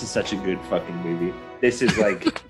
This 0.00 0.08
is 0.08 0.14
such 0.14 0.32
a 0.32 0.36
good 0.36 0.58
fucking 0.70 0.96
movie. 1.02 1.34
This 1.60 1.82
is 1.82 1.98
like, 1.98 2.42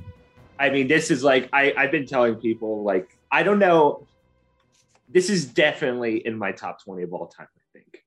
I 0.58 0.70
mean, 0.70 0.88
this 0.88 1.10
is 1.10 1.22
like 1.22 1.50
I 1.52 1.74
I've 1.76 1.90
been 1.90 2.06
telling 2.06 2.36
people 2.36 2.82
like 2.82 3.18
I 3.30 3.42
don't 3.42 3.58
know. 3.58 4.06
This 5.10 5.28
is 5.28 5.44
definitely 5.44 6.26
in 6.26 6.38
my 6.38 6.52
top 6.52 6.82
twenty 6.82 7.02
of 7.02 7.12
all 7.12 7.26
time. 7.26 7.46
I 7.58 7.78
think. 7.78 8.04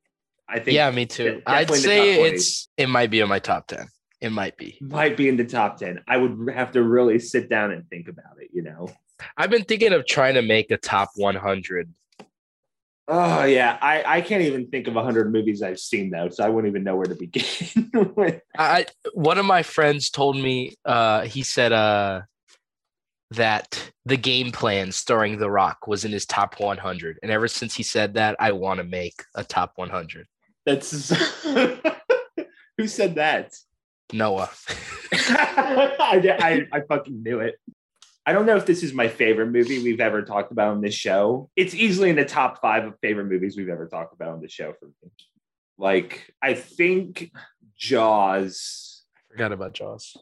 I 0.49 0.57
think. 0.57 0.73
Yeah, 0.73 0.89
me 0.89 1.05
too. 1.05 1.43
I'd 1.45 1.71
say 1.75 2.23
it's 2.23 2.69
it 2.75 2.89
might 2.89 3.11
be 3.11 3.19
in 3.19 3.29
my 3.29 3.37
top 3.37 3.67
ten. 3.67 3.87
It 4.19 4.31
might 4.31 4.57
be. 4.57 4.79
might 4.81 5.15
be 5.15 5.29
in 5.29 5.37
the 5.37 5.45
top 5.45 5.77
10 5.77 6.01
i 6.07 6.17
would 6.17 6.49
have 6.51 6.71
to 6.71 6.81
really 6.81 7.19
sit 7.19 7.51
down 7.51 7.71
and 7.71 7.87
think 7.87 8.07
about 8.07 8.41
it 8.41 8.49
you 8.51 8.63
know 8.63 8.89
I've 9.35 9.51
been 9.51 9.63
thinking 9.63 9.93
of 9.93 10.05
trying 10.05 10.35
to 10.35 10.41
make 10.41 10.69
a 10.71 10.77
top 10.77 11.09
100. 11.15 11.91
Oh 13.07 13.43
yeah 13.45 13.77
i 13.81 14.03
i 14.17 14.21
can't 14.21 14.41
even 14.41 14.67
think 14.67 14.87
of 14.87 14.95
100 14.95 15.31
movies 15.31 15.61
i've 15.61 15.79
seen 15.79 16.09
though 16.09 16.29
so 16.29 16.43
i 16.43 16.49
wouldn't 16.49 16.69
even 16.71 16.83
know 16.83 16.95
where 16.95 17.05
to 17.05 17.15
begin 17.15 17.89
with 18.15 18.41
I 18.57 18.85
one 19.13 19.37
of 19.37 19.45
my 19.45 19.63
friends 19.63 20.09
told 20.09 20.35
me 20.35 20.75
uh 20.85 21.21
he 21.21 21.43
said 21.43 21.71
uh 21.71 22.21
that 23.31 23.91
the 24.05 24.15
game 24.17 24.51
plan 24.53 24.93
starring 24.93 25.37
The 25.37 25.49
Rock 25.49 25.85
was 25.85 26.05
in 26.05 26.13
his 26.13 26.25
top 26.25 26.59
100 26.59 27.19
and 27.21 27.31
ever 27.31 27.47
since 27.47 27.75
he 27.75 27.83
said 27.83 28.13
that 28.13 28.37
I 28.39 28.53
want 28.53 28.77
to 28.77 28.85
make 28.85 29.21
a 29.35 29.43
top 29.43 29.73
100. 29.75 30.27
that's 30.65 31.09
who 32.77 32.87
said 32.87 33.15
that 33.15 33.53
Noah. 34.13 34.49
I, 35.11 36.37
I, 36.39 36.67
I 36.71 36.81
fucking 36.81 37.21
knew 37.23 37.39
it 37.41 37.59
i 38.27 38.31
don't 38.31 38.45
know 38.45 38.55
if 38.55 38.67
this 38.67 38.83
is 38.83 38.93
my 38.93 39.07
favorite 39.07 39.47
movie 39.47 39.81
we've 39.81 39.99
ever 39.99 40.21
talked 40.21 40.51
about 40.51 40.69
on 40.69 40.81
this 40.81 40.93
show 40.93 41.49
it's 41.55 41.73
easily 41.73 42.11
in 42.11 42.15
the 42.15 42.25
top 42.25 42.61
five 42.61 42.85
of 42.85 42.93
favorite 43.01 43.25
movies 43.25 43.57
we've 43.57 43.69
ever 43.69 43.87
talked 43.87 44.13
about 44.13 44.29
on 44.29 44.41
the 44.41 44.49
show 44.49 44.73
for 44.79 44.85
me 44.85 45.11
like 45.79 46.31
i 46.43 46.53
think 46.53 47.31
jaws 47.75 48.97
I 49.29 49.33
Forgot 49.33 49.51
about 49.51 49.73
Jaws. 49.73 50.17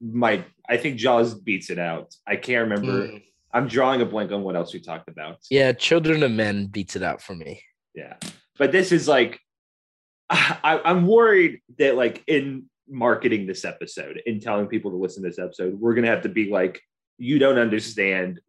my 0.00 0.44
I 0.68 0.76
think 0.76 0.96
Jaws 0.96 1.34
beats 1.34 1.70
it 1.70 1.78
out. 1.78 2.14
I 2.26 2.36
can't 2.36 2.68
remember. 2.68 3.08
Mm. 3.08 3.22
I'm 3.52 3.68
drawing 3.68 4.00
a 4.00 4.04
blank 4.04 4.32
on 4.32 4.42
what 4.42 4.56
else 4.56 4.74
we 4.74 4.80
talked 4.80 5.08
about. 5.08 5.38
Yeah, 5.50 5.72
Children 5.72 6.22
of 6.22 6.32
Men 6.32 6.66
beats 6.66 6.96
it 6.96 7.02
out 7.02 7.22
for 7.22 7.34
me. 7.34 7.62
Yeah. 7.94 8.14
But 8.58 8.72
this 8.72 8.92
is 8.92 9.06
like 9.06 9.40
I, 10.30 10.80
I'm 10.84 11.06
worried 11.06 11.60
that 11.78 11.96
like 11.96 12.24
in 12.26 12.68
marketing 12.88 13.46
this 13.46 13.64
episode 13.64 14.20
and 14.26 14.40
telling 14.42 14.66
people 14.66 14.90
to 14.90 14.96
listen 14.96 15.22
to 15.22 15.28
this 15.28 15.38
episode, 15.38 15.78
we're 15.78 15.94
gonna 15.94 16.08
have 16.08 16.22
to 16.22 16.28
be 16.28 16.50
like, 16.50 16.80
you 17.18 17.38
don't 17.38 17.58
understand. 17.58 18.40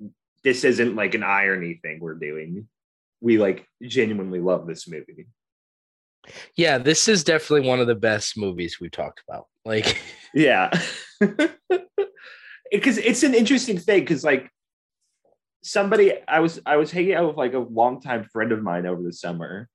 This 0.43 0.63
isn't 0.63 0.95
like 0.95 1.13
an 1.13 1.23
irony 1.23 1.79
thing 1.81 1.99
we're 1.99 2.15
doing. 2.15 2.67
We 3.21 3.37
like 3.37 3.67
genuinely 3.81 4.39
love 4.39 4.67
this 4.67 4.87
movie. 4.87 5.27
Yeah, 6.55 6.77
this 6.77 7.07
is 7.07 7.23
definitely 7.23 7.67
one 7.67 7.79
of 7.79 7.87
the 7.87 7.95
best 7.95 8.37
movies 8.37 8.79
we've 8.79 8.91
talked 8.91 9.21
about. 9.27 9.47
Like, 9.65 10.01
Yeah. 10.33 10.71
Because 12.69 12.97
it's 12.97 13.23
an 13.23 13.33
interesting 13.33 13.77
thing 13.77 14.01
because 14.01 14.25
like 14.25 14.49
somebody 15.63 16.11
I 16.27 16.41
was 16.41 16.59
I 16.65 16.75
was 16.75 16.91
hanging 16.91 17.13
out 17.13 17.25
with 17.29 17.37
like 17.37 17.53
a 17.53 17.59
longtime 17.59 18.25
friend 18.25 18.51
of 18.51 18.61
mine 18.61 18.85
over 18.85 19.01
the 19.01 19.13
summer. 19.13 19.69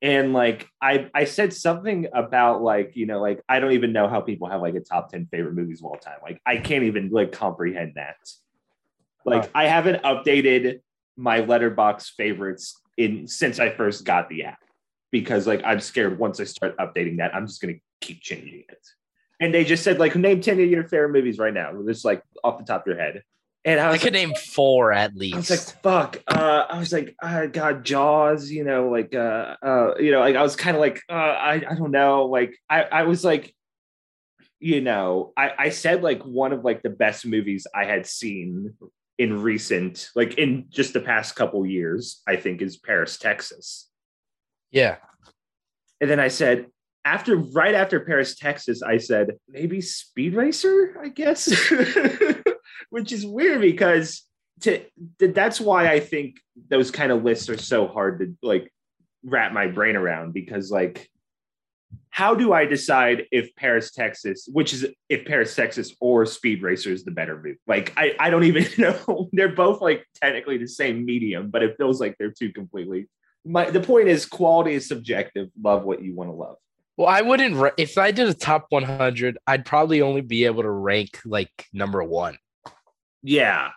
And 0.00 0.32
like 0.32 0.68
I 0.80 1.10
I 1.12 1.24
said 1.24 1.52
something 1.52 2.06
about 2.12 2.62
like, 2.62 2.92
you 2.94 3.06
know, 3.06 3.20
like 3.20 3.42
I 3.48 3.58
don't 3.58 3.72
even 3.72 3.92
know 3.92 4.08
how 4.08 4.20
people 4.20 4.48
have 4.48 4.60
like 4.60 4.74
a 4.74 4.80
top 4.80 5.10
10 5.10 5.26
favorite 5.30 5.54
movies 5.54 5.80
of 5.80 5.86
all 5.86 5.96
time. 5.96 6.18
Like 6.22 6.40
I 6.46 6.58
can't 6.58 6.84
even 6.84 7.10
like 7.10 7.32
comprehend 7.32 7.94
that. 7.96 8.16
Like. 9.24 9.50
I 9.54 9.66
haven't 9.66 10.02
updated 10.04 10.80
my 11.16 11.40
Letterboxd 11.40 12.12
favorites 12.16 12.80
in 12.96 13.26
since 13.26 13.58
I 13.58 13.70
first 13.70 14.04
got 14.04 14.28
the 14.28 14.44
app 14.44 14.60
because 15.10 15.46
like 15.46 15.62
I'm 15.64 15.80
scared 15.80 16.18
once 16.18 16.40
I 16.40 16.44
start 16.44 16.76
updating 16.78 17.18
that, 17.18 17.34
I'm 17.34 17.46
just 17.46 17.60
gonna 17.60 17.74
keep 18.00 18.20
changing 18.22 18.64
it. 18.68 18.86
And 19.40 19.52
they 19.52 19.64
just 19.64 19.84
said 19.84 19.98
like 19.98 20.14
name 20.16 20.40
10 20.40 20.60
of 20.60 20.68
your 20.68 20.84
favorite 20.84 21.12
movies 21.12 21.38
right 21.38 21.54
now. 21.54 21.72
Just 21.86 22.04
like 22.04 22.22
off 22.44 22.58
the 22.58 22.64
top 22.64 22.82
of 22.82 22.86
your 22.86 22.98
head. 22.98 23.22
And 23.68 23.78
I 23.80 23.90
I 23.92 23.98
could 23.98 24.14
like, 24.14 24.28
name 24.28 24.32
four 24.34 24.92
at 24.94 25.14
least. 25.14 25.34
I 25.34 25.36
was 25.36 25.50
like, 25.50 25.82
fuck. 25.82 26.22
Uh, 26.26 26.64
I 26.70 26.78
was 26.78 26.90
like, 26.90 27.14
uh, 27.22 27.44
God, 27.46 27.84
Jaws, 27.84 28.50
you 28.50 28.64
know, 28.64 28.88
like, 28.88 29.14
uh, 29.14 29.56
uh, 29.62 29.94
you 30.00 30.10
know, 30.10 30.20
like 30.20 30.36
I 30.36 30.42
was 30.42 30.56
kind 30.56 30.74
of 30.74 30.80
like, 30.80 31.02
uh, 31.10 31.12
I, 31.12 31.54
I 31.56 31.74
don't 31.74 31.90
know. 31.90 32.24
Like, 32.24 32.56
I, 32.70 32.84
I 32.84 33.02
was 33.02 33.26
like, 33.26 33.54
you 34.58 34.80
know, 34.80 35.34
I, 35.36 35.52
I 35.58 35.68
said 35.68 36.02
like 36.02 36.22
one 36.22 36.54
of 36.54 36.64
like 36.64 36.82
the 36.82 36.88
best 36.88 37.26
movies 37.26 37.66
I 37.74 37.84
had 37.84 38.06
seen 38.06 38.72
in 39.18 39.42
recent, 39.42 40.08
like 40.14 40.38
in 40.38 40.64
just 40.70 40.94
the 40.94 41.00
past 41.00 41.36
couple 41.36 41.66
years, 41.66 42.22
I 42.26 42.36
think 42.36 42.62
is 42.62 42.78
Paris, 42.78 43.18
Texas. 43.18 43.90
yeah. 44.70 44.96
And 46.00 46.08
then 46.08 46.20
I 46.20 46.28
said, 46.28 46.68
after 47.04 47.36
right 47.36 47.74
after 47.74 48.00
Paris, 48.00 48.36
Texas, 48.36 48.82
I 48.82 48.96
said 48.96 49.32
maybe 49.46 49.82
Speed 49.82 50.34
Racer, 50.34 50.96
I 51.02 51.08
guess, 51.08 51.50
which 52.90 53.12
is 53.12 53.26
weird 53.26 53.60
because 53.60 54.24
to 54.60 54.82
th- 55.18 55.34
that's 55.34 55.60
why 55.60 55.90
I 55.90 56.00
think 56.00 56.36
those 56.68 56.90
kind 56.90 57.12
of 57.12 57.24
lists 57.24 57.48
are 57.48 57.58
so 57.58 57.86
hard 57.86 58.20
to 58.20 58.36
like 58.42 58.72
wrap 59.24 59.52
my 59.52 59.66
brain 59.66 59.96
around 59.96 60.32
because 60.32 60.70
like 60.70 61.08
how 62.10 62.34
do 62.34 62.52
I 62.52 62.64
decide 62.64 63.26
if 63.30 63.54
Paris, 63.54 63.92
Texas, 63.92 64.48
which 64.52 64.72
is 64.72 64.86
if 65.08 65.24
Paris, 65.24 65.54
Texas 65.54 65.94
or 66.00 66.26
Speed 66.26 66.62
Racer 66.62 66.90
is 66.90 67.04
the 67.04 67.12
better 67.12 67.36
movie? 67.36 67.58
Like 67.66 67.92
I, 67.96 68.14
I 68.18 68.30
don't 68.30 68.44
even 68.44 68.66
know. 68.78 69.28
They're 69.32 69.54
both 69.54 69.80
like 69.80 70.04
technically 70.20 70.58
the 70.58 70.68
same 70.68 71.04
medium, 71.04 71.50
but 71.50 71.62
it 71.62 71.76
feels 71.76 72.00
like 72.00 72.16
they're 72.18 72.32
two 72.32 72.52
completely 72.52 73.08
my 73.48 73.70
the 73.70 73.80
point 73.80 74.08
is 74.08 74.26
quality 74.26 74.74
is 74.74 74.86
subjective. 74.86 75.48
Love 75.60 75.84
what 75.84 76.02
you 76.02 76.14
want 76.14 76.30
to 76.30 76.34
love. 76.34 76.56
Well, 76.96 77.08
I 77.08 77.22
wouldn't. 77.22 77.72
If 77.76 77.96
I 77.96 78.10
did 78.10 78.28
a 78.28 78.34
top 78.34 78.66
100, 78.70 79.38
I'd 79.46 79.64
probably 79.64 80.02
only 80.02 80.20
be 80.20 80.44
able 80.44 80.62
to 80.62 80.70
rank 80.70 81.20
like 81.24 81.66
number 81.72 82.02
one. 82.02 82.36
Yeah. 83.22 83.70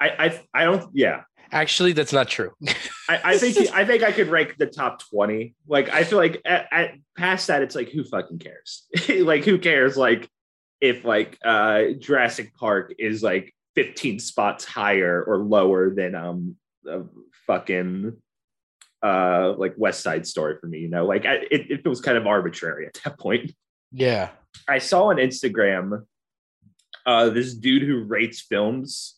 I 0.00 0.08
I 0.08 0.62
I 0.62 0.64
don't 0.64 0.90
yeah. 0.92 1.22
Actually, 1.52 1.92
that's 1.92 2.12
not 2.12 2.28
true. 2.28 2.50
I, 3.08 3.20
I 3.24 3.38
think 3.38 3.56
I 3.72 3.84
think 3.84 4.02
I 4.02 4.12
could 4.12 4.28
rank 4.28 4.56
the 4.58 4.66
top 4.66 5.00
20. 5.10 5.54
Like 5.68 5.88
I 5.88 6.04
feel 6.04 6.18
like 6.18 6.40
at, 6.44 6.66
at 6.72 6.94
past 7.16 7.46
that 7.46 7.62
it's 7.62 7.74
like 7.74 7.90
who 7.90 8.02
fucking 8.04 8.38
cares? 8.38 8.84
like 9.08 9.44
who 9.44 9.58
cares 9.58 9.96
like 9.96 10.28
if 10.80 11.04
like 11.04 11.38
uh 11.44 11.90
Jurassic 11.98 12.54
Park 12.54 12.94
is 12.98 13.22
like 13.22 13.54
15 13.76 14.18
spots 14.18 14.64
higher 14.64 15.22
or 15.22 15.38
lower 15.38 15.94
than 15.94 16.14
um 16.14 16.56
uh, 16.90 17.02
fucking 17.46 18.16
uh 19.02 19.54
like 19.56 19.74
West 19.76 20.02
Side 20.02 20.26
Story 20.26 20.56
for 20.60 20.66
me, 20.66 20.78
you 20.78 20.88
know? 20.88 21.06
Like 21.06 21.24
I, 21.24 21.34
it, 21.50 21.70
it 21.70 21.84
feels 21.84 22.00
kind 22.00 22.18
of 22.18 22.26
arbitrary 22.26 22.86
at 22.86 22.98
that 23.04 23.18
point. 23.18 23.52
yeah. 23.92 24.30
I 24.68 24.78
saw 24.78 25.06
on 25.06 25.16
Instagram 25.16 26.04
uh, 27.06 27.30
this 27.30 27.54
dude 27.54 27.82
who 27.82 28.04
rates 28.04 28.40
films 28.40 29.16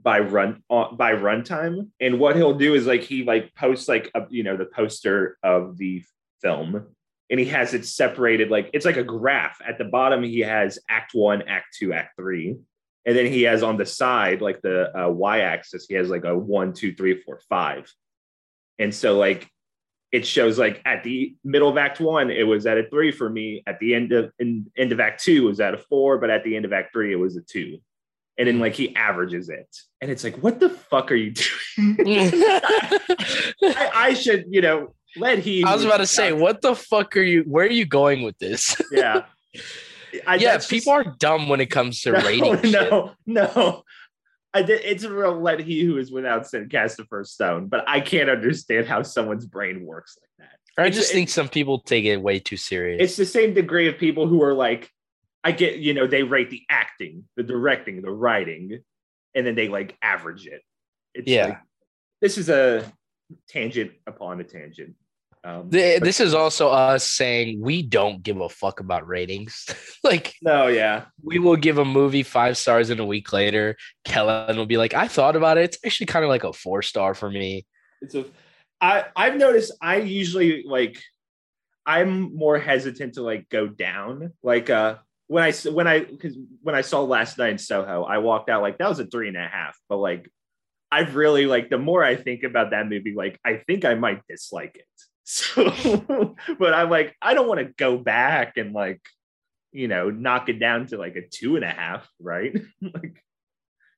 by 0.00 0.18
run 0.18 0.62
uh, 0.70 0.92
by 0.92 1.12
runtime, 1.12 1.88
and 2.00 2.18
what 2.18 2.36
he'll 2.36 2.54
do 2.54 2.74
is 2.74 2.86
like 2.86 3.02
he 3.02 3.24
like 3.24 3.54
posts 3.54 3.88
like 3.88 4.10
a, 4.14 4.22
you 4.30 4.42
know 4.42 4.56
the 4.56 4.66
poster 4.66 5.38
of 5.42 5.76
the 5.78 6.02
film, 6.40 6.86
and 7.30 7.40
he 7.40 7.46
has 7.46 7.74
it 7.74 7.86
separated 7.86 8.50
like 8.50 8.70
it's 8.72 8.86
like 8.86 8.96
a 8.96 9.04
graph. 9.04 9.60
At 9.66 9.78
the 9.78 9.84
bottom, 9.84 10.22
he 10.22 10.40
has 10.40 10.78
Act 10.88 11.12
One, 11.14 11.42
Act 11.42 11.76
Two, 11.78 11.92
Act 11.92 12.16
Three, 12.16 12.56
and 13.04 13.16
then 13.16 13.26
he 13.26 13.42
has 13.42 13.62
on 13.62 13.76
the 13.76 13.86
side 13.86 14.40
like 14.40 14.60
the 14.62 14.96
uh, 14.98 15.08
y-axis, 15.10 15.86
he 15.88 15.94
has 15.94 16.08
like 16.08 16.24
a 16.24 16.36
one, 16.36 16.72
two, 16.72 16.94
three, 16.94 17.20
four, 17.20 17.40
five, 17.48 17.92
and 18.78 18.94
so 18.94 19.18
like 19.18 19.48
it 20.12 20.26
shows 20.26 20.58
like 20.58 20.80
at 20.84 21.02
the 21.02 21.34
middle 21.42 21.68
of 21.68 21.76
act 21.78 21.98
one 22.00 22.30
it 22.30 22.46
was 22.46 22.66
at 22.66 22.78
a 22.78 22.88
three 22.90 23.10
for 23.10 23.28
me 23.28 23.62
at 23.66 23.78
the 23.80 23.94
end 23.94 24.12
of 24.12 24.30
in, 24.38 24.70
end 24.76 24.92
of 24.92 25.00
act 25.00 25.22
two 25.24 25.44
it 25.46 25.48
was 25.48 25.60
at 25.60 25.74
a 25.74 25.78
four 25.78 26.18
but 26.18 26.30
at 26.30 26.44
the 26.44 26.54
end 26.54 26.64
of 26.64 26.72
act 26.72 26.92
three 26.92 27.12
it 27.12 27.16
was 27.16 27.36
a 27.36 27.40
two 27.42 27.78
and 28.38 28.46
then 28.48 28.58
like 28.60 28.74
he 28.74 28.94
averages 28.94 29.48
it 29.48 29.68
and 30.00 30.10
it's 30.10 30.22
like 30.24 30.36
what 30.42 30.60
the 30.60 30.68
fuck 30.68 31.10
are 31.10 31.16
you 31.16 31.32
doing 31.32 31.96
I, 33.62 33.90
I 33.94 34.14
should 34.14 34.46
you 34.50 34.60
know 34.60 34.94
let 35.16 35.38
he 35.40 35.64
I 35.64 35.74
was 35.74 35.84
about 35.84 35.98
to 35.98 36.06
say, 36.06 36.32
what 36.32 36.62
the 36.62 36.74
fuck 36.74 37.16
are 37.18 37.22
you? 37.22 37.42
Where 37.42 37.66
are 37.66 37.70
you 37.70 37.84
going 37.84 38.22
with 38.22 38.38
this? 38.38 38.80
yeah 38.92 39.24
I, 40.26 40.36
yeah, 40.36 40.58
people 40.58 40.68
just- 40.68 40.88
are 40.88 41.04
dumb 41.18 41.48
when 41.48 41.60
it 41.60 41.66
comes 41.66 42.00
to 42.02 42.12
no, 42.12 42.20
rating. 42.20 42.62
shit. 42.62 42.72
no 42.72 43.12
no 43.26 43.46
I 43.46 43.82
did, 44.60 44.80
it's 44.84 45.04
a 45.04 45.10
real 45.10 45.40
let 45.40 45.60
he 45.60 45.82
who 45.82 45.96
is 45.96 46.12
without 46.12 46.46
sin 46.46 46.68
cast 46.68 46.98
the 46.98 47.04
first 47.06 47.32
stone 47.32 47.68
but 47.68 47.82
i 47.88 48.00
can't 48.00 48.28
understand 48.28 48.86
how 48.86 49.02
someone's 49.02 49.46
brain 49.46 49.86
works 49.86 50.18
like 50.20 50.48
that 50.48 50.58
I 50.82 50.86
It's- 50.86 50.96
just 51.00 51.12
think 51.12 51.28
some 51.30 51.48
people 51.48 51.78
take 51.80 52.04
it 52.04 52.18
way 52.18 52.38
too 52.38 52.56
serious. 52.58 53.00
it's 53.02 53.16
the 53.16 53.24
same 53.26 53.54
degree 53.54 53.88
of 53.88 53.96
people 53.96 54.26
who 54.26 54.42
are 54.42 54.52
like 54.52 54.90
i 55.42 55.52
get 55.52 55.76
you 55.78 55.94
know 55.94 56.06
they 56.06 56.22
rate 56.22 56.50
the 56.50 56.62
acting 56.68 57.24
the 57.36 57.42
directing 57.42 58.02
the 58.02 58.10
writing 58.10 58.80
and 59.34 59.46
then 59.46 59.54
they 59.54 59.68
like 59.68 59.96
average 60.02 60.46
it 60.46 60.60
it's 61.14 61.28
Yeah. 61.28 61.46
like, 61.46 61.58
this 62.20 62.36
is 62.36 62.48
a 62.50 62.84
tangent 63.48 63.92
upon 64.06 64.40
a 64.40 64.44
tangent 64.44 64.94
um 65.44 65.70
Th- 65.70 66.00
but- 66.00 66.04
this 66.04 66.20
is 66.20 66.34
also 66.34 66.68
us 66.70 67.08
saying 67.08 67.60
we 67.60 67.82
don't 67.82 68.22
give 68.22 68.40
a 68.40 68.48
fuck 68.48 68.80
about 68.80 69.06
ratings. 69.06 69.66
like 70.04 70.34
no 70.42 70.66
yeah 70.68 71.06
we 71.22 71.38
will 71.38 71.56
give 71.56 71.78
a 71.78 71.84
movie 71.84 72.22
five 72.22 72.56
stars 72.56 72.90
in 72.90 73.00
a 73.00 73.06
week 73.06 73.32
later, 73.32 73.76
Kellin 74.04 74.56
will 74.56 74.66
be 74.66 74.76
like, 74.76 74.94
I 74.94 75.08
thought 75.08 75.36
about 75.36 75.58
it. 75.58 75.64
It's 75.64 75.78
actually 75.84 76.06
kind 76.06 76.24
of 76.24 76.28
like 76.28 76.44
a 76.44 76.52
four 76.52 76.82
star 76.82 77.14
for 77.14 77.30
me. 77.30 77.66
it's 78.00 78.14
a 78.14 78.24
i 78.80 79.04
i've 79.14 79.36
noticed 79.36 79.72
i 79.80 79.96
usually 79.96 80.64
like 80.66 81.00
I'm 81.84 82.34
more 82.36 82.58
hesitant 82.58 83.14
to 83.14 83.22
like 83.22 83.48
go 83.48 83.66
down. 83.66 84.32
Like 84.42 84.70
uh 84.70 84.96
when 85.26 85.42
I 85.44 85.52
when 85.70 85.86
I 85.88 86.00
because 86.00 86.36
when 86.62 86.74
I 86.74 86.82
saw 86.82 87.02
last 87.02 87.38
night 87.38 87.50
in 87.50 87.58
Soho, 87.58 88.04
I 88.04 88.18
walked 88.18 88.48
out 88.48 88.62
like 88.62 88.78
that 88.78 88.88
was 88.88 89.00
a 89.00 89.06
three 89.06 89.28
and 89.28 89.36
a 89.36 89.48
half. 89.48 89.76
But 89.88 89.96
like 89.96 90.30
I've 90.90 91.16
really 91.16 91.46
like 91.46 91.70
the 91.70 91.78
more 91.78 92.04
I 92.04 92.16
think 92.16 92.44
about 92.44 92.70
that 92.70 92.88
movie, 92.88 93.14
like 93.16 93.38
I 93.44 93.56
think 93.66 93.84
I 93.84 93.94
might 93.94 94.20
dislike 94.28 94.76
it. 94.76 94.86
So 95.24 96.34
but 96.58 96.74
I'm 96.74 96.90
like, 96.90 97.14
I 97.22 97.34
don't 97.34 97.48
want 97.48 97.60
to 97.60 97.72
go 97.76 97.96
back 97.96 98.56
and 98.56 98.72
like, 98.72 99.00
you 99.72 99.88
know, 99.88 100.10
knock 100.10 100.48
it 100.48 100.58
down 100.58 100.86
to 100.88 100.98
like 100.98 101.16
a 101.16 101.22
two 101.26 101.56
and 101.56 101.64
a 101.64 101.70
half, 101.70 102.08
right? 102.20 102.52
like 102.82 103.22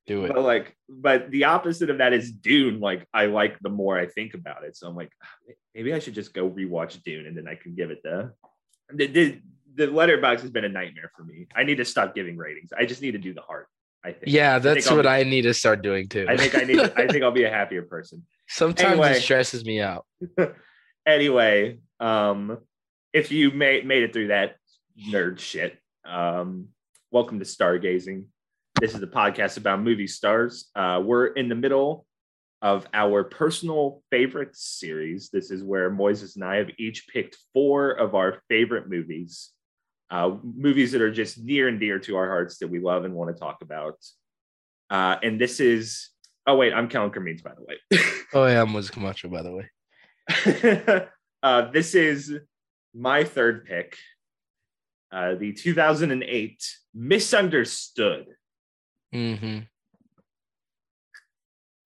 Do 0.06 0.24
it. 0.26 0.32
but 0.34 0.42
like 0.42 0.76
but 0.88 1.30
the 1.30 1.44
opposite 1.44 1.88
of 1.90 1.98
that 1.98 2.12
is 2.12 2.30
dune 2.30 2.78
like 2.78 3.06
i 3.14 3.24
like 3.24 3.58
the 3.60 3.70
more 3.70 3.98
i 3.98 4.04
think 4.06 4.34
about 4.34 4.62
it 4.62 4.76
so 4.76 4.86
i'm 4.86 4.94
like 4.94 5.10
"Ah, 5.24 5.52
maybe 5.74 5.94
i 5.94 5.98
should 5.98 6.12
just 6.14 6.34
go 6.34 6.44
rewatch 6.50 7.02
dune 7.04 7.24
and 7.26 7.34
then 7.34 7.48
i 7.48 7.54
can 7.54 7.74
give 7.74 7.90
it 7.90 8.02
the 8.04 8.30
the, 8.92 9.06
the, 9.06 9.40
the 9.76 9.86
Letterboxd 9.86 10.42
has 10.42 10.50
been 10.50 10.66
a 10.66 10.68
nightmare 10.68 11.10
for 11.16 11.24
me 11.24 11.46
i 11.56 11.64
need 11.64 11.76
to 11.78 11.86
stop 11.86 12.14
giving 12.14 12.36
ratings 12.36 12.70
i 12.78 12.84
just 12.84 13.00
need 13.00 13.12
to 13.12 13.18
do 13.18 13.32
the 13.32 13.40
heart 13.40 13.66
i 14.04 14.12
think 14.12 14.24
Yeah, 14.26 14.58
that's 14.58 14.86
I'll 14.88 14.96
what 14.98 15.04
be- 15.04 15.08
I 15.08 15.22
need 15.22 15.42
to 15.42 15.54
start 15.54 15.80
doing 15.82 16.06
too. 16.06 16.26
i 16.28 16.36
think 16.36 16.54
i 16.54 16.64
need 16.64 16.80
i 16.80 17.06
think 17.08 17.22
i'll 17.24 17.30
be 17.32 17.44
a 17.44 17.50
happier 17.50 17.82
person 17.82 18.26
Sometimes 18.46 18.90
Anyway. 19.00 19.12
it 19.16 19.22
stresses 19.22 19.64
me 19.64 19.80
out. 19.80 20.04
Anyway 21.06 21.80
um 22.00 22.58
if 23.12 23.30
you 23.30 23.50
made 23.50 23.86
made 23.86 24.02
it 24.02 24.12
through 24.12 24.28
that 24.28 24.56
nerd 25.10 25.38
shit 25.38 25.78
um 26.06 26.68
welcome 27.10 27.38
to 27.38 27.44
stargazing. 27.44 28.24
This 28.80 28.94
is 28.94 29.00
the 29.00 29.06
podcast 29.06 29.58
about 29.58 29.82
movie 29.82 30.06
stars. 30.06 30.70
Uh 30.74 31.02
we're 31.04 31.26
in 31.26 31.50
the 31.50 31.54
middle 31.54 32.06
of 32.62 32.88
our 32.94 33.22
personal 33.22 34.02
favorite 34.10 34.56
series. 34.56 35.28
This 35.28 35.50
is 35.50 35.62
where 35.62 35.90
moises 35.90 36.36
and 36.36 36.44
i 36.44 36.56
have 36.56 36.70
each 36.78 37.06
picked 37.08 37.36
four 37.52 37.90
of 37.90 38.14
our 38.14 38.42
favorite 38.48 38.88
movies 38.88 39.50
uh 40.10 40.30
movies 40.42 40.92
that 40.92 41.02
are 41.02 41.12
just 41.12 41.38
near 41.38 41.68
and 41.68 41.78
dear 41.78 41.98
to 41.98 42.16
our 42.16 42.28
hearts 42.28 42.58
that 42.58 42.68
we 42.68 42.78
love 42.78 43.04
and 43.04 43.14
want 43.14 43.34
to 43.34 43.38
talk 43.38 43.58
about. 43.60 43.98
Uh 44.88 45.16
and 45.22 45.38
this 45.38 45.60
is 45.60 46.08
oh 46.46 46.56
wait 46.56 46.72
i'm 46.72 46.88
Kellin 46.88 47.10
Cremeens, 47.10 47.42
by 47.42 47.52
the 47.54 47.62
way. 47.62 48.00
Oh 48.32 48.46
yeah, 48.46 48.62
I'm 48.62 48.68
Moises 48.70 48.90
Camacho, 48.90 49.28
by 49.28 49.42
the 49.42 49.52
way. 49.52 49.70
uh, 51.42 51.70
this 51.70 51.94
is 51.94 52.32
my 52.94 53.24
third 53.24 53.66
pick. 53.66 53.96
Uh, 55.12 55.34
the 55.36 55.52
2008 55.52 56.76
Misunderstood 56.94 58.26
hmm 59.12 59.60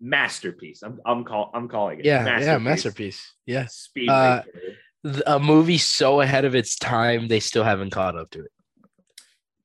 masterpiece. 0.00 0.82
I'm 0.82 1.00
I'm 1.04 1.24
call 1.24 1.50
I'm 1.54 1.68
calling 1.68 2.00
it. 2.00 2.04
Yeah, 2.04 2.38
yeah, 2.40 2.58
masterpiece. 2.58 3.34
Yeah, 3.46 3.66
Speed 3.66 4.10
Uh, 4.10 4.42
a 5.26 5.38
movie 5.38 5.78
so 5.78 6.20
ahead 6.20 6.44
of 6.44 6.54
its 6.54 6.76
time, 6.76 7.28
they 7.28 7.40
still 7.40 7.64
haven't 7.64 7.90
caught 7.90 8.16
up 8.16 8.30
to 8.30 8.40
it. 8.40 8.52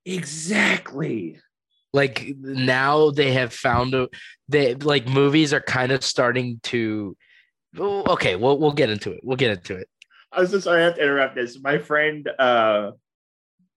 Exactly. 0.05 1.39
Like 1.91 2.33
now, 2.39 3.11
they 3.11 3.33
have 3.33 3.53
found 3.53 3.93
a 3.93 4.09
they 4.49 4.75
like 4.75 5.07
movies 5.07 5.53
are 5.53 5.61
kind 5.61 5.91
of 5.91 6.03
starting 6.03 6.59
to. 6.63 7.15
Oh, 7.77 8.03
Okay, 8.13 8.35
we'll 8.35 8.57
we'll 8.59 8.71
get 8.71 8.89
into 8.89 9.11
it. 9.11 9.21
We'll 9.23 9.37
get 9.37 9.51
into 9.51 9.75
it. 9.75 9.87
I 10.31 10.41
was 10.41 10.51
so 10.51 10.59
sorry 10.59 10.81
I 10.81 10.85
have 10.85 10.95
to 10.95 11.01
interrupt 11.01 11.35
this. 11.35 11.59
My 11.61 11.77
friend, 11.77 12.27
uh, 12.39 12.91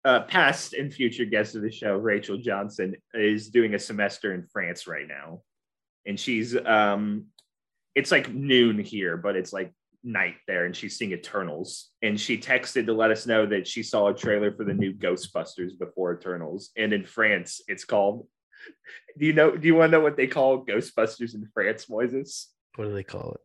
uh, 0.05 0.21
past 0.21 0.73
and 0.73 0.93
future 0.93 1.25
guest 1.25 1.55
of 1.55 1.63
the 1.63 1.71
show, 1.71 1.97
Rachel 1.97 2.39
Johnson, 2.39 2.95
is 3.13 3.51
doing 3.51 3.75
a 3.75 3.79
semester 3.79 4.33
in 4.35 4.47
France 4.53 4.87
right 4.87 5.07
now, 5.07 5.43
and 6.07 6.19
she's 6.19 6.57
um, 6.57 7.27
it's 7.95 8.11
like 8.13 8.33
noon 8.33 8.79
here, 8.79 9.17
but 9.17 9.37
it's 9.37 9.53
like 9.53 9.73
night 10.05 10.37
there, 10.47 10.65
and 10.65 10.77
she's 10.77 10.97
seeing 10.97 11.13
Eternals, 11.13 11.91
and 12.03 12.21
she 12.21 12.39
texted 12.39 12.87
to 12.87 12.93
let 12.93 13.11
us 13.11 13.27
know 13.27 13.47
that 13.47 13.67
she 13.67 13.83
saw 13.83 14.09
a 14.09 14.15
trailer 14.15 14.53
for 14.53 14.65
the 14.65 14.75
new 14.75 14.93
Ghostbusters 14.93 15.79
before 15.79 16.15
Eternals, 16.15 16.71
and 16.77 16.93
in 16.93 17.05
France, 17.05 17.61
it's 17.69 17.85
called. 17.85 18.27
Do 19.19 19.27
you 19.27 19.33
know? 19.33 19.57
Do 19.57 19.67
you 19.67 19.75
want 19.75 19.91
to 19.91 19.99
know 19.99 20.05
what 20.05 20.17
they 20.17 20.27
call 20.27 20.65
Ghostbusters 20.65 21.35
in 21.35 21.49
France, 21.53 21.87
Moises? 21.87 22.47
What 22.77 22.85
do 22.85 22.93
they 22.93 23.03
call 23.03 23.33
it? 23.33 23.41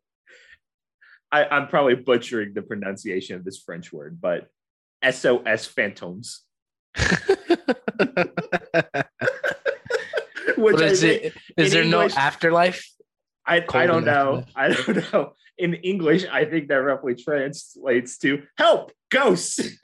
I, 1.31 1.45
I'm 1.45 1.67
probably 1.67 1.95
butchering 1.95 2.53
the 2.53 2.61
pronunciation 2.61 3.35
of 3.35 3.45
this 3.45 3.57
French 3.59 3.93
word, 3.93 4.19
but 4.19 4.49
SOS 5.09 5.65
Phantoms. 5.65 6.41
Which 10.57 10.81
I, 10.81 10.85
is 10.85 11.01
think- 11.01 11.23
it? 11.23 11.33
Is 11.57 11.71
there 11.71 11.85
no 11.85 12.01
afterlife? 12.01 12.85
I, 13.45 13.65
I 13.73 13.85
don't 13.87 14.05
know. 14.05 14.43
I 14.55 14.69
don't 14.69 15.13
know. 15.13 15.33
In 15.57 15.73
English, 15.75 16.25
I 16.31 16.45
think 16.45 16.69
that 16.69 16.75
roughly 16.75 17.15
translates 17.15 18.17
to 18.19 18.43
help 18.57 18.91
ghosts. 19.09 19.59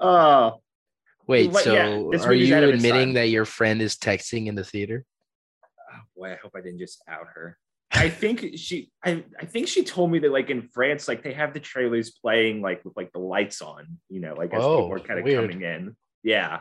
uh 0.00 0.52
Wait, 1.26 1.54
so 1.54 1.72
yeah, 1.72 2.24
are 2.24 2.32
you 2.34 2.54
out 2.54 2.64
of 2.64 2.70
its 2.70 2.82
admitting 2.82 3.12
that 3.14 3.28
your 3.28 3.44
friend 3.44 3.80
is 3.80 3.96
texting 3.96 4.46
in 4.46 4.56
the 4.56 4.64
theater? 4.64 5.04
oh 5.92 6.00
boy, 6.16 6.32
I 6.32 6.36
hope 6.42 6.52
I 6.56 6.60
didn't 6.60 6.80
just 6.80 7.02
out 7.08 7.26
her. 7.34 7.56
I 7.92 8.08
think 8.08 8.56
she 8.56 8.90
I, 9.04 9.24
I 9.38 9.46
think 9.46 9.66
she 9.68 9.82
told 9.84 10.10
me 10.12 10.20
that 10.20 10.30
like 10.30 10.48
in 10.50 10.62
France, 10.62 11.08
like 11.08 11.22
they 11.22 11.32
have 11.32 11.52
the 11.54 11.60
trailers 11.60 12.10
playing 12.10 12.62
like 12.62 12.84
with 12.84 12.96
like 12.96 13.12
the 13.12 13.18
lights 13.18 13.60
on, 13.62 13.98
you 14.08 14.20
know, 14.20 14.34
like 14.34 14.54
as 14.54 14.62
Oh, 14.62 14.82
people 14.82 14.94
are 14.94 15.00
kind 15.06 15.18
of 15.18 15.24
weird. 15.24 15.50
coming 15.50 15.62
in. 15.62 15.96
Yeah. 16.22 16.60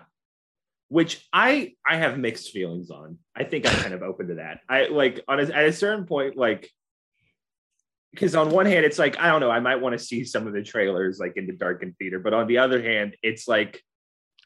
Which 0.88 1.28
I 1.32 1.74
I 1.88 1.98
have 1.98 2.18
mixed 2.18 2.50
feelings 2.52 2.90
on. 2.90 3.20
I 3.36 3.44
think 3.44 3.68
I'm 3.68 3.76
kind 3.80 3.94
of 3.94 4.02
open 4.02 4.30
to 4.30 4.36
that. 4.36 4.62
I 4.68 4.88
like 4.88 5.24
on 5.28 5.40
a, 5.40 5.44
at 5.44 5.66
a 5.66 5.74
certain 5.74 6.06
point, 6.08 6.36
like 6.36 6.70
because 8.12 8.36
on 8.36 8.50
one 8.50 8.66
hand, 8.66 8.86
it's 8.86 8.98
like 8.98 9.20
I 9.20 9.28
don't 9.28 9.40
know, 9.40 9.52
I 9.52 9.60
might 9.60 9.76
want 9.82 9.94
to 9.98 10.04
see 10.04 10.24
some 10.26 10.48
of 10.48 10.54
the 10.54 10.64
trailers 10.64 11.20
like 11.20 11.34
in 11.38 11.46
the 11.46 11.54
darkened 11.54 11.96
theater, 12.00 12.18
but 12.20 12.34
on 12.34 12.48
the 12.48 12.58
other 12.58 12.82
hand, 12.82 13.16
it's 13.22 13.48
like 13.48 13.84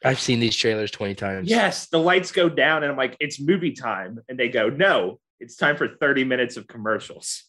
I've 0.04 0.20
seen 0.20 0.38
these 0.38 0.54
trailers 0.54 0.90
20 0.90 1.14
times. 1.14 1.48
yes, 1.48 1.86
the 1.88 1.98
lights 1.98 2.30
go 2.30 2.50
down, 2.50 2.82
and 2.82 2.92
I'm 2.92 2.98
like, 2.98 3.16
it's 3.20 3.40
movie 3.40 3.72
time, 3.72 4.18
and 4.28 4.38
they 4.38 4.50
go, 4.50 4.68
no, 4.68 5.18
it's 5.40 5.56
time 5.56 5.76
for 5.76 5.88
30 5.88 6.24
minutes 6.24 6.56
of 6.56 6.66
commercials. 6.66 7.44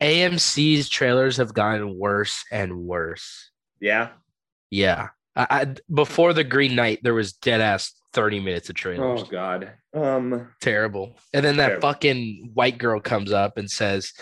AMC's 0.00 0.88
trailers 0.88 1.36
have 1.36 1.54
gotten 1.54 1.98
worse 1.98 2.44
and 2.50 2.76
worse. 2.80 3.50
Yeah. 3.80 4.10
Yeah. 4.70 5.08
I, 5.36 5.46
I, 5.50 5.74
before 5.92 6.32
the 6.32 6.44
Green 6.44 6.74
Knight, 6.74 7.00
there 7.02 7.14
was 7.14 7.32
dead 7.32 7.60
ass 7.60 7.94
30 8.12 8.40
minutes 8.40 8.68
of 8.68 8.74
trailers. 8.74 9.22
Oh 9.22 9.24
God. 9.24 9.72
Um. 9.94 10.48
Terrible. 10.60 11.16
And 11.32 11.44
then 11.44 11.56
that 11.56 11.68
Terrible. 11.68 11.88
fucking 11.88 12.50
white 12.54 12.78
girl 12.78 13.00
comes 13.00 13.32
up 13.32 13.56
and 13.56 13.70
says, 13.70 14.12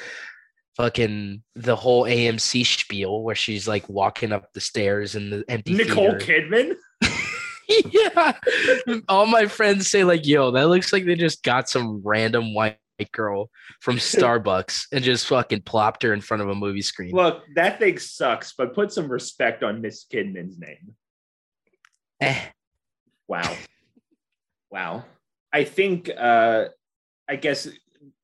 fucking 0.79 1.43
the 1.57 1.75
whole 1.75 2.05
AMC 2.05 2.65
spiel 2.65 3.23
where 3.23 3.35
she's 3.35 3.67
like 3.67 3.88
walking 3.88 4.33
up 4.33 4.53
the 4.53 4.61
stairs 4.61 5.17
in 5.17 5.29
the 5.29 5.45
empty 5.49 5.75
Nicole 5.75 6.17
theater. 6.19 6.77
Kidman. 7.00 7.12
yeah. 7.91 8.33
All 9.09 9.27
my 9.27 9.47
friends 9.47 9.88
say, 9.88 10.05
like, 10.05 10.25
yo, 10.25 10.53
that 10.53 10.69
looks 10.69 10.93
like 10.93 11.05
they 11.05 11.17
just 11.17 11.43
got 11.43 11.69
some 11.69 12.00
random 12.05 12.55
white 12.55 12.79
girl 13.07 13.50
from 13.81 13.97
Starbucks 13.99 14.87
and 14.93 15.05
just 15.05 15.26
fucking 15.26 15.62
plopped 15.62 16.02
her 16.02 16.12
in 16.12 16.21
front 16.21 16.43
of 16.43 16.49
a 16.49 16.55
movie 16.55 16.83
screen. 16.83 17.14
Look, 17.14 17.45
that 17.55 17.78
thing 17.78 17.99
sucks, 17.99 18.52
but 18.52 18.75
put 18.75 18.93
some 18.93 19.11
respect 19.11 19.62
on 19.62 19.81
Miss 19.81 20.05
Kidman's 20.05 20.59
name. 20.59 20.95
Eh. 22.21 22.40
Wow. 23.28 23.57
wow. 24.71 25.05
I 25.52 25.64
think 25.64 26.11
uh 26.17 26.67
I 27.28 27.37
guess 27.37 27.69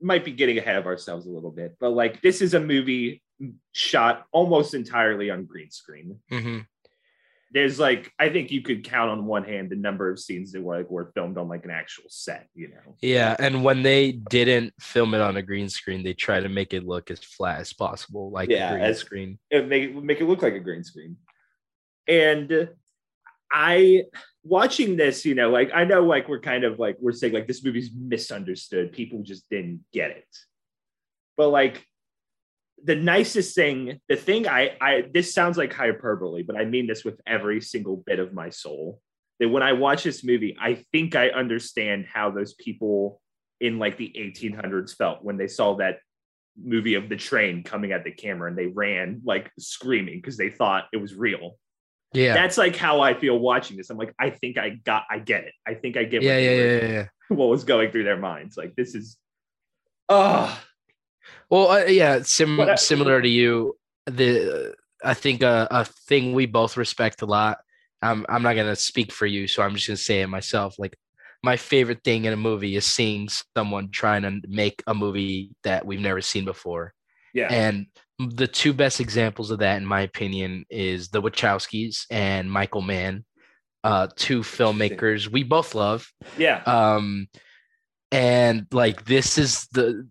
might 0.00 0.24
be 0.24 0.32
getting 0.32 0.58
ahead 0.58 0.76
of 0.76 0.86
ourselves 0.86 1.26
a 1.26 1.30
little 1.30 1.50
bit, 1.50 1.76
but 1.78 1.90
like 1.90 2.20
this 2.22 2.42
is 2.42 2.54
a 2.54 2.60
movie 2.60 3.22
shot 3.72 4.26
almost 4.32 4.74
entirely 4.74 5.30
on 5.30 5.44
green 5.44 5.70
screen. 5.70 6.18
Mhm. 6.30 6.66
There's 7.54 7.78
like 7.78 8.12
I 8.18 8.28
think 8.30 8.50
you 8.50 8.60
could 8.62 8.82
count 8.84 9.10
on 9.12 9.24
one 9.26 9.44
hand 9.44 9.70
the 9.70 9.76
number 9.76 10.10
of 10.10 10.18
scenes 10.18 10.50
that 10.52 10.60
were 10.62 10.76
like 10.78 10.90
were 10.90 11.12
filmed 11.14 11.38
on 11.38 11.48
like 11.48 11.64
an 11.64 11.70
actual 11.70 12.04
set, 12.08 12.48
you 12.54 12.68
know. 12.68 12.96
Yeah, 13.00 13.36
and 13.38 13.62
when 13.62 13.82
they 13.84 14.10
didn't 14.12 14.74
film 14.80 15.14
it 15.14 15.20
on 15.20 15.36
a 15.36 15.42
green 15.42 15.68
screen, 15.68 16.02
they 16.02 16.14
try 16.14 16.40
to 16.40 16.48
make 16.48 16.74
it 16.74 16.84
look 16.84 17.12
as 17.12 17.20
flat 17.20 17.60
as 17.60 17.72
possible, 17.72 18.30
like 18.32 18.50
Yeah, 18.50 18.70
a 18.70 18.72
green 18.74 18.84
as- 18.84 18.98
screen. 18.98 19.38
it 19.50 19.68
make 19.68 19.84
it 19.84 19.94
make 20.02 20.20
it 20.20 20.24
look 20.26 20.42
like 20.42 20.54
a 20.54 20.60
green 20.60 20.82
screen. 20.82 21.16
And 22.08 22.68
I 23.52 24.02
watching 24.42 24.96
this, 24.96 25.24
you 25.24 25.36
know, 25.36 25.50
like 25.50 25.70
I 25.72 25.84
know 25.84 26.02
like 26.04 26.28
we're 26.28 26.40
kind 26.40 26.64
of 26.64 26.80
like 26.80 26.96
we're 27.00 27.12
saying 27.12 27.32
like 27.34 27.46
this 27.46 27.64
movie's 27.64 27.90
misunderstood. 27.96 28.92
People 28.92 29.22
just 29.22 29.48
didn't 29.48 29.84
get 29.92 30.10
it. 30.10 30.26
But 31.36 31.50
like 31.50 31.86
the 32.84 32.94
nicest 32.94 33.54
thing, 33.54 34.00
the 34.08 34.16
thing 34.16 34.46
I 34.46 34.76
I 34.80 35.04
this 35.12 35.34
sounds 35.34 35.56
like 35.56 35.72
hyperbole, 35.72 36.42
but 36.42 36.56
I 36.56 36.64
mean 36.64 36.86
this 36.86 37.04
with 37.04 37.20
every 37.26 37.60
single 37.60 37.96
bit 37.96 38.18
of 38.18 38.32
my 38.32 38.50
soul. 38.50 39.00
That 39.40 39.48
when 39.48 39.64
I 39.64 39.72
watch 39.72 40.04
this 40.04 40.22
movie, 40.22 40.56
I 40.60 40.84
think 40.92 41.16
I 41.16 41.30
understand 41.30 42.06
how 42.06 42.30
those 42.30 42.54
people 42.54 43.20
in 43.60 43.78
like 43.78 43.96
the 43.96 44.12
1800s 44.16 44.94
felt 44.94 45.24
when 45.24 45.36
they 45.36 45.48
saw 45.48 45.76
that 45.76 45.98
movie 46.62 46.94
of 46.94 47.08
the 47.08 47.16
train 47.16 47.62
coming 47.64 47.92
at 47.92 48.04
the 48.04 48.10
camera 48.12 48.48
and 48.48 48.58
they 48.58 48.66
ran 48.66 49.22
like 49.24 49.50
screaming 49.58 50.18
because 50.18 50.36
they 50.36 50.50
thought 50.50 50.84
it 50.92 50.98
was 50.98 51.14
real. 51.14 51.56
Yeah. 52.12 52.34
That's 52.34 52.56
like 52.56 52.76
how 52.76 53.00
I 53.00 53.14
feel 53.14 53.38
watching 53.38 53.76
this. 53.76 53.90
I'm 53.90 53.98
like, 53.98 54.14
I 54.18 54.30
think 54.30 54.56
I 54.56 54.70
got, 54.70 55.04
I 55.10 55.18
get 55.18 55.44
it. 55.44 55.54
I 55.66 55.74
think 55.74 55.96
I 55.96 56.04
get 56.04 56.22
Yeah, 56.22 56.34
what, 56.34 56.42
yeah, 56.42 56.50
yeah, 56.50 56.76
yeah, 56.76 56.88
yeah. 56.88 57.06
what 57.36 57.48
was 57.48 57.64
going 57.64 57.90
through 57.90 58.04
their 58.04 58.18
minds. 58.18 58.56
Like 58.56 58.76
this 58.76 58.94
is, 58.94 59.16
oh, 60.08 60.56
Well, 61.50 61.70
uh, 61.70 61.84
yeah, 61.84 62.22
sim- 62.22 62.60
I- 62.60 62.74
similar 62.76 63.20
to 63.20 63.28
you. 63.28 63.76
the 64.06 64.74
I 65.02 65.14
think 65.14 65.42
a, 65.42 65.68
a 65.70 65.84
thing 65.84 66.32
we 66.32 66.46
both 66.46 66.76
respect 66.76 67.22
a 67.22 67.26
lot. 67.26 67.58
I'm 68.02 68.24
I'm 68.28 68.42
not 68.42 68.54
gonna 68.56 68.76
speak 68.76 69.12
for 69.12 69.26
you, 69.26 69.46
so 69.46 69.62
I'm 69.62 69.74
just 69.74 69.86
gonna 69.86 69.96
say 69.96 70.22
it 70.22 70.26
myself. 70.28 70.76
Like 70.78 70.96
my 71.42 71.56
favorite 71.56 72.02
thing 72.04 72.24
in 72.24 72.32
a 72.32 72.36
movie 72.38 72.74
is 72.76 72.86
seeing 72.86 73.28
someone 73.56 73.90
trying 73.90 74.22
to 74.22 74.40
make 74.48 74.82
a 74.86 74.94
movie 74.94 75.50
that 75.62 75.84
we've 75.84 76.00
never 76.00 76.20
seen 76.22 76.44
before. 76.46 76.94
Yeah. 77.34 77.48
And 77.50 77.86
the 78.18 78.46
two 78.46 78.72
best 78.72 79.00
examples 79.00 79.50
of 79.50 79.58
that, 79.58 79.76
in 79.76 79.84
my 79.84 80.02
opinion, 80.02 80.64
is 80.70 81.08
the 81.08 81.20
Wachowskis 81.20 82.06
and 82.10 82.50
Michael 82.50 82.80
Mann, 82.80 83.24
uh, 83.82 84.08
two 84.16 84.40
filmmakers 84.40 85.28
we 85.28 85.42
both 85.42 85.74
love. 85.74 86.10
yeah. 86.38 86.62
Um, 86.64 87.28
and 88.12 88.66
like 88.72 89.04
this 89.04 89.36
is 89.36 89.66
the 89.72 90.06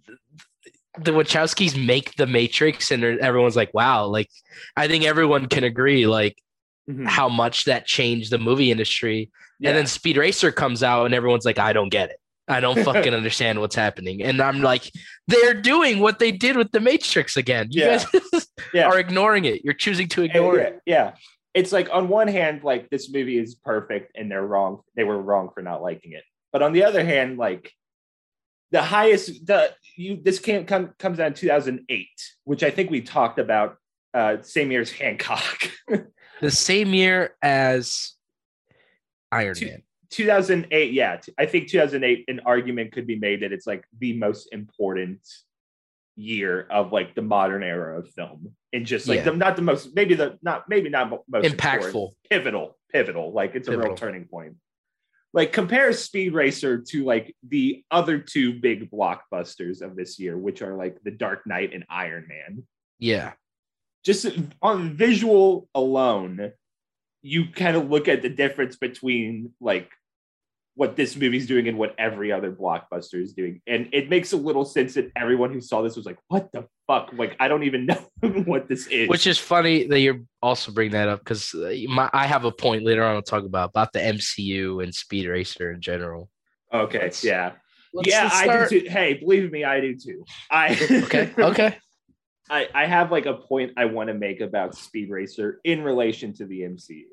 the 1.00 1.12
Wachowskis 1.12 1.76
make 1.86 2.16
the 2.16 2.28
Matrix, 2.28 2.92
and 2.92 3.04
everyone's 3.04 3.56
like, 3.56 3.74
"Wow!" 3.74 4.06
Like, 4.08 4.30
I 4.78 4.88
think 4.88 5.06
everyone 5.06 5.48
can 5.48 5.64
agree, 5.64 6.06
like, 6.08 6.38
Mhm. 6.90 7.08
how 7.08 7.30
much 7.30 7.66
that 7.66 7.86
changed 7.86 8.30
the 8.32 8.38
movie 8.38 8.70
industry. 8.70 9.30
Yeah. 9.60 9.70
And 9.70 9.78
then 9.78 9.88
Speed 9.88 10.18
Racer 10.18 10.52
comes 10.52 10.84
out, 10.84 11.06
and 11.06 11.14
everyone's 11.16 11.46
like, 11.46 11.58
"I 11.60 11.72
don't 11.74 11.90
get 11.90 12.10
it. 12.10 12.18
I 12.48 12.60
don't 12.60 12.84
fucking 12.84 13.14
understand 13.14 13.60
what's 13.62 13.76
happening." 13.76 14.22
And 14.22 14.42
I'm 14.42 14.62
like, 14.62 14.92
"They're 15.28 15.54
doing 15.54 16.00
what 16.00 16.20
they 16.20 16.32
did 16.32 16.58
with 16.58 16.72
the 16.72 16.80
Matrix 16.82 17.38
again. 17.38 17.68
You 17.72 17.84
Yeah. 17.86 18.04
guys 18.34 18.48
Yeah. 18.74 18.88
are 18.88 19.00
ignoring 19.00 19.46
it. 19.46 19.64
You're 19.64 19.74
choosing 19.74 20.08
to 20.10 20.24
ignore 20.24 20.58
yeah, 20.58 20.64
it." 20.64 20.80
yeah. 20.86 21.12
It's 21.54 21.72
like 21.72 21.88
on 21.92 22.08
one 22.10 22.28
hand, 22.28 22.64
like 22.64 22.90
this 22.90 23.12
movie 23.12 23.38
is 23.38 23.56
perfect 23.56 24.12
and 24.16 24.30
they're 24.30 24.46
wrong. 24.46 24.82
They 24.96 25.04
were 25.04 25.22
wrong 25.22 25.50
for 25.54 25.62
not 25.62 25.82
liking 25.82 26.12
it. 26.14 26.24
But 26.52 26.62
on 26.64 26.74
the 26.74 26.84
other 26.84 27.06
hand, 27.06 27.38
like 27.38 27.72
the 28.74 28.82
highest 28.82 29.46
the 29.48 29.72
you 29.96 30.20
this 30.22 30.40
can't 30.40 30.68
come 30.68 30.94
comes 31.00 31.20
out 31.22 31.28
in 31.28 31.34
2008, 31.36 32.08
which 32.44 32.64
I 32.64 32.72
think 32.72 32.90
we 32.92 33.00
talked 33.02 33.40
about 33.40 33.78
uh 34.14 34.38
same 34.42 34.70
year 34.72 34.82
as 34.82 34.92
Hancock. 34.92 35.72
The 36.42 36.52
same 36.52 36.94
year 36.94 37.36
as 37.42 38.14
Iron 39.32 39.56
Two- 39.56 39.68
Man. 39.68 39.84
2008, 40.10 40.92
yeah. 40.94 41.20
i 41.40 41.46
think 41.46 41.70
2008 41.70 42.26
an 42.28 42.42
argument 42.46 42.92
could 42.92 43.08
be 43.08 43.18
made 43.18 43.42
that 43.44 43.52
it's 43.54 43.66
like 43.66 43.84
the 44.00 44.14
most 44.14 44.52
important 44.52 45.22
year 46.16 46.68
of 46.70 46.92
like 46.92 47.16
the 47.16 47.22
modern 47.22 47.64
era 47.64 47.98
of 48.00 48.10
film 48.12 48.54
and 48.74 48.86
just 48.86 49.08
like 49.08 49.18
Yeah. 49.20 49.26
the 49.32 49.36
not 49.38 49.56
the 49.56 49.62
most 49.62 49.96
maybe 49.96 50.14
the 50.16 50.38
not 50.42 50.68
maybe 50.70 50.90
not 50.90 51.10
mo- 51.10 51.24
most 51.30 51.46
Impactful. 51.54 52.12
pivotal 52.30 52.78
pivotal 52.92 53.32
like 53.32 53.56
it's 53.56 53.68
a 53.70 53.78
real 53.78 53.96
turning 53.96 54.26
point 54.26 54.56
like 55.34 55.52
compare 55.52 55.92
speed 55.94 56.34
racer 56.34 56.78
to 56.78 57.04
like 57.04 57.36
the 57.48 57.84
other 57.90 58.20
two 58.20 58.60
big 58.60 58.90
blockbusters 58.92 59.82
of 59.82 59.96
this 59.96 60.20
year 60.20 60.38
which 60.38 60.62
are 60.62 60.76
like 60.76 60.98
the 61.04 61.12
dark 61.12 61.46
knight 61.48 61.74
and 61.74 61.84
iron 61.90 62.28
man 62.28 62.64
Yeah. 63.00 63.34
just 64.06 64.28
on 64.62 64.96
visual 64.96 65.68
alone 65.74 66.52
you 67.22 67.46
kind 67.48 67.76
of 67.78 67.90
look 67.90 68.08
at 68.08 68.22
the 68.22 68.30
difference 68.30 68.76
between 68.76 69.54
like 69.60 69.90
what 70.76 70.96
this 70.96 71.16
movie's 71.16 71.48
doing 71.48 71.68
and 71.68 71.78
what 71.78 71.96
every 71.98 72.32
other 72.32 72.52
blockbuster 72.52 73.22
is 73.22 73.34
doing 73.34 73.62
and 73.68 73.90
it 73.94 74.10
makes 74.10 74.34
a 74.34 74.38
little 74.38 74.66
sense 74.66 74.94
that 74.96 75.12
everyone 75.16 75.54
who 75.54 75.62
saw 75.62 75.82
this 75.82 75.96
was 75.96 76.06
like 76.06 76.18
what 76.28 76.52
the 76.52 76.68
fuck 76.88 77.10
like 77.14 77.36
i 77.40 77.48
don't 77.48 77.64
even 77.64 77.86
know 77.88 78.30
what 78.46 78.68
this 78.68 78.88
is 78.88 79.08
Which 79.10 79.26
is 79.28 79.40
funny 79.40 79.88
that 79.88 80.00
you're 80.02 80.20
also 80.42 80.72
bringing 80.72 80.94
that 80.94 81.08
up 81.10 81.20
because 81.20 81.54
uh, 81.56 81.70
I 82.14 82.26
have 82.28 82.44
a 82.46 82.52
point 82.52 82.84
later 82.84 83.04
on 83.04 83.16
to 83.16 83.22
talk 83.22 83.44
about 83.46 83.70
about 83.70 83.94
the 83.94 84.00
MCU 84.00 84.84
and 84.84 84.94
Speed 84.94 85.28
Racer 85.28 85.72
in 85.72 85.80
general. 85.82 86.30
okay 86.74 87.00
Let's- 87.04 87.24
yeah 87.24 87.54
Let's- 87.94 88.10
yeah 88.10 88.24
let's 88.24 88.36
i 88.36 88.44
start- 88.44 88.70
do 88.70 88.82
too 88.82 88.90
hey 88.90 89.14
believe 89.14 89.52
me 89.52 89.64
i 89.64 89.80
do 89.80 89.96
too 89.96 90.24
i 90.52 90.74
Okay. 91.06 91.32
Okay. 91.38 91.78
I, 92.50 92.68
I 92.74 92.86
have 92.88 93.12
like 93.12 93.26
a 93.28 93.36
point 93.36 93.72
i 93.78 93.86
want 93.86 94.08
to 94.10 94.14
make 94.14 94.42
about 94.42 94.76
speed 94.76 95.10
racer 95.10 95.60
in 95.64 95.84
relation 95.84 96.34
to 96.34 96.46
the 96.46 96.62
mcu 96.62 97.04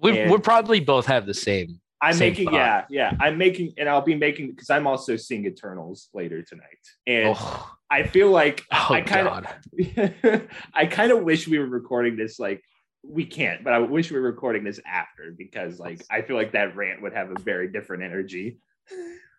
We 0.00 0.18
And- 0.18 0.30
we 0.30 0.38
probably 0.38 0.80
both 0.80 1.06
have 1.06 1.26
the 1.26 1.34
same. 1.34 1.80
I'm 2.04 2.12
Same 2.14 2.32
making, 2.32 2.44
thought. 2.46 2.54
yeah, 2.54 2.84
yeah. 2.90 3.12
I'm 3.18 3.38
making, 3.38 3.74
and 3.78 3.88
I'll 3.88 4.02
be 4.02 4.14
making 4.14 4.50
because 4.50 4.68
I'm 4.68 4.86
also 4.86 5.16
seeing 5.16 5.46
Eternals 5.46 6.08
later 6.12 6.42
tonight, 6.42 6.78
and 7.06 7.34
Oh, 7.38 7.76
I 7.90 8.02
feel 8.02 8.30
like 8.30 8.62
oh 8.72 8.88
I 8.90 9.00
kind 9.00 9.26
of, 9.28 10.42
I 10.74 10.86
kind 10.86 11.12
of 11.12 11.22
wish 11.22 11.48
we 11.48 11.58
were 11.58 11.66
recording 11.66 12.16
this 12.16 12.38
like 12.38 12.62
we 13.02 13.24
can't, 13.24 13.64
but 13.64 13.72
I 13.72 13.78
wish 13.78 14.10
we 14.10 14.18
were 14.18 14.26
recording 14.30 14.64
this 14.64 14.80
after 14.86 15.34
because 15.36 15.78
like 15.78 16.02
I 16.10 16.22
feel 16.22 16.36
like 16.36 16.52
that 16.52 16.76
rant 16.76 17.00
would 17.02 17.14
have 17.14 17.30
a 17.30 17.40
very 17.40 17.68
different 17.68 18.02
energy 18.02 18.58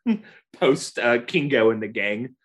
post 0.53 0.99
uh, 0.99 1.19
Kingo 1.19 1.69
and 1.71 1.81
the 1.81 1.87
gang. 1.87 2.35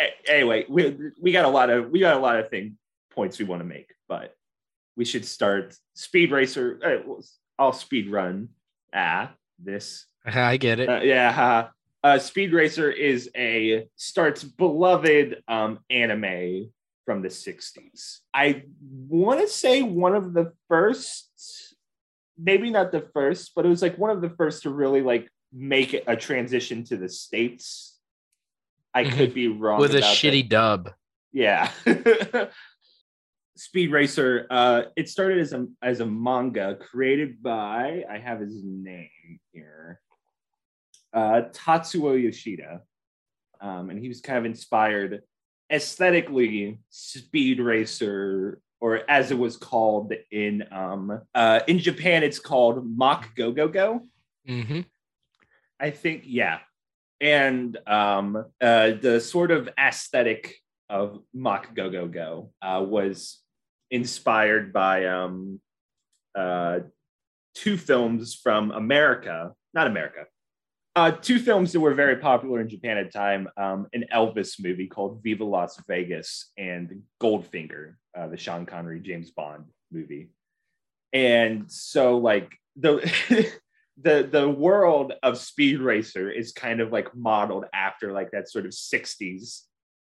A- 0.00 0.30
anyway, 0.30 0.64
we 0.68 0.96
we 1.20 1.32
got 1.32 1.44
a 1.44 1.48
lot 1.48 1.70
of 1.70 1.90
we 1.90 2.00
got 2.00 2.16
a 2.16 2.20
lot 2.20 2.38
of 2.38 2.50
thing 2.50 2.78
points 3.10 3.38
we 3.38 3.44
want 3.46 3.60
to 3.60 3.66
make, 3.66 3.90
but 4.08 4.34
we 4.96 5.04
should 5.04 5.24
start 5.24 5.74
Speed 5.94 6.30
Racer. 6.30 6.78
Uh, 6.84 7.12
I'll 7.58 7.72
speed 7.72 8.10
run. 8.10 8.50
Ah, 8.94 9.32
this 9.58 10.06
I 10.24 10.56
get 10.56 10.80
it. 10.80 10.88
uh, 10.88 11.00
yeah. 11.02 11.68
Uh, 12.02 12.18
Speed 12.18 12.52
Racer 12.52 12.90
is 12.90 13.30
a 13.36 13.86
starts 13.96 14.44
beloved 14.44 15.42
um, 15.48 15.80
anime 15.90 16.70
from 17.04 17.22
the 17.22 17.28
60s. 17.28 18.18
I 18.34 18.62
want 19.08 19.40
to 19.40 19.48
say 19.48 19.82
one 19.82 20.14
of 20.14 20.32
the 20.32 20.52
first, 20.68 21.74
maybe 22.38 22.70
not 22.70 22.92
the 22.92 23.08
first, 23.12 23.52
but 23.56 23.64
it 23.66 23.68
was 23.68 23.82
like 23.82 23.96
one 23.98 24.10
of 24.10 24.20
the 24.20 24.30
first 24.30 24.62
to 24.64 24.70
really 24.70 25.02
like 25.02 25.28
make 25.52 25.94
a 26.06 26.16
transition 26.16 26.84
to 26.84 26.96
the 26.96 27.08
States. 27.08 27.98
I 28.94 29.04
Mhm. 29.04 29.16
could 29.16 29.34
be 29.34 29.48
wrong. 29.48 29.78
With 29.80 29.94
a 29.94 29.98
about 29.98 30.08
that. 30.08 30.16
shitty 30.16 30.48
dub. 30.48 30.90
Yeah. 31.32 31.70
Speed 33.56 33.90
Racer. 33.90 34.46
Uh, 34.50 34.82
it 34.96 35.08
started 35.08 35.38
as 35.38 35.52
a 35.52 35.66
as 35.82 36.00
a 36.00 36.06
manga 36.06 36.76
created 36.76 37.42
by 37.42 38.04
I 38.08 38.18
have 38.18 38.40
his 38.40 38.62
name 38.62 39.40
here, 39.52 40.00
uh, 41.12 41.42
Tatsuo 41.52 42.22
Yoshida, 42.22 42.82
um, 43.60 43.90
and 43.90 43.98
he 43.98 44.08
was 44.08 44.20
kind 44.20 44.38
of 44.38 44.44
inspired 44.44 45.22
aesthetically. 45.72 46.78
Speed 46.90 47.60
Racer, 47.60 48.60
or 48.80 49.10
as 49.10 49.30
it 49.30 49.38
was 49.38 49.56
called 49.56 50.12
in 50.30 50.64
um, 50.70 51.20
uh, 51.34 51.60
in 51.66 51.78
Japan, 51.78 52.22
it's 52.22 52.38
called 52.38 52.86
Mach 52.86 53.34
Go 53.34 53.52
Go 53.52 53.68
Go. 53.68 54.02
hmm 54.46 54.80
I 55.78 55.90
think, 55.90 56.22
yeah. 56.24 56.60
And 57.20 57.76
um, 57.86 58.44
uh, 58.60 58.92
the 59.00 59.20
sort 59.20 59.50
of 59.50 59.68
aesthetic 59.78 60.56
of 60.88 61.20
Mach 61.34 61.74
Go 61.74 61.90
Go 61.90 62.06
Go 62.06 62.50
uh, 62.62 62.84
was 62.86 63.42
inspired 63.90 64.72
by 64.72 65.06
um, 65.06 65.60
uh, 66.34 66.80
two 67.54 67.76
films 67.76 68.34
from 68.34 68.70
America, 68.70 69.52
not 69.74 69.86
America, 69.86 70.24
uh, 70.94 71.10
two 71.10 71.38
films 71.38 71.72
that 71.72 71.80
were 71.80 71.94
very 71.94 72.16
popular 72.16 72.60
in 72.60 72.68
Japan 72.68 72.96
at 72.96 73.12
the 73.12 73.18
time 73.18 73.48
um, 73.56 73.86
an 73.92 74.04
Elvis 74.12 74.58
movie 74.58 74.86
called 74.86 75.22
Viva 75.22 75.44
Las 75.44 75.80
Vegas 75.86 76.50
and 76.56 77.02
Goldfinger, 77.20 77.96
uh, 78.18 78.28
the 78.28 78.36
Sean 78.36 78.64
Connery 78.64 79.00
James 79.00 79.30
Bond 79.30 79.66
movie. 79.92 80.30
And 81.12 81.70
so, 81.70 82.18
like, 82.18 82.52
the. 82.76 83.52
the 84.02 84.28
the 84.30 84.48
world 84.48 85.14
of 85.22 85.38
speed 85.38 85.80
racer 85.80 86.30
is 86.30 86.52
kind 86.52 86.80
of 86.80 86.92
like 86.92 87.14
modeled 87.16 87.64
after 87.72 88.12
like 88.12 88.30
that 88.30 88.46
sort 88.46 88.66
of 88.66 88.72
60s 88.72 89.62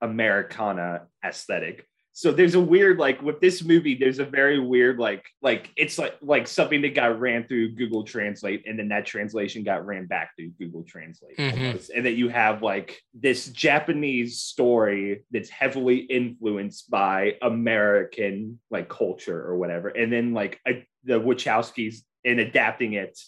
americana 0.00 1.06
aesthetic 1.24 1.86
so 2.14 2.30
there's 2.30 2.54
a 2.54 2.60
weird 2.60 2.98
like 2.98 3.22
with 3.22 3.40
this 3.40 3.64
movie 3.64 3.94
there's 3.94 4.18
a 4.18 4.24
very 4.24 4.58
weird 4.60 4.98
like 4.98 5.24
like 5.40 5.70
it's 5.76 5.98
like 5.98 6.14
like 6.20 6.46
something 6.46 6.82
that 6.82 6.94
got 6.94 7.18
ran 7.18 7.46
through 7.46 7.70
google 7.74 8.04
translate 8.04 8.62
and 8.66 8.78
then 8.78 8.88
that 8.88 9.06
translation 9.06 9.62
got 9.64 9.86
ran 9.86 10.06
back 10.06 10.30
through 10.36 10.50
google 10.58 10.82
translate 10.84 11.36
Mhm. 11.38 11.90
and 11.96 12.04
that 12.06 12.12
you 12.12 12.28
have 12.28 12.62
like 12.62 13.00
this 13.14 13.46
japanese 13.48 14.38
story 14.40 15.24
that's 15.30 15.48
heavily 15.48 15.98
influenced 15.98 16.90
by 16.90 17.36
american 17.40 18.60
like 18.70 18.88
culture 18.88 19.42
or 19.46 19.56
whatever 19.56 19.88
and 19.88 20.12
then 20.12 20.34
like 20.34 20.60
a, 20.68 20.86
the 21.04 21.18
wachowskis 21.20 21.96
in 22.24 22.38
adapting 22.38 22.92
it 22.92 23.18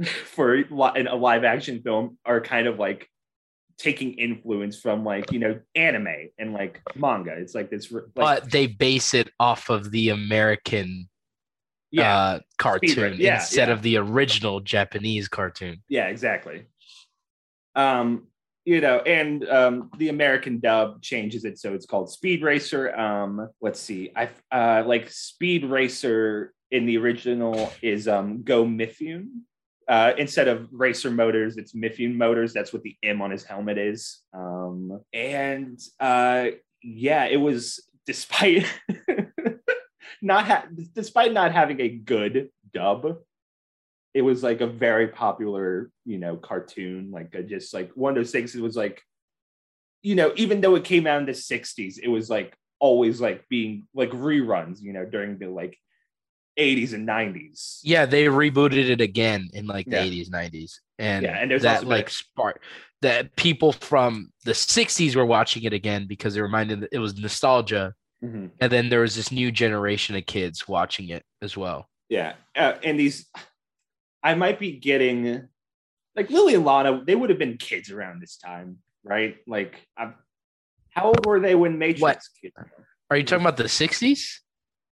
for 0.24 0.54
a 0.54 0.64
live 1.16 1.44
action 1.44 1.82
film 1.82 2.16
are 2.24 2.40
kind 2.40 2.66
of 2.66 2.78
like 2.78 3.08
taking 3.78 4.14
influence 4.14 4.78
from 4.78 5.04
like 5.04 5.32
you 5.32 5.38
know 5.38 5.58
anime 5.74 6.28
and 6.38 6.52
like 6.52 6.82
manga. 6.96 7.32
It's 7.32 7.54
like 7.54 7.70
this 7.70 7.90
like, 7.90 8.04
But 8.14 8.50
they 8.50 8.66
base 8.66 9.14
it 9.14 9.30
off 9.38 9.70
of 9.70 9.90
the 9.90 10.10
American 10.10 11.08
yeah. 11.90 12.16
uh, 12.16 12.38
cartoon 12.58 13.16
yeah, 13.18 13.36
instead 13.36 13.68
yeah. 13.68 13.74
of 13.74 13.82
the 13.82 13.96
original 13.96 14.60
Japanese 14.60 15.28
cartoon. 15.28 15.82
yeah 15.88 16.06
exactly. 16.06 16.66
Um 17.74 18.26
you 18.64 18.80
know 18.80 18.98
and 18.98 19.48
um 19.48 19.90
the 19.96 20.10
american 20.10 20.60
dub 20.60 21.00
changes 21.00 21.46
it 21.46 21.58
so 21.58 21.72
it's 21.72 21.86
called 21.86 22.10
speed 22.10 22.42
racer. 22.42 22.94
Um 22.98 23.48
let's 23.60 23.80
see. 23.80 24.10
I 24.14 24.28
uh 24.50 24.82
like 24.86 25.08
speed 25.10 25.64
racer 25.64 26.52
in 26.70 26.84
the 26.84 26.98
original 26.98 27.72
is 27.80 28.08
um 28.08 28.42
Go 28.42 28.64
Mifune 28.64 29.28
uh 29.88 30.12
instead 30.18 30.48
of 30.48 30.68
racer 30.72 31.10
motors 31.10 31.56
it's 31.56 31.72
Mifune 31.72 32.14
motors 32.14 32.52
that's 32.52 32.72
what 32.72 32.82
the 32.82 32.96
m 33.02 33.22
on 33.22 33.30
his 33.30 33.44
helmet 33.44 33.78
is 33.78 34.22
um 34.34 35.00
and 35.12 35.80
uh 36.00 36.46
yeah 36.82 37.24
it 37.24 37.38
was 37.38 37.88
despite 38.06 38.66
not 40.22 40.46
ha- 40.46 40.66
despite 40.94 41.32
not 41.32 41.52
having 41.52 41.80
a 41.80 41.88
good 41.88 42.50
dub, 42.72 43.18
it 44.14 44.22
was 44.22 44.42
like 44.42 44.60
a 44.60 44.66
very 44.66 45.08
popular, 45.08 45.90
you 46.04 46.18
know, 46.18 46.36
cartoon. 46.36 47.10
Like 47.10 47.34
a, 47.34 47.42
just 47.42 47.74
like 47.74 47.92
one 47.92 48.12
of 48.12 48.16
those 48.16 48.32
things. 48.32 48.54
It 48.54 48.62
was 48.62 48.76
like, 48.76 49.02
you 50.02 50.14
know, 50.14 50.32
even 50.36 50.60
though 50.60 50.74
it 50.74 50.84
came 50.84 51.06
out 51.06 51.20
in 51.20 51.26
the 51.26 51.32
'60s, 51.32 51.98
it 52.02 52.08
was 52.08 52.30
like 52.30 52.56
always 52.80 53.20
like 53.20 53.48
being 53.48 53.86
like 53.94 54.10
reruns. 54.10 54.80
You 54.80 54.92
know, 54.92 55.04
during 55.04 55.38
the 55.38 55.48
like 55.48 55.78
80s 56.58 56.92
and 56.92 57.06
90s. 57.06 57.80
Yeah, 57.82 58.04
they 58.06 58.24
rebooted 58.24 58.90
it 58.90 59.00
again 59.00 59.48
in 59.52 59.66
like 59.66 59.86
the 59.86 59.96
Yeah. 59.96 60.04
80s, 60.04 60.30
90s. 60.30 60.80
And, 60.98 61.24
Yeah, 61.24 61.38
and 61.38 61.50
there's 61.50 61.62
that 61.62 61.80
been- 61.80 61.88
like 61.88 62.10
spark 62.10 62.62
that 63.00 63.36
people 63.36 63.72
from 63.72 64.32
the 64.44 64.54
60s 64.54 65.14
were 65.14 65.24
watching 65.26 65.62
it 65.62 65.72
again 65.72 66.06
because 66.06 66.36
it 66.36 66.40
reminded 66.40 66.88
it 66.90 66.98
was 66.98 67.16
nostalgia. 67.18 67.94
Mhm. 68.24 68.50
And 68.60 68.72
then 68.72 68.88
there 68.88 69.00
was 69.02 69.14
this 69.14 69.30
new 69.30 69.52
generation 69.52 70.16
of 70.16 70.26
kids 70.26 70.66
watching 70.66 71.08
it 71.10 71.24
as 71.40 71.56
well. 71.56 71.88
Yeah, 72.08 72.34
uh, 72.56 72.74
and 72.82 72.98
these, 72.98 73.30
I 74.22 74.34
might 74.34 74.58
be 74.58 74.72
getting, 74.72 75.46
like 76.16 76.28
Lily 76.30 76.54
and 76.54 76.64
Lana. 76.64 77.04
They 77.04 77.14
would 77.14 77.30
have 77.30 77.38
been 77.38 77.56
kids 77.58 77.92
around 77.92 78.20
this 78.20 78.36
time, 78.36 78.78
right? 79.04 79.36
Like, 79.46 79.86
I'm, 79.96 80.14
how 80.90 81.04
old 81.04 81.24
were 81.24 81.38
they 81.38 81.54
when 81.54 81.78
Matrix? 81.78 82.00
What? 82.00 82.16
Out? 82.58 82.66
Are 83.10 83.16
you 83.16 83.22
talking 83.22 83.44
about 83.44 83.56
the 83.58 83.68
60s? 83.68 84.40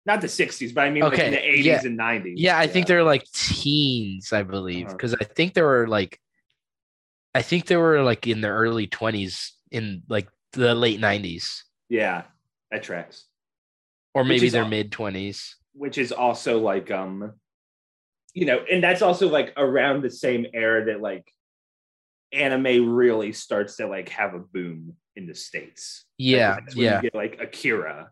Not 0.06 0.20
the 0.20 0.26
'60s, 0.26 0.74
but 0.74 0.82
I 0.82 0.90
mean 0.90 1.02
like 1.02 1.14
in 1.18 1.20
Okay, 1.20 1.30
the 1.30 1.36
'80s 1.36 1.64
yeah. 1.64 1.80
and 1.84 1.98
'90s. 1.98 2.34
Yeah, 2.36 2.58
I 2.58 2.66
think 2.66 2.86
they're 2.86 3.02
like 3.04 3.24
teens, 3.32 4.32
I 4.32 4.42
believe, 4.42 4.86
Uh-huh. 4.86 4.96
because 4.96 5.14
I 5.14 5.24
think 5.24 5.54
they 5.54 5.62
were 5.62 5.86
like, 5.88 6.20
I 7.34 7.42
think 7.42 7.66
they 7.66 7.76
were 7.76 8.02
like 8.02 8.26
in 8.26 8.40
their 8.42 8.54
early 8.54 8.86
20s 8.86 9.52
in 9.70 10.02
like 10.08 10.28
the 10.52 10.74
late 10.74 11.00
90s, 11.00 11.62
Yeah, 11.88 12.24
that 12.70 12.82
tracks. 12.82 13.24
or 14.14 14.24
maybe 14.24 14.48
their 14.50 14.66
mid 14.66 14.92
20s. 14.92 15.54
Which 15.72 15.98
is 15.98 16.12
also 16.12 16.60
like, 16.60 16.90
um, 16.90 17.32
you 18.34 18.44
know, 18.46 18.62
and 18.70 18.84
that's 18.84 19.02
also 19.02 19.28
like 19.28 19.52
around 19.56 20.02
the 20.02 20.10
same 20.10 20.46
era 20.52 20.84
that 20.86 21.00
like 21.00 21.24
anime 22.32 22.94
really 22.94 23.32
starts 23.32 23.76
to 23.76 23.86
like 23.86 24.08
have 24.10 24.34
a 24.34 24.38
boom 24.38 24.96
in 25.16 25.26
the 25.26 25.34
states. 25.34 26.04
Like, 26.18 26.26
Yeah, 26.28 26.54
that's 26.60 26.76
when 26.76 26.84
yeah. 26.84 26.96
You 26.96 27.02
get 27.02 27.14
like 27.14 27.40
Akira, 27.40 28.10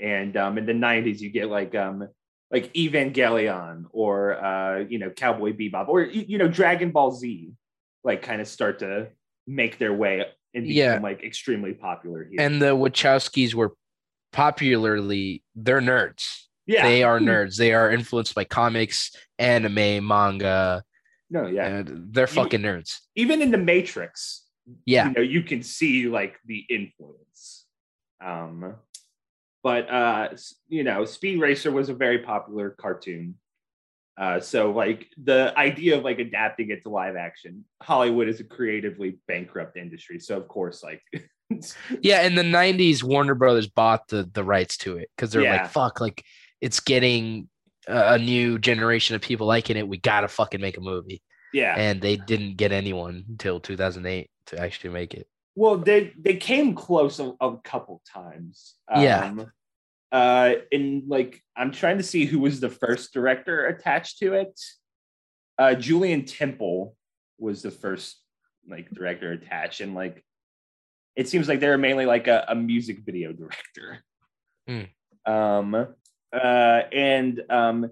and 0.00 0.36
um, 0.36 0.58
in 0.58 0.66
the 0.66 0.72
'90s 0.72 1.20
you 1.20 1.30
get 1.30 1.48
like 1.48 1.74
um, 1.74 2.08
like 2.50 2.72
Evangelion 2.74 3.84
or 3.92 4.42
uh, 4.44 4.78
you 4.88 4.98
know 4.98 5.10
Cowboy 5.10 5.52
Bebop 5.52 5.88
or 5.88 6.02
you 6.02 6.38
know 6.38 6.48
Dragon 6.48 6.90
Ball 6.90 7.12
Z, 7.12 7.52
like 8.04 8.22
kind 8.22 8.40
of 8.40 8.48
start 8.48 8.78
to 8.80 9.08
make 9.46 9.78
their 9.78 9.92
way 9.94 10.24
and 10.54 10.64
become 10.64 10.76
Yeah. 10.76 10.98
like 11.02 11.22
extremely 11.22 11.72
popular 11.74 12.24
here. 12.24 12.40
And 12.40 12.60
the 12.60 12.76
Wachowskis 12.76 13.54
were 13.54 13.74
popularly, 14.32 15.42
they're 15.54 15.80
nerds. 15.80 16.24
yeah, 16.66 16.82
They 16.86 17.02
are 17.02 17.18
nerds. 17.18 17.56
They 17.56 17.72
are 17.72 17.90
influenced 17.90 18.34
by 18.34 18.44
comics, 18.44 19.10
anime, 19.38 20.06
manga, 20.06 20.82
no, 21.30 21.46
yeah. 21.46 21.82
they're 21.86 22.26
fucking 22.26 22.60
nerds. 22.60 22.98
Even 23.16 23.42
in 23.42 23.50
the 23.50 23.58
Matrix, 23.58 24.44
Yeah. 24.86 25.08
you 25.08 25.12
know 25.14 25.20
you 25.22 25.42
can 25.42 25.62
see 25.62 26.08
like 26.08 26.36
the 26.46 26.64
influence 26.68 27.66
um 28.24 28.74
but 29.62 29.90
uh 29.90 30.28
you 30.68 30.84
know 30.84 31.04
speed 31.04 31.40
racer 31.40 31.70
was 31.70 31.88
a 31.88 31.94
very 31.94 32.18
popular 32.20 32.70
cartoon 32.70 33.34
uh 34.18 34.40
so 34.40 34.70
like 34.72 35.06
the 35.22 35.52
idea 35.58 35.96
of 35.96 36.04
like 36.04 36.18
adapting 36.18 36.70
it 36.70 36.82
to 36.82 36.88
live 36.88 37.16
action 37.16 37.64
hollywood 37.82 38.28
is 38.28 38.40
a 38.40 38.44
creatively 38.44 39.18
bankrupt 39.28 39.76
industry 39.76 40.18
so 40.18 40.36
of 40.36 40.48
course 40.48 40.82
like 40.82 41.02
Yeah, 42.00 42.22
in 42.22 42.36
the 42.36 42.42
'90s, 42.42 43.02
Warner 43.02 43.34
Brothers 43.34 43.66
bought 43.66 44.06
the 44.08 44.28
the 44.32 44.44
rights 44.44 44.76
to 44.78 44.98
it 44.98 45.10
because 45.16 45.32
they're 45.32 45.42
Yeah. 45.42 45.62
like, 45.62 45.70
"Fuck, 45.70 46.00
like 46.00 46.24
it's 46.60 46.80
getting 46.80 47.48
a, 47.88 48.14
a 48.14 48.18
new 48.18 48.58
generation 48.58 49.16
of 49.16 49.22
people 49.22 49.46
liking 49.48 49.76
it. 49.76 49.88
We 49.88 49.98
gotta 49.98 50.28
fucking 50.28 50.60
make 50.60 50.76
a 50.76 50.80
movie." 50.80 51.22
yeah 51.52 51.74
And 51.76 52.00
they 52.00 52.16
didn't 52.16 52.56
get 52.56 52.70
anyone 52.70 53.24
until 53.28 53.58
2008 53.58 54.30
to 54.46 54.60
actually 54.60 54.90
make 54.90 55.14
it. 55.14 55.26
Well 55.60 55.76
they 55.76 56.14
they 56.18 56.36
came 56.36 56.74
close 56.74 57.20
a, 57.20 57.34
a 57.38 57.58
couple 57.58 58.00
times 58.10 58.76
Yeah. 58.90 59.26
um, 59.26 59.52
uh 60.10 60.54
and 60.72 61.02
like 61.06 61.40
i'm 61.54 61.70
trying 61.70 61.98
to 61.98 62.02
see 62.02 62.24
who 62.24 62.38
was 62.40 62.60
the 62.60 62.70
first 62.70 63.12
director 63.12 63.66
attached 63.66 64.18
to 64.20 64.32
it 64.42 64.58
uh 65.58 65.74
Julien 65.74 66.24
Temple 66.24 66.96
was 67.38 67.60
the 67.60 67.70
first 67.70 68.16
like 68.66 68.90
director 68.90 69.32
attached 69.32 69.82
and 69.82 69.94
like 69.94 70.24
it 71.14 71.28
seems 71.28 71.46
like 71.46 71.60
they're 71.60 71.76
mainly 71.78 72.06
like 72.06 72.26
a, 72.26 72.46
a 72.48 72.54
music 72.54 73.00
video 73.04 73.32
director 73.32 73.88
Hmm. 74.66 74.84
um 75.26 75.74
uh 76.32 76.80
and 76.92 77.42
um 77.50 77.90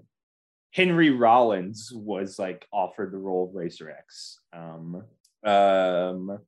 henry 0.73 1.11
rollins 1.11 1.91
was 1.93 2.39
like 2.39 2.65
offered 2.73 3.11
the 3.11 3.17
role 3.27 3.47
of 3.47 3.53
racer 3.55 3.89
x 3.91 4.39
um 4.53 5.03
um 5.45 6.39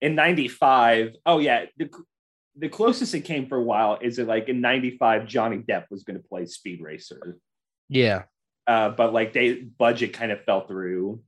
in 0.00 0.14
95 0.14 1.16
oh 1.26 1.38
yeah 1.38 1.66
the, 1.76 1.90
the 2.56 2.68
closest 2.68 3.14
it 3.14 3.20
came 3.20 3.46
for 3.46 3.56
a 3.56 3.62
while 3.62 3.98
is 4.00 4.16
that 4.16 4.26
like 4.26 4.48
in 4.48 4.60
95 4.60 5.26
johnny 5.26 5.58
depp 5.58 5.84
was 5.90 6.04
going 6.04 6.16
to 6.20 6.28
play 6.28 6.46
speed 6.46 6.80
racer 6.82 7.38
Yeah, 7.88 8.22
uh, 8.66 8.90
but 8.90 9.12
like 9.12 9.32
they 9.32 9.54
budget 9.54 10.12
kind 10.12 10.32
of 10.32 10.42
fell 10.44 10.66
through 10.66 11.22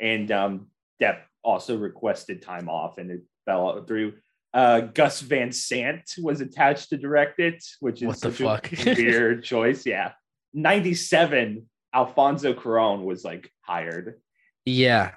and 0.00 0.30
um 0.30 0.66
depp 1.00 1.18
also 1.42 1.76
requested 1.76 2.42
time 2.42 2.68
off 2.68 2.98
and 2.98 3.10
it 3.10 3.20
fell 3.44 3.84
through 3.84 4.14
uh 4.54 4.80
gus 4.80 5.20
van 5.20 5.52
sant 5.52 6.14
was 6.18 6.40
attached 6.40 6.88
to 6.90 6.96
direct 6.96 7.40
it 7.40 7.62
which 7.80 8.02
is 8.02 8.08
What 8.08 8.20
the 8.20 8.32
fuck? 8.32 8.70
weird 8.86 9.44
choice 9.44 9.84
yeah 9.84 10.12
97 10.54 11.68
alfonso 11.92 12.54
cuaron 12.54 13.02
was 13.02 13.24
like 13.24 13.50
hired 13.60 14.20
yeah. 14.64 15.12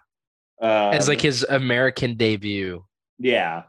um, 0.61 0.93
It's 0.93 1.07
like 1.07 1.21
his 1.21 1.45
American 1.47 2.15
debut. 2.15 2.83
Yeah. 3.19 3.63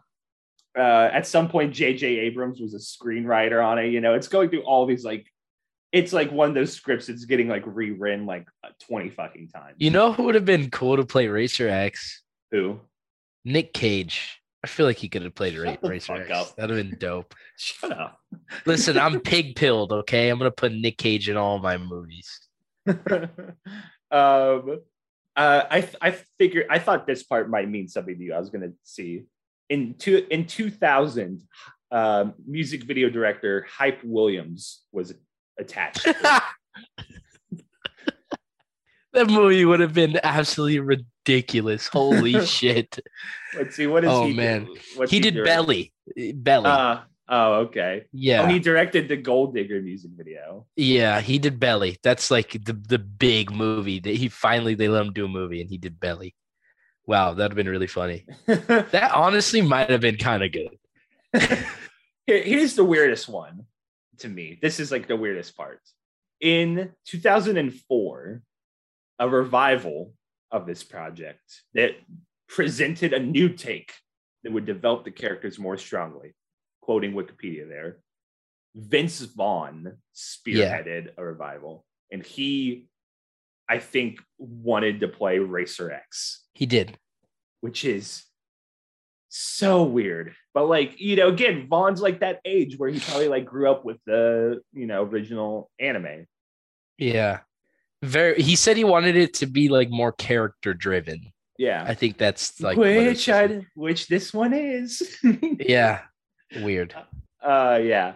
Uh, 0.76 1.11
at 1.12 1.26
some 1.26 1.48
point, 1.48 1.74
J.J. 1.74 2.06
Abrams 2.06 2.61
was 2.61 2.74
a 2.74 2.78
screenwriter 2.78 3.64
on 3.64 3.78
it. 3.78 3.87
You 3.87 4.00
know, 4.00 4.14
it's 4.14 4.28
going 4.28 4.48
through 4.50 4.62
all 4.62 4.87
these 4.87 5.04
like, 5.04 5.26
it's 5.90 6.12
like 6.12 6.30
one 6.30 6.50
of 6.50 6.54
those 6.54 6.72
scripts 6.72 7.06
that's 7.06 7.24
getting 7.24 7.48
like 7.48 7.64
rewritten 7.66 8.26
like 8.26 8.46
uh, 8.62 8.68
twenty 8.87 9.08
fucking 9.08 9.48
times. 9.48 9.76
You 9.78 9.90
know 9.90 10.12
who 10.12 10.24
would 10.24 10.34
have 10.34 10.44
been 10.44 10.70
cool 10.70 10.96
to 10.96 11.04
play 11.04 11.28
Racer 11.28 11.68
X? 11.68 12.22
who? 12.50 12.80
Nic 13.44 13.72
Cage. 13.72 14.40
I 14.62 14.66
feel 14.66 14.87
like 14.87 14.98
he 14.98 15.08
could 15.08 15.22
have 15.22 15.34
played 15.34 15.54
Shut 15.54 15.80
the 15.80 15.88
Racer 15.88 16.14
X. 16.14 16.30
up. 16.30 16.56
That'd 16.56 16.76
have 16.76 16.90
been 16.90 16.98
dope. 16.98 17.34
Shut 17.56 17.92
up. 17.92 18.18
Listen, 18.66 18.98
I'm 18.98 19.20
pig 19.20 19.56
pilled. 19.56 19.92
Okay, 19.92 20.28
I'm 20.28 20.38
gonna 20.38 20.50
put 20.50 20.72
Nic 20.72 20.98
Cage 20.98 21.28
in 21.28 21.37
all 21.37 21.58
my 21.58 21.78
movies. 21.78 22.40
um, 22.87 22.98
uh, 24.11 25.62
I 25.70 25.88
I 26.00 26.11
figured 26.38 26.66
I 26.68 26.78
thought 26.78 27.06
this 27.06 27.22
part 27.22 27.48
might 27.48 27.68
mean 27.68 27.88
something 27.88 28.16
to 28.16 28.24
you. 28.24 28.34
I 28.34 28.38
was 28.38 28.50
gonna 28.50 28.72
see 28.82 29.24
in 29.68 29.94
two 29.98 30.26
in 30.31 30.46
two 30.46 30.70
thousand, 30.70 31.42
um, 31.90 32.35
music 32.46 32.85
video 32.85 33.09
director 33.11 33.66
Hype 33.70 34.00
Williams 34.04 34.83
was 34.92 35.14
attached. 35.59 36.04
that 39.12 39.28
movie 39.28 39.64
would 39.64 39.81
have 39.81 39.94
been 39.94 40.18
absolutely 40.22 40.81
ridiculous. 40.81 41.88
Holy 41.88 42.44
shit. 42.46 42.98
Let's 43.57 43.76
see 43.76 43.87
what 43.87 44.04
is 44.04 44.11
Oh, 44.11 44.26
he? 44.26 44.35
man. 44.35 44.68
what's 44.96 45.11
he 45.11 45.20
did 45.20 45.35
direct- 45.35 45.46
Belly. 45.46 45.92
Belly. 46.35 46.66
Uh, 46.66 47.00
oh, 47.28 47.52
okay. 47.66 48.04
yeah. 48.12 48.42
Oh, 48.42 48.46
he 48.46 48.59
directed 48.59 49.09
the 49.09 49.16
Gold 49.16 49.54
Digger 49.54 49.81
music 49.83 50.11
video. 50.16 50.66
yeah, 50.76 51.20
he 51.20 51.38
did 51.38 51.59
Belly. 51.59 51.98
That's 52.02 52.31
like 52.31 52.52
the 52.64 52.72
the 52.74 52.98
big 52.98 53.50
movie 53.50 53.98
that 54.00 54.14
he 54.14 54.28
finally 54.28 54.74
they 54.74 54.88
let 54.88 55.04
him 55.07 55.12
do 55.12 55.24
a 55.24 55.28
movie 55.28 55.61
and 55.61 55.70
he 55.70 55.78
did 55.78 55.98
Belly. 55.98 56.35
Wow, 57.09 57.33
that'd 57.33 57.53
have 57.53 57.57
been 57.57 57.68
really 57.68 57.87
funny. 57.87 58.27
That 58.47 59.12
honestly 59.14 59.62
might 59.62 59.88
have 59.90 60.03
been 60.03 60.18
kind 60.18 60.44
of 60.44 60.53
good. 60.53 60.79
Here- 62.27 62.42
Here's 62.44 62.75
the 62.75 62.85
weirdest 62.85 63.29
one 63.29 63.64
to 64.18 64.29
me. 64.29 64.59
This 64.61 64.79
is 64.79 64.92
like 64.92 65.09
the 65.09 65.16
weirdest 65.16 65.57
part. 65.57 65.81
In 66.40 66.92
2004, 67.07 68.42
a 69.21 69.29
revival 69.29 70.12
of 70.51 70.66
this 70.66 70.85
project 70.85 71.62
that 71.73 71.92
presented 72.47 73.12
a 73.14 73.18
new 73.18 73.49
take 73.49 73.92
that 74.44 74.53
would 74.53 74.66
develop 74.66 75.05
the 75.05 75.11
characters 75.11 75.59
more 75.59 75.79
strongly. 75.79 76.35
Quoting 76.83 77.12
Wikipedia 77.14 77.66
there. 77.68 77.99
Vince 78.77 79.21
Vaughn 79.23 79.97
spearheaded 80.14 81.09
a 81.16 81.25
revival, 81.25 81.85
and 82.12 82.23
he, 82.25 82.87
I 83.68 83.78
think, 83.78 84.20
wanted 84.38 85.00
to 85.00 85.09
play 85.09 85.38
Racer 85.38 85.90
X 85.92 86.44
He 86.54 86.66
did. 86.66 86.96
which 87.61 87.85
is 87.85 88.24
so 89.28 89.85
weird. 89.85 90.35
But 90.54 90.66
like, 90.68 91.00
you 91.00 91.16
know, 91.16 91.28
again, 91.28 91.66
Vaughn's 91.68 92.00
like 92.00 92.20
that 92.20 92.40
age 92.44 92.78
where 92.78 92.88
he 92.88 92.98
probably 93.00 93.28
like 93.28 93.44
grew 93.44 93.70
up 93.70 93.85
with 93.85 93.98
the, 94.07 94.61
you 94.72 94.87
know, 94.87 95.02
original 95.04 95.70
anime. 95.78 96.26
Yeah. 96.96 97.40
Very 98.02 98.40
he 98.40 98.57
said 98.57 98.76
he 98.76 98.85
wanted 98.85 99.16
it 99.16 99.35
to 99.35 99.46
be 99.46 99.68
like 99.68 99.90
more 99.90 100.12
character 100.12 100.72
driven. 100.72 101.33
Yeah. 101.59 101.85
I 101.87 101.94
think 101.94 102.16
that's 102.16 102.61
like 102.61 102.78
which 102.78 103.28
I 103.28 103.66
which 103.74 104.07
this 104.09 104.33
one 104.33 104.52
is. 104.54 105.16
Yeah. 105.61 106.02
Weird. 106.57 106.94
uh 107.42 107.78
yeah. 107.83 108.14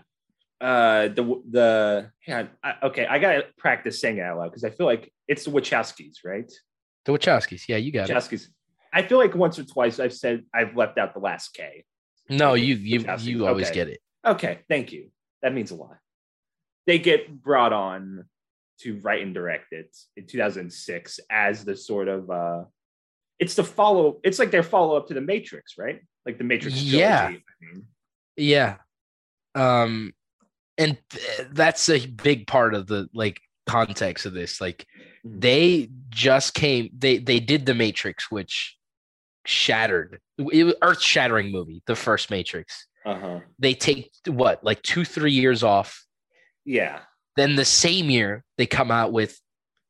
uh 0.61 1.09
the 1.09 1.43
the 1.51 2.11
yeah 2.27 2.47
I, 2.63 2.75
okay 2.85 3.07
I 3.07 3.19
gotta 3.19 3.45
practice 3.59 4.01
saying 4.01 4.19
it 4.19 4.23
out 4.23 4.39
loud 4.39 4.51
because 4.51 4.65
I 4.65 4.71
feel 4.71 4.87
like 4.87 5.13
it's 5.33 5.45
the 5.45 5.51
Wachowskis, 5.51 6.19
right? 6.25 6.53
The 7.07 7.13
Wachowskis. 7.13 7.69
Yeah, 7.69 7.79
you 7.79 7.91
got 7.91 8.11
it. 8.11 8.15
Wachowskis. 8.15 8.49
I 8.93 9.03
feel 9.03 9.19
like 9.19 9.35
once 9.35 9.59
or 9.59 9.65
twice 9.65 9.99
I've 9.99 10.13
said 10.13 10.45
I've 10.55 10.77
left 10.77 10.99
out 10.99 11.15
the 11.15 11.21
last 11.21 11.55
K. 11.55 11.85
No, 12.29 12.55
you 12.55 12.75
you 12.75 13.01
Wachowskis, 13.01 13.25
you 13.25 13.47
always 13.47 13.67
okay. 13.69 13.75
get 13.75 13.89
it. 13.89 14.01
Okay, 14.25 14.61
thank 14.69 14.93
you. 14.93 15.09
That 15.43 15.55
means 15.55 15.71
a 15.71 15.75
lot. 15.75 15.97
They 16.87 16.99
get 16.99 17.43
brought 17.43 17.73
on 17.73 18.27
to 18.81 18.99
write 19.01 19.23
and 19.23 19.33
direct 19.33 19.73
it 19.73 19.97
in 20.17 20.27
2006 20.27 21.21
as 21.31 21.65
the 21.65 21.77
sort 21.77 22.09
of 22.09 22.31
uh 22.31 22.65
it's 23.39 23.55
the 23.55 23.65
follow 23.65 24.21
it's 24.23 24.39
like 24.39 24.51
their 24.51 24.63
follow 24.63 24.97
up 24.97 25.09
to 25.09 25.15
the 25.15 25.21
Matrix, 25.21 25.79
right? 25.79 26.01
Like 26.27 26.39
the 26.39 26.45
Matrix 26.45 26.77
trilogy. 26.77 26.99
Yeah. 26.99 27.27
I 27.27 27.31
mean. 27.61 27.87
Yeah. 28.37 28.77
Um 29.55 30.13
and 30.79 30.99
th- 31.11 31.49
that's 31.53 31.89
a 31.89 32.07
big 32.07 32.47
part 32.47 32.75
of 32.75 32.87
the 32.87 33.09
like 33.15 33.41
context 33.67 34.27
of 34.27 34.33
this. 34.35 34.61
Like 34.61 34.87
Mhm. 35.25 35.41
they 35.41 35.89
just 36.11 36.55
came 36.55 36.91
they 36.97 37.19
they 37.19 37.41
did 37.41 37.67
the 37.67 37.75
Matrix 37.75 38.31
which 38.31 38.77
shattered 39.45 40.21
it 40.53 40.65
was 40.65 40.75
earth 40.83 41.01
shattering 41.03 41.51
movie, 41.53 41.83
the 41.87 41.97
first 41.97 42.31
Matrix. 42.31 42.87
Uh-huh. 43.05 43.41
They 43.59 43.75
take 43.75 44.11
what, 44.27 44.63
like 44.63 44.81
2 44.83 45.05
3 45.05 45.33
years 45.33 45.63
off. 45.65 46.05
Yeah. 46.65 47.01
Then 47.37 47.57
the 47.57 47.65
same 47.65 48.11
year 48.11 48.45
they 48.59 48.67
come 48.67 48.91
out 48.91 49.13
with 49.13 49.41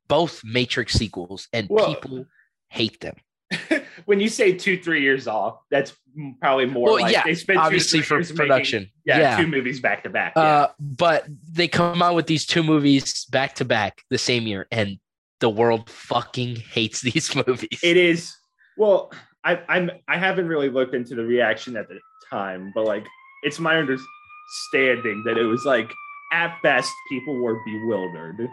both 0.07 0.41
Matrix 0.43 0.93
sequels 0.93 1.47
and 1.53 1.67
people 1.69 2.25
hate 2.69 2.99
them. 3.01 3.15
when 4.05 4.19
you 4.19 4.29
say 4.29 4.53
two, 4.53 4.77
three 4.77 5.01
years 5.01 5.27
off, 5.27 5.59
that's 5.71 5.93
probably 6.39 6.65
more 6.65 6.85
Well, 6.91 7.01
like 7.01 7.13
yeah, 7.13 7.23
they 7.23 7.35
spent 7.35 7.57
two 7.57 7.63
Obviously 7.63 7.99
three 7.99 8.05
for 8.07 8.15
years 8.17 8.29
making- 8.31 8.37
production. 8.37 8.91
yeah, 9.05 9.19
yeah. 9.19 9.37
two 9.37 9.47
movies 9.47 9.79
back 9.79 10.03
to 10.03 10.09
back. 10.09 10.33
Uh, 10.35 10.67
but 10.79 11.25
they 11.51 11.67
come 11.67 12.01
out 12.01 12.15
with 12.15 12.27
these 12.27 12.45
two 12.45 12.63
movies 12.63 13.25
back 13.25 13.55
to 13.55 13.65
back 13.65 14.03
the 14.09 14.17
same 14.17 14.45
year, 14.47 14.67
and 14.71 14.99
the 15.39 15.49
world 15.49 15.89
fucking 15.89 16.55
hates 16.57 17.01
these 17.09 17.35
movies. 17.35 17.79
It 17.83 17.97
is 17.97 18.33
well, 18.77 19.11
I, 19.43 19.61
I'm 19.67 19.91
I 20.07 20.17
haven't 20.17 20.47
really 20.47 20.69
looked 20.69 20.95
into 20.95 21.15
the 21.15 21.23
reaction 21.23 21.75
at 21.77 21.87
the 21.89 21.99
time, 22.29 22.71
but 22.73 22.85
like 22.85 23.05
it's 23.43 23.59
my 23.59 23.77
understanding 23.77 25.23
that 25.25 25.37
it 25.37 25.43
was 25.45 25.65
like 25.65 25.91
at 26.31 26.55
best 26.63 26.91
people 27.09 27.35
were 27.41 27.59
bewildered, 27.65 28.47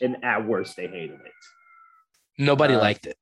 and 0.00 0.22
at 0.24 0.46
worst 0.46 0.76
they 0.76 0.86
hated 0.86 1.10
it. 1.14 1.32
Nobody 2.38 2.74
uh, 2.74 2.80
liked 2.80 3.06
it. 3.06 3.16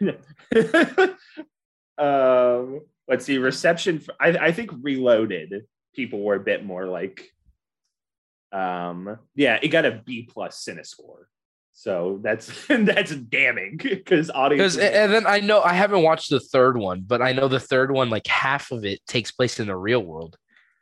um, 1.98 2.80
let's 3.08 3.24
see, 3.24 3.38
reception. 3.38 4.00
For, 4.00 4.14
I 4.20 4.28
I 4.30 4.52
think 4.52 4.70
Reloaded 4.82 5.66
people 5.94 6.22
were 6.22 6.34
a 6.36 6.40
bit 6.40 6.64
more 6.64 6.86
like, 6.86 7.30
um, 8.52 9.18
yeah, 9.34 9.58
it 9.62 9.68
got 9.68 9.84
a 9.84 10.02
B 10.04 10.28
plus 10.30 10.64
Cinescore. 10.64 11.24
So 11.72 12.20
that's 12.22 12.66
that's 12.68 13.14
damning 13.14 13.78
because 13.82 14.30
audience. 14.30 14.76
And 14.76 15.12
then 15.12 15.26
I 15.26 15.40
know 15.40 15.60
I 15.62 15.74
haven't 15.74 16.02
watched 16.02 16.30
the 16.30 16.40
third 16.40 16.76
one, 16.76 17.02
but 17.06 17.20
I 17.20 17.32
know 17.32 17.48
the 17.48 17.60
third 17.60 17.90
one, 17.90 18.10
like 18.10 18.26
half 18.26 18.70
of 18.70 18.84
it 18.84 19.04
takes 19.06 19.32
place 19.32 19.58
in 19.60 19.66
the 19.66 19.76
real 19.76 20.00
world. 20.02 20.36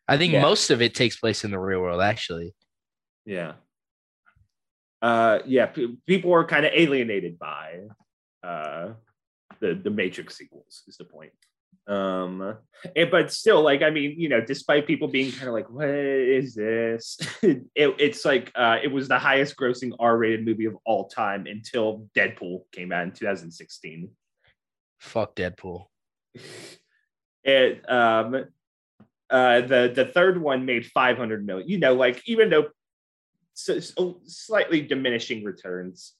I 0.06 0.18
think 0.18 0.32
Yeah. 0.34 0.42
most 0.42 0.70
of 0.70 0.82
it 0.82 0.94
takes 0.94 1.16
place 1.16 1.44
in 1.44 1.50
the 1.50 1.58
real 1.58 1.80
world, 1.80 2.02
actually. 2.02 2.54
Yeah. 3.24 3.52
Uh, 5.00 5.38
yeah, 5.46 5.66
p- 5.66 5.96
people 6.06 6.30
were 6.30 6.44
kind 6.44 6.66
of 6.66 6.72
alienated 6.74 7.38
by 7.38 7.80
uh, 8.44 8.90
the 9.62 9.74
the 9.74 9.90
Matrix 9.90 10.36
sequels. 10.36 10.82
Is 10.86 10.98
the 10.98 11.04
point? 11.04 11.32
Um, 11.86 12.58
eh, 12.94 13.06
but 13.10 13.32
still, 13.32 13.62
like, 13.62 13.82
I 13.82 13.90
mean, 13.90 14.14
you 14.18 14.28
know, 14.28 14.40
despite 14.40 14.86
people 14.86 15.08
being 15.08 15.32
kind 15.32 15.48
of 15.48 15.54
like, 15.54 15.70
"What 15.70 15.88
is 15.88 16.54
this?" 16.54 17.18
it, 17.42 17.64
it's 17.74 18.24
like 18.24 18.52
uh, 18.54 18.78
it 18.82 18.88
was 18.88 19.08
the 19.08 19.18
highest 19.18 19.56
grossing 19.56 19.92
R 19.98 20.18
rated 20.18 20.44
movie 20.44 20.66
of 20.66 20.76
all 20.84 21.08
time 21.08 21.46
until 21.46 22.08
Deadpool 22.14 22.64
came 22.72 22.92
out 22.92 23.04
in 23.04 23.12
2016. 23.12 24.10
Fuck 25.00 25.34
Deadpool. 25.34 25.86
it 27.44 27.90
um 27.90 28.44
uh 29.30 29.60
the 29.62 29.92
the 29.92 30.10
third 30.14 30.40
one 30.40 30.64
made 30.64 30.86
500 30.86 31.44
million 31.44 31.68
you 31.68 31.76
know 31.76 31.92
like 31.92 32.22
even 32.26 32.50
though 32.50 32.68
so, 33.54 33.80
so 33.80 34.20
slightly 34.26 34.80
diminishing 34.80 35.42
returns 35.42 36.14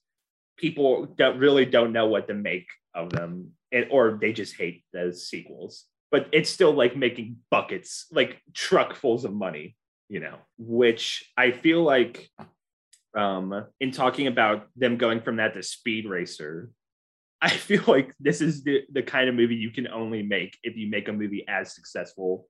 people 0.57 1.05
don't 1.05 1.39
really 1.39 1.65
don't 1.65 1.93
know 1.93 2.07
what 2.07 2.27
to 2.27 2.33
make 2.33 2.67
of 2.95 3.09
them 3.09 3.51
and 3.71 3.87
or 3.91 4.17
they 4.19 4.33
just 4.33 4.55
hate 4.55 4.83
those 4.93 5.27
sequels 5.27 5.85
but 6.11 6.27
it's 6.31 6.49
still 6.49 6.71
like 6.71 6.95
making 6.95 7.37
buckets 7.49 8.05
like 8.11 8.41
truckfuls 8.53 9.25
of 9.25 9.33
money 9.33 9.75
you 10.09 10.19
know 10.19 10.37
which 10.57 11.31
i 11.37 11.51
feel 11.51 11.83
like 11.83 12.29
um 13.15 13.65
in 13.79 13.91
talking 13.91 14.27
about 14.27 14.67
them 14.75 14.97
going 14.97 15.21
from 15.21 15.37
that 15.37 15.53
to 15.53 15.63
speed 15.63 16.05
racer 16.05 16.69
I 17.43 17.49
feel 17.49 17.83
like 17.87 18.15
this 18.21 18.39
is 18.39 18.63
the, 18.63 18.83
the 18.91 19.03
kind 19.03 19.27
of 19.27 19.35
movie 19.35 19.55
you 19.55 19.69
can 19.69 19.87
only 19.89 20.23
make 20.23 20.57
if 20.63 20.77
you 20.77 20.89
make 20.89 21.09
a 21.09 21.13
movie 21.13 21.45
as 21.47 21.75
successful 21.75 22.47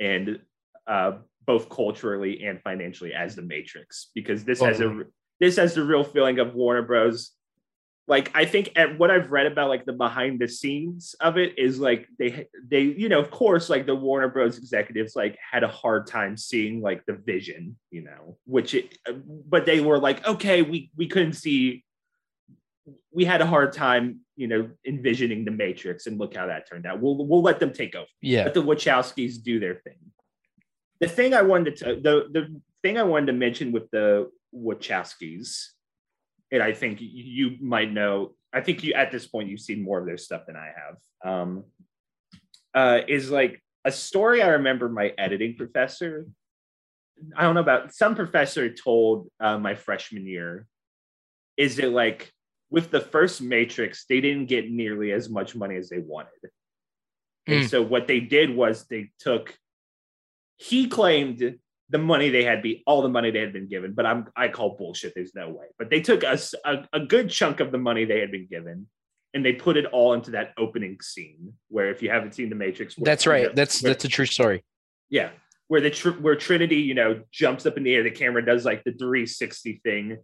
and 0.00 0.38
uh, 0.86 1.18
both 1.44 1.68
culturally 1.68 2.44
and 2.44 2.62
financially 2.62 3.12
as 3.12 3.34
The 3.34 3.42
Matrix, 3.42 4.10
because 4.14 4.44
this 4.44 4.60
has 4.60 4.80
a 4.80 5.02
this 5.40 5.56
has 5.56 5.74
the 5.74 5.84
real 5.84 6.04
feeling 6.04 6.38
of 6.38 6.54
Warner 6.54 6.82
Bros. 6.82 7.32
Like 8.08 8.30
I 8.34 8.46
think 8.46 8.72
at 8.74 8.98
what 8.98 9.10
I've 9.10 9.30
read 9.30 9.46
about 9.46 9.68
like 9.68 9.84
the 9.84 9.92
behind 9.92 10.40
the 10.40 10.48
scenes 10.48 11.14
of 11.20 11.36
it 11.36 11.58
is 11.58 11.78
like 11.78 12.08
they 12.18 12.48
they 12.66 12.80
you 12.80 13.08
know 13.08 13.20
of 13.20 13.30
course 13.30 13.68
like 13.68 13.84
the 13.84 13.94
Warner 13.94 14.28
Bros. 14.28 14.56
executives 14.56 15.14
like 15.14 15.38
had 15.38 15.62
a 15.62 15.68
hard 15.68 16.06
time 16.06 16.36
seeing 16.38 16.80
like 16.80 17.04
the 17.04 17.12
vision 17.12 17.76
you 17.90 18.02
know 18.02 18.38
which 18.46 18.72
it 18.72 18.96
but 19.46 19.66
they 19.66 19.80
were 19.80 19.98
like 19.98 20.26
okay 20.26 20.62
we 20.62 20.90
we 20.96 21.06
couldn't 21.06 21.34
see 21.34 21.84
we 23.12 23.24
had 23.24 23.40
a 23.40 23.46
hard 23.46 23.72
time, 23.72 24.20
you 24.36 24.46
know, 24.46 24.70
envisioning 24.86 25.44
the 25.44 25.50
Matrix, 25.50 26.06
and 26.06 26.18
look 26.18 26.36
how 26.36 26.46
that 26.46 26.68
turned 26.68 26.86
out. 26.86 27.00
We'll 27.00 27.26
we'll 27.26 27.42
let 27.42 27.60
them 27.60 27.72
take 27.72 27.94
over. 27.94 28.06
Yeah. 28.20 28.44
Let 28.44 28.54
the 28.54 28.62
Wachowskis 28.62 29.42
do 29.42 29.58
their 29.60 29.76
thing. 29.76 29.98
The 31.00 31.08
thing 31.08 31.34
I 31.34 31.42
wanted 31.42 31.76
to 31.76 31.84
the 31.96 32.28
the 32.30 32.60
thing 32.82 32.98
I 32.98 33.02
wanted 33.02 33.26
to 33.26 33.32
mention 33.32 33.72
with 33.72 33.90
the 33.90 34.30
Wachowskis, 34.54 35.68
and 36.50 36.62
I 36.62 36.72
think 36.72 36.98
you 37.00 37.56
might 37.60 37.92
know. 37.92 38.34
I 38.52 38.60
think 38.60 38.82
you 38.82 38.94
at 38.94 39.12
this 39.12 39.26
point 39.26 39.48
you've 39.48 39.60
seen 39.60 39.82
more 39.82 39.98
of 39.98 40.06
their 40.06 40.16
stuff 40.16 40.46
than 40.46 40.56
I 40.56 40.70
have. 40.76 41.30
Um, 41.30 41.64
uh, 42.74 43.00
is 43.08 43.30
like 43.30 43.62
a 43.84 43.92
story 43.92 44.42
I 44.42 44.48
remember 44.48 44.88
my 44.88 45.12
editing 45.18 45.56
professor. 45.56 46.26
I 47.36 47.42
don't 47.42 47.54
know 47.54 47.60
about 47.60 47.92
some 47.94 48.14
professor 48.14 48.72
told 48.72 49.28
uh, 49.40 49.58
my 49.58 49.74
freshman 49.74 50.26
year. 50.26 50.66
Is 51.56 51.78
it 51.78 51.90
like 51.90 52.32
with 52.70 52.90
the 52.90 53.00
first 53.00 53.40
Matrix, 53.40 54.04
they 54.06 54.20
didn't 54.20 54.46
get 54.46 54.70
nearly 54.70 55.12
as 55.12 55.28
much 55.28 55.56
money 55.56 55.76
as 55.76 55.88
they 55.88 55.98
wanted. 55.98 56.50
And 57.46 57.64
Mm. 57.64 57.68
so 57.68 57.82
what 57.82 58.06
they 58.06 58.20
did 58.20 58.54
was 58.54 58.86
they 58.86 59.10
took, 59.18 59.56
he 60.56 60.86
claimed 60.86 61.58
the 61.90 61.98
money 61.98 62.28
they 62.28 62.44
had 62.44 62.62
be 62.62 62.82
all 62.86 63.02
the 63.02 63.08
money 63.08 63.30
they 63.30 63.40
had 63.40 63.52
been 63.52 63.68
given, 63.68 63.92
but 63.94 64.04
I'm 64.06 64.26
I 64.36 64.48
call 64.48 64.76
bullshit. 64.76 65.12
There's 65.14 65.34
no 65.34 65.48
way. 65.48 65.66
But 65.78 65.88
they 65.90 66.00
took 66.00 66.22
us 66.24 66.54
a, 66.64 66.86
a, 66.92 67.00
good 67.00 67.30
chunk 67.30 67.60
of 67.60 67.72
the 67.72 67.78
money 67.78 68.04
they 68.04 68.20
had 68.20 68.30
been 68.30 68.46
given 68.46 68.86
and 69.34 69.44
they 69.44 69.54
put 69.54 69.76
it 69.76 69.86
all 69.86 70.12
into 70.14 70.32
that 70.32 70.52
opening 70.58 70.98
scene 71.00 71.52
where 71.68 71.90
if 71.90 72.02
you 72.02 72.10
haven't 72.10 72.34
seen 72.34 72.50
the 72.50 72.54
Matrix, 72.56 72.96
where- 72.98 73.04
That's 73.06 73.26
right. 73.26 73.54
That's 73.54 73.82
where- 73.82 73.92
that's 73.92 74.04
a 74.04 74.08
true 74.08 74.26
story. 74.26 74.64
yeah, 75.08 75.30
where 75.68 75.80
the 75.80 75.90
tr- 75.90 76.10
where 76.10 76.36
Trinity, 76.36 76.76
you 76.76 76.94
know, 76.94 77.22
jumps 77.30 77.64
up 77.66 77.76
in 77.76 77.82
the 77.84 77.94
air, 77.94 78.02
the 78.02 78.10
camera 78.10 78.44
does 78.44 78.64
like 78.66 78.84
the 78.84 78.92
360 78.92 79.80
thing, 79.84 80.18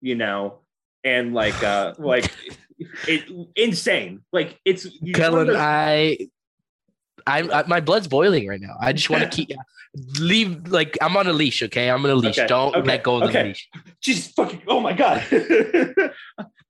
you 0.00 0.14
know, 0.14 0.60
and 1.04 1.34
like 1.34 1.62
uh 1.62 1.92
like 1.98 2.30
it 3.08 3.24
insane. 3.56 4.22
Like 4.32 4.58
it's 4.64 4.86
you- 5.02 5.12
Kellin, 5.12 5.48
those- 5.48 5.56
I, 5.58 6.18
I, 7.26 7.42
I, 7.42 7.66
my 7.66 7.80
blood's 7.80 8.08
boiling 8.08 8.46
right 8.46 8.60
now. 8.60 8.76
I 8.80 8.92
just 8.92 9.10
want 9.10 9.22
to 9.22 9.28
keep 9.28 9.50
leave. 10.20 10.68
Like 10.68 10.96
I'm 11.00 11.16
on 11.16 11.26
a 11.26 11.32
leash. 11.32 11.62
Okay, 11.62 11.90
I'm 11.90 12.04
on 12.04 12.10
a 12.10 12.14
leash. 12.14 12.38
Okay, 12.38 12.46
Don't 12.46 12.74
okay, 12.74 12.86
let 12.86 13.02
go 13.02 13.22
of 13.22 13.32
the 13.32 13.42
leash. 13.44 13.68
Jesus 14.00 14.32
fucking 14.32 14.62
oh 14.66 14.80
my 14.80 14.92
god. 14.92 15.24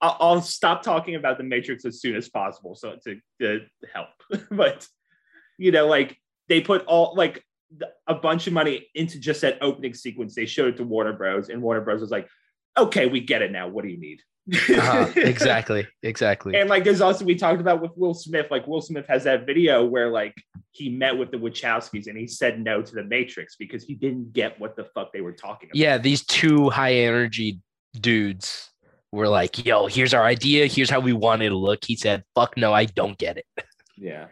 I'll, 0.01 0.17
I'll 0.21 0.43
stop 0.43 0.83
talking 0.83 1.15
about 1.15 1.39
the 1.39 1.45
Matrix 1.45 1.85
as 1.85 2.01
soon 2.01 2.17
as 2.17 2.29
possible 2.29 2.75
so 2.75 2.97
to, 3.05 3.21
to 3.41 3.61
help. 3.93 4.09
but 4.51 4.87
you 5.59 5.71
know, 5.71 5.87
like 5.87 6.17
they 6.49 6.61
put 6.61 6.85
all 6.87 7.15
like 7.15 7.45
a 8.07 8.15
bunch 8.15 8.47
of 8.47 8.53
money 8.53 8.89
into 8.95 9.19
just 9.19 9.41
that 9.43 9.59
opening 9.63 9.95
sequence. 9.95 10.35
They 10.35 10.47
showed 10.47 10.75
it 10.75 10.77
to 10.79 10.85
Warner 10.85 11.13
Bros. 11.13 11.49
and 11.49 11.63
Warner 11.63 11.81
Bros. 11.81 12.01
was 12.01 12.11
like, 12.11 12.29
okay, 12.77 13.07
we 13.07 13.21
get 13.21 13.43
it 13.43 13.53
now. 13.53 13.69
What 13.69 13.85
do 13.85 13.91
you 13.91 13.99
need? 13.99 14.21
Uh-huh, 14.51 15.13
exactly. 15.17 15.87
Exactly. 16.03 16.57
And 16.57 16.69
like 16.69 16.85
there's 16.85 17.01
also 17.01 17.25
we 17.25 17.37
talked 17.37 17.61
about 17.61 17.81
with 17.81 17.93
Will 17.97 18.15
Smith, 18.15 18.49
like 18.51 18.67
Will 18.67 18.81
Smith 18.81 19.07
has 19.09 19.25
that 19.25 19.47
video 19.47 19.85
where 19.85 20.11
like 20.11 20.35
he 20.73 20.89
met 20.89 21.17
with 21.17 21.31
the 21.31 21.37
Wachowskis 21.37 22.07
and 22.09 22.19
he 22.19 22.27
said 22.27 22.61
no 22.61 22.83
to 22.83 22.95
the 22.95 23.05
Matrix 23.05 23.57
because 23.57 23.85
he 23.85 23.95
didn't 23.95 24.33
get 24.33 24.59
what 24.59 24.75
the 24.77 24.85
fuck 24.95 25.13
they 25.13 25.21
were 25.21 25.33
talking 25.33 25.69
about. 25.69 25.77
yeah, 25.77 25.99
these 25.99 26.25
two 26.27 26.71
high 26.71 26.95
energy 26.95 27.61
dudes 27.95 28.71
were 29.13 29.29
like, 29.29 29.65
"Yo, 29.65 29.87
here's 29.87 30.15
our 30.15 30.25
idea. 30.25 30.67
Here's 30.67 30.91
how 30.91 31.01
we 31.01 31.13
want 31.13 31.43
it 31.43 31.51
to 31.51 31.57
look." 31.57 31.85
He 31.85 31.97
said, 31.97 32.25
"Fuck 32.35 32.57
no, 32.57 32.73
I 32.73 32.87
don't 32.87 33.19
get 33.19 33.37
it." 33.39 33.47
Yeah. 33.99 34.27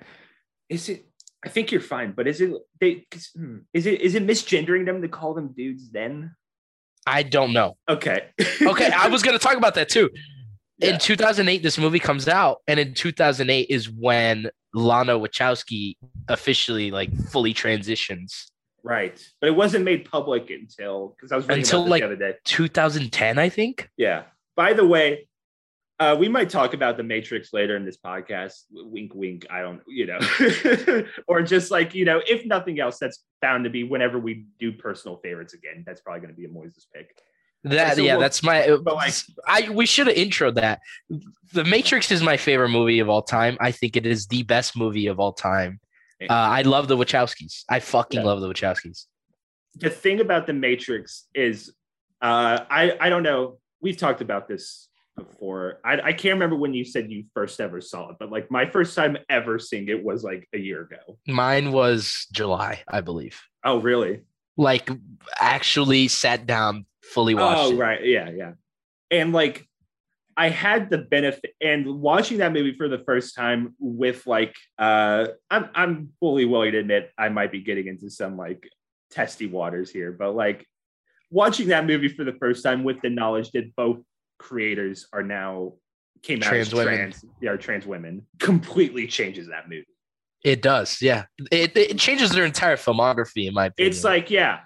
Is 0.69 0.89
it 0.89 1.05
I 1.45 1.49
think 1.49 1.71
you're 1.71 1.81
fine, 1.81 2.13
but 2.13 2.27
is 2.27 2.41
it 2.41 2.53
they? 2.81 3.07
hmm, 3.37 3.59
Is 3.73 3.87
it 3.87 4.01
is 4.01 4.15
it 4.15 4.27
misgendering 4.27 4.85
them 4.87 5.01
to 5.03 5.09
call 5.09 5.35
them 5.35 5.53
dudes? 5.57 5.91
Then 5.91 6.35
I 7.07 7.23
don't 7.23 7.53
know. 7.53 7.77
okay, 7.89 8.27
Okay, 8.63 8.91
I 8.91 9.09
was 9.09 9.23
gonna 9.23 9.39
talk 9.39 9.57
about 9.57 9.75
that 9.75 9.89
too. 9.89 10.11
Yeah. 10.83 10.95
In 10.95 10.99
2008, 10.99 11.63
this 11.63 11.77
movie 11.77 11.99
comes 11.99 12.27
out, 12.27 12.63
and 12.67 12.81
in 12.81 12.95
2008 12.95 13.67
is 13.69 13.91
when 13.91 14.49
Lana 14.73 15.19
Wachowski 15.19 15.97
officially 16.29 16.91
like 16.91 17.15
fully 17.29 17.53
transitions. 17.53 18.51
right, 18.83 19.23
but 19.43 19.49
it 19.49 19.55
wasn't 19.57 19.85
made 19.85 20.07
public 20.11 20.49
until 20.49 21.09
because 21.19 21.33
I 21.33 21.37
was 21.37 21.47
Until, 21.51 21.87
like- 21.87 22.01
the 22.01 22.07
other 22.07 22.17
day. 22.17 22.33
2010, 22.47 23.39
I 23.39 23.51
think. 23.51 23.91
Yeah. 23.99 24.23
By 24.57 24.73
the 24.73 24.87
way, 24.87 25.29
uh, 26.01 26.17
we 26.19 26.29
might 26.29 26.49
talk 26.51 26.75
about 26.75 26.97
the 26.97 27.03
Matrix 27.03 27.53
later 27.53 27.77
in 27.77 27.85
this 27.85 27.99
podcast. 27.99 28.65
Wink, 28.73 29.15
wink. 29.15 29.47
I 29.51 29.61
don't, 29.61 29.81
you 29.87 30.07
know, 30.07 30.19
or 31.29 31.43
just 31.43 31.71
like 31.71 31.95
you 31.95 32.05
know, 32.05 32.21
if 32.27 32.45
nothing 32.47 32.81
else, 32.81 32.99
that's 32.99 33.23
bound 33.43 33.65
to 33.65 33.71
be 33.71 33.85
whenever 33.85 34.19
we 34.19 34.47
do 34.59 34.73
personal 34.73 35.19
favorites 35.19 35.55
again. 35.55 35.85
That's 35.87 36.01
probably 36.01 36.21
going 36.23 36.35
to 36.35 36.37
be 36.37 36.47
a 36.47 36.49
Moises 36.49 36.87
pick. 36.95 37.17
That 37.65 37.97
So 37.97 38.03
yeah, 38.03 38.15
we'll- 38.15 38.21
that's 38.23 38.43
my. 38.43 38.77
but, 38.83 38.95
like- 38.95 39.13
I 39.47 39.69
we 39.69 39.85
should 39.87 40.07
have 40.09 40.17
intro 40.17 40.51
that. 40.53 40.81
The 41.53 41.65
Matrix 41.65 42.11
is 42.11 42.23
my 42.23 42.37
favorite 42.39 42.71
movie 42.71 43.01
of 43.01 43.09
all 43.11 43.23
time. 43.23 43.57
I 43.61 43.71
think 43.71 43.97
it 43.97 44.07
is 44.07 44.27
the 44.27 44.43
best 44.45 44.77
movie 44.77 45.07
of 45.09 45.21
all 45.21 45.33
time. 45.35 45.79
Uh, 46.23 46.27
I 46.33 46.63
love 46.63 46.87
the 46.89 46.97
Wachowskis. 46.99 47.65
I 47.69 47.81
fucking 47.81 48.21
Yeah. 48.21 48.27
love 48.27 48.41
the 48.43 48.49
Wachowskis. 48.49 49.07
The 49.77 49.89
thing 49.91 50.21
about 50.21 50.47
the 50.47 50.53
Matrix 50.53 51.27
is, 51.35 51.73
uh, 52.21 52.65
I 52.71 52.97
I 53.01 53.09
don't 53.09 53.23
know. 53.23 53.59
We've 53.81 53.97
talked 53.97 54.21
about 54.21 54.47
this 54.49 54.89
before. 55.25 55.81
I 55.85 56.01
I 56.01 56.13
can't 56.13 56.35
remember 56.35 56.57
when 56.57 56.75
you 56.75 56.85
said 56.85 57.11
you 57.11 57.25
first 57.35 57.61
ever 57.61 57.81
saw 57.81 58.11
it, 58.11 58.17
but 58.19 58.31
like 58.31 58.51
my 58.51 58.69
first 58.69 58.95
time 58.95 59.17
ever 59.29 59.59
seeing 59.59 59.89
it 59.89 60.03
was 60.03 60.25
like 60.25 60.49
a 60.55 60.59
year 60.59 60.83
ago. 60.83 61.19
Mine 61.27 61.73
was 61.73 62.27
July, 62.33 62.83
I 62.89 63.01
believe. 63.01 63.41
Oh, 63.65 63.81
really? 63.81 64.23
Like 64.57 64.91
actually 65.39 66.09
sat 66.09 66.47
down, 66.47 66.87
fully 67.03 67.35
watched. 67.35 67.61
Oh, 67.61 67.73
it. 67.73 67.77
right. 67.77 68.05
Yeah, 68.05 68.31
yeah. 68.31 68.53
And 69.11 69.33
like 69.33 69.67
I 70.37 70.49
had 70.49 70.91
the 70.91 70.99
benefit 70.99 71.55
and 71.61 72.01
watching 72.01 72.39
that 72.39 72.53
movie 72.53 72.75
for 72.75 72.89
the 72.89 72.99
first 72.99 73.35
time 73.37 73.75
with 73.79 74.27
like 74.27 74.55
uh 74.79 75.27
I'm 75.51 75.69
I'm 75.75 76.09
fully 76.21 76.45
willing 76.45 76.73
to 76.73 76.79
admit 76.79 77.11
I 77.19 77.29
might 77.29 77.53
be 77.53 77.61
getting 77.61 77.89
into 77.89 78.11
some 78.11 78.37
like 78.37 78.69
testy 79.11 79.47
waters 79.47 79.91
here, 79.91 80.13
but 80.13 80.35
like 80.35 80.67
watching 81.31 81.69
that 81.69 81.87
movie 81.87 82.09
for 82.09 82.25
the 82.25 82.33
first 82.35 82.63
time 82.63 82.85
with 82.85 83.01
the 83.01 83.11
knowledge 83.11 83.51
that 83.53 83.75
both 83.77 83.99
creators 84.41 85.07
are 85.13 85.23
now 85.23 85.75
came 86.23 86.43
out 86.43 86.49
Trans 86.49 86.69
as 86.69 86.75
women. 86.75 86.95
trans, 86.97 87.25
yeah, 87.41 87.57
trans 87.57 87.87
women 87.87 88.27
completely 88.41 89.07
changes 89.07 89.49
that 89.49 89.69
movie. 89.69 89.87
It 90.43 90.63
does, 90.63 91.03
yeah. 91.03 91.25
It, 91.53 91.77
it 91.77 91.99
changes 91.99 92.31
their 92.31 92.47
entire 92.47 92.77
filmography, 92.77 93.47
in 93.47 93.55
my 93.55 93.67
opinion. 93.67 93.93
it's 93.93 94.03
like 94.05 94.31
yeah 94.31 94.61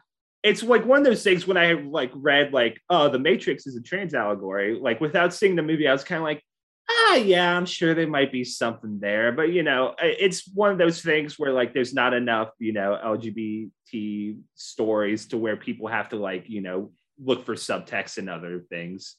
it's 0.44 0.62
like 0.62 0.84
one 0.84 0.98
of 0.98 1.04
those 1.04 1.24
things 1.24 1.46
when 1.46 1.56
i 1.56 1.72
like 1.72 2.12
read 2.14 2.52
like 2.52 2.78
oh 2.90 3.08
the 3.08 3.18
matrix 3.18 3.66
is 3.66 3.76
a 3.76 3.82
trans 3.82 4.14
allegory 4.14 4.78
like 4.78 5.00
without 5.00 5.34
seeing 5.34 5.56
the 5.56 5.62
movie 5.62 5.88
i 5.88 5.92
was 5.92 6.04
kind 6.04 6.18
of 6.18 6.24
like 6.24 6.40
ah 6.88 7.16
yeah 7.16 7.56
i'm 7.56 7.66
sure 7.66 7.94
there 7.94 8.06
might 8.06 8.30
be 8.30 8.44
something 8.44 9.00
there 9.00 9.32
but 9.32 9.50
you 9.50 9.62
know 9.62 9.94
it's 10.00 10.46
one 10.54 10.70
of 10.70 10.78
those 10.78 11.00
things 11.00 11.38
where 11.38 11.52
like 11.52 11.72
there's 11.72 11.94
not 11.94 12.12
enough 12.12 12.50
you 12.58 12.72
know 12.72 12.98
lgbt 13.04 14.36
stories 14.54 15.26
to 15.26 15.38
where 15.38 15.56
people 15.56 15.88
have 15.88 16.10
to 16.10 16.16
like 16.16 16.44
you 16.46 16.60
know 16.60 16.92
look 17.18 17.46
for 17.46 17.54
subtext 17.54 18.18
and 18.18 18.28
other 18.28 18.60
things 18.68 19.16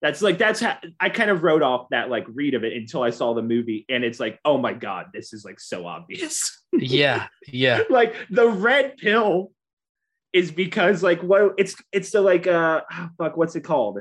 that's 0.00 0.22
like 0.22 0.38
that's 0.38 0.60
how 0.60 0.76
i 1.00 1.08
kind 1.08 1.30
of 1.30 1.42
wrote 1.42 1.62
off 1.62 1.88
that 1.90 2.08
like 2.08 2.24
read 2.28 2.54
of 2.54 2.64
it 2.64 2.72
until 2.72 3.02
i 3.02 3.10
saw 3.10 3.34
the 3.34 3.42
movie 3.42 3.84
and 3.88 4.04
it's 4.04 4.20
like 4.20 4.38
oh 4.44 4.56
my 4.56 4.72
god 4.72 5.06
this 5.12 5.32
is 5.32 5.44
like 5.44 5.60
so 5.60 5.86
obvious. 5.86 6.54
Yeah, 6.72 7.28
yeah. 7.46 7.84
like 7.88 8.14
the 8.28 8.46
red 8.46 8.98
pill 8.98 9.52
is 10.34 10.50
because 10.50 11.02
like 11.02 11.22
what 11.22 11.54
it's 11.56 11.74
it's 11.92 12.10
the 12.10 12.20
like 12.20 12.46
uh 12.46 12.82
oh, 12.92 13.08
fuck 13.16 13.38
what's 13.38 13.56
it 13.56 13.62
called? 13.62 14.00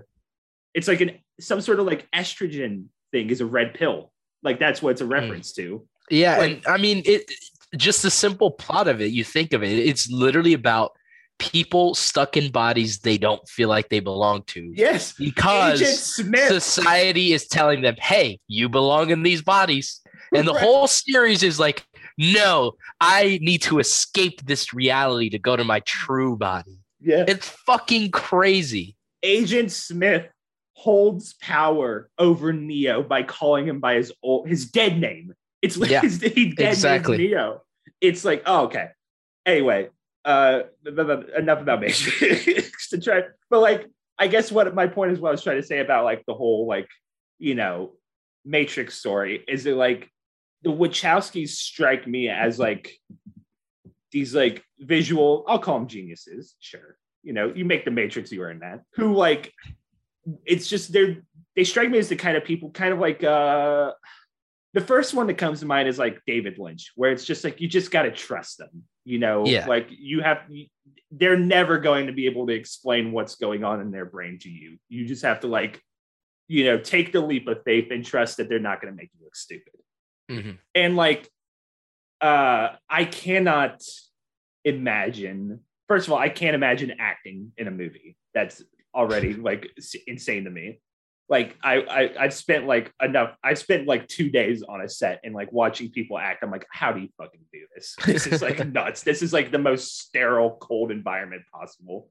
It's 0.73 0.89
like 0.89 0.99
an 0.99 1.12
some 1.39 1.62
sort 1.62 1.79
of 1.79 1.86
like 1.86 2.12
estrogen 2.12 2.88
thing 3.13 3.29
is 3.29 3.39
a 3.39 3.45
red 3.45 3.73
pill. 3.73 4.12
Like 4.43 4.60
that's 4.60 4.81
what 4.81 4.89
it's 4.91 5.01
a 5.01 5.05
reference 5.05 5.53
to. 5.53 5.88
Yeah, 6.10 6.38
Like- 6.38 6.51
and 6.51 6.67
I 6.67 6.75
mean 6.77 7.03
it 7.05 7.31
just 7.77 8.01
the 8.03 8.12
simple 8.12 8.51
plot 8.51 8.89
of 8.89 8.99
it, 8.99 9.12
you 9.12 9.23
think 9.23 9.53
of 9.53 9.63
it, 9.63 9.79
it's 9.79 10.12
literally 10.12 10.53
about 10.53 10.91
people 11.39 11.93
stuck 11.95 12.36
in 12.36 12.52
bodies 12.52 13.00
they 13.00 13.17
don't 13.17 13.47
feel 13.47 13.69
like 13.69 13.89
they 13.89 14.00
belong 14.00 14.43
to. 14.47 14.71
yes 14.76 15.13
Because 15.13 15.80
Smith 16.15 16.47
society 16.47 17.34
is 17.34 17.47
telling 17.47 17.82
them, 17.82 17.95
"Hey, 18.00 18.39
you 18.47 18.69
belong 18.69 19.10
in 19.12 19.23
these 19.23 19.41
bodies." 19.41 20.02
And 20.34 20.47
the 20.47 20.54
Right. 20.54 20.63
whole 20.63 20.88
series 20.88 21.43
is 21.43 21.60
like, 21.60 21.86
"No, 22.17 22.73
I 23.00 23.39
need 23.41 23.62
to 23.63 23.80
escape 23.80 24.45
this 24.45 24.73
reality 24.73 25.30
to 25.30 25.39
go 25.39 25.56
to 25.56 25.63
my 25.63 25.80
true 25.82 26.36
body." 26.36 26.78
yeah 27.00 27.26
It's 27.28 27.47
fucking 27.47 28.12
crazy. 28.12 28.95
Agent 29.23 29.71
Smith 29.71 30.26
holds 30.73 31.34
power 31.41 32.10
over 32.17 32.54
Neo 32.54 33.04
by 33.04 33.23
calling 33.23 33.67
him 33.67 33.80
by 33.80 33.95
his 33.95 34.12
old 34.23 34.47
his 34.47 34.69
dead 34.71 35.00
name. 35.00 35.34
It's 35.62 35.78
like 35.78 35.91
Yeah, 35.91 36.02
his, 36.08 36.19
he 36.21 36.50
dead 36.54 36.69
exactly. 36.73 37.17
Neo. 37.17 37.62
It's 38.02 38.26
like 38.26 38.41
oh 38.45 38.65
okay. 38.65 38.89
Anyway, 39.45 39.89
uh, 40.27 40.63
enough 40.85 41.61
about 41.61 41.79
Matrix 41.79 42.89
to 42.89 42.99
try. 42.99 43.23
But 43.49 43.61
like, 43.61 43.87
I 44.19 44.27
guess 44.27 44.51
what 44.51 44.75
my 44.75 44.87
point 44.87 45.13
is 45.13 45.19
what 45.19 45.29
I 45.29 45.31
was 45.31 45.41
trying 45.41 45.61
to 45.61 45.65
say 45.65 45.79
about 45.79 46.03
like 46.03 46.25
the 46.27 46.33
whole 46.33 46.67
like 46.67 46.89
you 47.39 47.55
know 47.55 47.93
Matrix 48.43 48.95
story 48.95 49.43
is 49.47 49.65
it 49.65 49.75
like 49.75 50.09
the 50.63 50.69
Wachowskis 50.69 51.49
strike 51.49 52.05
me 52.07 52.27
as 52.27 52.59
like 52.59 52.91
these 54.11 54.35
like 54.35 54.63
visual. 54.79 55.45
I'll 55.47 55.59
call 55.59 55.79
them 55.79 55.87
geniuses. 55.87 56.55
Sure, 56.59 56.97
you 57.23 57.31
know 57.31 57.53
you 57.55 57.63
make 57.63 57.85
the 57.85 57.91
Matrix, 57.91 58.31
you 58.31 58.43
earn 58.43 58.59
that. 58.59 58.81
Who 58.95 59.13
like 59.13 59.53
it's 60.45 60.67
just 60.67 60.91
they're 60.91 61.23
they 61.55 61.63
strike 61.63 61.89
me 61.89 61.99
as 61.99 62.09
the 62.09 62.17
kind 62.17 62.35
of 62.35 62.43
people 62.43 62.71
kind 62.71 62.93
of 62.93 62.99
like 62.99 63.23
uh 63.23 63.93
the 64.73 64.82
first 64.82 65.13
one 65.13 65.27
that 65.27 65.38
comes 65.38 65.62
to 65.62 65.65
mind 65.65 65.88
is 65.88 65.97
like 65.97 66.21
David 66.27 66.58
Lynch, 66.60 66.91
where 66.95 67.12
it's 67.12 67.25
just 67.25 67.43
like 67.43 67.62
you 67.62 67.67
just 67.67 67.89
got 67.91 68.03
to 68.03 68.12
trust 68.12 68.58
them, 68.58 68.84
you 69.06 69.17
know, 69.19 69.45
Yeah. 69.45 69.65
like 69.65 69.88
you 69.89 70.21
have 70.21 70.41
they're 71.12 71.38
never 71.39 71.80
going 71.80 72.08
to 72.08 72.13
be 72.13 72.25
able 72.25 72.45
to 72.47 72.53
explain 72.53 73.12
what's 73.12 73.36
going 73.36 73.63
on 73.63 73.80
in 73.82 73.91
their 73.91 74.06
brain 74.06 74.38
to 74.39 74.49
you. 74.49 74.77
You 74.89 75.06
just 75.08 75.23
have 75.23 75.39
to 75.41 75.47
like, 75.47 75.82
you 76.47 76.65
know, 76.65 76.77
take 76.77 77.12
the 77.13 77.21
leap 77.21 77.47
of 77.47 77.63
faith 77.63 77.91
and 77.91 78.06
trust 78.06 78.38
that 78.38 78.49
they're 78.49 78.60
not 78.60 78.82
going 78.82 78.93
to 78.93 78.97
make 78.97 79.10
you 79.17 79.23
look 79.23 79.36
stupid. 79.36 79.73
Mhm. 80.30 80.58
And 80.75 80.95
like, 80.97 81.30
uh, 82.19 82.75
I 82.89 83.06
cannot 83.06 83.82
imagine. 84.65 85.62
First 85.88 86.08
of 86.08 86.13
all, 86.13 86.19
I 86.19 86.30
can't 86.30 86.56
imagine 86.56 86.93
acting 86.99 87.53
in 87.58 87.67
a 87.67 87.71
movie. 87.71 88.17
That's 88.34 88.62
already 88.93 89.34
like 89.34 89.71
insane 90.08 90.43
to 90.43 90.49
me. 90.49 90.82
Like 91.29 91.57
I, 91.63 91.81
I 91.81 92.23
I've 92.23 92.33
spent 92.33 92.67
like 92.67 92.93
enough. 93.01 93.35
I've 93.43 93.59
spent 93.59 93.87
like 93.87 94.07
two 94.07 94.29
days 94.29 94.63
on 94.63 94.81
a 94.81 94.87
set 94.87 95.19
and 95.23 95.33
like 95.33 95.51
watching 95.51 95.91
people 95.91 96.17
act. 96.17 96.43
I'm 96.43 96.51
like, 96.51 96.65
how 96.71 96.91
do 96.91 97.01
you 97.01 97.09
fucking 97.17 97.41
do 97.51 97.59
this? 97.75 97.95
This 98.05 98.27
is 98.27 98.41
like 98.41 98.65
nuts. 98.73 99.03
This 99.03 99.21
is 99.21 99.33
like 99.33 99.51
the 99.51 99.57
most 99.57 99.99
sterile, 99.99 100.57
cold 100.61 100.91
environment 100.91 101.43
possible. 101.53 102.09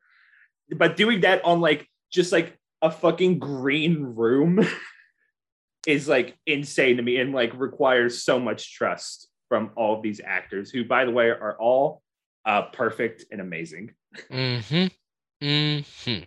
But 0.71 0.97
doing 0.97 1.21
that 1.23 1.45
on 1.45 1.61
like 1.61 1.87
just 2.13 2.33
like 2.33 2.59
a 2.83 2.91
fucking 2.91 3.39
green 3.39 4.03
room 4.03 4.67
is 5.87 6.09
like 6.09 6.37
insane 6.47 6.97
to 6.97 7.03
me 7.03 7.17
and 7.19 7.33
like 7.33 7.53
requires 7.55 8.23
so 8.23 8.39
much 8.39 8.75
trust 8.75 9.29
from 9.49 9.71
all 9.77 9.97
of 9.97 10.03
these 10.03 10.21
actors 10.25 10.71
who 10.71 10.85
by 10.85 11.05
the 11.05 11.11
way 11.11 11.29
are 11.29 11.57
all 11.61 12.03
uh 12.45 12.63
perfect 12.63 13.25
and 13.31 13.41
amazing 13.41 13.93
Mm-hmm. 14.31 14.87
Mm-hmm. 15.47 16.25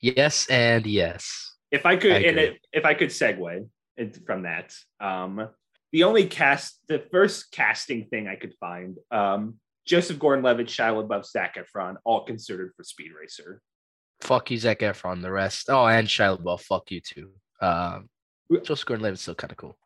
Yes 0.00 0.46
and 0.48 0.86
yes. 0.86 1.51
If 1.72 1.84
i 1.86 1.96
could 1.96 2.12
I 2.12 2.18
and 2.28 2.38
it, 2.38 2.58
if 2.72 2.84
i 2.84 2.94
could 2.94 3.08
segue 3.08 3.66
from 4.26 4.42
that 4.42 4.74
um 5.00 5.48
the 5.92 6.04
only 6.04 6.26
cast 6.26 6.78
the 6.88 7.00
first 7.10 7.50
casting 7.52 8.06
thing 8.06 8.28
i 8.28 8.36
could 8.36 8.54
find 8.60 8.96
um 9.10 9.56
joseph 9.86 10.18
gordon-levitt 10.18 10.68
shia 10.68 10.92
labeouf 10.94 11.24
zac 11.26 11.56
efron 11.56 11.96
all 12.04 12.24
considered 12.24 12.72
for 12.76 12.84
speed 12.84 13.10
racer 13.18 13.60
Fuck 14.20 14.52
you, 14.52 14.56
Zac 14.58 14.78
Efron. 14.78 15.20
The 15.20 15.32
rest. 15.32 15.68
Oh, 15.68 15.84
and 15.84 16.06
Shia 16.06 16.38
LaBeouf. 16.38 16.60
Fuck 16.60 16.92
you 16.92 17.00
too. 17.00 17.32
Um, 17.60 18.08
Joseph 18.62 18.86
Gordon-Levitt's 18.86 19.22
still 19.22 19.34
kind 19.34 19.50
of 19.50 19.56
cool. 19.56 19.76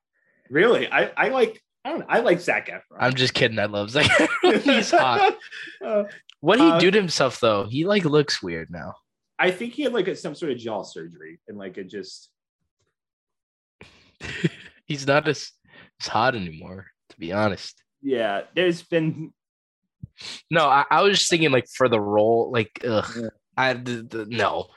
really 0.50 0.92
i 0.92 1.10
i 1.16 1.28
like 1.28 1.58
i 1.86 1.88
don't 1.88 2.00
know, 2.00 2.06
i 2.10 2.18
like 2.20 2.38
zac 2.40 2.68
efron 2.68 2.98
I'm 3.00 3.14
just 3.14 3.32
kidding. 3.32 3.58
I 3.58 3.64
love 3.64 3.88
Zac. 3.90 4.04
Efron. 4.04 4.60
He's 4.68 4.90
hot. 4.90 5.38
Uh, 5.82 6.04
What 6.40 6.56
did 6.58 6.64
he 6.64 6.70
Uh, 6.72 6.78
do 6.80 6.90
to 6.90 6.98
himself 6.98 7.40
though? 7.40 7.64
He 7.64 7.86
like 7.86 8.04
looks 8.04 8.42
weird 8.42 8.68
now. 8.70 8.96
I 9.38 9.50
think 9.50 9.74
he 9.74 9.82
had 9.82 9.92
like 9.92 10.08
a, 10.08 10.16
some 10.16 10.34
sort 10.34 10.52
of 10.52 10.58
jaw 10.58 10.82
surgery 10.82 11.40
and 11.48 11.58
like 11.58 11.76
it 11.78 11.88
just 11.88 12.30
He's 14.86 15.06
not 15.06 15.26
as, 15.28 15.50
as 16.00 16.06
hot 16.06 16.34
anymore, 16.34 16.86
to 17.10 17.16
be 17.18 17.32
honest. 17.32 17.82
yeah. 18.02 18.42
There's 18.54 18.82
been 18.82 19.32
No, 20.50 20.66
I, 20.66 20.84
I 20.90 21.02
was 21.02 21.18
just 21.18 21.30
thinking 21.30 21.50
like 21.50 21.66
for 21.74 21.88
the 21.88 22.00
role, 22.00 22.50
like 22.52 22.70
ugh. 22.86 23.10
Yeah. 23.16 23.28
I 23.56 23.72
d- 23.74 24.02
d- 24.02 24.24
no. 24.28 24.68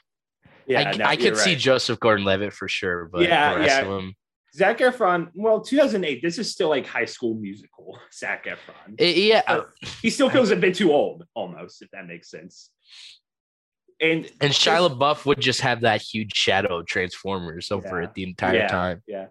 yeah. 0.65 0.89
I, 0.89 0.97
no, 0.97 1.05
I 1.05 1.13
you're 1.13 1.31
could 1.31 1.37
see. 1.37 1.55
Joseph 1.55 1.99
Gordon-Levitt 1.99 2.53
for 2.53 2.67
sure, 2.67 3.09
but 3.11 3.21
Yeah, 3.21 3.53
the 3.53 3.59
rest 3.59 3.69
yeah. 3.69 3.81
of 3.81 3.87
them, 3.89 4.13
Zac 4.55 4.79
Efron. 4.79 5.29
Well, 5.35 5.61
2008. 5.61 6.21
This 6.21 6.37
is 6.39 6.51
still 6.51 6.69
like 6.69 6.87
high 6.87 7.05
school 7.05 7.35
musical. 7.35 7.99
Zac 8.13 8.45
Efron. 8.45 8.95
Eh, 8.97 9.13
yeah, 9.27 9.41
uh, 9.47 9.61
he 10.01 10.09
still 10.09 10.29
feels 10.29 10.49
a 10.51 10.55
bit 10.55 10.75
too 10.75 10.91
old, 10.91 11.23
almost, 11.35 11.81
if 11.81 11.89
that 11.91 12.07
makes 12.07 12.29
sense. 12.31 12.71
And 14.01 14.29
and 14.39 14.53
Shia 14.53 14.89
LaBeouf 14.89 15.25
would 15.25 15.39
just 15.39 15.61
have 15.61 15.81
that 15.81 16.01
huge 16.01 16.33
shadow 16.33 16.79
of 16.79 16.85
Transformers 16.87 17.71
over 17.71 17.99
Yeah. 18.01 18.07
it 18.07 18.13
the 18.13 18.23
entire 18.23 18.55
Yeah. 18.55 18.67
time. 18.67 19.03
Yeah. 19.07 19.25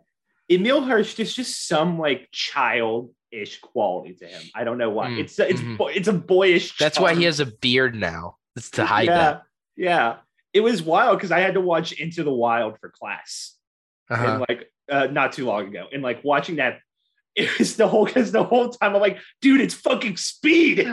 Emile 0.51 0.83
Hirsch, 0.83 1.15
there's 1.15 1.35
just 1.35 1.67
some 1.67 1.99
like 1.99 2.29
childish 2.33 3.61
quality 3.63 4.15
to 4.15 4.27
him. 4.27 4.43
I 4.55 4.65
don't 4.65 4.79
know 4.79 4.91
why. 4.91 5.09
Mm, 5.09 5.19
It's 5.21 5.39
it's 5.39 5.61
mhm. 5.61 5.97
it's 5.97 6.09
a 6.09 6.13
boyish. 6.13 6.77
That's 6.79 6.99
why 7.01 7.15
he 7.15 7.25
has 7.25 7.41
a 7.41 7.47
beard 7.47 7.95
now. 7.95 8.37
It's 8.57 8.71
to 8.73 8.85
hide 8.85 9.07
yeah, 9.07 9.17
that. 9.17 9.43
Yeah. 9.77 10.17
It 10.53 10.61
was 10.61 10.83
wild 10.83 11.19
because 11.19 11.33
I 11.33 11.41
had 11.41 11.55
to 11.55 11.61
watch 11.61 11.93
Into 11.93 12.25
the 12.25 12.33
Wild 12.33 12.79
for 12.81 12.91
class. 12.91 13.55
Uh-huh. 14.11 14.27
And 14.27 14.41
like 14.49 14.71
uh, 14.91 15.07
not 15.07 15.33
too 15.33 15.45
long 15.45 15.69
ago. 15.69 15.87
And 15.93 16.03
like 16.03 16.25
watching 16.25 16.57
that, 16.57 16.81
it 17.37 17.59
was 17.59 17.77
the 17.77 17.87
whole 17.87 18.05
because 18.07 18.33
the 18.33 18.45
whole 18.45 18.71
time 18.71 18.95
I'm 18.95 19.01
like, 19.01 19.19
dude, 19.41 19.61
it's 19.61 19.75
fucking 19.75 20.17
speed. 20.17 20.79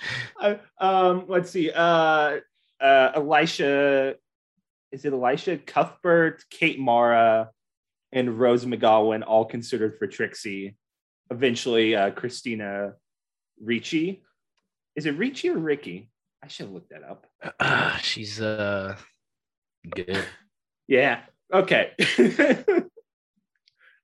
Uh, 0.40 0.54
um, 0.78 1.26
let's 1.28 1.50
see. 1.50 1.70
Uh, 1.70 2.38
uh, 2.80 3.12
Elisha, 3.14 4.14
is 4.90 5.04
it 5.04 5.12
Elisha 5.12 5.58
Cuthbert, 5.58 6.42
Kate 6.48 6.80
Mara, 6.80 7.50
and 8.12 8.38
Rose 8.38 8.64
McGowan 8.64 9.22
all 9.26 9.44
considered 9.44 9.98
for 9.98 10.06
Trixie. 10.06 10.76
Eventually, 11.30 11.94
uh, 11.94 12.10
Christina 12.10 12.94
Ricci. 13.62 14.22
Is 14.96 15.06
it 15.06 15.16
Ricci 15.16 15.50
or 15.50 15.58
Ricky? 15.58 16.10
I 16.42 16.48
should 16.48 16.66
have 16.66 16.74
looked 16.74 16.90
that 16.90 17.04
up. 17.04 17.26
Uh, 17.60 17.96
she's 18.02 18.40
uh 18.40 18.96
good. 19.94 20.24
Yeah. 20.88 21.20
Okay. 21.52 21.92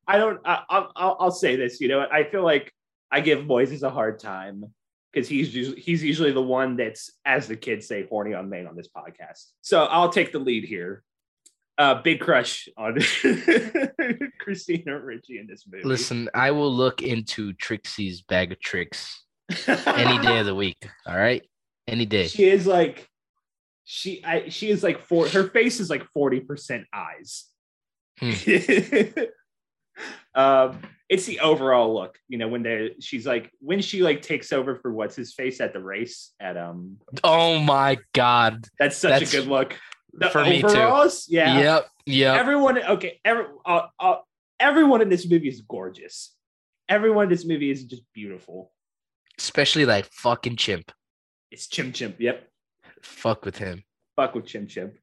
I 0.09 0.19
don't. 0.19 0.41
I, 0.45 0.63
I'll, 0.69 0.93
I'll. 0.95 1.17
I'll 1.21 1.31
say 1.33 1.57
this. 1.57 1.81
You 1.81 1.89
know, 1.89 2.01
I 2.01 2.25
feel 2.25 2.45
like 2.45 2.73
I 3.11 3.21
give 3.21 3.41
Moises 3.41 3.83
a 3.83 3.91
hard 3.91 4.21
time 4.21 4.67
because 5.17 5.31
he's 5.31 5.55
usually, 5.55 5.81
he's 5.81 6.05
usually 6.05 6.31
the 6.31 6.43
one 6.43 6.77
that's, 6.77 7.11
as 7.25 7.49
the 7.49 7.57
kids 7.57 7.89
say, 7.89 8.07
horny 8.07 8.35
on 8.35 8.51
main 8.51 8.67
on 8.67 8.77
this 8.77 8.89
podcast. 8.95 9.47
So 9.63 9.85
I'll 9.85 10.11
take 10.11 10.31
the 10.31 10.39
lead 10.39 10.65
here. 10.65 11.03
Uh, 11.79 12.03
big 12.03 12.21
crush 12.21 12.69
on 12.77 12.99
Christina 14.39 15.01
Ricci 15.01 15.39
in 15.39 15.47
this 15.47 15.65
movie. 15.67 15.85
Listen, 15.85 16.29
I 16.35 16.51
will 16.51 16.71
look 16.71 17.01
into 17.01 17.55
Trixie's 17.55 18.21
bag 18.21 18.53
of 18.53 18.61
tricks 18.61 19.25
any 19.67 20.19
day 20.19 20.39
of 20.39 20.45
the 20.45 20.55
week. 20.55 20.87
All 21.07 21.17
right, 21.17 21.43
any 21.89 22.05
day. 22.05 22.27
she 22.27 22.45
is 22.45 22.67
like, 22.67 23.09
she 23.85 24.23
I 24.23 24.51
she 24.51 24.69
is 24.69 24.83
like 24.83 25.01
four. 25.01 25.29
Her 25.29 25.49
face 25.49 25.81
is 25.81 25.89
like 25.89 26.05
forty 26.13 26.41
percent 26.41 26.85
eyes. 26.95 27.45
Hmm. 28.21 28.33
um, 30.35 30.81
it's 31.09 31.27
the 31.27 31.41
overall 31.41 31.95
look. 31.95 32.19
You 32.29 32.39
know 32.39 32.49
when 32.49 32.63
they 32.63 32.95
she's 33.01 33.27
like 33.27 33.51
when 33.61 33.81
she 33.81 34.03
like 34.03 34.23
takes 34.23 34.53
over 34.53 34.77
for 34.77 34.93
what's 34.93 35.15
his 35.17 35.35
face 35.35 35.61
at 35.61 35.73
the 35.73 35.81
race 35.81 36.33
at 36.41 36.57
um. 36.57 36.99
Oh 37.23 37.59
my 37.59 37.99
god. 38.13 38.67
That's 38.79 38.97
such 38.97 39.11
That's- 39.11 39.33
a 39.35 39.37
good 39.39 39.49
look. 39.49 39.77
The 40.19 40.31
for 40.31 40.45
me 40.45 40.63
too. 40.63 41.11
yeah. 41.29 41.59
Yep. 41.59 41.87
Yep. 42.07 42.41
Everyone, 42.41 42.79
okay. 42.79 43.21
Every, 43.25 43.45
uh, 43.67 43.83
uh, 44.01 44.17
everyone 44.59 45.03
in 45.03 45.09
this 45.11 45.29
movie 45.29 45.49
is 45.49 45.61
gorgeous. 45.61 46.35
Everyone 46.89 47.25
in 47.25 47.31
this 47.31 47.45
movie 47.45 47.71
is 47.71 47.85
just 47.85 48.03
beautiful. 48.15 48.73
Especially 49.39 49.85
that 49.85 50.07
fucking 50.07 50.57
chimp. 50.57 50.91
It's 51.51 51.67
Chim 51.67 51.93
Chimp. 51.93 52.17
Yep. 52.19 52.49
Fuck 53.03 53.45
with 53.45 53.59
him. 53.59 53.85
fuck 54.15 54.35
with 54.35 54.47
Chim 54.47 54.67
Chimp. 54.67 54.95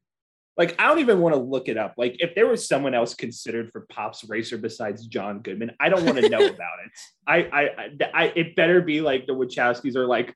Like, 0.56 0.76
I 0.78 0.86
don't 0.86 1.00
even 1.00 1.20
want 1.20 1.34
to 1.34 1.40
look 1.40 1.68
it 1.68 1.76
up. 1.76 1.94
Like, 1.96 2.16
if 2.20 2.34
there 2.34 2.46
was 2.46 2.66
someone 2.66 2.94
else 2.94 3.14
considered 3.14 3.70
for 3.72 3.86
Pops 3.90 4.24
Racer 4.28 4.56
besides 4.56 5.06
John 5.06 5.40
Goodman, 5.40 5.72
I 5.80 5.88
don't 5.88 6.04
want 6.04 6.18
to 6.18 6.28
know 6.28 6.46
about 6.46 6.78
it. 6.84 6.90
I, 7.26 7.36
I, 7.38 7.88
I, 8.14 8.32
it 8.36 8.54
better 8.54 8.80
be 8.80 9.00
like 9.00 9.26
the 9.26 9.34
Wachowskis 9.34 9.96
are 9.96 10.06
like, 10.06 10.34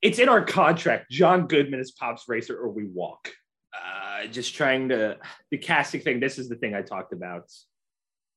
it's 0.00 0.20
in 0.20 0.28
our 0.28 0.44
contract. 0.44 1.10
John 1.10 1.48
Goodman 1.48 1.80
is 1.80 1.90
Pops 1.90 2.24
Racer, 2.28 2.56
or 2.56 2.68
we 2.68 2.84
walk. 2.84 3.30
Uh, 3.74 4.26
just 4.26 4.54
trying 4.54 4.90
to 4.90 5.18
the 5.50 5.58
casting 5.58 6.00
thing. 6.00 6.20
This 6.20 6.38
is 6.38 6.48
the 6.48 6.56
thing 6.56 6.74
I 6.74 6.82
talked 6.82 7.12
about 7.12 7.50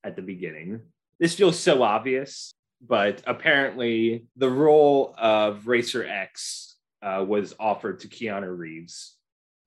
at 0.04 0.16
the 0.16 0.22
beginning. 0.22 0.82
This 1.20 1.36
feels 1.36 1.60
so 1.60 1.84
obvious, 1.84 2.52
but 2.86 3.22
apparently 3.28 4.26
the 4.36 4.50
role 4.50 5.14
of 5.18 5.68
Racer 5.68 6.04
X 6.04 6.78
uh, 7.04 7.24
was 7.28 7.54
offered 7.60 8.00
to 8.02 8.08
Keanu 8.08 8.56
Reeves 8.58 9.18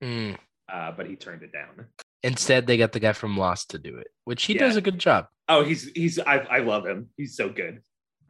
Mm. 0.03 0.37
Uh, 0.71 0.91
but 0.91 1.07
he 1.07 1.15
turned 1.15 1.43
it 1.43 1.51
down. 1.51 1.85
Instead, 2.23 2.65
they 2.67 2.77
got 2.77 2.91
the 2.91 2.99
guy 2.99 3.13
from 3.13 3.37
Lost 3.37 3.69
to 3.71 3.77
do 3.79 3.97
it, 3.97 4.07
which 4.23 4.45
he 4.45 4.53
Yeah. 4.53 4.59
does 4.59 4.75
a 4.75 4.81
good 4.81 4.99
job. 4.99 5.27
Oh, 5.47 5.63
he's 5.63 5.91
he's 5.91 6.17
I, 6.19 6.37
I 6.37 6.59
love 6.59 6.85
him. 6.85 7.09
He's 7.17 7.35
so 7.35 7.49
good. 7.49 7.81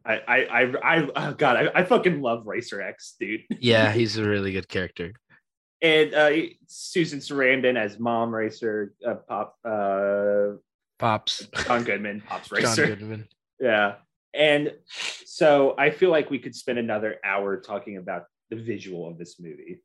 I 0.05 0.15
I 0.27 0.37
I, 0.45 0.97
I 0.97 1.09
oh 1.15 1.33
god, 1.33 1.55
I, 1.73 1.79
I 1.79 1.83
fucking 1.85 2.21
love 2.21 2.45
Racer 2.45 2.81
X, 2.81 3.15
dude. 3.19 3.41
Yeah, 3.59 3.91
he's 3.91 4.17
a 4.17 4.23
really 4.27 4.51
good 4.51 4.67
character. 4.67 5.13
And 5.81 6.13
uh, 6.13 6.31
Susan 6.67 7.19
Sarandon 7.19 7.77
as 7.77 7.99
Mom 7.99 8.33
Racer, 8.33 8.93
uh, 9.05 9.15
Pop, 9.15 9.55
uh, 9.63 10.53
Pops. 10.99 11.47
John 11.65 11.83
Goodman, 11.83 12.21
Pops 12.21 12.51
Racer, 12.51 12.87
John. 12.87 12.97
Goodman. 12.99 13.27
Yeah. 13.61 13.95
And 14.33 14.73
so 15.25 15.75
I 15.77 15.89
feel 15.91 16.09
like 16.11 16.29
we 16.29 16.39
could 16.39 16.53
spend 16.55 16.77
another 16.77 17.15
hour 17.23 17.55
talking 17.61 17.95
about 17.95 18.23
the 18.49 18.57
visual 18.57 19.07
of 19.07 19.17
this 19.17 19.39
movie. 19.39 19.81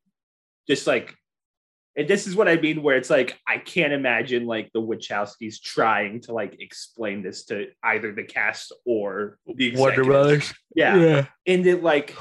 Just 0.66 0.88
like, 0.88 1.14
and 1.96 2.06
this 2.06 2.26
is 2.26 2.36
what 2.36 2.48
I 2.48 2.56
mean, 2.56 2.82
where 2.82 2.96
it's 2.96 3.10
like, 3.10 3.38
I 3.46 3.58
can't 3.58 3.92
imagine 3.92 4.46
like 4.46 4.70
the 4.72 4.80
Wachowskis 4.80 5.60
trying 5.60 6.20
to 6.22 6.32
like 6.32 6.60
explain 6.60 7.22
this 7.22 7.44
to 7.46 7.66
either 7.82 8.12
the 8.12 8.22
cast 8.24 8.72
or 8.86 9.38
the 9.46 9.76
Warner. 9.76 10.04
Brothers. 10.04 10.54
Yeah. 10.74 10.96
yeah. 10.96 11.26
And 11.46 11.66
it 11.66 11.82
like, 11.82 12.16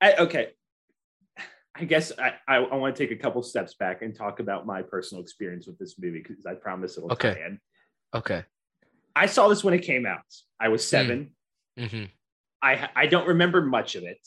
I, 0.00 0.14
okay. 0.14 0.48
I 1.76 1.84
guess 1.84 2.12
I, 2.18 2.34
I, 2.48 2.56
I 2.56 2.74
want 2.76 2.96
to 2.96 3.06
take 3.06 3.16
a 3.16 3.22
couple 3.22 3.42
steps 3.42 3.74
back 3.74 4.02
and 4.02 4.14
talk 4.14 4.40
about 4.40 4.66
my 4.66 4.82
personal 4.82 5.22
experience 5.22 5.66
with 5.66 5.78
this 5.78 5.96
movie 5.98 6.24
because 6.26 6.44
I 6.44 6.54
promise 6.54 6.96
it'll 6.96 7.12
Okay. 7.12 7.34
tie 7.34 7.46
in. 7.46 7.60
Okay. 8.14 8.44
I 9.14 9.26
saw 9.26 9.48
this 9.48 9.62
when 9.62 9.74
it 9.74 9.82
came 9.82 10.06
out. 10.06 10.22
I 10.58 10.68
was 10.68 10.86
7 10.86 11.30
hmm 11.78 12.04
I 12.60 12.88
I 12.96 13.06
don't 13.06 13.28
remember 13.28 13.62
much 13.62 13.94
of 13.94 14.02
it. 14.02 14.18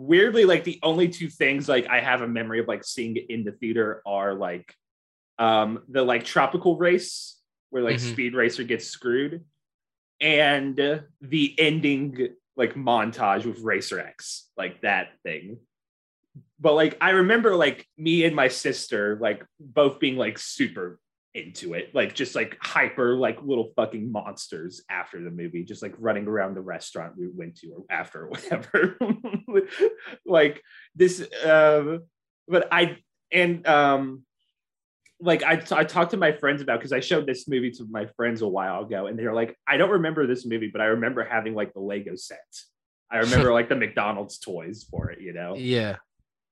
Weirdly, 0.00 0.44
like 0.44 0.62
the 0.62 0.78
only 0.84 1.08
two 1.08 1.28
things 1.28 1.68
like 1.68 1.88
I 1.88 1.98
have 1.98 2.22
a 2.22 2.28
memory 2.28 2.60
of 2.60 2.68
like 2.68 2.84
seeing 2.84 3.16
it 3.16 3.26
in 3.30 3.42
the 3.42 3.50
theater 3.50 4.00
are 4.06 4.32
like 4.32 4.72
um 5.40 5.82
the 5.88 6.02
like 6.02 6.22
tropical 6.24 6.76
race 6.78 7.40
where 7.70 7.82
like 7.82 7.96
Mhm. 7.96 8.12
Speed 8.12 8.34
Racer 8.34 8.62
gets 8.62 8.86
screwed 8.86 9.44
and 10.20 10.78
uh, 10.78 11.00
the 11.20 11.52
ending 11.58 12.28
like 12.56 12.74
montage 12.74 13.44
with 13.44 13.58
Racer 13.58 13.98
X, 13.98 14.48
like 14.56 14.80
that 14.82 15.08
thing. 15.24 15.58
But 16.60 16.74
like 16.74 16.96
I 17.00 17.10
remember 17.10 17.56
like 17.56 17.84
me 17.96 18.24
and 18.24 18.36
my 18.36 18.48
sister 18.48 19.18
like 19.20 19.44
both 19.58 19.98
being 19.98 20.16
like 20.16 20.38
super 20.38 21.00
into 21.34 21.74
it, 21.74 21.94
like 21.94 22.14
just 22.14 22.34
like 22.34 22.56
hyper, 22.60 23.14
like 23.14 23.42
little 23.42 23.72
fucking 23.76 24.10
monsters 24.10 24.82
after 24.90 25.22
the 25.22 25.30
movie, 25.30 25.64
just 25.64 25.82
like 25.82 25.94
running 25.98 26.26
around 26.26 26.54
the 26.54 26.60
restaurant 26.60 27.14
we 27.16 27.28
went 27.28 27.56
to 27.58 27.68
or 27.68 27.84
after 27.90 28.24
or 28.24 28.28
whatever. 28.28 28.98
like 30.26 30.62
this, 30.94 31.20
um, 31.44 32.04
but 32.46 32.68
I 32.72 32.98
and 33.32 33.66
um, 33.66 34.22
like 35.20 35.42
I 35.42 35.62
I 35.72 35.84
talked 35.84 36.12
to 36.12 36.16
my 36.16 36.32
friends 36.32 36.62
about 36.62 36.78
because 36.78 36.92
I 36.92 37.00
showed 37.00 37.26
this 37.26 37.48
movie 37.48 37.70
to 37.72 37.86
my 37.90 38.06
friends 38.16 38.42
a 38.42 38.48
while 38.48 38.82
ago, 38.82 39.06
and 39.06 39.18
they're 39.18 39.34
like, 39.34 39.56
I 39.66 39.76
don't 39.76 39.90
remember 39.90 40.26
this 40.26 40.46
movie, 40.46 40.70
but 40.72 40.80
I 40.80 40.86
remember 40.86 41.24
having 41.24 41.54
like 41.54 41.74
the 41.74 41.80
Lego 41.80 42.16
set. 42.16 42.38
I 43.10 43.18
remember 43.18 43.52
like 43.54 43.68
the 43.68 43.76
McDonald's 43.76 44.38
toys 44.38 44.86
for 44.90 45.10
it, 45.10 45.20
you 45.20 45.32
know. 45.32 45.54
Yeah. 45.56 45.96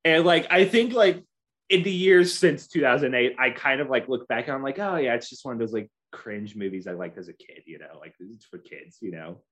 And 0.05 0.25
like 0.25 0.47
I 0.51 0.67
think 0.67 0.93
like 0.93 1.23
in 1.69 1.83
the 1.83 1.91
years 1.91 2.37
since 2.39 2.67
2008, 2.69 3.37
I 3.39 3.51
kind 3.51 3.81
of 3.81 3.89
like 3.89 4.09
look 4.09 4.29
back 4.29 4.47
and 4.47 4.55
I'm 4.55 4.63
like, 4.63 4.79
oh 4.79 4.97
yeah, 4.97 5.15
it's 5.15 5.29
just 5.29 5.45
one 5.45 5.55
of 5.55 5.59
those 5.59 5.73
like 5.73 5.91
cringe 6.13 6.55
movies 6.55 6.87
I 6.87 6.93
liked 6.93 7.19
as 7.19 7.29
a 7.29 7.33
kid, 7.33 7.63
you 7.67 7.79
know, 7.79 7.99
like 8.01 8.15
it's 8.21 8.45
for 8.47 8.59
kids, 8.59 8.99
you 9.01 9.11
know, 9.11 9.43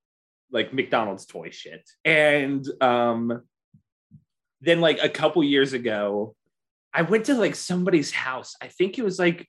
like 0.52 0.72
McDonald's 0.72 1.26
toy 1.26 1.50
shit. 1.50 1.88
And 2.04 2.64
um 2.80 3.42
then 4.60 4.80
like 4.80 5.02
a 5.02 5.08
couple 5.08 5.42
years 5.44 5.72
ago, 5.72 6.34
I 6.92 7.02
went 7.02 7.26
to 7.26 7.34
like 7.34 7.56
somebody's 7.56 8.12
house. 8.12 8.54
I 8.62 8.68
think 8.68 8.98
it 8.98 9.04
was 9.04 9.18
like 9.18 9.48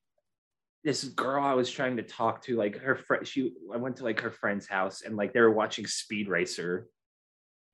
this 0.83 1.03
girl 1.03 1.43
I 1.43 1.53
was 1.53 1.69
trying 1.69 1.97
to 1.97 2.03
talk 2.03 2.43
to, 2.43 2.55
like 2.55 2.77
her 2.79 2.95
friend. 2.95 3.27
She 3.27 3.53
I 3.73 3.77
went 3.77 3.97
to 3.97 4.03
like 4.03 4.19
her 4.21 4.31
friend's 4.31 4.67
house 4.67 5.03
and 5.03 5.15
like 5.15 5.33
they 5.33 5.41
were 5.41 5.51
watching 5.51 5.85
Speed 5.87 6.27
Racer 6.27 6.87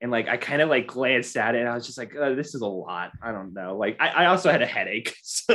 and 0.02 0.10
like 0.10 0.28
I 0.28 0.36
kind 0.36 0.60
of 0.60 0.68
like 0.68 0.88
glanced 0.88 1.36
at 1.36 1.54
it 1.54 1.60
and 1.60 1.68
I 1.68 1.74
was 1.74 1.86
just 1.86 1.96
like, 1.96 2.12
oh, 2.18 2.34
this 2.34 2.56
is 2.56 2.60
a 2.60 2.66
lot. 2.66 3.12
I 3.22 3.30
don't 3.30 3.54
know. 3.54 3.76
Like 3.76 3.96
I, 4.00 4.08
I 4.08 4.26
also 4.26 4.50
had 4.50 4.60
a 4.60 4.66
headache. 4.66 5.14
So 5.24 5.54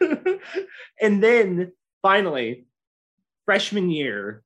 and 1.00 1.22
then 1.22 1.72
finally, 2.00 2.66
freshman 3.44 3.90
year, 3.90 4.42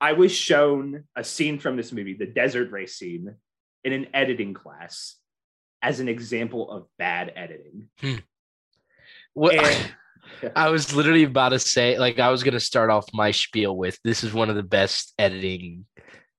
I 0.00 0.12
was 0.12 0.32
shown 0.32 1.04
a 1.16 1.24
scene 1.24 1.58
from 1.58 1.76
this 1.76 1.92
movie, 1.92 2.14
the 2.14 2.26
desert 2.26 2.70
race 2.70 2.96
scene, 2.96 3.34
in 3.84 3.92
an 3.92 4.06
editing 4.14 4.54
class 4.54 5.16
as 5.82 5.98
an 5.98 6.08
example 6.08 6.70
of 6.70 6.86
bad 6.98 7.32
editing. 7.34 7.88
Hmm. 8.00 8.14
What? 9.34 9.54
And- 9.54 9.94
I 10.56 10.70
was 10.70 10.94
literally 10.94 11.24
about 11.24 11.48
to 11.50 11.58
say, 11.58 11.98
like, 11.98 12.20
I 12.20 12.30
was 12.30 12.44
gonna 12.44 12.60
start 12.60 12.90
off 12.90 13.06
my 13.12 13.32
spiel 13.32 13.76
with 13.76 13.98
this 14.04 14.22
is 14.22 14.32
one 14.32 14.50
of 14.50 14.56
the 14.56 14.62
best 14.62 15.12
editing 15.18 15.84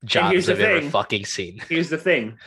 jobs 0.04 0.32
here's 0.32 0.46
the 0.48 0.54
I've 0.54 0.60
ever 0.60 0.82
thing. 0.82 0.90
fucking 0.90 1.26
seen. 1.26 1.62
Here's 1.70 1.90
the 1.90 1.98
thing. 1.98 2.38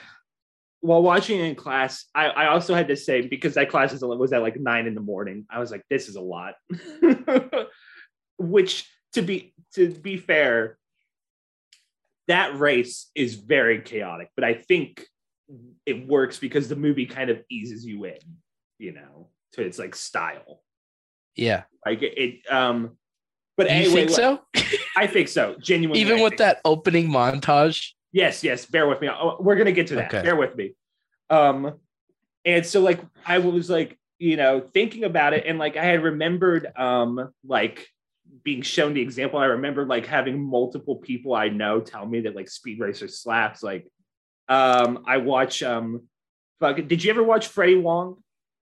While 0.81 1.03
watching 1.03 1.41
in 1.41 1.55
class, 1.55 2.05
I, 2.15 2.27
I 2.27 2.47
also 2.49 2.75
had 2.75 2.89
to 2.89 2.97
say 2.97 3.23
because 3.27 3.55
that 3.55 3.71
class 3.71 3.93
was, 3.93 4.03
was 4.03 4.33
at 4.33 4.43
like 4.43 4.61
nine 4.61 4.87
in 4.87 4.95
the 4.95 5.01
morning. 5.01 5.47
I 5.51 5.59
was 5.59 5.71
like, 5.71 5.83
this 5.91 6.09
is 6.09 6.17
a 6.17 6.21
lot. 6.21 6.55
Which 8.39 8.89
to 9.15 9.23
be 9.23 9.55
to 9.75 9.91
be 9.91 10.17
fair, 10.19 10.79
that 12.29 12.59
race 12.59 13.11
is 13.15 13.35
very 13.35 13.81
chaotic, 13.81 14.29
but 14.37 14.45
I 14.45 14.55
think 14.55 15.07
it 15.87 16.07
works 16.07 16.39
because 16.39 16.69
the 16.69 16.77
movie 16.77 17.07
kind 17.07 17.31
of 17.31 17.43
eases 17.51 17.85
you 17.85 18.05
in, 18.05 18.19
you 18.79 18.93
know, 18.93 19.29
to 19.53 19.63
its 19.63 19.79
like 19.79 19.95
style. 19.95 20.63
Yeah, 21.37 21.65
Like 21.85 22.03
it, 22.03 22.19
it 22.19 22.53
um 22.53 22.97
but 23.57 23.71
you 23.71 23.91
think 23.91 24.11
so? 24.11 24.41
I 24.97 25.07
think 25.07 25.29
so. 25.29 25.57
Genuinely. 25.61 26.01
Even 26.01 26.21
I 26.21 26.23
with 26.23 26.37
that 26.39 26.61
opening 26.65 27.09
montage. 27.09 27.91
Yes, 28.13 28.43
yes. 28.45 28.65
Bear 28.67 28.87
with 28.87 29.01
me. 29.01 29.09
Oh, 29.09 29.37
We're 29.41 29.57
gonna 29.57 29.73
get 29.73 29.89
to 29.89 29.97
that. 29.97 30.13
Okay. 30.13 30.23
Bear 30.23 30.37
with 30.37 30.55
me. 30.57 30.75
Um, 31.29 31.75
and 32.45 32.65
so 32.65 32.81
like 32.81 33.01
I 33.25 33.39
was 33.39 33.69
like, 33.69 33.99
you 34.19 34.37
know, 34.37 34.61
thinking 34.73 35.05
about 35.05 35.35
it, 35.35 35.45
and 35.47 35.59
like 35.59 35.77
I 35.77 35.85
had 35.85 36.03
remembered, 36.03 36.73
um, 36.77 37.33
like 37.45 37.89
being 38.43 38.63
shown 38.63 38.95
the 38.95 39.01
example. 39.01 39.39
I 39.39 39.47
remember 39.47 39.85
like 39.85 40.07
having 40.07 40.43
multiple 40.43 40.97
people 40.97 41.35
I 41.35 41.49
know 41.49 41.81
tell 41.81 42.07
me 42.07 42.21
that 42.23 42.37
like 42.37 42.49
Speed 42.49 42.81
Racer 42.81 43.09
slaps. 43.09 43.63
Like, 43.63 43.87
um, 44.49 45.05
I 45.07 45.19
watch, 45.19 45.63
um, 45.63 46.05
fuck, 46.61 46.77
did 46.77 47.03
you 47.03 47.11
ever 47.11 47.23
watch 47.23 47.49
Freddie 47.49 47.77
Wong? 47.77 48.23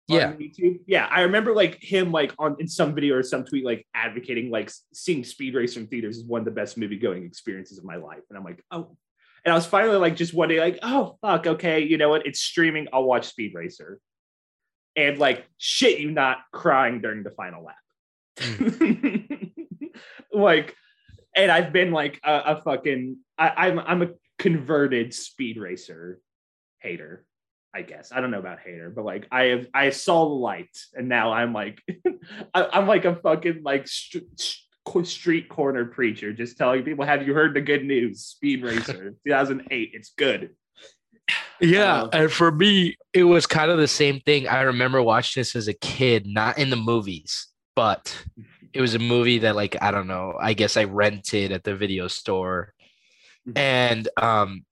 Yeah. 0.08 0.32
YouTube. 0.32 0.80
Yeah, 0.86 1.06
I 1.10 1.22
remember 1.22 1.54
like 1.54 1.82
him 1.82 2.12
like 2.12 2.34
on 2.38 2.56
in 2.58 2.68
some 2.68 2.94
video 2.94 3.16
or 3.16 3.22
some 3.22 3.44
tweet 3.44 3.64
like 3.64 3.86
advocating 3.94 4.50
like 4.50 4.70
seeing 4.92 5.24
Speed 5.24 5.54
Racer 5.54 5.80
in 5.80 5.86
theaters 5.86 6.18
is 6.18 6.24
one 6.24 6.40
of 6.40 6.44
the 6.44 6.50
best 6.50 6.76
movie 6.76 6.98
going 6.98 7.24
experiences 7.24 7.78
of 7.78 7.84
my 7.84 7.96
life, 7.96 8.22
and 8.28 8.36
I'm 8.36 8.44
like, 8.44 8.62
oh, 8.70 8.96
and 9.44 9.52
I 9.52 9.54
was 9.54 9.66
finally 9.66 9.96
like 9.96 10.16
just 10.16 10.34
one 10.34 10.48
day 10.48 10.60
like, 10.60 10.80
oh 10.82 11.18
fuck, 11.22 11.46
okay, 11.46 11.80
you 11.84 11.98
know 11.98 12.08
what? 12.08 12.26
It's 12.26 12.40
streaming. 12.40 12.88
I'll 12.92 13.04
watch 13.04 13.28
Speed 13.28 13.52
Racer, 13.54 14.00
and 14.96 15.18
like 15.18 15.46
shit, 15.58 16.00
you 16.00 16.10
not 16.10 16.38
crying 16.52 17.00
during 17.00 17.22
the 17.22 17.30
final 17.30 17.64
lap, 17.64 17.76
like, 20.32 20.74
and 21.36 21.50
I've 21.50 21.72
been 21.72 21.92
like 21.92 22.20
a, 22.24 22.42
a 22.46 22.62
fucking 22.62 23.18
I, 23.38 23.68
I'm 23.68 23.78
I'm 23.78 24.02
a 24.02 24.08
converted 24.38 25.14
Speed 25.14 25.58
Racer 25.58 26.20
hater. 26.80 27.24
I 27.74 27.82
guess 27.82 28.12
I 28.12 28.20
don't 28.20 28.30
know 28.30 28.38
about 28.38 28.60
hater, 28.60 28.90
but 28.90 29.04
like 29.04 29.26
I 29.30 29.44
have 29.44 29.66
I 29.72 29.90
saw 29.90 30.28
the 30.28 30.34
light, 30.34 30.76
and 30.94 31.08
now 31.08 31.32
I'm 31.32 31.52
like 31.52 31.82
I, 32.54 32.68
I'm 32.72 32.86
like 32.86 33.04
a 33.04 33.16
fucking 33.16 33.62
like 33.62 33.88
st- 33.88 34.24
st- 34.38 35.06
street 35.06 35.48
corner 35.48 35.86
preacher, 35.86 36.32
just 36.32 36.58
telling 36.58 36.82
people, 36.82 37.04
"Have 37.04 37.26
you 37.26 37.32
heard 37.34 37.54
the 37.54 37.60
good 37.62 37.84
news? 37.84 38.24
Speed 38.24 38.62
Racer, 38.64 39.14
2008, 39.26 39.90
it's 39.94 40.10
good." 40.16 40.50
Yeah, 41.60 42.02
Um, 42.02 42.10
and 42.12 42.32
for 42.32 42.50
me, 42.50 42.96
it 43.12 43.22
was 43.24 43.46
kind 43.46 43.70
of 43.70 43.78
the 43.78 43.88
same 43.88 44.20
thing. 44.20 44.48
I 44.48 44.62
remember 44.62 45.00
watching 45.02 45.40
this 45.40 45.54
as 45.54 45.68
a 45.68 45.72
kid, 45.74 46.26
not 46.26 46.58
in 46.58 46.70
the 46.70 46.76
movies, 46.76 47.46
but 47.76 48.24
it 48.72 48.80
was 48.80 48.94
a 48.94 48.98
movie 48.98 49.38
that, 49.40 49.54
like, 49.54 49.76
I 49.80 49.92
don't 49.92 50.08
know. 50.08 50.34
I 50.40 50.54
guess 50.54 50.76
I 50.76 50.84
rented 50.84 51.52
at 51.52 51.62
the 51.62 51.76
video 51.76 52.08
store, 52.08 52.74
Mhm. 53.48 53.58
and 53.58 54.08
um, 54.16 54.64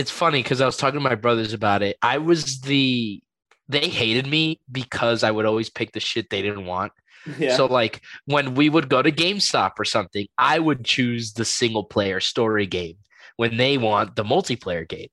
it's 0.00 0.10
funny 0.10 0.42
because 0.42 0.60
I 0.60 0.66
was 0.66 0.76
talking 0.78 0.98
to 0.98 1.08
my 1.08 1.14
brothers 1.14 1.52
about 1.52 1.82
it. 1.82 1.96
I 2.02 2.18
was 2.18 2.60
the 2.62 3.22
they 3.68 3.88
hated 3.88 4.26
me 4.26 4.58
because 4.72 5.22
I 5.22 5.30
would 5.30 5.46
always 5.46 5.70
pick 5.70 5.92
the 5.92 6.00
shit 6.00 6.30
they 6.30 6.42
didn't 6.42 6.64
want. 6.66 6.92
Yeah, 7.38 7.54
So 7.56 7.66
like 7.66 8.00
when 8.24 8.54
we 8.54 8.68
would 8.70 8.88
go 8.88 9.02
to 9.02 9.12
GameStop 9.12 9.72
or 9.78 9.84
something, 9.84 10.26
I 10.38 10.58
would 10.58 10.84
choose 10.84 11.34
the 11.34 11.44
single 11.44 11.84
player 11.84 12.18
story 12.18 12.66
game 12.66 12.96
when 13.36 13.58
they 13.58 13.76
want 13.78 14.16
the 14.16 14.24
multiplayer 14.24 14.88
game. 14.88 15.08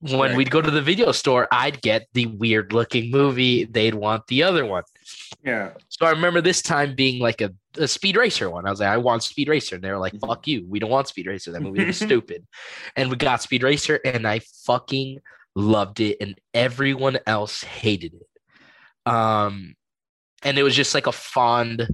When 0.00 0.18
Right. 0.20 0.36
we'd 0.36 0.50
go 0.50 0.62
to 0.62 0.70
the 0.70 0.82
video 0.82 1.10
store, 1.12 1.48
I'd 1.50 1.82
get 1.82 2.06
the 2.12 2.26
weird 2.26 2.72
looking 2.72 3.10
movie. 3.10 3.64
They'd 3.64 3.94
want 3.94 4.28
the 4.28 4.44
other 4.44 4.64
one. 4.64 4.84
Yeah, 5.44 5.72
So 5.88 6.06
I 6.06 6.10
remember 6.10 6.40
this 6.40 6.62
time 6.62 6.94
being 6.94 7.20
like 7.20 7.40
a, 7.40 7.52
a 7.78 7.86
Speed 7.88 8.16
Racer 8.16 8.50
one. 8.50 8.66
I 8.66 8.70
was 8.70 8.80
like, 8.80 8.88
I 8.88 8.96
want 8.96 9.22
Speed 9.22 9.48
Racer. 9.48 9.76
And 9.76 9.84
they 9.84 9.90
were 9.90 9.98
like, 9.98 10.14
Mhm. 10.14 10.26
fuck 10.26 10.46
you. 10.46 10.66
We 10.68 10.78
don't 10.78 10.90
want 10.90 11.08
Speed 11.08 11.26
Racer. 11.26 11.52
That 11.52 11.62
movie 11.62 11.84
was 11.84 11.96
stupid. 12.00 12.46
And 12.96 13.10
we 13.10 13.16
got 13.16 13.42
Speed 13.42 13.62
Racer 13.62 14.00
and 14.04 14.26
I 14.26 14.40
fucking 14.64 15.20
loved 15.54 16.00
it. 16.00 16.16
And 16.20 16.38
everyone 16.54 17.18
else 17.26 17.62
hated 17.62 18.14
it. 18.14 19.10
Um, 19.10 19.74
and 20.42 20.58
it 20.58 20.62
was 20.62 20.74
just 20.76 20.94
like 20.94 21.06
a 21.06 21.12
fond 21.12 21.88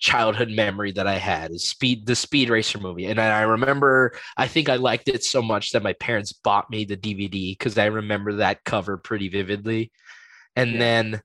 childhood 0.00 0.50
memory 0.50 0.92
that 0.92 1.08
I 1.08 1.16
had 1.18 1.50
is 1.50 1.68
speed 1.68 2.06
the 2.06 2.14
Speed 2.14 2.50
Racer 2.50 2.78
movie. 2.78 3.06
And 3.06 3.20
I 3.20 3.42
remember 3.42 4.12
I 4.36 4.46
think 4.46 4.68
I 4.68 4.76
liked 4.76 5.08
it 5.08 5.24
so 5.24 5.42
much 5.42 5.72
that 5.72 5.82
my 5.82 5.92
parents 5.94 6.32
bought 6.32 6.70
me 6.70 6.84
the 6.84 6.96
DVD 6.96 7.58
because 7.58 7.76
I 7.78 7.86
remember 7.86 8.34
that 8.34 8.62
cover 8.64 8.96
pretty 8.96 9.28
vividly. 9.28 9.90
And 10.54 10.72
Yeah. 10.72 10.78
then 10.78 11.22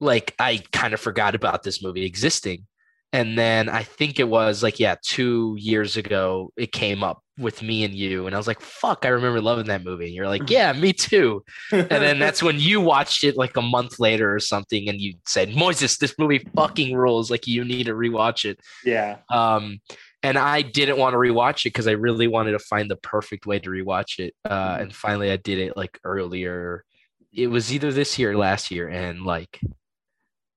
like 0.00 0.34
I 0.38 0.62
kind 0.72 0.94
of 0.94 1.00
forgot 1.00 1.34
about 1.34 1.62
this 1.62 1.82
movie 1.82 2.04
existing. 2.04 2.66
And 3.12 3.38
then 3.38 3.68
I 3.68 3.84
think 3.84 4.18
it 4.18 4.28
was 4.28 4.60
like, 4.60 4.80
yeah, 4.80 4.96
two 5.00 5.54
years 5.56 5.96
ago, 5.96 6.52
it 6.56 6.72
came 6.72 7.04
up 7.04 7.22
with 7.38 7.62
me 7.62 7.84
and 7.84 7.94
you. 7.94 8.26
And 8.26 8.34
I 8.34 8.38
was 8.38 8.48
like, 8.48 8.60
fuck, 8.60 9.04
I 9.04 9.08
remember 9.10 9.40
loving 9.40 9.66
that 9.66 9.84
movie. 9.84 10.06
And 10.06 10.14
you're 10.14 10.26
like, 10.26 10.50
yeah, 10.50 10.72
me 10.72 10.92
too. 10.92 11.44
And 11.70 11.88
then 11.88 12.18
that's 12.18 12.42
when 12.42 12.58
you 12.58 12.80
watched 12.80 13.22
it 13.22 13.36
like 13.36 13.56
a 13.56 13.62
month 13.62 14.00
later 14.00 14.34
or 14.34 14.40
something. 14.40 14.88
And 14.88 15.00
you 15.00 15.14
said, 15.26 15.50
Moises, 15.50 15.98
this 15.98 16.16
movie 16.18 16.44
fucking 16.56 16.96
rules. 16.96 17.30
Like, 17.30 17.46
you 17.46 17.64
need 17.64 17.86
to 17.86 17.92
rewatch 17.94 18.44
it. 18.44 18.58
yeah, 18.84 19.18
Um, 19.30 19.78
and 20.24 20.36
I 20.36 20.62
didn't 20.62 20.98
want 20.98 21.12
to 21.12 21.18
rewatch 21.18 21.60
it 21.60 21.64
because 21.66 21.86
I 21.86 21.92
really 21.92 22.26
wanted 22.26 22.52
to 22.52 22.58
find 22.58 22.90
the 22.90 22.96
perfect 22.96 23.46
way 23.46 23.60
to 23.60 23.70
rewatch 23.70 24.18
it. 24.18 24.34
Uh, 24.44 24.78
and 24.80 24.92
finally, 24.92 25.30
I 25.30 25.36
did 25.36 25.60
it 25.60 25.76
like 25.76 26.00
earlier. 26.02 26.84
It 27.32 27.46
was 27.46 27.72
either 27.72 27.92
this 27.92 28.18
year 28.18 28.32
or 28.32 28.36
last 28.36 28.72
year, 28.72 28.88
and 28.88 29.22
like 29.22 29.60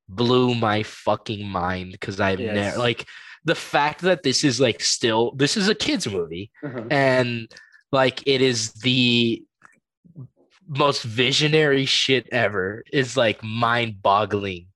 blew 0.09 0.55
my 0.55 0.83
fucking 0.83 1.47
mind 1.47 1.91
because 1.91 2.19
I've 2.19 2.39
Yes. 2.39 2.55
never 2.55 2.77
like 2.79 3.05
the 3.45 3.55
fact 3.55 4.01
that 4.01 4.23
this 4.23 4.43
is 4.43 4.59
like 4.59 4.81
still 4.81 5.31
this 5.35 5.57
is 5.57 5.67
a 5.69 5.75
kids 5.75 6.07
movie 6.07 6.51
Uh-huh. 6.63 6.87
and 6.89 7.51
like 7.91 8.25
it 8.27 8.41
is 8.41 8.73
the 8.73 9.43
most 10.67 11.03
visionary 11.03 11.85
shit 11.85 12.27
ever 12.31 12.83
is 12.91 13.15
like 13.15 13.41
mind 13.43 14.01
boggling. 14.01 14.67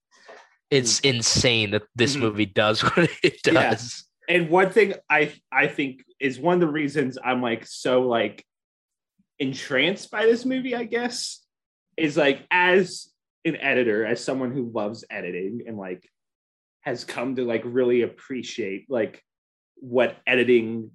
It's 0.70 1.02
insane 1.02 1.72
that 1.72 1.84
this 1.96 2.16
Mhm. 2.16 2.20
movie 2.22 2.46
does 2.46 2.82
what 2.84 3.10
it 3.24 3.42
does. 3.44 4.06
and 4.30 4.50
one 4.50 4.70
thing 4.70 4.94
I 5.10 5.34
I 5.52 5.68
think 5.68 6.04
is 6.20 6.40
one 6.40 6.56
of 6.56 6.62
the 6.62 6.68
reasons 6.72 7.18
I'm 7.24 7.42
like 7.42 7.66
so 7.66 8.04
like 8.04 8.46
entranced 9.40 10.12
by 10.12 10.26
this 10.26 10.46
movie, 10.46 10.76
I 10.76 10.84
guess, 10.86 11.44
is 11.98 12.16
like 12.16 12.46
as 12.52 13.11
an 13.46 13.58
editor, 13.58 14.06
as 14.06 14.24
someone 14.24 14.52
who 14.52 14.72
loves 14.74 15.06
editing 15.10 15.62
and 15.68 15.78
like 15.78 16.08
has 16.82 17.04
come 17.04 17.36
to 17.36 17.46
like 17.46 17.64
really 17.66 18.02
appreciate 18.02 18.86
like 18.90 19.24
what 19.76 20.18
editing 20.26 20.92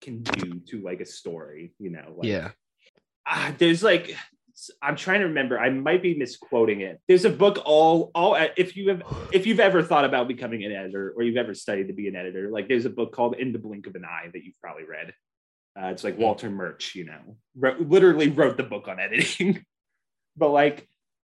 can 0.00 0.22
do 0.22 0.60
to 0.68 0.80
like 0.80 1.00
a 1.00 1.06
story, 1.06 1.72
you 1.78 1.90
know, 1.90 2.14
like 2.16 2.28
yeah. 2.28 2.50
ah, 3.26 3.52
there's 3.58 3.82
like 3.82 4.14
I'm 4.82 4.96
trying 4.96 5.20
to 5.20 5.26
remember. 5.26 5.58
I 5.58 5.70
might 5.70 6.02
be 6.02 6.14
misquoting 6.16 6.80
it. 6.80 7.00
There's 7.06 7.24
a 7.24 7.30
book 7.30 7.60
all 7.64 8.10
all 8.14 8.36
if 8.56 8.76
you 8.76 8.88
have 8.90 9.02
if 9.32 9.46
you've 9.46 9.60
ever 9.60 9.82
thought 9.82 10.04
about 10.04 10.28
becoming 10.28 10.64
an 10.64 10.72
editor 10.72 11.12
or 11.16 11.22
you've 11.22 11.36
ever 11.36 11.54
studied 11.54 11.88
to 11.88 11.94
be 11.94 12.08
an 12.08 12.16
editor, 12.16 12.50
like 12.50 12.68
there's 12.68 12.84
a 12.84 12.90
book 12.90 13.12
called 13.12 13.36
In 13.36 13.52
the 13.52 13.58
Blink 13.58 13.86
of 13.86 13.94
an 13.94 14.04
Eye 14.04 14.28
that 14.32 14.44
you've 14.44 14.58
probably 14.60 14.84
read. 14.84 15.12
Uh, 15.80 15.86
it's 15.88 16.02
like 16.02 16.16
Hmm. 16.16 16.22
Walter 16.22 16.50
Murch, 16.50 16.94
you 16.94 17.04
know, 17.04 17.36
wrote, 17.56 17.80
literally 17.80 18.28
wrote 18.28 18.56
the 18.56 18.64
book 18.64 18.88
on 18.88 18.98
editing. 18.98 19.64
but 20.36 20.50
like, 20.50 20.88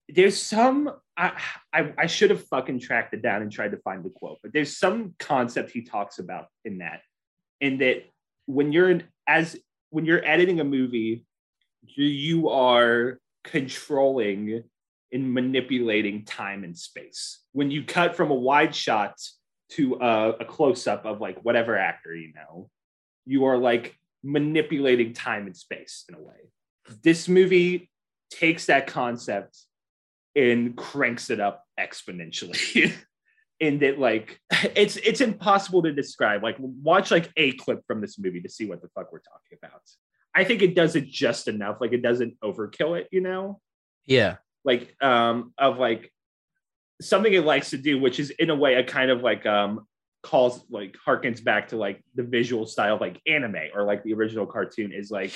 there's 0.09 0.41
some 0.41 0.91
I, 1.17 1.33
I 1.73 1.93
I 1.99 2.07
should 2.07 2.31
have 2.31 2.45
fucking 2.45 2.81
tracked 2.81 3.13
it 3.15 3.23
down 3.23 3.43
and 3.43 3.53
tried 3.53 3.73
to 3.73 3.79
find 3.79 4.05
the 4.05 4.11
quote, 4.11 4.39
but 4.43 4.53
there's 4.53 4.77
some 4.77 5.15
concept 5.19 5.71
he 5.71 5.83
talks 5.83 6.19
about 6.19 6.47
in 6.65 6.79
that, 6.79 7.01
in 7.61 7.79
that 7.79 8.05
when 8.47 8.73
you're 8.73 8.91
in, 8.91 9.05
as 9.27 9.57
when 9.91 10.05
you're 10.05 10.25
editing 10.25 10.61
a 10.61 10.65
movie, 10.65 11.25
you, 11.85 12.49
are 12.49 13.19
controlling 13.45 14.63
and 15.13 15.33
manipulating 15.33 16.25
time 16.25 16.65
and 16.65 16.77
space. 16.77 17.41
When 17.53 17.71
you 17.71 17.85
cut 17.85 18.15
from 18.15 18.31
a 18.31 18.35
wide 18.35 18.75
shot 18.75 19.15
to 19.71 19.97
a, 20.01 20.31
a 20.41 20.45
close 20.45 20.87
up 20.87 21.05
of 21.05 21.21
like 21.21 21.43
whatever 21.45 21.77
actor 21.77 22.15
you 22.15 22.33
know, 22.35 22.69
you 23.27 23.47
are 23.47 23.59
like 23.59 23.97
manipulating 24.23 25.13
time 25.13 25.47
and 25.47 25.57
space 25.57 26.05
in 26.09 26.15
a 26.15 26.21
way. 26.21 26.53
This 27.03 27.29
movie 27.29 27.91
takes 28.31 28.67
that 28.67 28.87
concept 28.87 29.59
and 30.39 30.77
cranks 30.77 31.31
it 31.31 31.41
up 31.41 31.65
exponentially. 31.79 32.95
in 33.61 33.81
that 33.81 33.99
like 33.99 34.41
it's 34.77 34.97
it's 34.99 35.21
impossible 35.21 35.83
to 35.83 35.93
describe. 35.93 36.43
Like 36.43 36.57
watch 36.59 37.11
like 37.11 37.31
a 37.37 37.53
clip 37.53 37.85
from 37.87 38.01
this 38.01 38.19
movie 38.19 38.41
to 38.41 38.49
see 38.49 38.67
what 38.67 38.81
the 38.81 38.89
fuck 38.89 39.13
we're 39.13 39.19
talking 39.21 39.59
about. 39.61 39.83
I 40.35 40.45
think 40.45 40.63
it 40.63 40.75
does 40.75 40.95
it 40.95 41.07
just 41.07 41.49
enough. 41.49 41.79
Like 41.81 41.93
it 41.93 42.03
doesn't 42.03 42.39
overkill 42.41 43.01
it, 43.01 43.09
you 43.11 43.21
know? 43.21 43.61
Yeah. 44.07 44.37
Like 44.65 44.95
um 45.03 45.53
of 45.59 45.79
like 45.79 46.13
something 47.01 47.33
it 47.33 47.45
likes 47.45 47.71
to 47.71 47.79
do, 47.79 47.99
which 47.99 48.21
is 48.21 48.31
in 48.31 48.51
a 48.51 48.57
way 48.57 48.75
a 48.75 48.85
kind 48.85 49.11
of 49.11 49.23
like 49.23 49.45
um 49.47 49.87
calls 50.23 50.65
like 50.71 50.97
harkens 51.05 51.43
back 51.43 51.69
to 51.69 51.77
like 51.77 52.03
the 52.15 52.23
visual 52.23 52.67
style 52.67 52.97
of 52.97 53.01
like 53.01 53.21
anime 53.27 53.57
or 53.75 53.85
like 53.85 54.03
the 54.05 54.15
original 54.15 54.47
cartoon 54.47 54.93
is 54.93 55.11
like 55.11 55.33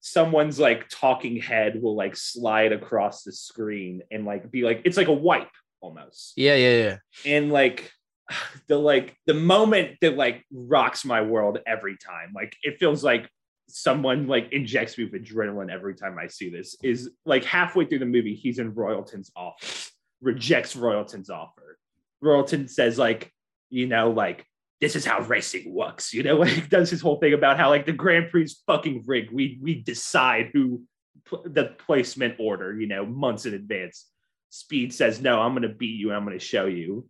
someone's 0.00 0.58
like 0.58 0.88
talking 0.88 1.36
head 1.36 1.80
will 1.80 1.94
like 1.94 2.16
slide 2.16 2.72
across 2.72 3.22
the 3.22 3.32
screen 3.32 4.02
and 4.10 4.24
like 4.24 4.50
be 4.50 4.62
like 4.62 4.80
it's 4.84 4.96
like 4.96 5.08
a 5.08 5.12
wipe 5.12 5.48
almost 5.80 6.32
Yeah, 6.36 6.54
yeah, 6.56 6.76
yeah. 6.76 6.96
and 7.36 7.52
like 7.52 7.90
the 8.68 8.78
like 8.78 9.16
the 9.26 9.34
moment 9.34 9.98
that 10.00 10.16
like 10.16 10.44
rocks 10.52 11.04
my 11.04 11.20
world 11.22 11.58
every 11.66 11.96
time 11.96 12.32
like 12.34 12.56
it 12.62 12.78
feels 12.78 13.04
like 13.04 13.28
someone 13.68 14.26
like 14.26 14.52
injects 14.52 14.98
me 14.98 15.04
with 15.04 15.12
adrenaline 15.24 15.70
every 15.70 15.94
time 15.94 16.18
i 16.18 16.26
see 16.26 16.50
this 16.50 16.76
is 16.82 17.10
like 17.24 17.44
halfway 17.44 17.84
through 17.84 18.00
the 18.00 18.06
movie 18.06 18.34
he's 18.34 18.58
in 18.58 18.74
royalton's 18.74 19.30
office 19.36 19.92
rejects 20.20 20.74
royalton's 20.74 21.30
offer 21.30 21.78
royalton 22.22 22.68
says 22.68 22.98
like 22.98 23.30
you 23.68 23.86
know 23.86 24.10
like 24.10 24.44
this 24.80 24.96
is 24.96 25.04
how 25.04 25.20
racing 25.20 25.72
works 25.74 26.12
you 26.12 26.22
know 26.22 26.36
like 26.44 26.68
does 26.68 26.90
his 26.90 27.00
whole 27.00 27.16
thing 27.18 27.34
about 27.34 27.56
how 27.58 27.68
like 27.68 27.86
the 27.86 27.92
grand 27.92 28.30
prix 28.30 28.44
is 28.44 28.62
fucking 28.66 29.02
rigged 29.06 29.32
we 29.32 29.58
we 29.62 29.74
decide 29.82 30.50
who 30.52 30.82
pl- 31.24 31.42
the 31.46 31.64
placement 31.86 32.34
order 32.38 32.78
you 32.78 32.86
know 32.86 33.04
months 33.06 33.46
in 33.46 33.54
advance 33.54 34.06
speed 34.50 34.92
says 34.92 35.20
no 35.20 35.40
i'm 35.40 35.52
going 35.52 35.62
to 35.62 35.68
beat 35.68 35.98
you 35.98 36.08
and 36.08 36.16
i'm 36.16 36.24
going 36.24 36.38
to 36.38 36.44
show 36.44 36.66
you 36.66 37.06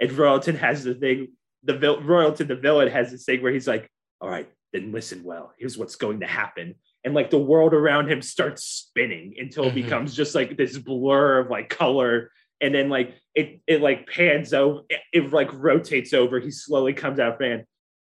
and 0.00 0.10
Royalton 0.10 0.56
has 0.58 0.82
the 0.82 0.92
thing, 0.94 1.28
the 1.62 1.78
vil- 1.78 2.02
Royalton, 2.02 2.48
the 2.48 2.56
villain, 2.56 2.88
has 2.88 3.12
this 3.12 3.24
thing 3.24 3.42
where 3.42 3.52
he's 3.52 3.68
like, 3.68 3.88
all 4.20 4.28
right, 4.28 4.50
then 4.72 4.90
listen 4.90 5.22
well. 5.22 5.52
Here's 5.56 5.78
what's 5.78 5.94
going 5.94 6.18
to 6.20 6.26
happen. 6.26 6.74
And 7.04 7.14
like 7.14 7.30
the 7.30 7.38
world 7.38 7.74
around 7.74 8.10
him 8.10 8.20
starts 8.20 8.64
spinning 8.64 9.36
until 9.38 9.66
it 9.66 9.70
Mhm. 9.70 9.74
becomes 9.84 10.16
just 10.16 10.34
like 10.34 10.56
this 10.56 10.76
blur 10.76 11.38
of 11.38 11.48
like 11.48 11.68
color. 11.68 12.32
And 12.60 12.74
then 12.74 12.88
like 12.88 13.14
it 13.34 13.60
it 13.66 13.80
like 13.80 14.08
pans 14.08 14.52
over, 14.54 14.80
it, 14.88 15.00
it 15.12 15.32
like 15.32 15.50
rotates 15.52 16.12
over. 16.14 16.40
He 16.40 16.50
slowly 16.50 16.92
comes 16.92 17.18
out 17.18 17.38
fan 17.38 17.64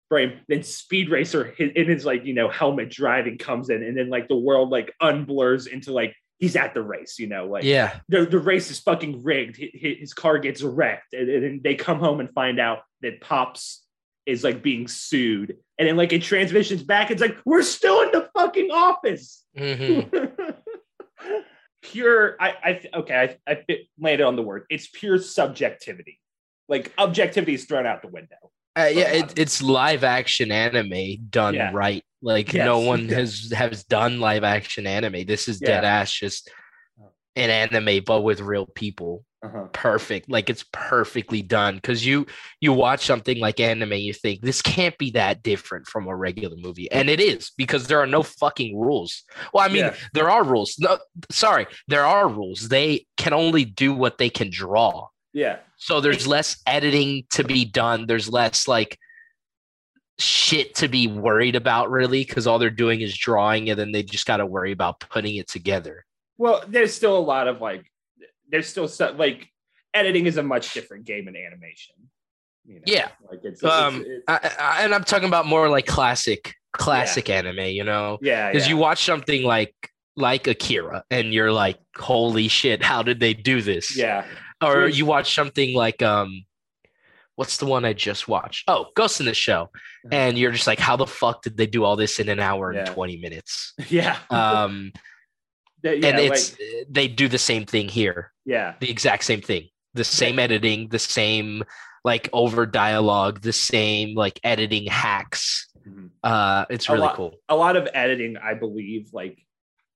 frame. 0.09 0.41
Then 0.49 0.63
Speed 0.63 1.11
Racer 1.11 1.47
in 1.59 1.89
his 1.89 2.05
like, 2.05 2.25
you 2.25 2.35
know, 2.35 2.49
helmet 2.49 2.91
driving 2.91 3.39
comes 3.39 3.71
in, 3.71 3.83
and 3.83 3.97
then 3.97 4.09
like 4.11 4.29
the 4.29 4.37
world 4.37 4.71
like 4.71 4.93
unblurs 5.03 5.67
into 5.67 5.93
like 5.93 6.15
he's 6.39 6.55
at 6.55 6.75
the 6.75 6.83
race, 6.83 7.19
you 7.19 7.27
know, 7.27 7.47
like 7.47 7.65
Yeah. 7.65 7.99
the, 8.11 8.27
the 8.27 8.39
race 8.39 8.71
is 8.71 8.79
fucking 8.81 9.23
rigged. 9.25 9.57
Hi- 9.59 9.71
hi- 9.81 9.97
His 9.99 10.13
car 10.13 10.39
gets 10.39 10.63
wrecked, 10.63 11.15
and, 11.15 11.29
and 11.31 11.43
then 11.43 11.61
they 11.65 11.75
come 11.77 11.99
home 11.99 12.21
and 12.21 12.31
find 12.35 12.61
out 12.61 12.81
that 13.01 13.21
Pops 13.23 13.83
is 14.27 14.45
like 14.45 14.63
being 14.63 14.87
sued. 14.87 15.57
And 15.79 15.89
then 15.89 15.97
like 15.97 16.13
it 16.13 16.23
transitions 16.23 16.83
back. 16.83 17.11
It's 17.11 17.21
like 17.23 17.37
we're 17.47 17.63
still 17.63 18.03
in 18.03 18.11
the 18.13 18.29
fucking 18.37 18.71
office. 18.71 19.45
Mhm. 19.57 20.26
pure. 21.93 22.37
I, 22.41 22.55
I 22.65 22.99
okay. 22.99 23.37
I, 23.47 23.53
I 23.53 23.79
landed 23.99 24.25
on 24.25 24.37
the 24.37 24.43
word. 24.43 24.65
It's 24.71 24.89
pure 24.89 25.19
subjectivity. 25.19 26.21
Like 26.69 26.93
objectivity 26.99 27.55
is 27.55 27.65
thrown 27.65 27.87
out 27.87 28.03
the 28.03 28.09
window. 28.09 28.37
Uh, 28.79 28.91
yeah, 28.93 29.09
it, 29.09 29.39
it's 29.39 29.63
live 29.63 30.05
action 30.05 30.53
anime 30.53 31.27
done 31.31 31.55
Yeah. 31.55 31.71
right. 31.73 32.05
Like 32.21 32.53
Yes. 32.53 32.65
no 32.67 32.81
one 32.81 33.09
has 33.21 33.53
has 33.57 33.85
done 33.85 34.21
live 34.21 34.45
action 34.45 34.87
anime. 34.87 35.25
This 35.27 35.49
is 35.49 35.59
dead 35.59 35.85
ass 35.85 36.13
just 36.13 36.51
an 37.37 37.51
anime, 37.51 38.03
but 38.05 38.23
with 38.23 38.41
real 38.41 38.67
people. 38.67 39.25
Uh-huh. 39.47 39.67
Perfect. 39.73 40.29
Like 40.29 40.51
it's 40.51 40.65
perfectly 40.73 41.43
done. 41.43 41.81
Cause 41.81 42.05
you 42.05 42.27
you 42.61 42.73
watch 42.73 43.05
something 43.07 43.39
like 43.39 43.61
anime, 43.61 43.93
you 43.95 44.13
think 44.13 44.41
this 44.41 44.61
can't 44.63 44.97
be 44.99 45.11
that 45.13 45.43
different 45.43 45.87
from 45.87 46.09
a 46.09 46.17
regular 46.17 46.57
movie. 46.57 46.91
And 46.91 47.09
it 47.09 47.21
is 47.21 47.53
because 47.57 47.87
there 47.87 48.01
are 48.01 48.07
no 48.07 48.23
fucking 48.23 48.79
rules. 48.79 49.23
Well, 49.53 49.65
I 49.65 49.69
mean, 49.69 49.85
Yeah. 49.85 49.95
there 50.15 50.31
are 50.31 50.43
rules. 50.43 50.77
No, 50.79 50.99
sorry, 51.31 51.67
there 51.89 52.05
are 52.05 52.29
rules. 52.29 52.69
They 52.69 53.07
can 53.17 53.33
only 53.33 53.65
do 53.65 53.95
what 53.95 54.19
they 54.19 54.31
can 54.31 54.51
draw. 54.51 55.09
Yeah. 55.33 55.59
So 55.77 56.01
there's 56.01 56.27
less 56.27 56.61
editing 56.67 57.25
to 57.31 57.45
be 57.45 57.65
done. 57.65 58.07
There's 58.07 58.29
less 58.29 58.67
like 58.67 58.99
shit 60.19 60.75
to 60.77 60.89
be 60.89 61.07
worried 61.07 61.57
about 61.57 61.91
really 61.91 62.25
because 62.25 62.47
all 62.47 62.59
they're 62.59 62.71
doing 62.71 63.03
is 63.03 63.17
drawing 63.17 63.69
and 63.69 63.79
then 63.79 63.93
they 63.93 64.03
just 64.03 64.27
got 64.27 64.39
to 64.39 64.47
worry 64.47 64.73
about 64.73 65.01
putting 65.01 65.37
it 65.37 65.47
together. 65.49 66.05
Well, 66.39 66.65
there's 66.67 66.95
still 66.95 67.17
a 67.17 67.21
lot 67.21 67.49
of 67.49 67.61
like, 67.61 67.85
there's 68.51 68.67
still 68.69 68.89
some 68.89 69.17
like 69.17 69.49
editing 69.95 70.27
is 70.27 70.37
a 70.37 70.43
much 70.43 70.75
different 70.75 71.05
game 71.05 71.29
in 71.29 71.37
animation. 71.37 71.95
You 72.65 72.77
know? 72.77 72.83
Yeah. 72.87 73.09
Like 73.31 73.41
it's, 73.45 73.63
Um, 73.63 74.01
it's, 74.01 74.09
it's 74.09 74.25
I, 74.29 74.51
I, 74.59 74.85
and 74.85 74.95
I'm 74.95 75.05
talking 75.05 75.29
about 75.29 75.47
more 75.47 75.69
like 75.69 75.87
classic 75.87 76.55
classic 76.73 77.31
anime, 77.31 77.67
you 77.67 77.85
know, 77.85 78.19
yeah, 78.21 78.51
because 78.51 78.67
yeah. 78.67 78.75
you 78.75 78.77
watch 78.77 79.05
something 79.05 79.43
like 79.43 79.75
like 80.17 80.47
Akira 80.47 81.05
and 81.11 81.33
you're 81.33 81.53
like, 81.53 81.79
holy 81.97 82.49
shit, 82.49 82.83
how 82.83 83.03
did 83.03 83.21
they 83.21 83.35
do 83.35 83.63
this? 83.63 83.97
yeah. 83.97 84.25
Or 84.63 84.89
you 84.89 85.05
watch 85.05 85.35
something 85.35 85.75
like 85.75 86.03
um 86.03 86.45
what's 87.35 87.59
the 87.59 87.67
one 87.67 87.85
I 87.85 87.93
just 87.93 88.29
watched? 88.29 88.65
Oh, 88.67 88.87
Ghost 88.97 89.21
in 89.21 89.27
the 89.27 89.35
Shell. 89.35 89.71
And 90.11 90.39
you're 90.39 90.53
just 90.53 90.67
like, 90.67 90.79
how 90.79 90.97
the 90.97 91.07
fuck 91.07 91.43
did 91.43 91.59
they 91.59 91.67
do 91.67 91.85
all 91.85 91.95
this 91.97 92.19
in 92.19 92.31
an 92.31 92.41
hour 92.41 92.71
and 92.71 92.87
20 92.87 93.19
minutes? 93.19 93.75
Yeah. 93.91 94.19
Um 94.31 94.93
That- 95.83 95.99
yeah, 96.01 96.09
and 96.09 96.19
it's 96.19 96.53
like, 96.59 96.87
they 96.91 97.09
do 97.09 97.29
the 97.29 97.39
same 97.39 97.65
thing 97.67 97.89
here. 97.89 98.33
yeah. 98.45 98.75
The 98.81 98.91
exact 98.91 99.25
same 99.25 99.41
thing. 99.43 99.69
The 99.95 100.05
same 100.05 100.39
editing, 100.39 100.89
the 100.89 100.99
same 100.99 101.65
like 102.05 102.29
over 102.33 102.67
dialogue, 102.67 103.41
the 103.41 103.53
same 103.53 104.15
like 104.15 104.39
editing 104.45 104.87
hacks. 104.87 105.69
Mhm. 105.89 106.11
Uh 106.23 106.65
it's 106.71 106.89
A 106.89 106.93
really 106.93 107.03
lot- 107.07 107.17
cool. 107.17 107.35
A 107.49 107.57
lot 107.57 107.77
of 107.77 107.89
editing, 107.95 108.37
I 108.37 108.55
believe, 108.55 109.11
like 109.13 109.39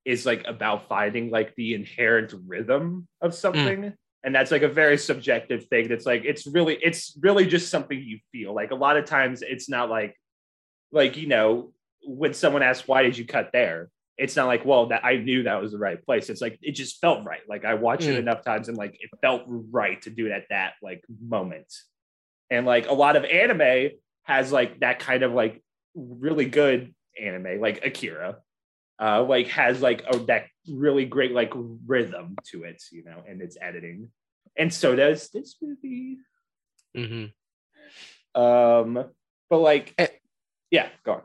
is 0.05 0.25
like 0.25 0.43
about 0.47 0.87
finding 0.87 1.29
like 1.29 1.53
the 1.55 1.73
inherent 1.75 2.33
rhythm 2.47 3.07
Mm. 3.21 3.25
of 3.27 3.33
something. 3.35 3.93
And 4.23 4.35
that's 4.35 4.51
like 4.51 4.61
a 4.63 4.67
very 4.67 4.97
subjective 4.97 5.65
thing. 5.67 5.87
That's 5.87 6.05
like 6.05 6.23
it's 6.25 6.45
really 6.47 6.75
it's 6.81 7.15
really 7.21 7.45
just 7.45 7.69
something 7.69 7.97
you 7.99 8.19
feel. 8.31 8.53
Like 8.53 8.71
a 8.71 8.75
lot 8.75 8.97
of 8.97 9.05
times 9.05 9.41
it's 9.41 9.69
not 9.69 9.89
like 9.89 10.15
like 10.91 11.17
you 11.17 11.27
know 11.27 11.73
when 12.03 12.33
someone 12.33 12.63
asks 12.63 12.87
why 12.87 13.03
did 13.03 13.17
you 13.17 13.25
cut 13.25 13.51
there 13.53 13.89
it's 14.21 14.35
not 14.35 14.45
like 14.45 14.63
well 14.63 14.85
that 14.85 15.03
i 15.03 15.17
knew 15.17 15.43
that 15.43 15.59
was 15.59 15.71
the 15.71 15.77
right 15.77 16.05
place 16.05 16.29
it's 16.29 16.41
like 16.41 16.57
it 16.61 16.73
just 16.73 17.01
felt 17.01 17.25
right 17.25 17.41
like 17.49 17.65
i 17.65 17.73
watched 17.73 18.03
it 18.03 18.15
Mm. 18.15 18.19
enough 18.19 18.43
times 18.45 18.69
and 18.69 18.77
like 18.77 18.93
it 19.01 19.09
felt 19.21 19.41
right 19.47 19.99
to 20.03 20.11
do 20.11 20.27
it 20.27 20.31
at 20.31 20.45
that 20.49 20.73
like 20.81 21.03
moment 21.19 21.73
and 22.51 22.65
like 22.65 22.87
a 22.87 22.93
lot 22.93 23.15
of 23.15 23.25
anime 23.25 23.91
has 24.23 24.51
like 24.51 24.79
that 24.81 24.99
kind 24.99 25.23
of 25.23 25.31
like 25.33 25.63
really 25.95 26.45
good 26.45 26.93
anime 27.19 27.59
like 27.59 27.83
akira 27.83 28.37
uh 29.01 29.23
like 29.23 29.47
has 29.47 29.81
like 29.81 30.03
oh 30.13 30.19
that 30.19 30.45
really 30.69 31.05
great 31.05 31.31
like 31.31 31.51
rhythm 31.87 32.35
to 32.43 32.63
it 32.63 32.81
you 32.91 33.03
know 33.03 33.23
and 33.27 33.41
its 33.41 33.57
editing 33.59 34.09
and 34.55 34.71
so 34.71 34.95
does 34.95 35.29
this 35.29 35.55
movie 35.61 36.17
mm-hmm. 36.95 38.39
um 38.39 39.05
but 39.49 39.57
like 39.57 39.93
Eh. 39.97 40.07
yeah 40.69 40.89
go 41.03 41.13
on 41.13 41.21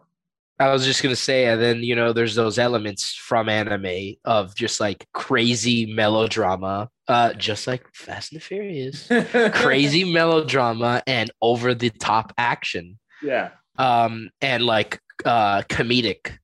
I 0.59 0.73
was 0.73 0.85
just 0.87 1.03
gonna 1.03 1.17
say, 1.17 1.47
and 1.47 1.61
then 1.61 1.83
you 1.83 1.95
know, 1.95 2.13
there's 2.13 2.35
those 2.35 2.59
elements 2.59 3.15
from 3.15 3.49
anime 3.49 4.15
of 4.25 4.55
just 4.55 4.81
like 4.81 5.07
crazy 5.13 5.87
melodrama, 5.87 6.89
uh, 7.09 7.35
just 7.35 7.67
like 7.67 7.85
Fast 7.93 8.33
and 8.33 8.41
the 8.41 8.45
Furious. 8.45 9.09
crazy 9.55 10.11
melodrama 10.11 11.03
and 11.07 11.31
over 11.43 11.75
the 11.75 11.91
top 11.91 12.33
action. 12.39 12.99
Yeah. 13.23 13.51
Um 13.79 14.31
and 14.41 14.65
like 14.65 15.01
uh 15.25 15.63
comedic 15.63 16.39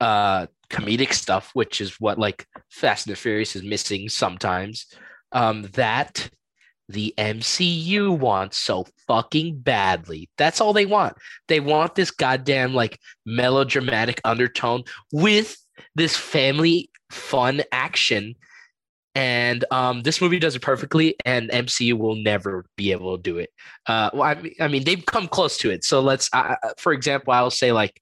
uh 0.00 0.46
comedic 0.70 1.12
stuff 1.12 1.50
which 1.54 1.80
is 1.80 2.00
what 2.00 2.18
like 2.18 2.46
fast 2.70 3.06
and 3.06 3.12
the 3.14 3.20
furious 3.20 3.56
is 3.56 3.62
missing 3.62 4.08
sometimes. 4.08 4.86
Um 5.32 5.62
that 5.72 6.30
the 6.88 7.14
MCU 7.16 8.16
wants 8.18 8.58
so 8.58 8.86
fucking 9.06 9.60
badly. 9.60 10.28
That's 10.36 10.60
all 10.60 10.72
they 10.72 10.86
want. 10.86 11.16
They 11.48 11.60
want 11.60 11.94
this 11.94 12.10
goddamn 12.10 12.74
like 12.74 12.98
melodramatic 13.24 14.20
undertone 14.24 14.84
with 15.12 15.56
this 15.94 16.16
family 16.16 16.90
fun 17.10 17.62
action 17.72 18.34
and 19.14 19.64
um, 19.70 20.02
this 20.02 20.20
movie 20.20 20.38
does 20.38 20.56
it 20.56 20.62
perfectly, 20.62 21.16
and 21.26 21.50
MCU 21.50 21.98
will 21.98 22.16
never 22.16 22.64
be 22.76 22.92
able 22.92 23.16
to 23.16 23.22
do 23.22 23.38
it. 23.38 23.50
Uh, 23.86 24.10
well, 24.14 24.22
I 24.22 24.34
mean, 24.34 24.54
I 24.58 24.68
mean, 24.68 24.84
they've 24.84 25.04
come 25.04 25.28
close 25.28 25.58
to 25.58 25.70
it. 25.70 25.84
So 25.84 26.00
let's, 26.00 26.30
uh, 26.32 26.54
for 26.78 26.92
example, 26.92 27.32
I'll 27.32 27.50
say 27.50 27.72
like 27.72 28.00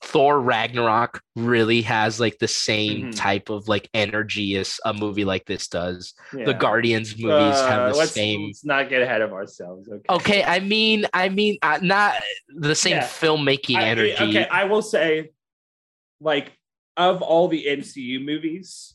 Thor 0.00 0.40
Ragnarok 0.40 1.20
really 1.34 1.82
has 1.82 2.20
like 2.20 2.38
the 2.38 2.46
same 2.48 3.06
Mhm. 3.06 3.16
type 3.16 3.50
of 3.50 3.66
like 3.68 3.90
energy 3.92 4.56
as 4.56 4.78
a 4.84 4.94
movie 4.94 5.24
like 5.24 5.44
this 5.46 5.66
does. 5.68 6.14
yeah. 6.32 6.44
The 6.44 6.54
Guardians 6.54 7.18
movies 7.18 7.56
Uh, 7.56 7.68
have 7.68 7.92
the 7.92 7.98
let's, 7.98 8.12
same. 8.12 8.46
let's 8.46 8.64
not 8.64 8.88
get 8.88 9.02
ahead 9.02 9.22
of 9.22 9.32
ourselves 9.32 9.88
okay 9.88 10.04
Okay, 10.08 10.42
I 10.44 10.60
mean, 10.60 11.04
I 11.12 11.28
mean, 11.28 11.58
uh, 11.62 11.80
not 11.82 12.14
the 12.48 12.74
same 12.76 12.96
Yeah. 12.98 13.04
filmmaking 13.06 13.76
I- 13.76 13.84
energy. 13.88 14.12
okay 14.14 14.46
i 14.50 14.64
will 14.64 14.82
say 14.82 15.30
like 16.20 16.52
of 16.96 17.20
all 17.22 17.48
the 17.48 17.64
mcu 17.66 18.24
movies 18.24 18.94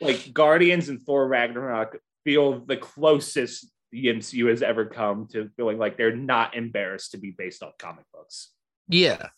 like 0.00 0.32
guardians 0.32 0.88
and 0.88 1.00
thor 1.02 1.26
ragnarok 1.28 1.98
feel 2.24 2.60
the 2.64 2.76
closest 2.76 3.68
the 3.90 4.06
mcu 4.06 4.48
has 4.48 4.62
ever 4.62 4.86
come 4.86 5.26
to 5.28 5.50
feeling 5.56 5.78
like 5.78 5.96
they're 5.98 6.16
not 6.16 6.54
embarrassed 6.56 7.10
to 7.12 7.18
be 7.18 7.30
based 7.30 7.62
off 7.62 7.76
comic 7.78 8.04
books 8.14 8.50
Yeah. 8.88 9.28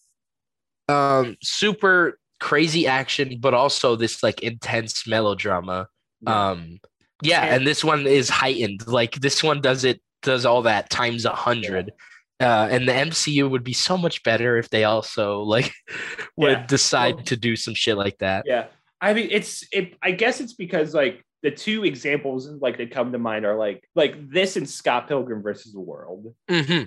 Um, 0.89 1.37
super 1.43 2.18
crazy 2.41 2.87
action, 2.87 3.39
but 3.41 3.55
also 3.55 3.97
this 3.97 4.22
like 4.22 4.43
intense 4.43 5.07
melodrama. 5.07 5.89
Yeah. 6.20 6.51
Um, 6.51 6.78
Yeah, 7.22 7.43
And- 7.45 7.55
and, 7.57 7.66
this 7.66 7.82
one 7.85 8.07
is 8.07 8.28
heightened. 8.28 8.87
Like 8.87 9.14
this 9.14 9.43
one 9.43 9.61
does 9.61 9.85
it 9.85 10.01
does 10.22 10.45
all 10.45 10.62
that 10.62 10.91
times 10.91 11.24
a 11.24 11.30
hundred. 11.30 11.93
Uh, 12.41 12.68
and 12.70 12.89
the 12.89 12.93
MCU 12.93 13.49
would 13.49 13.62
be 13.64 13.72
so 13.72 13.97
much 13.97 14.22
better 14.24 14.59
if 14.59 14.68
they 14.68 14.85
also 14.85 15.41
like 15.43 15.72
would 16.37 16.51
Yeah. 16.59 16.66
decide 16.66 17.14
Well- 17.16 17.24
to 17.24 17.37
do 17.37 17.57
some 17.57 17.74
shit 17.74 17.97
like 17.97 18.18
that. 18.18 18.45
Yeah. 18.47 18.66
I 19.01 19.14
mean, 19.14 19.28
it's 19.30 19.64
it. 19.72 19.97
I 20.03 20.11
guess 20.11 20.41
it's 20.41 20.55
because 20.55 20.93
like 20.95 21.22
the 21.43 21.51
two 21.51 21.85
examples 21.85 22.49
like 22.49 22.78
that 22.78 22.91
come 22.91 23.12
to 23.12 23.18
mind 23.18 23.45
are 23.45 23.55
like 23.57 23.85
like 23.95 24.30
this 24.30 24.57
and 24.57 24.68
Scott 24.68 25.09
Pilgrim 25.09 25.43
versus 25.43 25.72
the 25.72 25.80
World. 25.80 26.35
hmm 26.51 26.82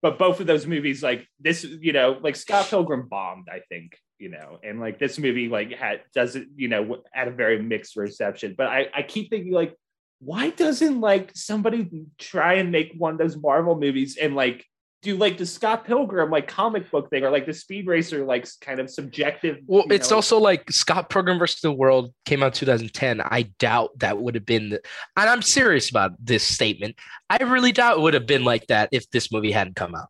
But 0.00 0.18
both 0.18 0.40
of 0.40 0.46
those 0.46 0.66
movies, 0.66 1.02
like 1.02 1.26
this, 1.40 1.64
you 1.64 1.92
know, 1.92 2.18
like 2.22 2.36
Scott 2.36 2.66
Pilgrim 2.68 3.08
bombed, 3.08 3.48
I 3.50 3.60
think, 3.68 3.96
you 4.18 4.28
know, 4.28 4.58
and 4.62 4.78
like 4.78 4.98
this 4.98 5.18
movie 5.18 5.48
like 5.48 5.72
had 5.72 6.02
doesn't, 6.14 6.50
you 6.56 6.68
know, 6.68 7.02
had 7.12 7.28
a 7.28 7.32
very 7.32 7.60
mixed 7.60 7.96
reception. 7.96 8.54
But 8.56 8.68
I 8.68 8.86
I 8.94 9.02
keep 9.02 9.30
thinking 9.30 9.52
like, 9.52 9.74
why 10.20 10.50
doesn't 10.50 11.00
like 11.00 11.32
somebody 11.34 11.88
try 12.18 12.54
and 12.54 12.70
make 12.70 12.94
one 12.96 13.12
of 13.12 13.18
those 13.18 13.36
Marvel 13.36 13.78
movies 13.78 14.16
and 14.16 14.36
like 14.36 14.64
do 15.02 15.16
like 15.16 15.38
the 15.38 15.46
Scott 15.46 15.84
Pilgrim 15.84 16.30
like 16.30 16.48
comic 16.48 16.90
book 16.90 17.08
thing 17.10 17.22
or 17.24 17.30
like 17.30 17.46
the 17.46 17.54
Speed 17.54 17.86
Racer 17.86 18.24
like 18.24 18.46
kind 18.60 18.80
of 18.80 18.90
subjective. 18.90 19.58
Well, 19.66 19.84
it's 19.90 20.10
know- 20.10 20.16
also 20.16 20.38
like 20.38 20.70
Scott 20.72 21.08
Pilgrim 21.08 21.38
versus 21.38 21.60
the 21.60 21.72
World 21.72 22.12
came 22.24 22.42
out 22.42 22.54
2010. 22.54 23.20
I 23.20 23.42
doubt 23.58 23.90
that 23.98 24.18
would 24.18 24.34
have 24.34 24.44
been, 24.44 24.70
the, 24.70 24.80
and 25.16 25.28
I'm 25.30 25.42
serious 25.42 25.88
about 25.90 26.12
this 26.18 26.42
statement. 26.42 26.96
I 27.30 27.36
really 27.44 27.70
doubt 27.72 27.98
it 27.98 28.00
would 28.00 28.14
have 28.14 28.26
been 28.26 28.44
like 28.44 28.66
that 28.66 28.88
if 28.92 29.08
this 29.10 29.30
movie 29.30 29.52
hadn't 29.52 29.76
come 29.76 29.94
out. 29.94 30.08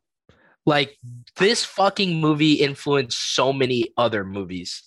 Like 0.65 0.97
this 1.37 1.65
fucking 1.65 2.21
movie 2.21 2.55
influenced 2.55 3.35
so 3.35 3.53
many 3.53 3.93
other 3.97 4.25
movies, 4.25 4.83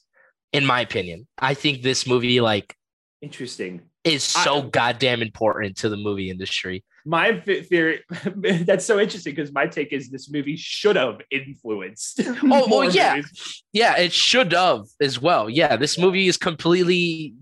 in 0.52 0.66
my 0.66 0.82
opinion. 0.82 1.28
I 1.38 1.54
think 1.54 1.82
this 1.82 2.08
movie 2.08 2.42
like 2.42 2.76
interesting. 3.22 3.82
is 4.04 4.24
so 4.24 4.58
I- 4.64 4.70
goddamn 4.70 5.22
important 5.22 5.78
to 5.78 5.90
the 5.90 5.98
movie 5.98 6.30
industry. 6.32 6.84
My 7.06 7.40
theory 7.40 8.04
that's 8.66 8.86
so 8.86 9.00
interesting 9.00 9.34
because 9.36 9.52
my 9.52 9.66
take 9.68 9.92
is 9.92 10.10
this 10.10 10.30
movie 10.30 10.56
should 10.56 10.96
have 10.96 11.20
influenced 11.32 12.20
Oh, 12.44 12.68
well, 12.70 12.90
yeah. 12.90 13.16
movies. 13.16 13.64
Yeah, 13.74 13.98
it 13.98 14.14
should 14.14 14.52
have 14.54 14.82
as 15.02 15.20
well. 15.22 15.50
Yeah, 15.50 15.76
this 15.78 15.98
movie 15.98 16.28
is 16.28 16.38
completely 16.38 17.34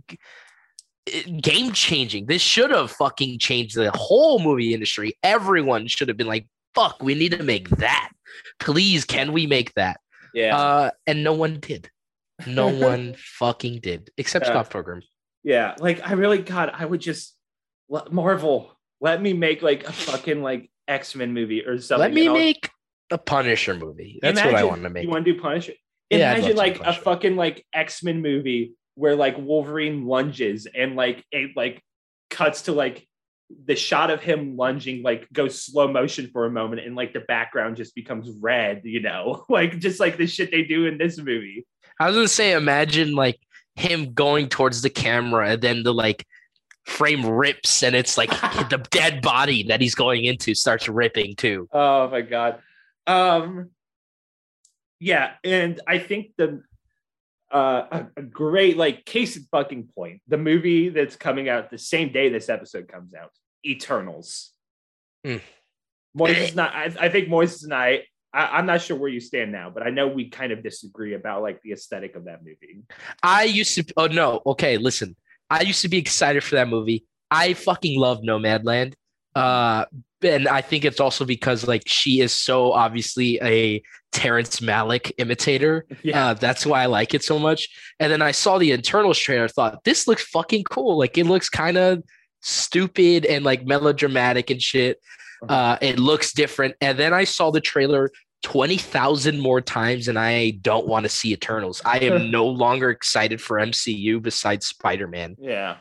game 1.41 1.71
changing. 1.73 2.27
This 2.27 2.41
should 2.41 2.71
have 2.71 2.91
fucking 2.91 3.39
changed 3.39 3.75
the 3.75 3.91
whole 3.95 4.39
movie 4.39 4.73
industry. 4.73 5.13
Everyone 5.23 5.87
should 5.87 6.07
have 6.07 6.17
been 6.17 6.27
like, 6.27 6.47
fuck, 6.75 7.01
we 7.01 7.15
need 7.15 7.31
to 7.31 7.43
make 7.43 7.69
that. 7.69 8.11
Please, 8.59 9.05
can 9.05 9.31
we 9.33 9.47
make 9.47 9.73
that? 9.73 9.99
yeah 10.33 10.55
Uh, 10.55 10.91
and 11.07 11.23
no 11.23 11.33
one 11.33 11.59
did. 11.59 11.89
No 12.45 12.67
one 12.69 13.15
fucking 13.17 13.79
did, 13.81 14.11
except 14.17 14.45
Yeah. 14.45 14.51
Scott 14.51 14.69
Pilgrim. 14.69 15.01
yeah 15.43 15.73
like 15.79 15.99
i 16.07 16.13
really 16.13 16.37
god 16.37 16.69
i 16.73 16.85
would 16.85 16.99
just 17.01 17.35
marvel 18.11 18.77
let 19.01 19.21
me 19.21 19.33
make 19.33 19.61
like 19.61 19.87
a 19.87 19.91
fucking 19.91 20.41
like 20.41 20.69
x-men 20.87 21.33
movie 21.33 21.65
or 21.65 21.79
something 21.79 22.01
Let 22.01 22.13
me 22.13 22.27
I'll- 22.27 22.33
make 22.33 22.69
a 23.11 23.17
Punisher 23.17 23.73
movie. 23.73 24.19
That's 24.21 24.39
what 24.43 24.53
I 24.53 24.63
want 24.63 24.83
to 24.83 24.89
make. 24.89 25.03
you 25.03 25.09
want 25.09 25.25
to 25.25 25.33
do 25.33 25.41
punisher 25.41 25.73
Yeah, 26.11 26.33
imagine 26.33 26.51
do 26.51 26.57
like 26.57 26.79
a 26.79 26.93
fucking 26.93 27.35
like 27.35 27.65
x-men 27.73 28.21
movie 28.21 28.73
where 28.95 29.15
like 29.15 29.35
wolverine 29.37 30.05
lunges 30.05 30.67
and 30.67 30.95
like 30.95 31.25
it 31.31 31.51
like 31.55 31.81
cuts 32.29 32.63
to 32.63 32.73
like 32.73 33.07
the 33.65 33.75
shot 33.75 34.11
of 34.11 34.21
him 34.21 34.55
lunging 34.57 35.01
like 35.01 35.27
goes 35.33 35.59
slow 35.63 35.87
motion 35.87 36.29
for 36.31 36.45
a 36.45 36.51
moment 36.51 36.85
and 36.85 36.95
like 36.95 37.13
the 37.13 37.21
background 37.21 37.75
just 37.77 37.95
becomes 37.95 38.29
red 38.41 38.81
you 38.83 38.99
know 39.01 39.43
like 39.49 39.79
just 39.79 39.99
like 39.99 40.17
the 40.17 40.27
shit 40.27 40.51
they 40.51 40.61
do 40.63 40.85
in 40.85 40.97
this 40.99 41.17
movie 41.17 41.65
I 41.99 42.07
was 42.07 42.15
gonna 42.15 42.27
say, 42.29 42.53
imagine 42.53 43.13
like 43.15 43.39
him 43.75 44.13
going 44.13 44.49
towards 44.49 44.81
the 44.83 44.89
camera 44.89 45.49
and 45.49 45.61
then 45.61 45.83
the 45.83 45.93
like 45.93 46.25
frame 46.85 47.25
rips 47.25 47.83
and 47.83 47.95
it's 47.95 48.17
like 48.17 48.29
the 48.69 48.85
dead 48.91 49.21
body 49.21 49.63
that 49.63 49.81
he's 49.81 49.95
going 49.95 50.25
into 50.25 50.55
starts 50.55 50.87
ripping 50.87 51.35
too. 51.35 51.67
Oh 51.71 52.09
my 52.09 52.21
god. 52.21 52.59
Um 53.07 53.69
yeah, 54.99 55.33
and 55.43 55.79
I 55.87 55.99
think 55.99 56.31
the 56.37 56.63
uh 57.51 57.83
a, 57.91 58.07
a 58.17 58.21
great 58.21 58.77
like 58.77 59.05
case 59.05 59.37
in 59.37 59.43
fucking 59.51 59.89
point. 59.95 60.21
The 60.27 60.37
movie 60.37 60.89
that's 60.89 61.15
coming 61.15 61.49
out 61.49 61.69
the 61.69 61.77
same 61.77 62.11
day 62.11 62.29
this 62.29 62.49
episode 62.49 62.87
comes 62.87 63.13
out, 63.13 63.31
Eternals. 63.65 64.51
Mm. 65.25 65.41
Moises 66.17 66.51
and 66.51 66.61
I, 66.61 66.91
I 66.99 67.09
think 67.09 67.29
Moises 67.29 67.63
and 67.63 67.73
I, 67.73 68.03
I 68.33 68.57
I'm 68.57 68.65
not 68.65 68.81
sure 68.81 68.97
where 68.97 69.09
you 69.09 69.19
stand 69.19 69.51
now, 69.51 69.69
but 69.69 69.83
I 69.83 69.89
know 69.89 70.07
we 70.07 70.29
kind 70.29 70.51
of 70.51 70.63
disagree 70.63 71.13
about 71.13 71.41
like 71.41 71.61
the 71.61 71.71
aesthetic 71.71 72.15
of 72.15 72.25
that 72.25 72.43
movie. 72.43 72.83
I 73.23 73.43
used 73.43 73.75
to 73.75 73.93
oh 73.97 74.07
no, 74.07 74.41
okay, 74.45 74.77
listen. 74.77 75.15
I 75.49 75.61
used 75.61 75.81
to 75.81 75.89
be 75.89 75.97
excited 75.97 76.43
for 76.43 76.55
that 76.55 76.67
movie. 76.67 77.05
I 77.31 77.53
fucking 77.53 77.99
love 77.99 78.21
Nomadland. 78.21 78.93
Uh 79.35 79.85
and 80.21 80.47
I 80.47 80.61
think 80.61 80.83
it's 80.85 80.99
also 80.99 81.23
because 81.25 81.67
like 81.67 81.83
she 81.87 82.19
is 82.19 82.33
so 82.33 82.73
obviously 82.73 83.39
a 83.41 83.81
Terrence 84.11 84.59
Malick 84.59 85.11
imitator. 85.17 85.85
Uh, 86.13 86.33
that's 86.33 86.65
why 86.65 86.83
I 86.83 86.87
like 86.87 87.13
it 87.13 87.23
so 87.23 87.37
much. 87.39 87.69
And 87.99 88.11
then 88.11 88.21
I 88.21 88.31
saw 88.31 88.57
the 88.57 88.71
Eternals 88.71 89.19
trailer, 89.19 89.47
thought 89.47 89.83
this 89.83 90.07
looks 90.07 90.23
fucking 90.23 90.63
cool. 90.65 90.97
Like 90.97 91.17
it 91.17 91.25
looks 91.25 91.49
kind 91.49 91.77
of 91.77 92.03
stupid 92.41 93.25
and 93.25 93.45
like 93.45 93.65
melodramatic 93.65 94.49
and 94.49 94.61
shit. 94.61 94.99
Uh, 95.47 95.77
it 95.81 95.99
looks 95.99 96.33
different. 96.33 96.75
And 96.81 96.97
then 96.97 97.13
I 97.13 97.23
saw 97.23 97.51
the 97.51 97.61
trailer 97.61 98.11
20,000 98.43 99.39
more 99.39 99.61
times 99.61 100.07
and 100.07 100.17
I 100.17 100.51
don't 100.61 100.87
want 100.87 101.03
to 101.03 101.09
see 101.09 101.31
Eternals. 101.33 101.81
I 101.85 101.97
am 101.99 102.31
no 102.31 102.45
longer 102.47 102.89
excited 102.89 103.41
for 103.41 103.57
MCU 103.57 104.21
besides 104.21 104.67
Spider 104.67 105.07
Man. 105.07 105.35
yeah. 105.39 105.77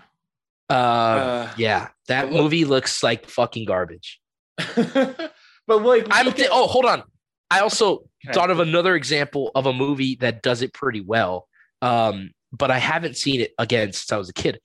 Uh, 0.71 0.75
Uh, 0.75 1.53
yeah, 1.57 1.89
that 2.09 2.31
well- 2.31 2.43
movie 2.43 2.65
looks 2.65 3.03
like 3.03 3.27
fucking 3.29 3.65
garbage. 3.65 4.21
but 4.77 5.33
like 5.69 6.07
I'm 6.11 6.27
th- 6.33 6.47
at- 6.47 6.53
oh, 6.53 6.67
hold 6.67 6.85
on. 6.85 7.03
I 7.51 7.61
also 7.61 8.05
Okay. 8.27 8.33
thought 8.35 8.51
of 8.51 8.59
another 8.59 8.97
example 8.97 9.53
of 9.55 9.67
a 9.67 9.73
movie 9.73 10.17
that 10.17 10.43
does 10.43 10.61
it 10.61 10.75
pretty 10.75 11.01
well. 11.01 11.47
Um, 11.81 12.33
but 12.53 12.71
I 12.73 12.79
haven't 12.79 13.17
seen 13.17 13.41
it 13.41 13.53
again 13.59 13.93
since 13.93 14.11
I 14.11 14.17
was 14.17 14.29
a 14.29 14.33
kid. 14.33 14.59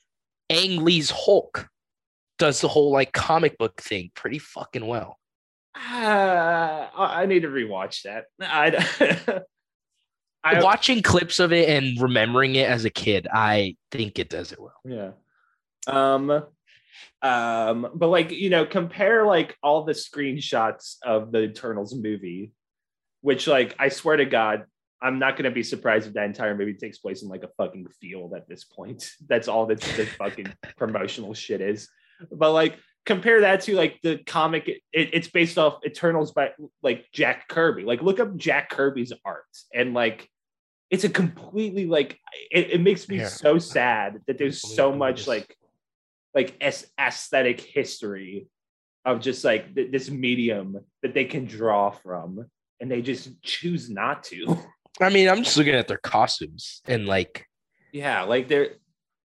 Ang 0.49 0.83
Lee's 0.83 1.11
Hulk 1.11 1.67
does 2.39 2.59
the 2.61 2.67
whole 2.67 2.91
like 2.91 3.13
comic 3.13 3.57
book 3.59 3.79
thing 3.79 4.09
pretty 4.15 4.39
fucking 4.39 4.85
well. 4.87 5.19
Uh, 5.75 6.87
I 6.95 7.25
need 7.25 7.41
to 7.41 7.47
rewatch 7.47 8.03
that. 8.03 8.25
I, 8.41 9.41
I 10.43 10.61
Watching 10.61 11.01
clips 11.01 11.39
of 11.39 11.53
it 11.53 11.69
and 11.69 11.99
remembering 12.01 12.55
it 12.55 12.69
as 12.69 12.85
a 12.85 12.89
kid, 12.89 13.27
I 13.31 13.77
think 13.91 14.19
it 14.19 14.29
does 14.29 14.51
it 14.51 14.59
well. 14.59 14.73
yeah. 14.85 15.11
Um, 15.87 16.43
um, 17.21 17.87
but 17.95 18.07
like 18.07 18.31
you 18.31 18.49
know, 18.49 18.65
compare 18.65 19.25
like 19.25 19.57
all 19.63 19.83
the 19.83 19.93
screenshots 19.93 20.97
of 21.03 21.31
the 21.31 21.43
Eternals 21.43 21.95
movie, 21.95 22.51
which 23.21 23.47
like 23.47 23.75
I 23.79 23.89
swear 23.89 24.17
to 24.17 24.25
God, 24.25 24.65
I'm 25.01 25.19
not 25.19 25.37
gonna 25.37 25.51
be 25.51 25.63
surprised 25.63 26.07
if 26.07 26.13
that 26.13 26.25
entire 26.25 26.55
movie 26.55 26.73
takes 26.73 26.97
place 26.97 27.23
in 27.23 27.29
like 27.29 27.43
a 27.43 27.49
fucking 27.57 27.87
field 28.01 28.33
at 28.33 28.47
this 28.47 28.65
point. 28.65 29.09
That's 29.27 29.47
all 29.47 29.65
that 29.67 29.79
the 29.79 30.05
fucking 30.05 30.53
promotional 30.77 31.33
shit 31.33 31.61
is. 31.61 31.89
But 32.31 32.51
like 32.51 32.77
compare 33.05 33.41
that 33.41 33.61
to 33.61 33.75
like 33.75 33.99
the 34.01 34.17
comic 34.25 34.67
it, 34.67 34.81
it's 34.93 35.27
based 35.27 35.57
off 35.57 35.79
eternals 35.85 36.31
by 36.31 36.51
like 36.81 37.05
jack 37.11 37.47
kirby. 37.47 37.83
Like 37.83 38.01
look 38.01 38.19
up 38.19 38.35
jack 38.37 38.69
kirby's 38.69 39.11
art 39.25 39.45
and 39.73 39.93
like 39.93 40.29
it's 40.89 41.03
a 41.03 41.09
completely 41.09 41.85
like 41.85 42.19
it, 42.51 42.71
it 42.71 42.81
makes 42.81 43.09
me 43.09 43.17
Yeah. 43.17 43.27
so 43.27 43.57
sad 43.59 44.21
that 44.27 44.37
there's 44.37 44.61
so 44.61 44.93
much 44.93 45.27
like 45.27 45.55
like 46.33 46.55
aesthetic 46.99 47.59
history 47.61 48.47
of 49.05 49.19
just 49.19 49.43
like 49.43 49.75
th- 49.75 49.91
this 49.91 50.09
medium 50.09 50.79
that 51.01 51.13
they 51.13 51.25
can 51.25 51.45
draw 51.45 51.91
from 51.91 52.45
and 52.79 52.89
they 52.89 53.01
just 53.01 53.41
choose 53.41 53.89
not 53.89 54.23
to. 54.23 54.57
I 55.01 55.09
mean, 55.09 55.27
I'm 55.27 55.43
just 55.43 55.57
looking 55.57 55.73
at 55.75 55.87
their 55.87 55.97
costumes 55.97 56.81
and 56.87 57.05
like 57.07 57.45
yeah 57.91 58.23
like 58.23 58.47
they're 58.47 58.75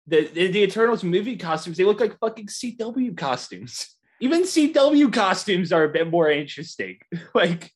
the, 0.07 0.27
the 0.33 0.47
the 0.47 0.63
eternals 0.63 1.03
movie 1.03 1.35
costumes 1.35 1.77
they 1.77 1.83
look 1.83 1.99
like 1.99 2.17
fucking 2.19 2.47
cw 2.47 3.17
costumes 3.17 3.95
even 4.21 4.43
cw 4.43 5.13
costumes 5.13 5.71
are 5.71 5.83
a 5.83 5.89
bit 5.89 6.09
more 6.09 6.29
interesting 6.29 6.97
like 7.35 7.71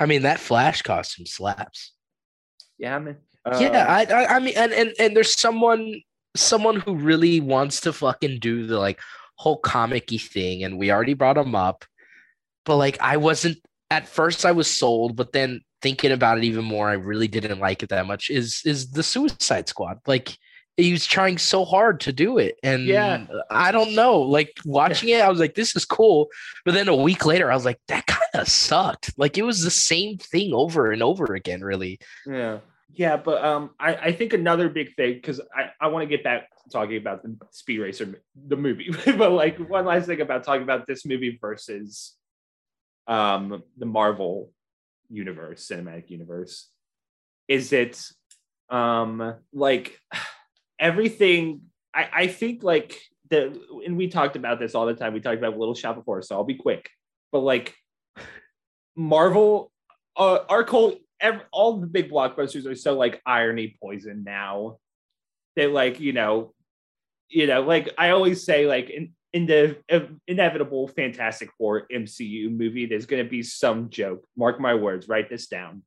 I 0.00 0.06
mean 0.06 0.22
that 0.22 0.38
Flash 0.38 0.82
costume 0.82 1.26
slaps. 1.26 1.92
yeah 2.78 2.98
man 2.98 3.16
yeah, 3.58 3.84
Uh, 3.84 3.86
I, 3.88 4.04
I 4.04 4.36
I 4.36 4.38
mean 4.40 4.54
and, 4.56 4.72
and 4.72 4.92
and 4.98 5.16
there's 5.16 5.38
someone 5.38 6.02
someone 6.36 6.76
who 6.76 6.94
really 6.94 7.40
wants 7.40 7.80
to 7.82 7.92
fucking 7.92 8.40
do 8.40 8.66
the 8.66 8.78
like 8.78 9.00
whole 9.36 9.56
comic-y 9.56 10.18
thing, 10.18 10.64
and 10.64 10.78
we 10.78 10.90
already 10.90 11.14
brought 11.14 11.38
him 11.38 11.54
up. 11.54 11.84
But 12.64 12.76
like 12.76 12.98
I 13.00 13.16
wasn't 13.16 13.58
at 13.90 14.08
first 14.08 14.44
I 14.44 14.52
was 14.52 14.68
sold, 14.70 15.16
but 15.16 15.32
then 15.32 15.62
thinking 15.80 16.12
about 16.12 16.38
it 16.38 16.44
even 16.44 16.64
more, 16.64 16.88
I 16.88 16.94
really 16.94 17.28
didn't 17.28 17.60
like 17.60 17.82
it 17.82 17.88
that 17.90 18.06
much. 18.06 18.30
Is 18.30 18.62
is 18.64 18.90
the 18.90 19.02
Suicide 19.02 19.68
Squad. 19.68 19.98
Like 20.06 20.36
he 20.78 20.92
was 20.92 21.04
trying 21.04 21.36
so 21.38 21.64
hard 21.64 21.98
to 22.00 22.12
do 22.12 22.38
it. 22.38 22.56
And 22.62 22.86
Yeah. 22.86 23.26
I 23.50 23.72
don't 23.72 23.94
know. 23.96 24.20
Like 24.20 24.56
watching 24.64 25.08
it, 25.08 25.20
I 25.20 25.28
was 25.28 25.40
like, 25.40 25.56
this 25.56 25.74
is 25.74 25.84
cool. 25.84 26.28
But 26.64 26.72
then 26.74 26.86
a 26.86 26.94
week 26.94 27.26
later, 27.26 27.50
I 27.50 27.54
was 27.54 27.64
like, 27.64 27.80
that 27.88 28.06
kind 28.06 28.22
of 28.34 28.48
sucked. 28.48 29.12
Like 29.18 29.36
it 29.36 29.42
was 29.42 29.62
the 29.62 29.72
same 29.72 30.18
thing 30.18 30.54
over 30.54 30.92
and 30.92 31.02
over 31.02 31.34
again, 31.34 31.62
really. 31.62 31.98
yeah 32.26 32.60
Yeah, 32.94 33.16
but 33.16 33.44
um, 33.44 33.70
I, 33.80 33.94
I 33.96 34.12
think 34.12 34.32
another 34.32 34.68
big 34.68 34.94
thing 34.94 35.14
because 35.14 35.40
I, 35.54 35.70
I 35.80 35.88
want 35.88 36.08
to 36.08 36.16
get 36.16 36.22
back 36.22 36.48
to 36.62 36.70
talking 36.70 36.96
about 36.96 37.24
the 37.24 37.36
Speed 37.50 37.80
Racer 37.80 38.22
the 38.46 38.56
movie, 38.56 38.90
but 39.04 39.32
like 39.32 39.58
one 39.58 39.84
last 39.84 40.06
thing 40.06 40.20
about 40.20 40.44
talking 40.44 40.62
about 40.62 40.86
this 40.86 41.04
movie 41.04 41.38
versus 41.40 42.14
um 43.08 43.64
the 43.76 43.86
Marvel 43.86 44.52
universe, 45.10 45.66
cinematic 45.66 46.08
universe, 46.10 46.68
is 47.48 47.72
it 47.72 48.00
um 48.70 49.34
like 49.52 49.98
everything 50.78 51.62
I, 51.94 52.08
I 52.12 52.26
think 52.28 52.62
like 52.62 53.00
the 53.30 53.60
and 53.84 53.96
we 53.96 54.08
talked 54.08 54.36
about 54.36 54.58
this 54.58 54.74
all 54.74 54.86
the 54.86 54.94
time. 54.94 55.12
We 55.12 55.20
talked 55.20 55.38
about 55.38 55.58
Little 55.58 55.74
Shop 55.74 56.02
Horrors, 56.04 56.28
so 56.28 56.36
I'll 56.36 56.44
be 56.44 56.54
quick. 56.54 56.88
But 57.32 57.40
like 57.40 57.74
Marvel, 58.96 59.70
uh, 60.16 60.40
our 60.48 60.64
cult, 60.64 60.98
every, 61.20 61.42
all 61.52 61.78
the 61.78 61.86
big 61.86 62.10
blockbusters 62.10 62.66
are 62.66 62.74
so 62.74 62.96
like 62.96 63.20
irony 63.26 63.76
poison 63.82 64.24
now. 64.24 64.78
They 65.56 65.66
like 65.66 66.00
you 66.00 66.12
know, 66.12 66.54
you 67.28 67.46
know, 67.46 67.62
like 67.62 67.90
I 67.98 68.10
always 68.10 68.44
say, 68.44 68.66
like 68.66 68.90
in 68.90 69.12
in 69.32 69.46
the 69.46 69.76
inevitable 70.26 70.88
Fantastic 70.88 71.50
Four 71.58 71.86
MCU 71.92 72.56
movie, 72.56 72.86
there's 72.86 73.06
going 73.06 73.22
to 73.22 73.28
be 73.28 73.42
some 73.42 73.90
joke. 73.90 74.24
Mark 74.36 74.60
my 74.60 74.74
words. 74.74 75.08
Write 75.08 75.28
this 75.28 75.48
down. 75.48 75.82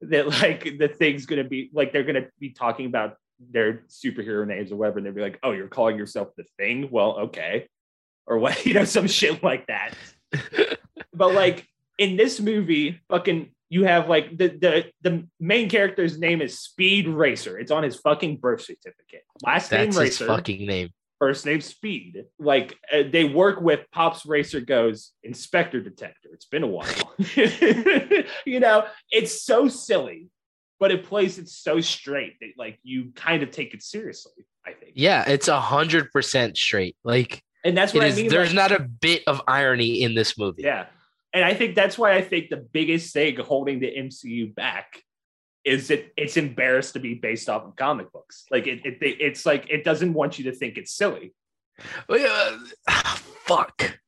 That 0.00 0.28
like 0.28 0.78
the 0.78 0.88
thing's 0.88 1.26
going 1.26 1.42
to 1.42 1.48
be 1.48 1.70
like 1.72 1.92
they're 1.92 2.04
going 2.04 2.22
to 2.22 2.28
be 2.38 2.50
talking 2.50 2.86
about 2.86 3.16
their 3.40 3.84
superhero 3.88 4.46
names 4.46 4.72
or 4.72 4.76
whatever, 4.76 4.98
and 4.98 5.06
they'd 5.06 5.14
be 5.14 5.20
like, 5.20 5.38
"Oh, 5.42 5.52
you're 5.52 5.68
calling 5.68 5.96
yourself 5.96 6.28
the 6.36 6.44
Thing? 6.58 6.88
Well, 6.90 7.18
okay," 7.18 7.68
or 8.26 8.38
what, 8.38 8.64
you 8.66 8.74
know, 8.74 8.84
some 8.84 9.06
shit 9.06 9.42
like 9.42 9.66
that. 9.66 9.94
but 11.12 11.34
like 11.34 11.66
in 11.98 12.16
this 12.16 12.40
movie, 12.40 13.00
fucking, 13.08 13.50
you 13.70 13.84
have 13.84 14.08
like 14.08 14.36
the 14.36 14.48
the 14.48 14.84
the 15.02 15.26
main 15.40 15.68
character's 15.68 16.18
name 16.18 16.40
is 16.40 16.60
Speed 16.60 17.08
Racer. 17.08 17.58
It's 17.58 17.70
on 17.70 17.82
his 17.82 17.96
fucking 17.96 18.38
birth 18.38 18.62
certificate. 18.62 19.22
Last 19.44 19.70
That's 19.70 19.96
name 19.96 20.04
Racer, 20.04 20.26
fucking 20.26 20.66
name. 20.66 20.90
first 21.18 21.44
name 21.46 21.60
Speed. 21.60 22.24
Like 22.38 22.76
uh, 22.92 23.02
they 23.10 23.24
work 23.24 23.60
with 23.60 23.80
Pops 23.92 24.24
Racer 24.26 24.60
goes 24.60 25.12
Inspector 25.22 25.80
Detector. 25.80 26.30
It's 26.32 26.46
been 26.46 26.62
a 26.62 26.66
while. 26.66 27.14
you 28.46 28.60
know, 28.60 28.86
it's 29.10 29.42
so 29.42 29.68
silly 29.68 30.28
but 30.80 30.90
it 30.90 31.04
plays 31.04 31.38
it 31.38 31.48
so 31.48 31.80
straight 31.80 32.38
that 32.40 32.50
like 32.56 32.78
you 32.82 33.12
kind 33.14 33.42
of 33.42 33.50
take 33.50 33.74
it 33.74 33.82
seriously. 33.82 34.44
I 34.66 34.72
think. 34.72 34.92
Yeah, 34.94 35.28
it's 35.28 35.48
a 35.48 35.60
hundred 35.60 36.10
percent 36.12 36.56
straight. 36.56 36.96
Like 37.04 37.42
and 37.64 37.76
that's 37.76 37.94
what 37.94 38.04
I 38.04 38.08
is. 38.08 38.16
mean. 38.16 38.28
There's 38.28 38.54
like- 38.54 38.70
not 38.70 38.80
a 38.80 38.82
bit 38.82 39.22
of 39.26 39.40
irony 39.48 40.02
in 40.02 40.14
this 40.14 40.38
movie. 40.38 40.62
yeah, 40.62 40.86
and 41.32 41.44
I 41.44 41.54
think 41.54 41.74
that's 41.74 41.98
why 41.98 42.12
I 42.14 42.22
think 42.22 42.50
the 42.50 42.56
biggest 42.56 43.12
thing 43.12 43.36
holding 43.36 43.80
the 43.80 43.90
MCU 43.96 44.54
back 44.54 45.02
is 45.64 45.88
that 45.88 46.12
it's 46.16 46.36
embarrassed 46.36 46.94
to 46.94 47.00
be 47.00 47.14
based 47.14 47.48
off 47.48 47.64
of 47.64 47.76
comic 47.76 48.12
books. 48.12 48.44
Like 48.50 48.66
it, 48.66 48.86
it 48.86 48.98
it's 49.00 49.44
like 49.44 49.68
it 49.68 49.84
doesn't 49.84 50.14
want 50.14 50.38
you 50.38 50.44
to 50.50 50.52
think 50.52 50.78
it's 50.78 50.92
silly. 50.92 51.34
Uh, 52.08 52.58
fuck. 53.46 53.98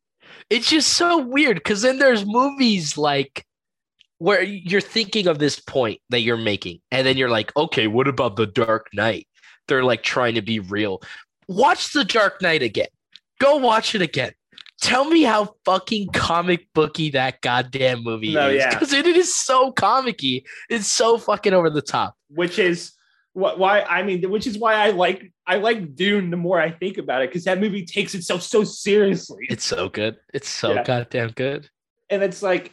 It's 0.48 0.68
just 0.68 0.94
so 0.94 1.18
weird 1.18 1.56
because 1.56 1.82
then 1.82 1.98
there's 1.98 2.24
movies 2.26 2.98
like 2.98 3.44
where 4.20 4.42
you're 4.42 4.80
thinking 4.80 5.26
of 5.26 5.38
this 5.38 5.58
point 5.58 5.98
that 6.10 6.20
you're 6.20 6.36
making, 6.36 6.78
and 6.92 7.06
then 7.06 7.16
you're 7.16 7.30
like, 7.30 7.54
okay, 7.56 7.86
what 7.86 8.06
about 8.06 8.36
the 8.36 8.46
Dark 8.46 8.88
Knight? 8.92 9.26
They're 9.66 9.82
like 9.82 10.02
trying 10.02 10.34
to 10.34 10.42
be 10.42 10.60
real. 10.60 11.00
Watch 11.48 11.92
the 11.92 12.04
Dark 12.04 12.40
Knight 12.42 12.62
again. 12.62 12.88
Go 13.40 13.56
watch 13.56 13.94
it 13.94 14.02
again. 14.02 14.32
Tell 14.82 15.04
me 15.06 15.22
how 15.22 15.54
fucking 15.64 16.08
comic 16.12 16.66
booky 16.74 17.10
that 17.10 17.40
goddamn 17.40 18.02
movie 18.04 18.32
No, 18.34 18.48
is. 18.50 18.56
yeah. 18.58 18.70
Because 18.70 18.92
it 18.92 19.06
is 19.06 19.34
so 19.34 19.72
comicky. 19.72 20.42
It's 20.68 20.86
so 20.86 21.18
fucking 21.18 21.52
over 21.54 21.68
the 21.70 21.82
top. 21.82 22.14
which 22.28 22.58
is 22.58 22.92
what 23.32 23.58
why 23.58 23.82
I 23.82 24.02
mean, 24.02 24.28
which 24.30 24.46
is 24.46 24.58
why 24.58 24.74
I 24.74 24.90
like 24.90 25.32
I 25.46 25.56
like 25.56 25.94
Dune 25.94 26.30
the 26.30 26.36
more 26.36 26.60
I 26.60 26.70
think 26.70 26.98
about 26.98 27.22
it 27.22 27.30
because 27.30 27.44
that 27.44 27.60
movie 27.60 27.84
takes 27.86 28.14
itself 28.14 28.42
so 28.42 28.64
seriously. 28.64 29.46
It's 29.48 29.64
so 29.64 29.88
good. 29.88 30.16
It's 30.34 30.48
so 30.48 30.74
Yeah. 30.74 30.82
goddamn 30.84 31.30
good. 31.30 31.68
and 32.10 32.22
it's 32.22 32.42
like 32.42 32.72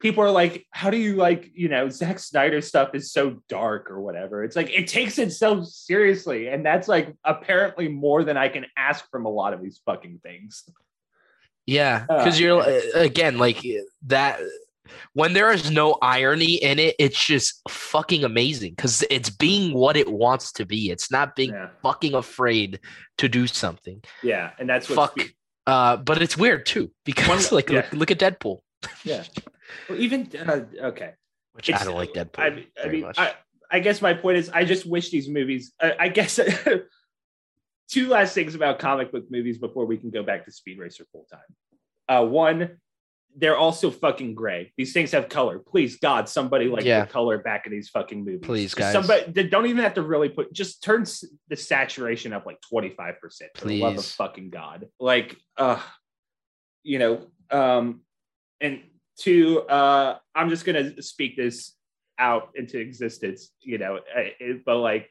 people 0.00 0.22
are 0.22 0.30
like, 0.30 0.66
how 0.70 0.90
do 0.90 0.96
you 0.96 1.16
like, 1.16 1.50
you 1.54 1.68
know, 1.68 1.88
Zack 1.88 2.18
Snyder 2.18 2.60
stuff 2.60 2.94
is 2.94 3.12
so 3.12 3.42
dark 3.48 3.90
or 3.90 4.00
whatever. 4.00 4.44
It's 4.44 4.56
like 4.56 4.70
it 4.70 4.88
takes 4.88 5.18
itself 5.18 5.66
seriously, 5.66 6.48
and 6.48 6.64
that's 6.64 6.88
like 6.88 7.14
apparently 7.24 7.88
more 7.88 8.24
than 8.24 8.36
I 8.36 8.48
can 8.48 8.66
ask 8.76 9.08
from 9.10 9.24
a 9.26 9.30
lot 9.30 9.52
of 9.54 9.62
these 9.62 9.80
fucking 9.86 10.20
things. 10.22 10.64
Yeah, 11.66 12.06
Uh, 12.08 12.18
because 12.18 12.38
you're 12.38 12.60
uh, 12.60 12.80
again 12.94 13.38
like 13.38 13.64
that. 14.06 14.38
When 15.14 15.32
there 15.32 15.50
is 15.50 15.68
no 15.68 15.98
irony 16.00 16.54
in 16.62 16.78
it, 16.78 16.94
it's 17.00 17.22
just 17.24 17.60
fucking 17.68 18.22
amazing 18.22 18.74
because 18.76 19.02
it's 19.10 19.30
being 19.30 19.74
what 19.74 19.96
it 19.96 20.08
wants 20.12 20.52
to 20.52 20.64
be. 20.64 20.90
It's 20.92 21.10
not 21.10 21.34
being 21.34 21.50
Yeah, 21.50 21.70
fucking 21.82 22.14
afraid 22.14 22.78
to 23.18 23.28
do 23.28 23.48
something. 23.48 24.04
yeah, 24.22 24.52
and 24.60 24.68
that's 24.68 24.88
what. 24.88 25.12
Fuck. 25.18 25.28
Uh, 25.66 25.96
but 25.96 26.22
it's 26.22 26.36
weird 26.36 26.66
too 26.66 26.92
because 27.04 27.50
like 27.58 27.68
yeah. 27.68 27.78
look, 27.90 27.92
look 27.94 28.10
at 28.12 28.20
Deadpool, 28.20 28.60
Yeah, 29.04 29.24
well, 29.88 29.98
even 29.98 30.30
uh, 30.46 30.60
okay. 30.86 31.12
which 31.52 31.72
I 31.72 31.84
don't 31.84 31.94
like 31.94 32.12
Deadpool 32.12 32.38
I, 32.38 32.84
I 32.84 32.88
mean, 32.88 33.00
much. 33.02 33.18
I, 33.18 33.34
I 33.70 33.80
guess 33.80 34.00
my 34.00 34.14
point 34.14 34.38
is, 34.38 34.48
I 34.50 34.64
just 34.64 34.86
wish 34.86 35.10
these 35.10 35.28
movies. 35.28 35.72
I, 35.80 35.94
I 36.00 36.08
guess 36.08 36.38
two 37.88 38.08
last 38.08 38.34
things 38.34 38.54
about 38.54 38.78
comic 38.78 39.12
book 39.12 39.24
movies 39.30 39.58
before 39.58 39.86
we 39.86 39.96
can 39.96 40.10
go 40.10 40.22
back 40.22 40.44
to 40.44 40.52
Speed 40.52 40.78
Racer 40.78 41.04
full 41.12 41.26
time. 41.30 41.40
Uh, 42.08 42.24
one, 42.24 42.78
they're 43.36 43.56
also 43.56 43.90
fucking 43.90 44.34
gray. 44.34 44.72
These 44.76 44.92
things 44.92 45.10
have 45.12 45.28
color. 45.28 45.58
Please, 45.58 45.98
God, 45.98 46.28
somebody 46.28 46.68
like 46.68 46.84
Yeah. 46.84 47.04
the 47.04 47.12
color 47.12 47.38
back 47.38 47.66
in 47.66 47.72
these 47.72 47.88
fucking 47.90 48.24
movies. 48.24 48.40
Please, 48.42 48.74
guys. 48.74 48.92
Somebody 48.92 49.30
they 49.30 49.46
don't 49.46 49.66
even 49.66 49.82
have 49.82 49.94
to 49.94 50.02
really 50.02 50.30
put. 50.30 50.52
Just 50.52 50.82
turn 50.82 51.04
the 51.48 51.56
saturation 51.56 52.32
up 52.32 52.46
like 52.46 52.60
twenty 52.62 52.90
five 52.90 53.20
percent. 53.20 53.50
For 53.56 53.66
the 53.66 53.80
love 53.82 53.92
of 53.92 53.96
Please. 53.98 54.12
fucking 54.12 54.50
God. 54.50 54.86
Like, 54.98 55.36
uh, 55.58 55.80
you 56.82 56.98
know, 56.98 57.26
um, 57.50 58.00
and 58.60 58.82
two, 59.18 59.60
uh, 59.62 60.18
I'm 60.34 60.48
just 60.50 60.64
gonna 60.64 61.00
speak 61.02 61.36
this 61.36 61.74
out 62.18 62.50
into 62.54 62.78
existence, 62.78 63.50
you 63.60 63.78
know, 63.78 64.00
it- 64.16 64.64
but 64.64 64.76
like, 64.78 65.10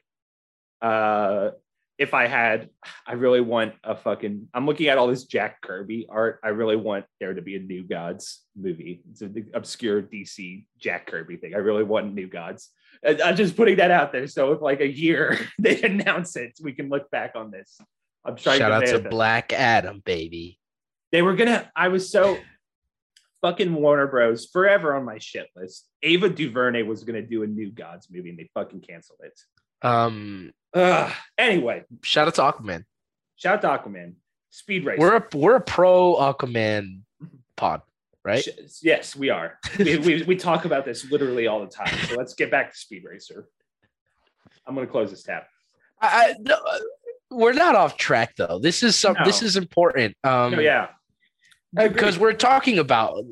uh, 0.82 1.50
if 1.98 2.12
I 2.12 2.26
had, 2.26 2.68
I 3.06 3.14
really 3.14 3.40
want 3.40 3.72
a 3.82 3.96
fucking. 3.96 4.48
I'm 4.52 4.66
looking 4.66 4.88
at 4.88 4.98
all 4.98 5.06
this 5.06 5.24
Jack 5.24 5.62
Kirby 5.62 6.06
art. 6.10 6.40
I 6.44 6.48
really 6.48 6.76
want 6.76 7.06
there 7.20 7.32
to 7.32 7.40
be 7.40 7.56
a 7.56 7.58
New 7.58 7.84
Gods 7.84 8.42
movie. 8.54 9.02
It's 9.10 9.22
an 9.22 9.50
obscure 9.54 10.02
DC 10.02 10.66
Jack 10.78 11.06
Kirby 11.06 11.38
thing. 11.38 11.54
I 11.54 11.58
really 11.58 11.84
want 11.84 12.12
New 12.12 12.26
Gods. 12.28 12.70
I- 13.02 13.18
I'm 13.24 13.34
just 13.36 13.56
putting 13.56 13.76
that 13.78 13.90
out 13.90 14.12
there. 14.12 14.26
So 14.26 14.52
if 14.52 14.60
like 14.60 14.80
a 14.80 14.86
year 14.86 15.38
they 15.58 15.80
announce 15.82 16.36
it, 16.36 16.58
we 16.62 16.74
can 16.74 16.90
look 16.90 17.10
back 17.10 17.32
on 17.34 17.50
this. 17.50 17.78
I'm 18.26 18.36
trying 18.36 18.58
Shout 18.58 18.84
to 18.84 18.96
out 18.96 19.02
to. 19.04 19.08
Black 19.08 19.52
Adam, 19.54 20.02
baby. 20.04 20.58
They 21.12 21.22
were 21.22 21.34
gonna. 21.34 21.70
I 21.74 21.88
was 21.88 22.10
so 22.10 22.36
fucking 23.42 23.74
Warner 23.74 24.06
Bros. 24.06 24.46
Forever 24.46 24.94
on 24.94 25.04
my 25.04 25.18
shit 25.18 25.48
list. 25.56 25.88
Ava 26.02 26.28
DuVernay 26.28 26.82
was 26.82 27.04
gonna 27.04 27.22
do 27.22 27.42
a 27.42 27.46
New 27.46 27.70
Gods 27.70 28.08
movie, 28.10 28.30
and 28.30 28.38
they 28.38 28.50
fucking 28.54 28.80
canceled 28.80 29.20
it. 29.22 29.40
Um, 29.86 30.52
Ugh. 30.74 31.12
Anyway, 31.38 31.84
shout 32.02 32.28
out 32.28 32.34
to 32.34 32.42
Aquaman. 32.42 32.84
shout 33.36 33.64
out 33.64 33.82
to 33.82 33.88
Aquaman. 33.88 34.14
Speed 34.50 34.84
Racer. 34.86 35.00
We're 35.00 35.16
a 35.16 35.24
we're 35.34 35.56
a 35.56 35.60
pro 35.60 36.14
Aquaman 36.14 37.00
pod, 37.56 37.82
right? 38.24 38.46
Yes, 38.82 39.14
we 39.14 39.30
are. 39.30 39.58
we, 39.78 39.98
we, 39.98 40.22
we 40.22 40.36
talk 40.36 40.64
about 40.64 40.84
this 40.84 41.10
literally 41.10 41.46
all 41.46 41.60
the 41.60 41.70
time. 41.70 41.94
So 42.08 42.16
let's 42.16 42.34
get 42.34 42.50
back 42.50 42.72
to 42.72 42.78
Speed 42.78 43.04
Racer. 43.04 43.48
I'm 44.66 44.74
gonna 44.74 44.86
close 44.86 45.10
this 45.10 45.22
tab. 45.22 45.42
I, 46.00 46.08
I 46.08 46.34
no, 46.40 46.54
uh, 46.54 46.78
we're 47.30 47.52
not 47.52 47.74
off 47.74 47.96
track 47.96 48.34
though. 48.36 48.58
This 48.58 48.82
is 48.82 48.96
some. 48.96 49.16
This 49.24 49.42
is 49.42 49.56
important. 49.56 50.16
Um, 50.24 50.54
oh 50.54 50.60
yeah. 50.60 50.88
Because 51.76 52.18
we're 52.18 52.32
talking 52.32 52.78
about 52.78 53.22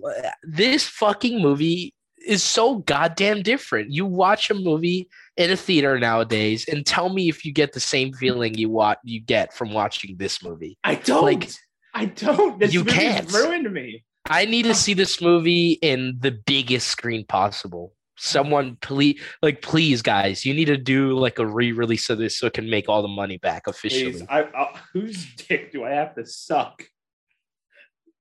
this 0.43 0.87
fucking 0.87 1.41
movie 1.41 1.95
is 2.27 2.43
so 2.43 2.77
goddamn 2.79 3.43
different. 3.43 3.91
You 3.91 4.07
watch 4.07 4.51
a 4.51 4.55
movie 4.55 5.09
in 5.37 5.51
a 5.51 5.57
theater 5.57 5.99
nowadays, 5.99 6.67
and 6.69 6.85
tell 6.85 7.09
me 7.09 7.29
if 7.29 7.45
you 7.45 7.53
get 7.53 7.73
the 7.73 7.81
same 7.81 8.13
feeling 8.13 8.55
you 8.55 8.71
want 8.71 8.99
you 9.05 9.21
get 9.21 9.53
from 9.55 9.73
watching 9.73 10.17
this 10.19 10.43
movie. 10.43 10.79
I 10.85 10.97
don't. 10.97 11.25
like, 11.25 11.51
I 11.95 12.07
don't. 12.07 12.59
This 12.59 12.73
you 12.73 12.85
can't. 12.85 13.31
ruined 13.33 13.73
me. 13.73 14.05
I 14.29 14.47
need 14.47 14.63
to 14.65 14.71
oh. 14.71 14.75
see 14.75 14.95
this 14.95 15.21
movie 15.21 15.73
in 15.83 16.17
the 16.21 16.31
biggest 16.31 16.89
screen 16.89 17.25
possible. 17.27 17.93
Someone 18.17 18.77
please 18.81 19.21
like 19.43 19.61
please 19.61 20.01
guys, 20.01 20.45
you 20.45 20.55
need 20.55 20.67
to 20.67 20.77
do 20.77 21.19
like 21.19 21.39
a 21.41 21.47
re-release 21.47 22.09
of 22.11 22.19
this 22.19 22.39
so 22.39 22.47
it 22.47 22.55
can 22.55 22.71
make 22.71 22.89
all 22.89 23.03
the 23.03 23.09
money 23.09 23.39
back 23.39 23.67
officially. 23.67 24.13
Please, 24.13 24.23
I, 24.29 24.43
I, 24.43 24.79
whose 24.93 25.35
dick 25.35 25.73
do 25.73 25.85
I 25.85 25.91
have 25.91 26.15
to 26.15 26.25
suck 26.25 26.85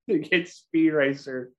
to 0.10 0.18
get 0.18 0.48
Speed 0.48 0.90
Racer? 0.90 1.50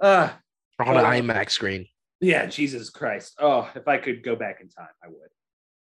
Uh 0.00 0.30
on 0.78 0.96
an. 0.96 1.04
IMAX 1.04 1.50
screen. 1.50 1.86
yeah, 2.20 2.46
Jesus 2.46 2.90
Christ. 2.90 3.34
Oh, 3.38 3.70
if 3.74 3.88
I 3.88 3.98
could 3.98 4.22
go 4.22 4.36
back 4.36 4.60
in 4.60 4.68
time, 4.68 4.88
I 5.02 5.08
would. 5.08 5.30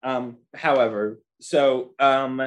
Um, 0.02 0.38
however, 0.54 1.20
so 1.40 1.94
um 1.98 2.42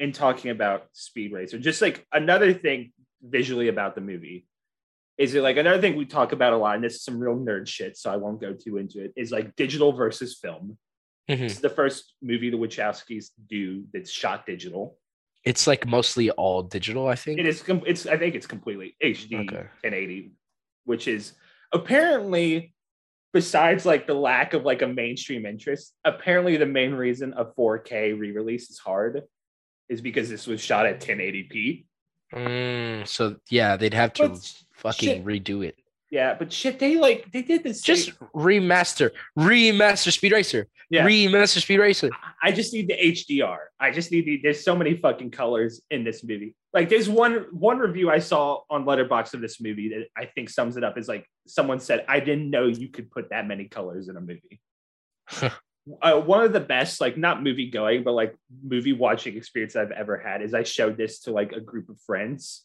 in 0.00 0.12
talking 0.12 0.50
about 0.50 0.86
Speed 0.92 1.32
Racer, 1.32 1.58
just 1.58 1.80
like 1.80 2.06
another 2.12 2.52
thing 2.52 2.92
visually 3.22 3.68
about 3.68 3.94
the 3.94 4.00
movie 4.00 4.46
is 5.18 5.34
it 5.34 5.42
like 5.42 5.56
another 5.56 5.80
thing 5.80 5.94
we 5.94 6.06
talk 6.06 6.32
about 6.32 6.52
a 6.52 6.56
lot, 6.56 6.74
and 6.74 6.82
this 6.82 6.94
is 6.96 7.04
some 7.04 7.18
real 7.18 7.36
nerd 7.36 7.68
shit, 7.68 7.96
so 7.96 8.10
I 8.10 8.16
won't 8.16 8.40
go 8.40 8.52
too 8.54 8.78
into 8.78 9.04
it, 9.04 9.12
is 9.14 9.30
like 9.30 9.54
digital 9.56 9.92
versus 9.92 10.38
film. 10.40 10.78
Mhm. 11.30 11.42
It's 11.42 11.60
the 11.60 11.70
first 11.70 12.14
movie 12.20 12.50
the 12.50 12.56
Wachowskis 12.56 13.30
do 13.48 13.84
that's 13.92 14.10
shot 14.10 14.46
digital. 14.46 14.98
It's 15.44 15.66
like 15.66 15.86
mostly 15.86 16.30
all 16.30 16.62
digital, 16.62 17.08
I 17.08 17.14
think. 17.16 17.40
It 17.40 17.46
is. 17.46 17.62
com- 17.62 17.82
It's. 17.86 18.06
I 18.06 18.16
think 18.16 18.34
it's 18.34 18.46
completely 18.46 18.96
HD 19.02 19.40
Okay. 19.48 19.66
1080, 19.82 20.32
which 20.84 21.08
is 21.08 21.32
apparently, 21.72 22.74
besides 23.32 23.84
like 23.84 24.06
the 24.06 24.14
lack 24.14 24.54
of 24.54 24.62
like 24.64 24.82
a 24.82 24.86
mainstream 24.86 25.44
interest, 25.46 25.94
apparently 26.04 26.56
the 26.56 26.66
main 26.66 26.92
reason 26.94 27.34
a 27.36 27.44
4K 27.44 28.18
re-release 28.18 28.70
is 28.70 28.78
hard 28.78 29.22
is 29.88 30.00
because 30.00 30.30
this 30.30 30.46
was 30.46 30.60
shot 30.60 30.86
at 30.86 31.00
1080p. 31.00 31.84
Mm, 32.32 33.06
so 33.06 33.36
yeah, 33.50 33.76
they'd 33.76 33.94
have 33.94 34.12
to 34.14 34.28
But 34.28 34.52
fucking 34.74 35.08
shit. 35.08 35.24
redo 35.24 35.64
it. 35.66 35.76
Yeah, 36.12 36.34
but 36.38 36.52
shit, 36.52 36.78
they 36.78 36.96
like 36.98 37.32
they 37.32 37.40
did 37.40 37.64
this. 37.64 37.80
Just 37.80 38.12
remaster, 38.34 39.12
remaster 39.36 40.12
Speed 40.12 40.32
Racer, 40.32 40.66
Yeah. 40.90 41.06
remaster 41.06 41.62
Speed 41.62 41.78
Racer. 41.78 42.10
I 42.42 42.52
just 42.52 42.74
need 42.74 42.88
the 42.88 42.98
HDR. 43.02 43.56
I 43.80 43.90
just 43.92 44.12
need 44.12 44.26
the. 44.26 44.38
There's 44.42 44.62
so 44.62 44.76
many 44.76 44.94
fucking 44.94 45.30
colors 45.30 45.80
in 45.90 46.04
this 46.04 46.22
movie. 46.22 46.54
Like 46.74 46.90
there's 46.90 47.08
one 47.08 47.46
one 47.50 47.78
review 47.78 48.10
I 48.10 48.18
saw 48.18 48.60
on 48.68 48.84
Letterboxd 48.84 49.32
of 49.32 49.40
this 49.40 49.58
movie 49.58 49.88
that 49.88 50.08
I 50.14 50.26
think 50.26 50.50
sums 50.50 50.76
it 50.76 50.84
up. 50.84 50.98
Is 50.98 51.08
like 51.08 51.26
someone 51.46 51.80
said, 51.80 52.04
"I 52.06 52.20
didn't 52.20 52.50
know 52.50 52.66
you 52.66 52.88
could 52.88 53.10
put 53.10 53.30
that 53.30 53.46
many 53.46 53.64
colors 53.68 54.08
in 54.10 54.18
a 54.18 54.20
movie." 54.20 54.60
uh, 56.02 56.20
one 56.20 56.44
of 56.44 56.52
the 56.52 56.60
best, 56.60 57.00
like 57.00 57.16
not 57.16 57.42
movie 57.42 57.70
going, 57.70 58.04
but 58.04 58.12
like 58.12 58.36
movie 58.62 58.92
watching 58.92 59.34
experience 59.34 59.76
I've 59.76 59.92
ever 59.92 60.18
had 60.18 60.42
is 60.42 60.52
I 60.52 60.62
showed 60.62 60.98
this 60.98 61.20
to 61.20 61.32
like 61.32 61.52
a 61.52 61.60
group 61.60 61.88
of 61.88 61.98
friends. 62.02 62.64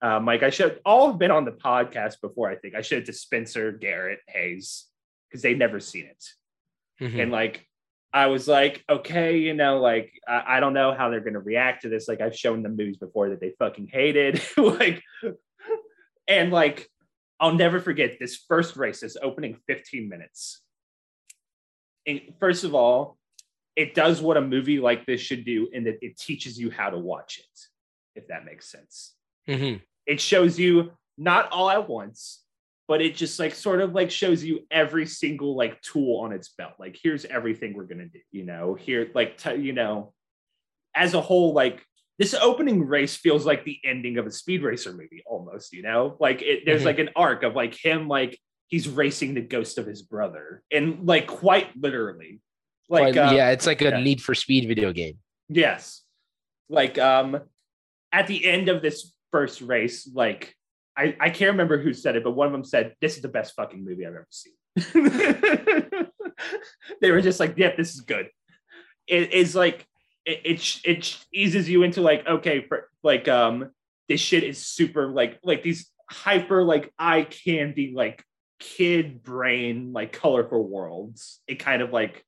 Um, 0.00 0.26
like 0.26 0.42
I 0.42 0.50
showed 0.50 0.80
all 0.84 1.08
have 1.10 1.18
been 1.18 1.30
on 1.32 1.44
the 1.44 1.52
podcast 1.52 2.20
before. 2.20 2.48
I 2.48 2.56
think 2.56 2.74
I 2.74 2.82
showed 2.82 3.00
it 3.00 3.06
to 3.06 3.12
Spencer, 3.12 3.72
Garrett, 3.72 4.20
Hayes 4.28 4.86
because 5.28 5.42
they'd 5.42 5.58
never 5.58 5.78
seen 5.80 6.06
it 6.06 6.24
Mhm. 7.00 7.20
and 7.22 7.32
like 7.32 7.64
I 8.12 8.26
was 8.28 8.48
like, 8.48 8.82
okay, 8.88 9.36
you 9.38 9.52
know, 9.54 9.80
like 9.80 10.12
I, 10.26 10.56
I 10.56 10.60
don't 10.60 10.72
know 10.72 10.94
how 10.94 11.10
they're 11.10 11.20
gonna 11.20 11.40
react 11.40 11.82
to 11.82 11.88
this. 11.90 12.08
Like 12.08 12.20
I've 12.22 12.36
shown 12.36 12.62
them 12.62 12.76
movies 12.76 12.96
before 12.96 13.28
that 13.30 13.40
they 13.40 13.52
fucking 13.58 13.88
hated, 13.88 14.40
like, 14.56 15.02
and 16.26 16.50
like 16.52 16.88
I'll 17.40 17.54
never 17.54 17.80
forget 17.80 18.18
this 18.18 18.36
first 18.48 18.76
race, 18.76 19.00
this 19.00 19.16
opening 19.22 19.58
15 19.66 20.08
minutes. 20.08 20.62
And 22.06 22.20
first 22.40 22.64
of 22.64 22.74
all, 22.74 23.18
it 23.76 23.94
does 23.94 24.20
what 24.22 24.36
a 24.36 24.40
movie 24.40 24.80
like 24.80 25.04
this 25.06 25.20
should 25.20 25.44
do, 25.44 25.68
in 25.72 25.84
that 25.84 25.98
it 26.00 26.16
teaches 26.18 26.58
you 26.58 26.70
how 26.70 26.90
to 26.90 26.98
watch 26.98 27.38
it, 27.38 27.60
if 28.20 28.28
that 28.28 28.44
makes 28.44 28.70
sense 28.70 29.14
Mhm. 29.48 29.80
it 30.06 30.20
shows 30.20 30.58
you 30.58 30.92
not 31.16 31.50
all 31.50 31.70
at 31.70 31.88
once 31.88 32.44
but 32.86 33.02
it 33.02 33.14
just 33.16 33.38
like 33.38 33.54
sort 33.54 33.80
of 33.80 33.92
like 33.92 34.10
shows 34.10 34.42
you 34.42 34.60
every 34.70 35.04
single 35.06 35.56
like 35.56 35.80
tool 35.82 36.20
on 36.20 36.32
its 36.32 36.48
belt 36.50 36.72
like 36.78 36.98
here's 37.02 37.24
everything 37.24 37.74
we're 37.74 37.84
gonna 37.84 38.06
do 38.08 38.20
you 38.30 38.44
know 38.44 38.74
here 38.74 39.10
like 39.14 39.36
t- 39.36 39.56
you 39.56 39.72
know 39.72 40.12
as 40.94 41.14
a 41.14 41.20
whole 41.20 41.52
like 41.52 41.82
this 42.18 42.34
opening 42.34 42.84
race 42.86 43.14
feels 43.16 43.46
like 43.46 43.64
the 43.64 43.78
ending 43.84 44.18
of 44.18 44.26
a 44.26 44.30
speed 44.30 44.62
racer 44.62 44.92
movie 44.92 45.22
almost 45.26 45.72
you 45.72 45.82
know 45.82 46.16
like 46.20 46.42
it, 46.42 46.64
there's 46.66 46.82
Mhm. 46.82 46.86
like 46.86 46.98
an 46.98 47.10
arc 47.16 47.42
of 47.42 47.54
like 47.54 47.74
him 47.74 48.08
like 48.08 48.38
he's 48.68 48.88
racing 48.88 49.34
the 49.34 49.40
ghost 49.40 49.78
of 49.78 49.86
his 49.86 50.02
brother 50.02 50.62
and 50.70 51.06
like 51.06 51.26
quite 51.26 51.74
literally 51.76 52.40
like 52.90 53.14
Quite- 53.14 53.18
uh, 53.18 53.32
yeah, 53.34 53.50
it's 53.50 53.66
like 53.66 53.82
a 53.82 53.90
yeah. 53.90 54.00
Need 54.00 54.22
for 54.22 54.34
Speed 54.34 54.66
video 54.66 54.92
game. 54.94 55.18
Yes. 55.50 56.02
Like 56.70 56.98
um 56.98 57.40
at 58.12 58.26
the 58.26 58.46
end 58.46 58.68
of 58.70 58.80
this 58.82 59.12
first 59.30 59.60
race, 59.60 60.08
like 60.12 60.54
I, 60.96 61.16
I 61.20 61.30
can't 61.30 61.52
remember 61.52 61.80
who 61.80 61.94
said 61.94 62.16
it, 62.16 62.24
but 62.24 62.32
one 62.32 62.46
of 62.46 62.52
them 62.52 62.64
said, 62.64 62.94
This 63.00 63.16
is 63.16 63.22
the 63.22 63.28
best 63.28 63.54
fucking 63.54 63.84
movie 63.84 64.04
I've 64.04 64.14
ever 64.14 64.26
seen. 64.30 64.54
they 67.00 67.10
were 67.10 67.20
just 67.20 67.38
like, 67.38 67.56
Yep, 67.56 67.76
this 67.76 67.94
is 67.94 68.00
good. 68.00 68.28
It 69.06 69.32
is 69.32 69.54
like 69.54 69.86
it, 70.24 70.40
it 70.44 70.80
it 70.84 71.18
eases 71.32 71.68
you 71.68 71.84
into 71.84 72.02
like, 72.02 72.26
okay, 72.26 72.66
for, 72.66 72.88
like 73.02 73.28
um 73.28 73.70
this 74.08 74.20
shit 74.20 74.42
is 74.42 74.58
super 74.58 75.06
like 75.06 75.38
like 75.42 75.62
these 75.62 75.90
hyper 76.10 76.64
like 76.64 76.92
eye 76.98 77.22
candy 77.22 77.92
like 77.94 78.24
kid 78.58 79.22
brain 79.22 79.92
like 79.92 80.12
colorful 80.12 80.66
worlds. 80.66 81.40
It 81.46 81.60
kind 81.60 81.80
of 81.80 81.92
like 81.92 82.24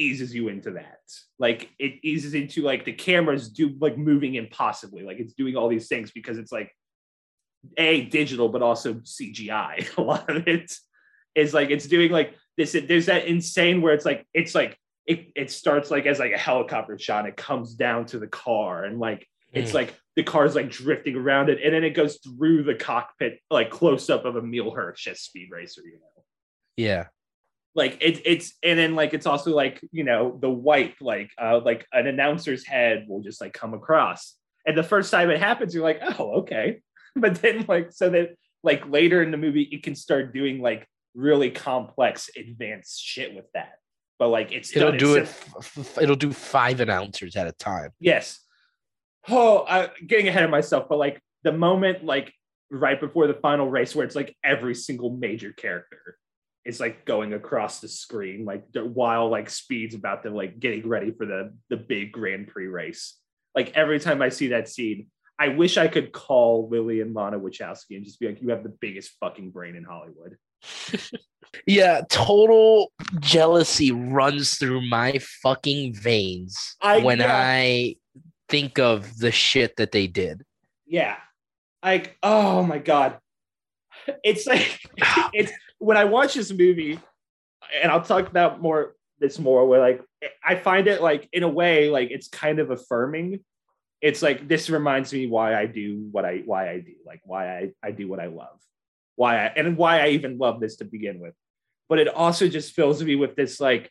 eases 0.00 0.34
you 0.34 0.48
into 0.48 0.72
that. 0.72 0.98
Like 1.38 1.70
it 1.78 2.00
eases 2.02 2.34
into 2.34 2.62
like 2.62 2.84
the 2.84 2.92
cameras 2.92 3.48
do 3.50 3.76
like 3.80 3.98
moving 3.98 4.34
impossibly. 4.34 5.02
Like 5.02 5.18
it's 5.18 5.34
doing 5.34 5.56
all 5.56 5.68
these 5.68 5.88
things 5.88 6.10
because 6.10 6.38
it's 6.38 6.52
like 6.52 6.74
a 7.76 8.06
digital, 8.06 8.48
but 8.48 8.62
also 8.62 8.94
CGI. 8.94 9.94
A 9.98 10.02
lot 10.02 10.34
of 10.34 10.48
it 10.48 10.72
is 11.34 11.52
like 11.54 11.70
it's 11.70 11.86
doing 11.86 12.10
like 12.10 12.34
this. 12.56 12.72
There's 12.72 13.06
that 13.06 13.26
insane 13.26 13.82
where 13.82 13.92
it's 13.94 14.04
like 14.04 14.26
it's 14.34 14.54
like 14.54 14.76
it 15.06 15.28
it 15.36 15.50
starts 15.50 15.90
like 15.90 16.06
as 16.06 16.18
like 16.18 16.32
a 16.32 16.38
helicopter 16.38 16.98
shot. 16.98 17.20
And 17.20 17.28
it 17.28 17.36
comes 17.36 17.74
down 17.74 18.06
to 18.06 18.18
the 18.18 18.26
car 18.28 18.84
and 18.84 18.98
like 18.98 19.26
it's 19.52 19.72
Mm. 19.72 19.74
like 19.74 19.94
the 20.16 20.22
car's 20.22 20.54
like 20.54 20.70
drifting 20.70 21.16
around 21.16 21.50
it, 21.50 21.58
and 21.62 21.74
then 21.74 21.82
it 21.84 21.90
goes 21.90 22.18
through 22.18 22.62
the 22.62 22.74
cockpit 22.74 23.40
like 23.50 23.70
close 23.70 24.08
up 24.08 24.24
of 24.24 24.36
a 24.36 24.38
Emile 24.38 24.70
Hirsch 24.70 25.06
as 25.08 25.20
Speed 25.20 25.48
Racer. 25.50 25.82
You 25.84 25.98
know 25.98 26.24
Yeah. 26.76 27.06
Like 27.74 27.98
it, 28.00 28.20
it's 28.24 28.54
and 28.62 28.78
then 28.78 28.94
like 28.94 29.14
it's 29.14 29.26
also 29.26 29.54
like 29.54 29.80
you 29.92 30.04
know 30.04 30.36
the 30.40 30.50
white 30.50 30.94
like 31.00 31.30
uh 31.40 31.60
like 31.64 31.86
an 31.92 32.06
announcer's 32.06 32.66
head 32.66 33.06
will 33.08 33.20
just 33.22 33.40
like 33.40 33.52
come 33.52 33.74
across 33.74 34.34
and 34.66 34.76
the 34.76 34.82
first 34.82 35.10
time 35.10 35.30
it 35.30 35.38
happens 35.40 35.74
you're 35.74 35.84
like 35.84 36.00
oh 36.18 36.40
okay 36.40 36.80
but 37.16 37.36
then 37.42 37.64
like 37.68 37.92
so 37.92 38.10
that 38.10 38.30
like 38.62 38.86
later 38.88 39.22
in 39.22 39.30
the 39.30 39.36
movie 39.36 39.62
it 39.62 39.82
can 39.82 39.94
start 39.94 40.32
doing 40.34 40.60
like 40.60 40.86
really 41.14 41.50
complex 41.50 42.28
advanced 42.36 43.00
shit 43.02 43.34
with 43.34 43.46
that 43.54 43.72
but 44.18 44.28
like 44.28 44.52
it's 44.52 44.76
It'll 44.76 44.96
do 44.96 45.14
it. 45.16 45.22
f- 45.58 45.98
it'll 46.00 46.14
do 46.16 46.32
five 46.32 46.80
announcers 46.80 47.36
at 47.36 47.46
a 47.46 47.52
time. 47.52 47.90
yes 48.00 48.40
oh 49.28 49.64
i'm 49.68 49.90
getting 50.06 50.28
ahead 50.28 50.44
of 50.44 50.50
myself 50.50 50.86
but 50.88 50.98
like 50.98 51.20
the 51.44 51.52
moment 51.52 52.04
like 52.04 52.32
right 52.70 53.00
before 53.00 53.26
the 53.26 53.34
final 53.34 53.68
race 53.68 53.94
where 53.94 54.04
it's 54.04 54.14
like 54.16 54.36
every 54.44 54.74
single 54.74 55.10
major 55.10 55.52
character 55.52 56.16
is 56.64 56.80
like 56.80 57.04
going 57.04 57.32
across 57.32 57.80
the 57.80 57.88
screen 57.88 58.44
like 58.44 58.64
while 58.74 59.28
like 59.30 59.48
speed's 59.48 59.94
about 59.94 60.22
to 60.22 60.30
like 60.30 60.60
getting 60.60 60.86
ready 60.86 61.10
for 61.10 61.26
the 61.26 61.52
the 61.70 61.76
big 61.76 62.12
grand 62.12 62.48
prix 62.48 62.66
race 62.66 63.16
like 63.54 63.72
every 63.74 63.98
time 63.98 64.20
i 64.22 64.28
see 64.28 64.48
that 64.48 64.68
scene 64.68 65.06
i 65.38 65.48
wish 65.48 65.78
i 65.78 65.88
could 65.88 66.12
call 66.12 66.68
lily 66.68 67.00
and 67.00 67.14
lana 67.14 67.38
wachowski 67.38 67.96
and 67.96 68.04
just 68.04 68.20
be 68.20 68.26
like 68.26 68.42
you 68.42 68.50
have 68.50 68.62
the 68.62 68.68
biggest 68.80 69.12
fucking 69.20 69.50
brain 69.50 69.74
in 69.76 69.84
hollywood 69.84 70.36
Yeah, 71.66 72.02
total 72.08 72.92
jealousy 73.18 73.90
runs 73.90 74.56
through 74.56 74.88
my 74.88 75.18
fucking 75.42 75.94
veins 75.94 76.76
I- 76.80 76.98
when 77.00 77.18
yeah. 77.18 77.34
I 77.34 77.96
think 78.48 78.78
of 78.78 79.18
the 79.18 79.32
shit 79.32 79.76
that 79.76 79.90
they 79.92 80.06
did. 80.06 80.44
yeah 80.86 81.16
like 81.82 82.16
oh 82.22 82.62
my 82.62 82.78
god 82.78 83.18
it's 84.22 84.46
like 84.46 84.80
it's 85.32 85.52
when 85.80 85.96
i 85.96 86.04
watch 86.04 86.34
this 86.34 86.52
movie 86.52 87.00
and 87.82 87.90
i'll 87.90 88.02
talk 88.02 88.28
about 88.28 88.62
more 88.62 88.94
this 89.18 89.38
more 89.38 89.66
where 89.66 89.80
like 89.80 90.02
i 90.44 90.54
find 90.54 90.88
it 90.88 91.02
like 91.02 91.28
in 91.32 91.42
a 91.42 91.48
way 91.48 91.90
like 91.90 92.10
it's 92.10 92.28
kind 92.28 92.58
of 92.58 92.70
affirming. 92.70 93.40
It's 94.00 94.22
like 94.22 94.48
this 94.48 94.70
reminds 94.70 95.12
me 95.12 95.26
why 95.26 95.54
i 95.54 95.66
do 95.66 96.08
what 96.10 96.24
i 96.24 96.42
why 96.44 96.70
i 96.70 96.80
do 96.80 96.92
like 97.04 97.20
why 97.24 97.58
i 97.58 97.72
i 97.82 97.90
do 97.90 98.08
what 98.08 98.18
i 98.18 98.26
love. 98.26 98.58
Why 99.16 99.36
i 99.36 99.46
and 99.56 99.76
why 99.76 100.00
i 100.00 100.08
even 100.08 100.38
love 100.38 100.58
this 100.58 100.76
to 100.76 100.84
begin 100.84 101.20
with. 101.20 101.34
But 101.88 101.98
it 101.98 102.08
also 102.08 102.48
just 102.48 102.72
fills 102.72 103.02
me 103.02 103.14
with 103.14 103.36
this 103.36 103.60
like 103.60 103.90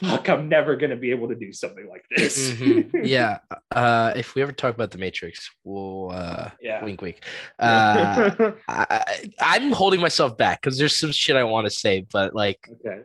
fuck 0.00 0.28
i'm 0.28 0.48
never 0.48 0.76
gonna 0.76 0.96
be 0.96 1.10
able 1.10 1.28
to 1.28 1.34
do 1.34 1.52
something 1.52 1.88
like 1.88 2.04
this 2.16 2.50
Mhm. 2.52 2.90
Yeah. 3.06 3.38
Uh, 3.70 4.12
if 4.16 4.34
we 4.34 4.42
ever 4.42 4.52
talk 4.52 4.74
about 4.74 4.90
the 4.90 4.98
Matrix, 4.98 5.50
we'll 5.64 6.10
uh, 6.12 6.50
yeah 6.60 6.84
wink, 6.84 7.02
wink. 7.02 7.24
Uh, 7.58 8.52
I, 8.68 9.30
I'm 9.40 9.72
holding 9.72 10.00
myself 10.00 10.36
back 10.36 10.60
because 10.62 10.78
there's 10.78 10.96
some 10.96 11.12
shit 11.12 11.36
I 11.36 11.44
want 11.44 11.66
to 11.66 11.70
say, 11.70 12.06
but 12.12 12.34
like 12.34 12.60
okay 12.80 13.00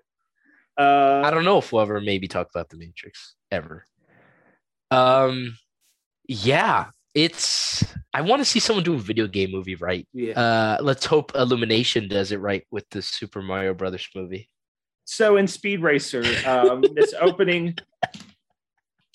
uh 0.77 1.21
I 1.23 1.29
don't 1.31 1.45
know 1.45 1.57
if 1.59 1.71
we'll 1.71 1.81
ever 1.83 2.01
maybe 2.01 2.27
talk 2.27 2.49
about 2.49 2.69
the 2.69 2.77
Matrix 2.77 3.35
ever. 3.51 3.85
Um, 4.91 5.57
yeah, 6.27 6.87
it's. 7.13 7.83
I 8.13 8.21
want 8.21 8.39
to 8.41 8.45
see 8.45 8.59
someone 8.59 8.83
do 8.83 8.93
a 8.93 8.99
video 8.99 9.27
game 9.27 9.51
movie 9.51 9.75
right. 9.75 10.07
yeah 10.13 10.39
Uh, 10.39 10.77
let's 10.81 11.05
hope 11.05 11.31
Illumination 11.35 12.07
does 12.07 12.31
it 12.31 12.37
right 12.37 12.63
with 12.71 12.87
the 12.91 13.01
Super 13.01 13.41
Mario 13.41 13.73
Brothers 13.73 14.07
movie. 14.15 14.49
So 15.05 15.37
in 15.37 15.47
Speed 15.47 15.81
Racer, 15.81 16.23
um, 16.47 16.83
this 16.95 17.13
opening, 17.19 17.77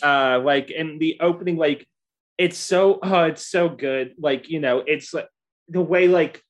uh, 0.03 0.41
like 0.43 0.71
in 0.71 0.99
the 0.99 1.19
opening, 1.21 1.57
like 1.57 1.87
it's 2.37 2.59
so, 2.59 2.99
oh, 3.03 3.25
it's 3.25 3.47
so 3.47 3.69
good. 3.69 4.15
Like 4.19 4.49
you 4.49 4.61
know, 4.61 4.83
it's 4.87 5.13
like 5.15 5.29
the 5.69 5.83
way 5.83 6.09
like 6.09 6.43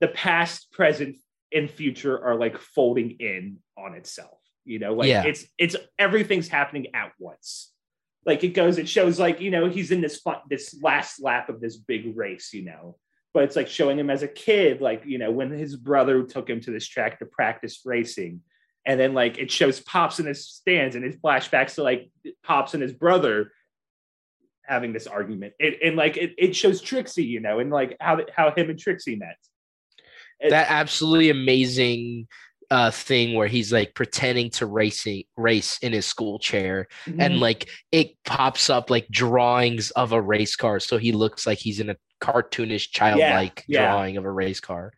the 0.00 0.08
past, 0.08 0.72
present, 0.72 1.16
and 1.52 1.70
future 1.70 2.22
are 2.22 2.34
like 2.34 2.58
folding 2.58 3.12
in 3.12 3.58
on 3.78 3.94
itself. 3.94 4.38
You 4.64 4.78
know, 4.78 4.94
like 4.94 5.08
Yeah. 5.08 5.24
it's 5.24 5.44
it's 5.58 5.76
everything's 5.98 6.48
happening 6.48 6.94
at 6.94 7.12
once. 7.18 7.70
Like 8.26 8.42
it 8.42 8.48
goes, 8.54 8.78
it 8.78 8.88
shows 8.88 9.20
like 9.20 9.40
you 9.40 9.50
know 9.50 9.68
he's 9.68 9.90
in 9.90 10.00
this 10.00 10.18
fun, 10.18 10.38
this 10.48 10.76
last 10.82 11.22
lap 11.22 11.48
of 11.48 11.60
this 11.60 11.76
big 11.76 12.16
race. 12.16 12.52
You 12.54 12.64
know, 12.64 12.96
but 13.34 13.44
it's 13.44 13.56
like 13.56 13.68
showing 13.68 13.98
him 13.98 14.08
as 14.10 14.22
a 14.22 14.28
kid, 14.28 14.80
like 14.80 15.04
you 15.04 15.18
know 15.18 15.30
when 15.30 15.50
his 15.50 15.76
brother 15.76 16.22
took 16.24 16.48
him 16.48 16.60
to 16.62 16.70
this 16.70 16.88
track 16.88 17.18
to 17.18 17.26
practice 17.26 17.82
racing 17.84 18.40
and 18.86 19.00
then 19.00 19.14
like 19.14 19.38
it 19.38 19.50
shows 19.50 19.80
pops 19.80 20.20
in 20.20 20.26
his 20.26 20.46
stands 20.46 20.94
and 20.94 21.04
his 21.04 21.16
flashbacks 21.16 21.74
to 21.76 21.82
like 21.82 22.10
pops 22.42 22.74
and 22.74 22.82
his 22.82 22.92
brother 22.92 23.52
having 24.64 24.92
this 24.92 25.06
argument. 25.06 25.54
It, 25.58 25.78
and 25.82 25.96
like 25.96 26.16
it, 26.16 26.34
it 26.38 26.56
shows 26.56 26.80
trixie 26.80 27.24
you 27.24 27.40
know 27.40 27.58
and 27.58 27.70
like 27.70 27.96
how 28.00 28.20
how 28.34 28.52
him 28.54 28.70
and 28.70 28.78
trixie 28.78 29.16
met. 29.16 29.36
It- 30.40 30.50
that 30.50 30.66
absolutely 30.70 31.30
amazing 31.30 32.28
uh 32.70 32.90
thing 32.90 33.34
where 33.34 33.46
he's 33.46 33.72
like 33.72 33.94
pretending 33.94 34.48
to 34.48 34.64
racing 34.64 35.24
race 35.36 35.78
in 35.78 35.92
his 35.92 36.06
school 36.06 36.38
chair. 36.38 36.88
Mm-hmm. 37.06 37.20
and 37.20 37.40
like 37.40 37.68
it 37.92 38.16
pops 38.24 38.70
up 38.70 38.90
like 38.90 39.08
drawings 39.08 39.90
of 39.92 40.12
a 40.12 40.20
race 40.20 40.56
car. 40.56 40.80
So 40.80 40.98
he 40.98 41.12
looks 41.12 41.46
like 41.46 41.58
he's 41.58 41.80
in 41.80 41.90
a 41.90 41.96
cartoonish 42.20 42.90
childlike 42.90 43.64
yeah. 43.66 43.92
drawing 43.92 44.16
of 44.16 44.24
a 44.24 44.30
race 44.30 44.60
car. 44.60 44.92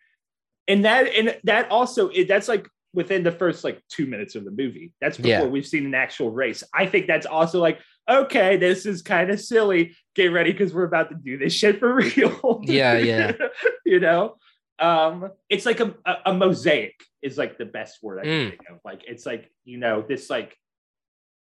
And 0.68 0.84
that 0.84 1.07
and 1.09 1.37
that 1.45 1.70
also 1.70 2.09
it, 2.09 2.28
that's 2.28 2.49
like 2.49 2.68
within 2.97 3.22
the 3.22 3.30
first 3.30 3.62
like 3.62 3.80
two 3.88 4.07
minutes 4.07 4.34
of 4.34 4.44
the 4.44 4.51
movie. 4.51 4.92
That's 5.01 5.18
before 5.18 5.30
Yeah. 5.30 5.44
we've 5.44 5.66
seen 5.66 5.86
an 5.86 5.94
actual 5.94 6.32
race. 6.32 6.64
I 6.74 6.86
think 6.86 7.07
that's 7.07 7.26
also 7.26 7.61
like 7.61 7.78
okay 8.09 8.57
this 8.57 8.86
is 8.86 9.03
kind 9.03 9.30
of 9.30 9.40
silly. 9.40 9.94
Get 10.16 10.32
ready 10.32 10.51
because 10.51 10.72
we're 10.74 10.84
about 10.84 11.11
to 11.11 11.14
do 11.16 11.36
this 11.38 11.53
shit 11.53 11.78
for 11.78 11.94
real. 11.94 12.62
Yeah, 12.64 12.97
yeah. 12.99 13.32
you 13.84 14.01
know? 14.01 14.36
Um 14.78 15.30
it's 15.49 15.66
like 15.66 15.80
a, 15.80 15.94
a, 16.05 16.14
a 16.26 16.34
mosaic 16.34 16.94
is 17.22 17.38
like 17.38 17.57
the 17.59 17.64
best 17.64 18.03
word 18.03 18.18
i 18.20 18.22
can 18.24 18.32
Mm. 18.32 18.49
think 18.51 18.61
of. 18.70 18.78
Like 18.84 19.03
it's 19.07 19.24
like 19.26 19.51
you 19.64 19.78
know 19.78 20.03
this 20.03 20.28
like 20.30 20.57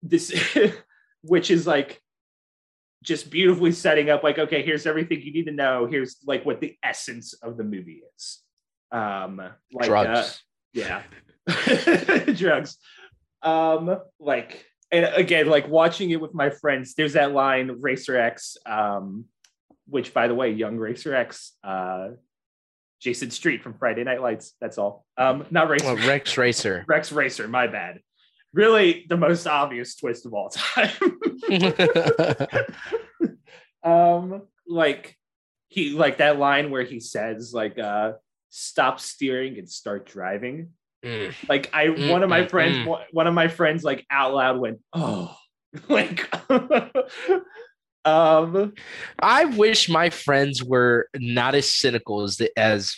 this 0.02 0.34
which 1.22 1.50
is 1.52 1.66
like 1.66 2.02
just 3.04 3.30
beautifully 3.30 3.72
setting 3.72 4.10
up 4.10 4.24
like 4.24 4.40
okay 4.40 4.62
here's 4.64 4.86
everything 4.88 5.22
you 5.22 5.34
need 5.34 5.46
to 5.46 5.52
know. 5.52 5.86
Here's 5.86 6.18
like 6.26 6.46
what 6.46 6.60
the 6.62 6.76
essence 6.84 7.34
of 7.34 7.58
the 7.58 7.64
movie 7.64 8.02
is. 8.16 8.40
Um 8.92 9.38
like 9.72 9.86
uh, 9.86 9.88
drugs. 9.88 10.42
yeah 10.74 11.04
drugs. 12.36 12.78
Um 13.42 13.98
like 14.20 14.66
and 14.94 15.06
again 15.16 15.48
like 15.48 15.68
watching 15.68 16.12
it 16.12 16.22
with 16.22 16.34
my 16.34 16.50
friends 16.50 16.94
there's 16.94 17.14
that 17.14 17.34
line 17.34 17.78
racer 17.80 18.16
x 18.16 18.58
um 18.66 19.26
which 19.88 20.14
by 20.14 20.28
the 20.28 20.36
way 20.36 20.52
young 20.52 20.78
racer 20.78 21.14
x 21.16 21.54
uh 21.64 22.10
jason 23.02 23.32
street 23.32 23.64
from 23.64 23.74
friday 23.74 24.04
night 24.04 24.22
lights 24.22 24.54
that's 24.62 24.78
all. 24.78 25.06
Um 25.18 25.46
not 25.50 25.68
racer 25.68 25.88
Oh, 25.88 26.08
rex 26.08 26.38
racer. 26.38 26.86
Rex 26.88 27.12
racer 27.12 27.48
my 27.48 27.68
bad. 27.68 28.00
Really 28.54 29.06
the 29.10 29.18
most 29.18 29.48
obvious 29.48 29.96
twist 29.96 30.26
of 30.26 30.34
all 30.34 30.50
time. 30.50 30.92
Um 33.84 34.44
like 34.66 35.18
he 35.68 35.90
like 35.90 36.18
that 36.20 36.40
line 36.40 36.72
where 36.72 36.84
he 36.84 37.02
says 37.02 37.54
like 37.54 37.78
uh 37.78 38.14
stop 38.50 39.00
steering 39.00 39.58
and 39.58 39.70
start 39.70 40.06
driving 40.06 40.70
Mm. 41.04 41.34
like 41.50 41.70
i 41.74 41.88
Mm, 41.88 42.10
one 42.12 42.24
of 42.24 42.30
my 42.30 42.42
mm, 42.44 42.50
friends 42.50 42.78
mm. 42.78 42.86
one- 42.88 43.04
one 43.12 43.28
of 43.28 43.34
my 43.34 43.48
friends 43.50 43.84
like 43.84 44.06
out 44.10 44.34
loud 44.34 44.58
went 44.60 44.80
oh 44.94 45.36
like 45.90 46.30
um 48.06 48.74
i 49.22 49.46
wish 49.46 49.88
my 49.90 50.10
friends 50.10 50.64
were 50.64 51.08
not 51.16 51.56
as 51.56 51.70
cynical 51.70 52.22
as 52.22 52.38
the, 52.38 52.52
as 52.60 52.96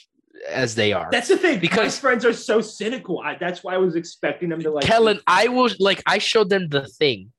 as 0.49 0.75
they 0.75 0.93
are 0.93 1.09
that's 1.11 1.27
the 1.27 1.37
thing 1.37 1.59
Because- 1.59 1.97
my 1.97 2.01
friends 2.09 2.25
are 2.25 2.33
so 2.33 2.59
cynical 2.61 3.19
I, 3.21 3.35
that's 3.39 3.63
why 3.63 3.75
i 3.75 3.77
was 3.77 3.95
expecting 3.95 4.49
them 4.49 4.61
to 4.61 4.71
like 4.71 4.83
Kellin, 4.85 5.19
I 5.27 5.47
was 5.47 5.79
like, 5.79 6.01
I 6.05 6.17
showed 6.17 6.49
them 6.49 6.67
the 6.69 6.87
thing, 6.87 7.31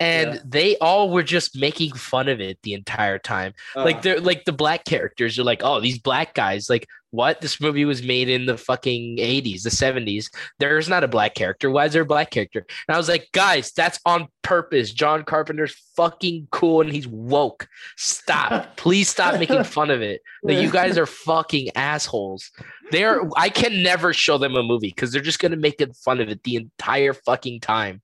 and 0.00 0.34
Yeah. 0.34 0.40
they 0.44 0.76
all 0.78 1.10
were 1.10 1.22
just 1.22 1.56
making 1.58 1.92
fun 1.94 2.28
of 2.28 2.40
it 2.40 2.58
the 2.62 2.74
entire 2.74 3.18
time. 3.18 3.52
uh, 3.76 3.84
like 3.84 4.02
they're 4.02 4.20
like 4.20 4.44
the 4.44 4.52
black 4.52 4.84
characters 4.84 5.38
are 5.38 5.44
like, 5.44 5.62
oh, 5.64 5.80
these 5.80 5.98
black 5.98 6.34
guys, 6.34 6.68
like 6.68 6.86
what? 7.12 7.42
This 7.42 7.60
movie 7.60 7.84
was 7.84 8.02
made 8.02 8.28
in 8.28 8.46
the 8.46 8.56
fucking 8.56 9.18
80s, 9.18 9.62
the 9.62 9.70
70s. 9.70 10.30
There's 10.58 10.88
not 10.88 11.04
a 11.04 11.08
black 11.08 11.34
character. 11.34 11.70
Why 11.70 11.84
is 11.84 11.92
there 11.92 12.02
a 12.02 12.06
black 12.06 12.30
character? 12.30 12.66
And 12.88 12.94
I 12.94 12.98
was 12.98 13.08
like, 13.08 13.28
guys, 13.32 13.70
that's 13.72 14.00
on 14.06 14.28
purpose. 14.42 14.92
John 14.92 15.22
Carpenter's 15.22 15.76
fucking 15.94 16.48
cool 16.50 16.80
and 16.80 16.90
he's 16.90 17.06
woke. 17.06 17.68
Stop. 17.98 18.76
Please 18.76 19.10
stop 19.10 19.38
making 19.38 19.62
fun 19.64 19.90
of 19.90 20.02
it. 20.02 20.20
Like 20.44 20.60
you 20.60 20.72
guys 20.72 20.98
are 20.98 21.06
fucking 21.06 21.68
assholes. 21.76 22.50
They're 22.90 23.20
I 23.36 23.48
can 23.48 23.84
never 23.84 24.12
show 24.12 24.38
them 24.38 24.56
a 24.56 24.62
movie 24.62 24.88
because 24.88 25.12
they're 25.12 25.22
just 25.22 25.38
gonna 25.38 25.54
make 25.54 25.80
fun 26.04 26.20
of 26.20 26.28
it 26.28 26.42
the 26.42 26.56
entire 26.56 27.12
fucking 27.12 27.60
time. 27.60 28.02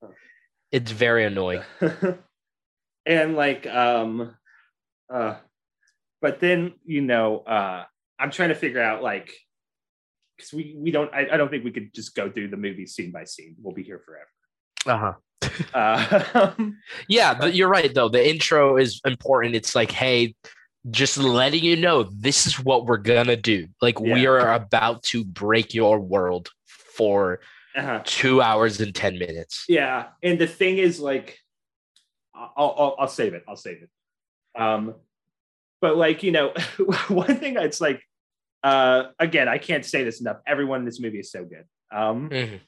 It's 0.70 0.92
very 0.92 1.24
annoying. 1.24 1.62
and 3.06 3.34
like 3.34 3.66
um 3.66 4.36
uh 5.12 5.36
but 6.20 6.38
then 6.38 6.74
you 6.84 7.00
know 7.00 7.38
uh 7.40 7.84
i'm 8.18 8.30
trying 8.30 8.48
to 8.50 8.54
figure 8.54 8.82
out 8.82 9.02
like 9.02 9.32
because 10.36 10.52
we 10.52 10.74
we 10.76 10.90
don't 10.90 11.12
I, 11.12 11.28
I 11.32 11.36
don't 11.36 11.50
think 11.50 11.64
we 11.64 11.70
could 11.72 11.92
just 11.94 12.14
go 12.14 12.30
through 12.30 12.48
the 12.48 12.56
movie 12.56 12.86
scene 12.86 13.10
by 13.12 13.24
scene 13.24 13.56
we'll 13.62 13.74
be 13.74 13.82
here 13.82 14.00
forever 14.04 14.28
Uh-huh. 14.86 15.14
uh 15.74 16.54
Yeah, 17.08 17.34
but 17.34 17.54
you're 17.54 17.68
right 17.68 17.92
though. 17.94 18.08
The 18.08 18.28
intro 18.28 18.76
is 18.76 19.00
important. 19.04 19.54
It's 19.54 19.74
like, 19.74 19.90
hey, 19.92 20.34
just 20.90 21.18
letting 21.18 21.62
you 21.64 21.76
know 21.76 22.04
this 22.04 22.46
is 22.46 22.58
what 22.62 22.86
we're 22.86 22.96
gonna 22.98 23.36
do. 23.36 23.66
Like 23.82 24.00
we 24.00 24.26
are 24.26 24.52
about 24.54 25.02
to 25.10 25.24
break 25.24 25.74
your 25.74 25.98
world 26.00 26.50
for 26.66 27.40
uh-huh. 27.76 28.02
two 28.04 28.40
hours 28.40 28.80
and 28.80 28.94
ten 28.94 29.18
minutes. 29.18 29.64
yeah 29.68 30.06
and 30.22 30.38
the 30.38 30.46
thing 30.46 30.78
is 30.78 30.98
like 31.00 31.38
I'll, 32.34 32.74
I'll 32.78 32.96
i'll 33.00 33.08
save 33.08 33.34
it 33.34 33.44
i'll 33.46 33.56
save 33.56 33.82
it 33.82 33.90
um 34.60 34.94
but 35.80 35.96
like 35.96 36.22
you 36.22 36.32
know 36.32 36.52
one 37.08 37.36
thing 37.36 37.54
that's 37.54 37.80
like 37.80 38.02
uh 38.68 38.98
again 39.18 39.48
i 39.48 39.58
can't 39.58 39.84
say 39.92 40.00
this 40.04 40.20
enough 40.20 40.38
everyone 40.46 40.80
in 40.80 40.84
this 40.90 41.00
movie 41.00 41.20
is 41.20 41.30
so 41.30 41.44
good 41.44 41.64
um 41.90 42.28
Mhm. 42.30 42.60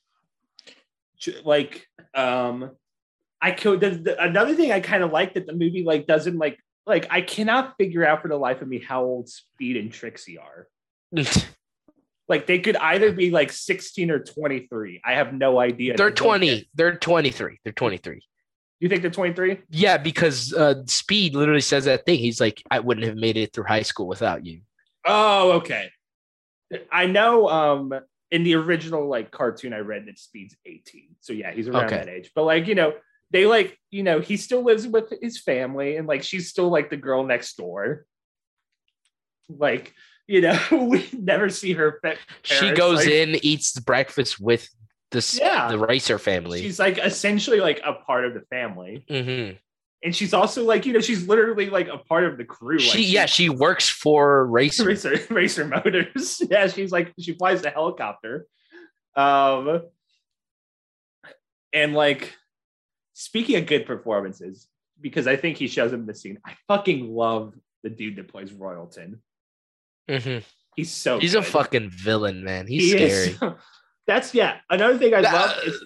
like 1.44 1.86
um 2.14 2.70
i 3.40 3.51
could 3.51 3.80
the, 3.80 3.90
the, 3.90 4.22
another 4.22 4.55
thing 4.55 4.72
i 4.72 4.80
kind 4.80 5.03
of 5.03 5.11
like 5.12 5.34
that 5.34 5.46
the 5.46 5.53
movie 5.53 5.84
like 5.84 6.07
doesn't 6.07 6.38
like 6.38 6.59
like 6.86 7.07
i 7.11 7.20
cannot 7.20 7.74
figure 7.78 8.05
out 8.05 8.22
for 8.22 8.28
the 8.28 8.36
life 8.36 8.62
of 8.62 8.68
me 8.68 8.78
how 8.78 9.03
old 9.05 9.28
speed 9.28 9.76
and 9.76 9.92
trixie 9.92 10.38
are 10.38 10.66
like 12.28 12.46
they 12.46 12.59
could 12.61 12.76
either 12.76 13.12
be 13.12 13.30
like 13.30 13.53
16 13.53 14.11
or 14.11 14.20
23 14.20 15.01
i 15.05 15.12
have 15.14 15.34
no 15.34 15.59
idea 15.61 15.96
They're 15.96 16.07
I 16.07 16.11
don't 16.11 16.40
get- 16.40 16.66
20. 16.66 16.70
They're 16.74 16.96
23. 16.96 17.59
They're 17.64 17.72
23. 17.72 18.20
you 18.80 18.88
think 18.88 19.03
they're 19.03 19.11
23 19.11 19.59
Yeah, 19.68 19.98
because 19.98 20.53
uh 20.55 20.76
Speed 20.86 21.34
literally 21.34 21.61
says 21.61 21.84
that 21.84 22.07
thing. 22.07 22.18
He's 22.18 22.40
like, 22.40 22.62
I 22.70 22.78
wouldn't 22.80 23.07
have 23.07 23.16
made 23.16 23.36
it 23.36 23.53
through 23.53 23.64
high 23.64 23.82
school 23.82 24.07
without 24.09 24.46
you. 24.46 24.61
Oh 25.07 25.53
okay 25.53 25.90
i 26.92 27.07
know 27.07 27.48
um 27.48 27.92
in 28.30 28.44
the 28.44 28.55
original 28.55 29.09
like 29.09 29.30
cartoon 29.30 29.72
i 29.72 29.78
read 29.78 30.07
that 30.07 30.18
speed's 30.18 30.55
18 30.66 31.16
so 31.20 31.32
yeah 31.32 31.51
he's 31.53 31.68
around 31.68 31.86
Okay. 31.86 31.96
that 31.96 32.09
age 32.09 32.30
but 32.34 32.44
like 32.44 32.66
you 32.66 32.74
know 32.74 32.92
they 33.30 33.46
like 33.46 33.78
you 33.90 34.03
know 34.03 34.20
he 34.20 34.36
still 34.36 34.62
lives 34.62 34.86
with 34.86 35.12
his 35.22 35.38
family 35.40 35.96
and 35.96 36.07
like 36.07 36.22
she's 36.22 36.48
still 36.48 36.68
like 36.68 36.90
the 36.90 36.96
girl 36.96 37.24
next 37.24 37.57
door 37.57 38.05
like 39.48 39.94
you 40.26 40.40
know 40.40 40.59
we 40.88 41.09
never 41.12 41.48
see 41.48 41.72
her 41.72 42.01
She 42.42 42.72
goes 42.72 42.98
like- 42.98 43.09
in, 43.09 43.36
eats 43.42 43.78
breakfast 43.80 44.38
with 44.40 44.68
the 45.11 45.38
Yeah. 45.42 45.68
the 45.68 45.78
racer 45.78 46.18
family. 46.20 46.61
she's 46.62 46.78
like 46.78 46.98
essentially 46.98 47.59
like 47.59 47.80
a 47.84 47.94
part 47.94 48.24
of 48.24 48.34
the 48.34 48.42
family 48.42 49.05
Mhm. 49.11 49.59
And 50.03 50.14
she's 50.16 50.32
also 50.32 50.64
like 50.64 50.86
you 50.86 50.92
know 50.92 51.01
she's 51.01 51.28
literally 51.28 51.68
like 51.70 51.88
a 51.88 51.98
part 51.98 52.24
of 52.24 52.38
the 52.38 52.44
crew 52.44 52.78
like, 52.78 52.86
She 52.86 53.05
yeah, 53.05 53.26
she 53.26 53.48
works 53.48 53.88
for 53.88 54.46
racer. 54.46 54.84
racer 54.84 55.18
racer 55.30 55.66
motors 55.66 56.40
yeah 56.51 56.66
she's 56.68 56.90
like 56.92 57.12
she 57.18 57.34
flies 57.34 57.62
the 57.62 57.70
helicopter 57.70 58.46
um 59.16 59.82
and 61.72 61.94
like 61.94 62.34
speaking 63.14 63.57
of 63.57 63.66
good 63.66 63.86
performances 63.86 64.66
because 65.01 65.26
i 65.26 65.36
think 65.36 65.57
he 65.57 65.66
shows 65.68 65.92
him 65.92 66.07
the 66.07 66.14
scene 66.14 66.38
i 66.44 66.55
fucking 66.68 67.14
love 67.14 67.55
the 67.82 67.90
dude 67.90 68.16
that 68.16 68.28
plays 68.28 68.51
royalton 68.53 69.18
Mhm. 70.09 70.42
he's 70.76 70.90
so 70.90 71.20
He's 71.20 71.36
a 71.36 71.42
fucking 71.42 71.90
villain, 71.90 72.42
man. 72.42 72.66
He's 72.66 72.82
He 72.82 72.90
scary. 72.90 73.28
is- 73.28 73.40
that's 74.09 74.34
yeah 74.34 74.57
another 74.70 74.98
thing 74.98 75.14
i 75.14 75.20
love 75.20 75.57
is 75.64 75.80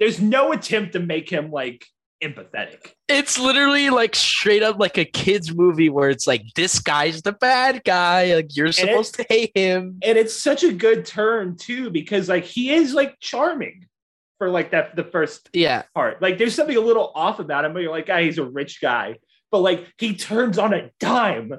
there's 0.00 0.20
no 0.20 0.50
attempt 0.52 0.94
to 0.94 0.98
make 1.00 1.28
him 1.30 1.50
like 1.52 1.86
empathetic 2.22 2.92
It's 3.08 3.38
literally 3.38 3.90
like 3.90 4.14
straight 4.16 4.62
up 4.62 4.78
like 4.78 4.98
a 4.98 5.04
kids 5.04 5.54
movie 5.54 5.88
where 5.88 6.10
it's 6.10 6.26
like 6.26 6.42
this 6.56 6.78
guy's 6.80 7.22
the 7.22 7.32
bad 7.32 7.82
guy. 7.84 8.34
Like 8.34 8.56
you're 8.56 8.72
supposed 8.72 9.14
to 9.16 9.26
hate 9.28 9.52
him. 9.54 9.98
and 10.02 10.18
it's 10.18 10.34
such 10.34 10.64
a 10.64 10.72
good 10.72 11.06
turn 11.06 11.56
too 11.56 11.90
because 11.90 12.28
like 12.28 12.44
he 12.44 12.70
is 12.72 12.92
like 12.94 13.18
charming 13.20 13.86
for 14.38 14.50
like 14.50 14.70
that 14.72 14.94
the 14.96 15.04
first 15.04 15.48
Yeah. 15.52 15.82
part 15.94 16.20
like 16.22 16.38
there's 16.38 16.54
something 16.54 16.76
a 16.76 16.80
little 16.80 17.12
off 17.14 17.38
about 17.40 17.64
him 17.64 17.72
but 17.72 17.82
you're 17.82 17.90
like 17.92 18.08
ah, 18.10 18.18
he's 18.18 18.38
a 18.38 18.44
rich 18.44 18.80
guy 18.80 19.16
but 19.50 19.60
like 19.60 19.86
he 19.98 20.14
turns 20.14 20.58
on 20.58 20.72
a 20.74 20.90
dime 21.00 21.52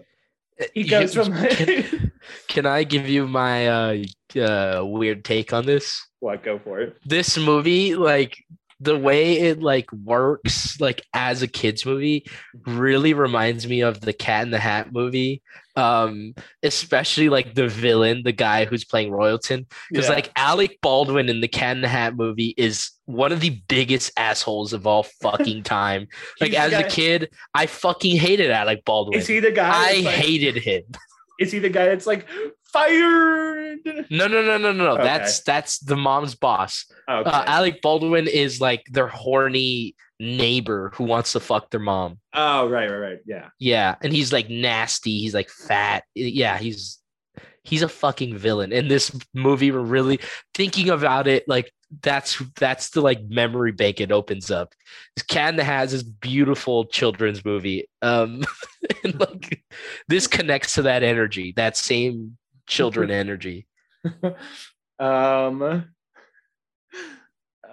he 0.74 0.84
goes 0.84 1.14
from 1.14 1.32
can, 1.50 2.12
can 2.50 2.66
I 2.66 2.84
give 2.84 3.08
you 3.08 3.28
my 3.28 3.68
uh, 3.68 4.04
uh 4.38 4.82
weird 4.84 5.24
take 5.24 5.54
on 5.54 5.66
this? 5.66 6.06
what 6.20 6.44
go 6.44 6.60
for 6.60 6.82
it 6.82 6.98
This 7.06 7.38
movie, 7.38 7.96
like 7.96 8.38
the 8.82 8.98
way 8.98 9.38
it 9.40 9.62
like 9.62 9.92
works 9.92 10.80
like 10.80 11.02
as 11.14 11.42
a 11.42 11.48
kids 11.48 11.86
movie 11.86 12.26
really 12.66 13.14
reminds 13.14 13.68
me 13.68 13.82
of 13.82 14.00
the 14.02 14.14
Cat 14.14 14.44
in 14.46 14.52
the 14.52 14.60
Hat 14.60 14.94
movie. 14.94 15.42
Um, 15.76 16.34
especially 16.64 17.30
like 17.30 17.54
the 17.56 17.68
villain, 17.70 18.24
the 18.24 18.32
guy 18.34 18.66
who's 18.66 18.84
playing 18.84 19.12
Royalton. 19.12 19.66
Because 19.90 20.08
Yeah. 20.10 20.16
like 20.16 20.32
Alec 20.36 20.80
Baldwin 20.82 21.30
in 21.30 21.40
the 21.42 21.48
Cat 21.48 21.76
in 21.78 21.82
the 21.82 21.88
Hat 21.88 22.16
movie 22.16 22.54
is 22.58 22.92
one 23.06 23.32
of 23.32 23.40
the 23.40 23.62
biggest 23.68 24.12
assholes 24.18 24.74
of 24.74 24.86
all 24.88 25.04
fucking 25.04 25.64
time. 25.64 26.08
Like 26.42 26.54
as 26.54 26.74
a 26.74 26.84
kid, 26.84 27.30
I 27.54 27.66
fucking 27.66 28.18
hated 28.18 28.50
Alec 28.52 28.84
Baldwin. 28.86 29.20
is 29.20 29.28
he 29.28 29.40
the 29.40 29.52
guy? 29.52 29.72
I 29.74 29.94
like- 30.02 30.16
hated 30.16 30.56
him. 30.58 30.84
Is 31.40 31.52
he 31.54 31.60
the 31.60 31.70
guy 31.70 31.86
that's 31.86 32.06
like 32.08 32.26
fired? 32.72 33.80
No, 34.10 34.28
no, 34.28 34.42
no, 34.42 34.58
no, 34.58 34.72
no. 34.72 34.92
Okay. 34.94 35.04
That's 35.04 35.42
that's 35.42 35.80
the 35.80 35.96
mom's 35.96 36.36
boss. 36.36 36.86
Okay. 37.10 37.30
Uh, 37.30 37.44
Alec 37.46 37.82
Baldwin 37.82 38.28
is 38.28 38.62
like 38.62 38.86
their 38.92 39.08
horny 39.08 39.96
neighbor 40.20 40.92
who 40.96 41.06
wants 41.06 41.32
to 41.34 41.40
fuck 41.40 41.70
their 41.70 41.80
mom. 41.80 42.20
oh, 42.34 42.68
right, 42.70 42.90
right, 42.90 42.98
right. 42.98 43.20
Yeah. 43.26 43.50
Yeah, 43.60 43.96
and 44.02 44.14
he's 44.14 44.34
like 44.34 44.50
nasty. 44.50 45.20
He's 45.20 45.34
like 45.34 45.50
fat. 45.50 46.04
Yeah, 46.16 46.58
he's 46.58 47.00
he's 47.64 47.82
a 47.82 47.90
fucking 47.90 48.38
villain. 48.38 48.72
In 48.72 48.88
this 48.88 49.18
movie, 49.34 49.72
we're 49.72 49.80
really 49.80 50.20
thinking 50.54 50.90
about 50.90 51.28
it 51.28 51.48
like 51.48 51.72
that's 52.02 52.42
that's 52.60 52.90
the 52.92 53.02
like 53.02 53.24
memory 53.24 53.72
bank 53.72 54.00
it 54.00 54.12
opens 54.12 54.52
up. 54.52 54.74
In 55.30 55.56
the 55.56 55.64
this 55.92 56.04
beautiful 56.04 56.86
children's 56.86 57.44
movie. 57.44 57.90
Um, 58.02 58.44
and 59.04 59.20
like 59.20 59.64
this 60.08 60.28
connects 60.28 60.76
to 60.76 60.84
that 60.84 61.04
energy, 61.04 61.54
that 61.56 61.78
same 61.78 62.38
children 62.70 63.12
energy. 63.24 63.68
um 65.00 65.86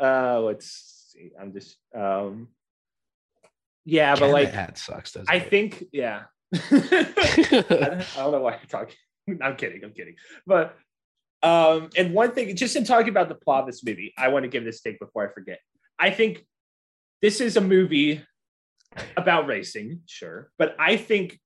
uh 0.01 0.40
let's 0.40 1.12
see 1.12 1.30
i'm 1.40 1.53
just 1.53 1.76
um 1.94 2.49
yeah 3.84 4.14
but 4.16 4.24
in 4.26 4.32
like 4.32 4.51
the 4.51 4.57
Hat 4.57 4.76
sucks. 4.78 5.12
Doesn't 5.12 5.30
i 5.30 5.36
it? 5.36 5.49
think 5.51 5.84
yeah 5.92 6.24
I, 6.55 6.59
don't, 6.70 7.72
I 7.72 8.05
don't 8.16 8.32
know 8.32 8.40
why 8.40 8.55
i'm 8.55 8.66
talking 8.68 8.97
i'm 9.42 9.57
kidding 9.57 9.84
i'm 9.84 9.92
kidding 9.92 10.16
but 10.47 10.76
um 11.42 11.90
and 11.97 12.12
one 12.12 12.32
thing 12.32 12.55
just 12.57 12.74
in 12.74 12.84
talking 12.84 13.09
about 13.11 13.28
the 13.28 13.34
plot 13.36 13.61
of 13.61 13.66
this 13.66 13.84
movie 13.84 14.12
i 14.18 14.28
want 14.28 14.42
to 14.44 14.49
give 14.49 14.64
this 14.64 14.80
take 14.80 14.99
before 14.99 15.28
i 15.28 15.32
forget 15.32 15.61
i 15.99 16.11
think 16.11 16.44
this 17.22 17.40
is 17.40 17.57
a 17.57 17.61
movie 17.61 18.22
about 19.16 19.47
racing 19.47 20.01
sure 20.07 20.51
but 20.59 20.74
i 20.80 20.97
think 20.97 21.38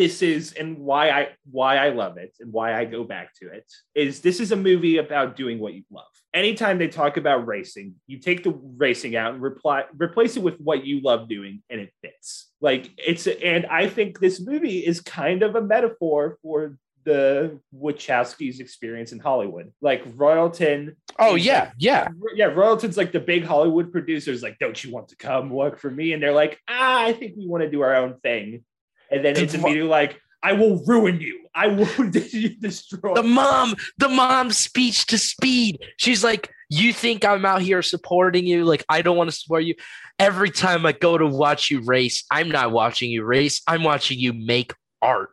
this 0.00 0.22
is 0.22 0.54
and 0.54 0.78
why 0.78 1.10
I 1.10 1.28
why 1.50 1.76
I 1.76 1.90
love 1.90 2.16
it 2.16 2.34
and 2.40 2.50
why 2.50 2.74
I 2.74 2.86
go 2.86 3.04
back 3.04 3.34
to 3.34 3.48
it 3.52 3.70
is 3.94 4.20
this 4.20 4.40
is 4.40 4.50
a 4.50 4.56
movie 4.56 4.96
about 4.96 5.36
doing 5.36 5.58
what 5.58 5.74
you 5.74 5.82
love. 5.90 6.06
Anytime 6.32 6.78
they 6.78 6.88
talk 6.88 7.18
about 7.18 7.46
racing, 7.46 7.96
you 8.06 8.18
take 8.18 8.42
the 8.42 8.58
racing 8.78 9.14
out 9.14 9.34
and 9.34 9.42
reply 9.42 9.84
replace 9.98 10.38
it 10.38 10.42
with 10.42 10.56
what 10.58 10.86
you 10.86 11.02
love 11.02 11.28
doing 11.28 11.62
and 11.68 11.82
it 11.82 11.92
fits. 12.00 12.50
Like 12.62 12.88
it's 12.96 13.26
and 13.26 13.66
I 13.66 13.90
think 13.90 14.20
this 14.20 14.40
movie 14.40 14.78
is 14.78 15.02
kind 15.02 15.42
of 15.42 15.54
a 15.54 15.60
metaphor 15.60 16.38
for 16.42 16.78
the 17.04 17.60
Wachowskis 17.74 18.58
experience 18.58 19.12
in 19.12 19.18
Hollywood. 19.18 19.70
Like 19.82 20.02
Royalton 20.16 20.96
oh 21.18 21.34
yeah, 21.34 21.64
like- 21.64 21.72
yeah. 21.76 22.08
yeah, 22.34 22.46
Royalton's 22.46 22.96
like 22.96 23.12
the 23.12 23.20
big 23.20 23.44
Hollywood 23.44 23.92
producers, 23.92 24.42
like, 24.42 24.58
don't 24.58 24.82
you 24.82 24.92
want 24.92 25.08
to 25.08 25.16
come 25.16 25.50
work 25.50 25.78
for 25.78 25.90
me? 25.90 26.14
And 26.14 26.22
they're 26.22 26.32
like, 26.32 26.58
ah, 26.68 27.04
I 27.04 27.12
think 27.12 27.34
we 27.36 27.46
want 27.46 27.64
to 27.64 27.70
do 27.70 27.82
our 27.82 27.96
own 27.96 28.18
thing. 28.20 28.64
And 29.10 29.24
then 29.24 29.36
it's 29.36 29.54
immediately 29.54 29.88
like, 29.88 30.20
I 30.42 30.52
will 30.52 30.82
ruin 30.84 31.20
you. 31.20 31.38
I 31.54 31.66
will 31.66 31.86
destroy. 32.60 33.14
the 33.14 33.22
mom 33.22 33.74
the 33.98 34.08
mom's 34.08 34.56
speech 34.56 35.06
to 35.06 35.18
speed. 35.18 35.78
She's 35.96 36.22
like 36.22 36.50
you 36.72 36.92
think 36.92 37.24
i'm 37.24 37.44
out 37.44 37.60
here 37.60 37.82
supporting 37.82 38.46
you? 38.46 38.64
Like 38.64 38.84
i 38.88 39.02
don't 39.02 39.16
want 39.16 39.28
to 39.30 39.36
support 39.36 39.64
you. 39.64 39.74
Every 40.18 40.50
time 40.50 40.86
i 40.86 40.92
go 40.92 41.18
to 41.18 41.26
watch 41.26 41.70
you 41.70 41.82
race 41.82 42.24
i'm 42.30 42.48
not 42.48 42.70
watching 42.70 43.10
you 43.10 43.24
race. 43.24 43.62
I'm 43.66 43.82
watching 43.82 44.18
you 44.18 44.32
make 44.32 44.72
art. 45.02 45.30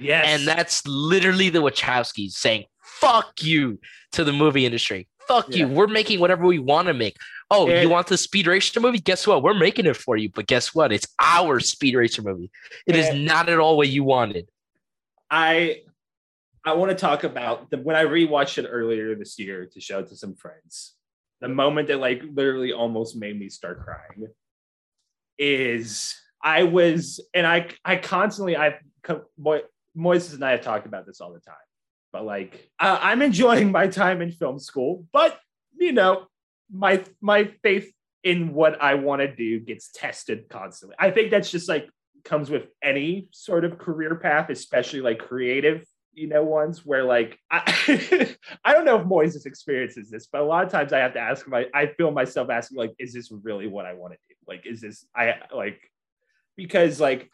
Yes. 0.00 0.24
and 0.28 0.46
that's 0.46 0.86
literally 0.86 1.50
the 1.50 1.58
wachowskis 1.58 2.30
saying 2.30 2.64
fuck 2.82 3.42
you 3.42 3.78
to 4.12 4.24
the 4.24 4.32
movie 4.32 4.64
industry. 4.64 5.08
Fuck 5.26 5.54
you. 5.54 5.68
We're 5.68 5.88
making 5.88 6.20
whatever 6.20 6.46
we 6.46 6.58
want 6.58 6.88
to 6.88 6.94
make 6.94 7.16
oh 7.50 7.68
And- 7.68 7.82
you 7.82 7.88
want 7.88 8.06
the 8.06 8.16
speed 8.16 8.46
racer 8.46 8.80
movie? 8.80 8.98
Guess 8.98 9.26
what? 9.26 9.42
We're 9.42 9.54
making 9.54 9.86
it 9.86 9.96
for 9.96 10.16
you 10.16 10.30
but 10.30 10.46
guess 10.46 10.74
what? 10.74 10.92
It's 10.92 11.06
our 11.20 11.60
speed 11.60 11.94
racer 11.94 12.22
movie. 12.22 12.50
It 12.86 12.96
is 12.96 13.14
not 13.14 13.48
at 13.48 13.58
all 13.58 13.76
what 13.76 13.88
you 13.88 14.04
wanted. 14.04 14.48
I 15.30 15.82
I 16.64 16.74
want 16.74 16.90
to 16.90 16.96
talk 16.96 17.24
about 17.24 17.70
the 17.70 17.78
when 17.78 17.96
I 17.96 18.04
rewatched 18.04 18.58
it 18.58 18.66
earlier 18.68 19.14
this 19.14 19.38
year 19.38 19.66
to 19.72 19.80
show 19.80 20.00
it 20.00 20.08
to 20.08 20.16
some 20.16 20.34
friends. 20.34 20.94
The 21.40 21.48
moment 21.48 21.88
that 21.88 21.98
like 21.98 22.22
literally 22.34 22.72
almost 22.72 23.16
made 23.16 23.38
me 23.38 23.48
start 23.48 23.84
crying 23.84 24.28
is 25.38 26.16
I 26.42 26.64
was 26.64 27.20
and 27.34 27.46
I 27.46 27.68
I 27.84 27.96
constantly 27.96 28.56
I 28.56 28.78
Mo- 29.38 29.62
Moises 29.96 30.34
and 30.34 30.44
I 30.44 30.50
have 30.50 30.60
talked 30.60 30.86
about 30.86 31.06
this 31.06 31.20
all 31.20 31.32
the 31.32 31.40
time, 31.40 31.54
but 32.12 32.24
like 32.24 32.68
I, 32.78 33.12
I'm 33.12 33.22
enjoying 33.22 33.72
my 33.72 33.86
time 33.86 34.20
in 34.20 34.32
film 34.32 34.58
school, 34.58 35.06
but 35.12 35.38
you 35.78 35.92
know 35.92 36.26
my 36.72 37.04
my 37.20 37.52
faith 37.62 37.92
in 38.24 38.52
what 38.52 38.80
I 38.82 38.94
want 38.94 39.22
to 39.22 39.34
do 39.34 39.60
gets 39.60 39.90
tested 39.92 40.48
constantly. 40.48 40.96
I 40.98 41.10
think 41.10 41.30
that's 41.30 41.50
just 41.50 41.68
like 41.68 41.88
comes 42.24 42.50
with 42.50 42.66
any 42.82 43.28
sort 43.32 43.64
of 43.64 43.78
career 43.78 44.16
path, 44.16 44.50
especially 44.50 45.00
like 45.00 45.18
creative, 45.18 45.86
you 46.12 46.28
know, 46.28 46.42
ones 46.42 46.84
where 46.84 47.04
like 47.04 47.38
I, 47.50 48.36
I 48.64 48.72
don't 48.72 48.84
know 48.84 49.00
if 49.00 49.06
Moises 49.06 49.46
experiences 49.46 50.10
this, 50.10 50.26
but 50.26 50.42
a 50.42 50.44
lot 50.44 50.64
of 50.64 50.70
times 50.70 50.92
I 50.92 50.98
have 50.98 51.14
to 51.14 51.20
ask 51.20 51.46
my 51.48 51.66
I 51.72 51.86
feel 51.86 52.10
myself 52.10 52.50
asking 52.50 52.78
like, 52.78 52.94
is 52.98 53.12
this 53.12 53.30
really 53.30 53.66
what 53.66 53.86
I 53.86 53.94
want 53.94 54.14
to 54.14 54.18
do? 54.28 54.34
Like, 54.46 54.66
is 54.66 54.80
this 54.80 55.06
I 55.14 55.34
like 55.54 55.80
because 56.56 57.00
like 57.00 57.30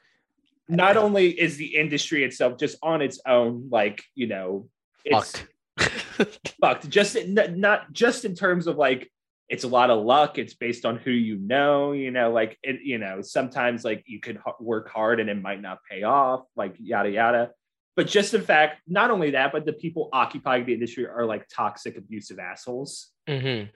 not 0.69 0.97
only 0.97 1.29
is 1.29 1.57
the 1.57 1.77
industry 1.77 2.25
itself 2.25 2.59
just 2.59 2.79
on 2.83 3.03
its 3.03 3.21
own, 3.27 3.69
like, 3.71 4.03
you 4.15 4.27
know, 4.27 4.69
it's 5.05 5.33
fucked 5.33 5.49
fucked. 6.61 6.89
Just 6.89 7.17
n- 7.17 7.55
not 7.57 7.93
just 7.93 8.25
in 8.25 8.35
terms 8.35 8.67
of 8.67 8.77
like 8.77 9.11
it's 9.49 9.65
a 9.65 9.69
lot 9.69 9.91
of 9.91 10.05
luck. 10.05 10.39
It's 10.39 10.55
based 10.55 10.85
on 10.85 10.97
who 10.97 11.11
you 11.11 11.37
know. 11.37 11.93
You 11.93 12.11
know, 12.11 12.31
like 12.31 12.59
it. 12.63 12.81
You 12.83 12.99
know, 12.99 13.21
sometimes 13.21 13.85
like 13.85 14.05
you 14.07 14.21
could 14.21 14.41
work 14.61 14.91
hard 14.91 15.21
and 15.21 15.29
it 15.29 15.41
might 15.41 15.61
not 15.61 15.79
pay 15.89 16.03
off. 16.03 16.45
Like 16.57 16.77
yada 16.79 17.11
yada. 17.11 17.51
But 17.97 18.09
just 18.09 18.33
the 18.33 18.41
fact, 18.41 18.83
not 18.89 19.11
only 19.11 19.33
that, 19.33 19.53
but 19.53 19.65
the 19.67 19.73
people 19.73 20.09
occupying 20.13 20.67
the 20.67 20.75
industry 20.75 21.07
are 21.07 21.25
like 21.25 21.47
toxic, 21.49 21.97
abusive 21.97 22.41
assholes. 22.41 23.11
Mhm. 23.29 23.71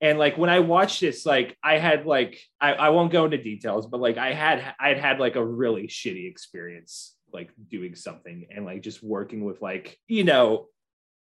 And 0.00 0.18
like 0.18 0.36
when 0.36 0.50
I 0.50 0.58
watched 0.60 1.00
this, 1.00 1.24
like 1.24 1.56
I 1.62 1.78
had 1.78 2.04
like 2.04 2.38
I, 2.60 2.74
I 2.74 2.88
won't 2.90 3.12
go 3.12 3.24
into 3.24 3.38
details, 3.38 3.86
but 3.86 4.00
like 4.00 4.18
I 4.18 4.34
had 4.34 4.74
I'd 4.78 4.98
had 4.98 5.18
like 5.18 5.36
a 5.36 5.44
really 5.44 5.86
shitty 5.86 6.28
experience 6.28 7.16
like 7.32 7.50
doing 7.70 7.94
something 7.94 8.46
and 8.50 8.64
like 8.64 8.82
just 8.82 9.02
working 9.02 9.44
with 9.44 9.60
like 9.60 9.98
you 10.06 10.24
know 10.24 10.68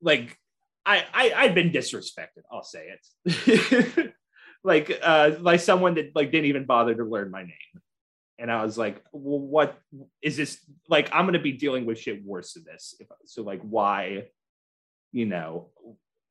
like 0.02 0.38
I, 0.86 1.04
I 1.14 1.34
I'd 1.36 1.56
been 1.56 1.72
disrespected. 1.72 2.44
I'll 2.52 2.64
say 2.64 2.94
it. 3.26 4.14
like 4.64 5.00
uh 5.02 5.32
like 5.40 5.60
someone 5.60 5.96
that 5.96 6.16
like 6.16 6.32
didn't 6.32 6.48
even 6.48 6.66
bother 6.66 6.96
to 6.96 7.04
learn 7.04 7.32
my 7.32 7.44
name. 7.44 7.82
And 8.38 8.52
I 8.52 8.64
was 8.64 8.78
like, 8.78 9.02
well, 9.14 9.40
what 9.40 9.78
is 10.22 10.36
this? 10.36 10.60
Like, 10.90 11.10
I'm 11.14 11.26
gonna 11.26 11.40
be 11.40 11.54
dealing 11.54 11.86
with 11.86 12.00
shit 12.00 12.24
worse 12.26 12.54
than 12.54 12.66
this. 12.66 12.96
If, 13.00 13.08
so 13.26 13.44
like 13.44 13.62
why, 13.62 14.26
you 15.12 15.26
know, 15.26 15.70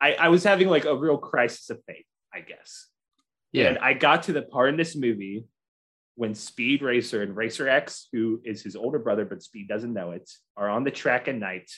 I, 0.01 0.15
I 0.15 0.29
was 0.29 0.45
having 0.45 0.69
like 0.69 0.85
a 0.85 0.95
real 0.95 1.17
crisis 1.17 1.71
of 1.71 1.83
faith, 1.87 2.05
I 2.33 2.41
guess. 2.41 2.89
yeah 3.53 3.69
And 3.69 3.79
I 3.79 3.95
got 3.95 4.25
to 4.25 4.35
the 4.35 4.43
part 4.43 4.69
in 4.69 4.77
this 4.77 4.95
movie 4.95 5.47
when 6.17 6.35
Speed 6.35 6.83
Racer 6.83 7.23
and 7.23 7.35
Racer 7.35 7.69
X, 7.69 8.09
who 8.13 8.41
is 8.45 8.63
his 8.63 8.77
older 8.77 8.99
brother, 8.99 9.25
but 9.25 9.43
Speed 9.43 9.69
doesn't 9.69 9.93
know 9.93 10.13
it, 10.13 10.31
are 10.57 10.69
on 10.69 10.85
the 10.85 10.91
track 10.91 11.27
at 11.29 11.35
night. 11.35 11.71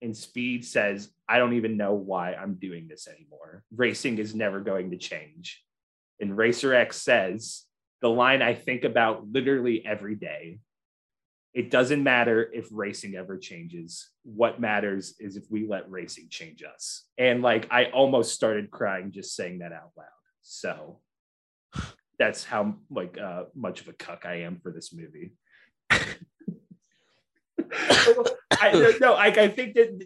And 0.00 0.16
Speed 0.16 0.64
says, 0.64 1.10
I 1.28 1.38
don't 1.38 1.54
even 1.54 1.76
know 1.76 1.94
why 1.94 2.34
I'm 2.34 2.54
doing 2.54 2.88
this 2.88 3.08
anymore. 3.08 3.64
Racing 3.74 4.18
is 4.18 4.34
never 4.34 4.60
going 4.60 4.90
to 4.92 4.96
change. 4.96 5.62
And 6.20 6.36
Racer 6.36 6.74
X 6.74 7.00
says, 7.02 7.64
the 8.00 8.10
line 8.10 8.42
I 8.42 8.54
think 8.54 8.84
about 8.84 9.26
literally 9.30 9.84
every 9.84 10.14
day. 10.14 10.60
It 11.54 11.70
doesn't 11.70 12.02
matter 12.02 12.48
if 12.52 12.68
racing 12.70 13.16
ever 13.16 13.38
changes. 13.38 14.08
What 14.22 14.60
matters 14.60 15.14
is 15.18 15.36
if 15.36 15.44
we 15.50 15.66
let 15.66 15.90
racing 15.90 16.28
change 16.30 16.62
us. 16.62 17.04
And 17.16 17.42
like, 17.42 17.66
I 17.70 17.86
almost 17.86 18.34
started 18.34 18.70
crying 18.70 19.10
just 19.10 19.34
saying 19.34 19.58
that 19.60 19.72
out 19.72 19.90
loud. 19.96 20.06
So 20.42 21.00
that's 22.18 22.44
how 22.44 22.76
like 22.90 23.18
uh, 23.18 23.44
much 23.54 23.80
of 23.80 23.88
a 23.88 23.92
cuck 23.92 24.24
I 24.26 24.40
am 24.40 24.60
for 24.62 24.70
this 24.70 24.92
movie. 24.92 25.32
I, 27.72 28.94
no, 29.00 29.14
I, 29.14 29.26
I 29.26 29.48
think 29.48 29.74
that 29.74 30.00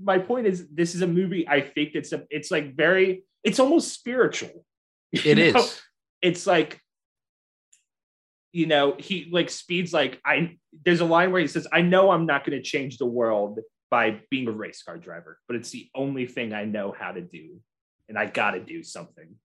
my 0.00 0.18
point 0.18 0.46
is 0.46 0.66
this 0.68 0.94
is 0.94 1.02
a 1.02 1.06
movie. 1.06 1.46
I 1.48 1.60
think 1.60 1.90
it's 1.94 2.12
a, 2.12 2.24
it's 2.30 2.50
like 2.50 2.76
very, 2.76 3.24
it's 3.42 3.58
almost 3.58 3.92
spiritual. 3.92 4.64
It 5.12 5.38
is. 5.38 5.54
Know? 5.54 5.64
It's 6.20 6.46
like, 6.46 6.82
you 8.52 8.66
know, 8.66 8.94
he 8.98 9.28
like 9.30 9.48
speeds 9.48 9.92
like 9.92 10.20
I. 10.24 10.58
There's 10.84 11.00
a 11.00 11.06
line 11.06 11.32
where 11.32 11.40
he 11.40 11.46
says, 11.46 11.66
"I 11.72 11.80
know 11.80 12.10
I'm 12.10 12.26
not 12.26 12.44
going 12.44 12.58
to 12.58 12.62
change 12.62 12.98
the 12.98 13.06
world 13.06 13.60
by 13.90 14.20
being 14.30 14.48
a 14.48 14.52
race 14.52 14.82
car 14.82 14.98
driver, 14.98 15.38
but 15.46 15.56
it's 15.56 15.70
the 15.70 15.88
only 15.94 16.26
thing 16.26 16.52
I 16.52 16.64
know 16.64 16.94
how 16.98 17.12
to 17.12 17.22
do, 17.22 17.60
and 18.08 18.18
I 18.18 18.26
got 18.26 18.50
to 18.50 18.60
do 18.60 18.82
something." 18.82 19.36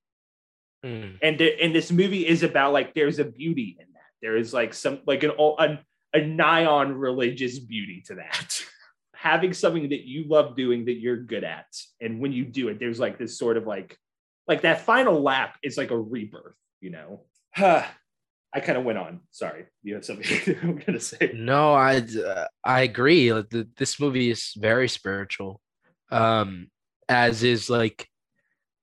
Mm. 0.83 1.17
and 1.21 1.37
th- 1.37 1.57
and 1.61 1.73
this 1.73 1.93
movie 1.93 2.27
is 2.27 2.43
about 2.43 2.73
like 2.73 2.93
there's 2.93 3.19
a 3.19 3.23
beauty 3.23 3.77
in 3.79 3.85
that. 3.93 4.01
There 4.21 4.35
is 4.35 4.53
like 4.53 4.73
some 4.73 4.99
like 5.07 5.23
an 5.23 5.31
a, 5.39 5.79
a 6.13 6.21
nigh 6.21 6.65
on 6.65 6.93
religious 6.93 7.59
beauty 7.59 8.03
to 8.07 8.15
that. 8.15 8.59
Having 9.13 9.53
something 9.53 9.89
that 9.89 10.05
you 10.05 10.25
love 10.27 10.55
doing 10.55 10.85
that 10.85 10.99
you're 10.99 11.17
good 11.17 11.43
at, 11.43 11.67
and 12.01 12.19
when 12.19 12.33
you 12.33 12.43
do 12.43 12.67
it, 12.67 12.79
there's 12.79 12.99
like 12.99 13.17
this 13.17 13.37
sort 13.37 13.55
of 13.55 13.65
like 13.65 13.97
like 14.47 14.61
that 14.61 14.81
final 14.81 15.21
lap 15.21 15.57
is 15.63 15.77
like 15.77 15.91
a 15.91 15.99
rebirth. 15.99 16.55
You 16.81 16.91
know. 16.91 17.21
I 18.55 18.59
kind 18.59 18.77
of 18.77 18.83
went 18.83 18.99
on. 18.99 19.21
Sorry, 19.31 19.65
you 19.81 19.95
had 19.95 20.05
something 20.05 20.57
I'm 20.61 20.77
gonna 20.77 20.99
say. 20.99 21.31
No, 21.33 21.73
I 21.73 21.97
uh, 21.97 22.45
I 22.63 22.81
agree. 22.81 23.31
This 23.77 23.99
movie 23.99 24.29
is 24.29 24.53
very 24.55 24.87
spiritual, 24.87 25.59
um, 26.11 26.67
as 27.09 27.41
is 27.41 27.69
like 27.69 28.07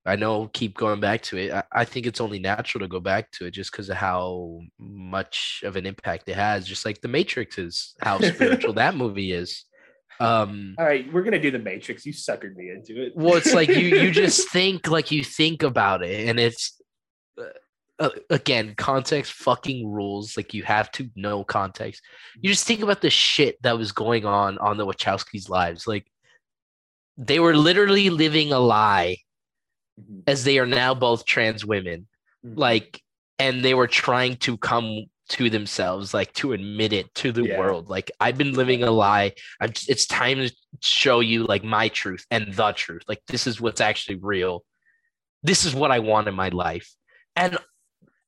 I 0.05 0.15
know. 0.15 0.49
Keep 0.53 0.75
going 0.77 0.99
back 0.99 1.21
to 1.23 1.37
it. 1.37 1.51
I, 1.51 1.63
I 1.71 1.85
think 1.85 2.05
it's 2.05 2.21
only 2.21 2.39
natural 2.39 2.81
to 2.81 2.87
go 2.87 2.99
back 2.99 3.31
to 3.33 3.45
it 3.45 3.51
just 3.51 3.71
because 3.71 3.89
of 3.89 3.97
how 3.97 4.61
much 4.79 5.61
of 5.63 5.75
an 5.75 5.85
impact 5.85 6.27
it 6.27 6.35
has. 6.35 6.65
Just 6.65 6.85
like 6.85 7.01
The 7.01 7.07
Matrix 7.07 7.57
is, 7.57 7.93
how 8.01 8.19
spiritual 8.19 8.73
that 8.73 8.95
movie 9.03 9.31
is. 9.31 9.65
Um, 10.19 10.75
All 10.77 10.85
right, 10.85 11.11
we're 11.11 11.23
gonna 11.23 11.41
do 11.41 11.51
the 11.51 11.59
Matrix. 11.59 12.05
You 12.05 12.13
suckered 12.13 12.55
me 12.55 12.69
into 12.69 13.01
it. 13.03 13.13
well, 13.15 13.35
it's 13.35 13.53
like 13.53 13.69
you 13.69 13.87
you 13.87 14.11
just 14.11 14.49
think 14.51 14.87
like 14.87 15.11
you 15.11 15.23
think 15.23 15.63
about 15.63 16.03
it, 16.03 16.29
and 16.29 16.39
it's 16.39 16.79
uh, 17.39 17.45
uh, 17.99 18.09
again 18.29 18.75
context 18.75 19.33
fucking 19.33 19.89
rules. 19.89 20.37
Like 20.37 20.53
you 20.53 20.61
have 20.63 20.91
to 20.91 21.09
know 21.15 21.43
context. 21.43 22.03
You 22.39 22.51
just 22.51 22.67
think 22.67 22.81
about 22.81 23.01
the 23.01 23.09
shit 23.09 23.59
that 23.63 23.77
was 23.77 23.91
going 23.91 24.25
on 24.25 24.59
on 24.59 24.77
the 24.77 24.85
Wachowskis' 24.85 25.49
lives. 25.49 25.87
Like 25.87 26.05
they 27.17 27.39
were 27.39 27.55
literally 27.55 28.11
living 28.11 28.51
a 28.51 28.59
lie 28.59 29.17
Mhm. 30.01 30.23
as 30.27 30.43
they 30.43 30.59
are 30.59 30.65
now 30.65 30.93
both 30.93 31.25
trans 31.25 31.65
women. 31.65 32.07
Mhm. 32.45 32.57
Like, 32.57 33.01
and 33.39 33.63
they 33.63 33.73
were 33.73 33.87
trying 33.87 34.37
to 34.37 34.57
come 34.57 35.05
to 35.29 35.49
themselves, 35.49 36.13
like 36.13 36.33
to 36.33 36.51
admit 36.53 36.91
it 36.91 37.13
to 37.15 37.31
the 37.31 37.43
Yeah. 37.45 37.57
world. 37.59 37.89
Like 37.89 38.11
I've 38.19 38.37
been 38.37 38.53
living 38.53 38.83
a 38.83 38.91
lie. 38.91 39.33
I'm, 39.61 39.71
it's 39.87 40.05
time 40.05 40.37
to 40.39 40.53
show 40.81 41.21
you 41.21 41.45
like 41.45 41.63
my 41.63 41.87
truth 41.87 42.25
and 42.29 42.53
the 42.53 42.71
truth. 42.73 43.03
Like 43.07 43.21
this 43.27 43.47
is 43.47 43.61
what's 43.61 43.79
actually 43.81 44.17
real. 44.17 44.65
This 45.41 45.63
is 45.65 45.73
what 45.73 45.89
I 45.89 45.99
want 45.99 46.27
in 46.27 46.35
my 46.35 46.49
life. 46.49 46.93
And 47.35 47.57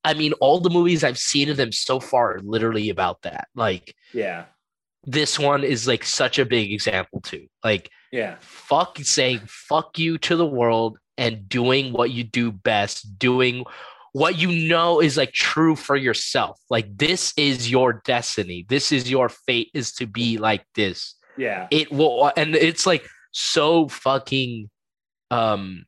I 0.06 0.14
mean, 0.14 0.34
all 0.34 0.60
the 0.62 0.70
movies 0.70 1.04
I've 1.04 1.18
seen 1.18 1.50
of 1.50 1.58
them 1.58 1.72
so 1.74 2.00
far 2.00 2.36
are 2.36 2.40
literally 2.40 2.90
about 2.90 3.22
that. 3.24 3.48
Like 3.54 3.94
yeah, 4.14 4.46
this 5.04 5.38
one 5.38 5.64
is 5.66 5.88
like 5.88 6.06
such 6.06 6.40
a 6.40 6.46
big 6.46 6.72
example 6.72 7.20
too. 7.20 7.48
Like 7.66 7.90
yeah, 8.14 8.38
fuck 8.40 8.98
saying 9.00 9.42
fuck 9.48 10.00
you 10.00 10.18
to 10.20 10.36
the 10.38 10.46
world 10.46 10.98
and 11.18 11.48
doing 11.48 11.94
what 11.94 12.12
you 12.12 12.24
do 12.24 12.52
best, 12.52 13.18
doing 13.20 13.66
what 14.14 14.38
you 14.38 14.68
know 14.70 15.00
is 15.02 15.18
like 15.18 15.32
true 15.34 15.76
for 15.76 15.96
yourself. 15.96 16.60
Like 16.70 16.98
this 16.98 17.34
is 17.38 17.70
your 17.72 18.02
destiny. 18.06 18.66
This 18.70 18.92
is 18.92 19.10
your 19.10 19.30
fate 19.30 19.70
is 19.74 19.92
to 19.94 20.06
be 20.08 20.38
like 20.38 20.64
this. 20.76 21.16
yeah. 21.38 21.68
It 21.72 21.92
will 21.92 22.32
and 22.38 22.56
it's 22.56 22.86
like 22.86 23.06
so 23.32 23.88
fucking 23.88 24.70
um 25.32 25.86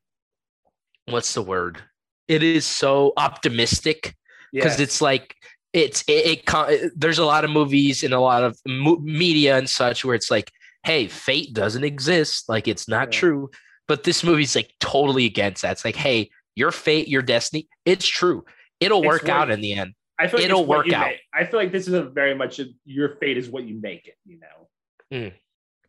what's 1.08 1.34
the 1.34 1.42
word? 1.42 1.82
It 2.28 2.42
is 2.42 2.66
so 2.66 3.14
optimistic 3.18 4.16
because 4.52 4.80
it's 4.80 5.02
like 5.02 5.36
it's 5.74 6.04
it, 6.08 6.46
it 6.48 6.92
there's 6.96 7.20
a 7.20 7.26
lot 7.26 7.44
of 7.44 7.52
movies 7.52 8.04
and 8.04 8.14
a 8.14 8.20
lot 8.20 8.44
of 8.44 8.58
mo- 8.66 8.98
media 9.04 9.58
and 9.58 9.70
such 9.70 10.04
where 10.04 10.16
it's 10.16 10.32
like 10.32 10.50
hey 10.84 11.08
fate 11.08 11.54
doesn't 11.54 11.84
exist 11.84 12.48
like 12.50 12.68
it's 12.68 12.88
not 12.88 13.14
Yeah. 13.14 13.20
true 13.20 13.50
but 13.88 14.04
this 14.04 14.24
movie's 14.24 14.56
like 14.56 14.74
totally 14.80 15.26
against 15.26 15.62
that 15.62 15.72
it's 15.74 15.86
like 15.86 15.96
hey 15.96 16.30
your 16.56 16.72
fate 16.72 17.08
your 17.08 17.22
destiny 17.22 17.68
it's 17.86 18.08
true 18.08 18.44
it'll 18.80 19.00
It's 19.00 19.08
work 19.08 19.30
out 19.30 19.50
in 19.52 19.62
the 19.62 19.74
end 19.74 19.94
I 20.18 20.28
feel 20.28 20.40
like 20.40 20.46
it'll 20.46 20.66
work 20.66 20.92
out. 20.94 21.08
make. 21.08 21.20
I 21.34 21.44
feel 21.44 21.60
like 21.60 21.74
this 21.74 21.88
is 21.90 21.94
a 21.94 22.04
very 22.04 22.34
much 22.34 22.60
a, 22.60 22.68
your 22.86 23.18
fate 23.18 23.38
is 23.38 23.50
what 23.50 23.66
you 23.66 23.80
make 23.82 24.08
it. 24.08 24.16
You 24.26 24.40
know, 24.40 24.70
Mm. 25.12 25.34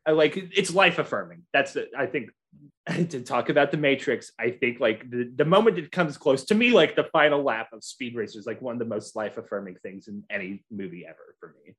I 0.05 0.10
like 0.10 0.36
it's 0.36 0.74
life 0.74 0.98
affirming. 0.98 1.43
That's 1.52 1.73
the, 1.74 1.86
I 1.97 2.06
think 2.06 2.31
to 3.10 3.23
talk 3.23 3.48
about 3.51 3.70
the 3.70 3.77
Matrix. 3.77 4.32
I 4.39 4.51
think 4.51 4.81
like 4.81 5.09
the, 5.09 5.31
the 5.35 5.44
moment 5.44 5.78
it 5.78 5.93
comes 5.93 6.16
close 6.16 6.44
to 6.47 6.55
me, 6.56 6.70
like 6.70 6.97
the 6.97 7.05
final 7.12 7.43
lap 7.43 7.68
of 7.73 7.85
Speed 7.85 8.16
Racer 8.16 8.39
is 8.40 8.47
like 8.47 8.60
one 8.60 8.74
of 8.74 8.78
the 8.81 8.85
most 8.85 9.14
life 9.14 9.39
affirming 9.39 9.77
things 9.82 10.09
in 10.09 10.24
any 10.28 10.64
movie 10.73 11.06
ever 11.06 11.36
for 11.39 11.55
me. 11.64 11.74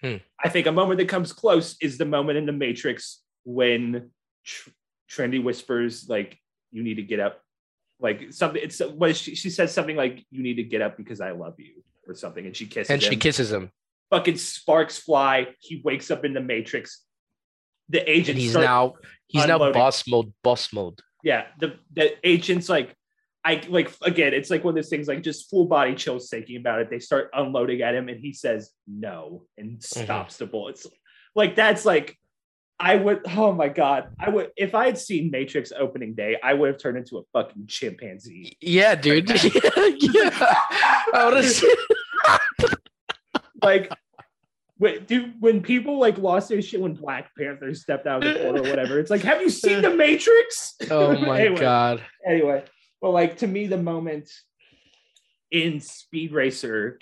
Hmm. 0.00 0.16
I 0.44 0.48
think 0.48 0.66
a 0.66 0.72
moment 0.72 0.98
that 0.98 1.08
comes 1.08 1.32
close 1.32 1.76
is 1.80 1.98
the 1.98 2.04
moment 2.04 2.36
in 2.36 2.46
the 2.46 2.52
Matrix 2.52 3.22
when 3.44 4.10
Tr- 4.44 4.70
Trinity 5.08 5.38
whispers 5.38 6.08
like 6.08 6.38
you 6.70 6.82
need 6.82 6.94
to 6.96 7.02
get 7.02 7.20
up. 7.20 7.40
Like 7.98 8.32
something 8.32 8.60
it's 8.62 8.80
what 8.80 9.16
she, 9.16 9.34
she 9.34 9.48
says 9.50 9.72
something 9.72 9.96
like 9.96 10.24
you 10.30 10.42
need 10.42 10.54
to 10.56 10.62
get 10.62 10.82
up 10.82 10.98
because 10.98 11.22
i 11.22 11.30
love 11.30 11.54
you 11.58 11.82
or 12.06 12.14
something 12.14 12.44
and 12.44 12.54
she 12.54 12.66
kisses 12.66 12.90
and 12.90 13.02
she 13.02 13.14
him. 13.14 13.20
kisses 13.20 13.50
him. 13.50 13.70
Fucking 14.10 14.36
sparks 14.36 14.98
fly. 14.98 15.48
He 15.60 15.80
wakes 15.82 16.10
up 16.10 16.24
in 16.24 16.34
the 16.34 16.40
matrix. 16.42 17.02
The 17.88 18.08
agent 18.10 18.36
and 18.36 18.38
he's 18.38 18.54
now 18.54 18.94
he's 19.28 19.46
now 19.46 19.58
boss 19.72 20.06
mode 20.06 20.32
boss 20.42 20.72
mode. 20.72 20.98
Yeah 21.22 21.46
the 21.58 21.76
the 21.94 22.14
agent's 22.26 22.68
like 22.68 22.94
i 23.44 23.62
like 23.68 23.90
again 24.02 24.34
it's 24.34 24.50
like 24.50 24.62
one 24.64 24.72
of 24.72 24.74
those 24.74 24.88
things 24.90 25.06
like 25.08 25.22
just 25.22 25.48
full 25.48 25.66
body 25.66 25.94
chills 25.94 26.28
thinking 26.28 26.56
about 26.56 26.80
it. 26.80 26.90
They 26.90 26.98
start 26.98 27.30
unloading 27.32 27.80
at 27.80 27.94
him 27.94 28.08
and 28.10 28.20
he 28.20 28.32
says 28.34 28.70
no 28.86 29.44
and 29.56 29.78
Mm-hmm. 29.78 30.04
stops 30.04 30.36
the 30.36 30.46
bullets. 30.46 30.86
Like 31.34 31.56
that's 31.56 31.84
like 31.86 32.16
I 32.78 32.96
would, 32.96 33.22
oh 33.34 33.52
my 33.52 33.68
God. 33.68 34.08
I 34.20 34.28
would, 34.28 34.50
if 34.56 34.74
I 34.74 34.86
had 34.86 34.98
seen 34.98 35.30
Matrix 35.30 35.72
opening 35.76 36.14
day, 36.14 36.36
I 36.42 36.52
would 36.54 36.68
have 36.68 36.78
turned 36.78 36.98
into 36.98 37.18
a 37.18 37.22
fucking 37.32 37.66
chimpanzee. 37.68 38.56
yeah 38.60 38.94
dude 38.94 39.28
yeah 40.00 40.54
i 41.14 41.24
would 41.24 41.42
have 41.42 42.74
like 43.62 43.90
when, 44.78 45.04
dude, 45.04 45.34
when 45.40 45.62
people 45.62 45.98
like 45.98 46.18
lost 46.18 46.50
their 46.50 46.60
shit 46.60 46.80
when 46.80 46.92
Black 46.92 47.30
Panther 47.38 47.72
stepped 47.74 48.06
out 48.06 48.22
of 48.22 48.34
the 48.34 48.40
portal 48.42 48.66
or 48.66 48.68
whatever, 48.68 48.98
it's 48.98 49.10
like, 49.10 49.22
have 49.22 49.40
you 49.40 49.48
seen 49.48 49.80
the 49.80 49.94
Matrix? 49.94 50.74
oh 50.90 51.16
my 51.18 51.40
Anyway, 51.40 51.60
god 51.60 52.02
Anyway, 52.28 52.62
but 53.00 53.10
like 53.10 53.38
to 53.38 53.46
me, 53.46 53.66
the 53.68 53.78
moment 53.78 54.30
in 55.50 55.80
Speed 55.80 56.32
Racer 56.32 56.98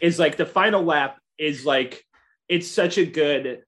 is 0.00 0.18
like 0.18 0.36
the 0.36 0.46
final 0.46 0.82
lap 0.82 1.18
is 1.36 1.66
like 1.66 2.02
it's 2.48 2.68
such 2.68 2.96
a 2.96 3.04
good. 3.04 3.62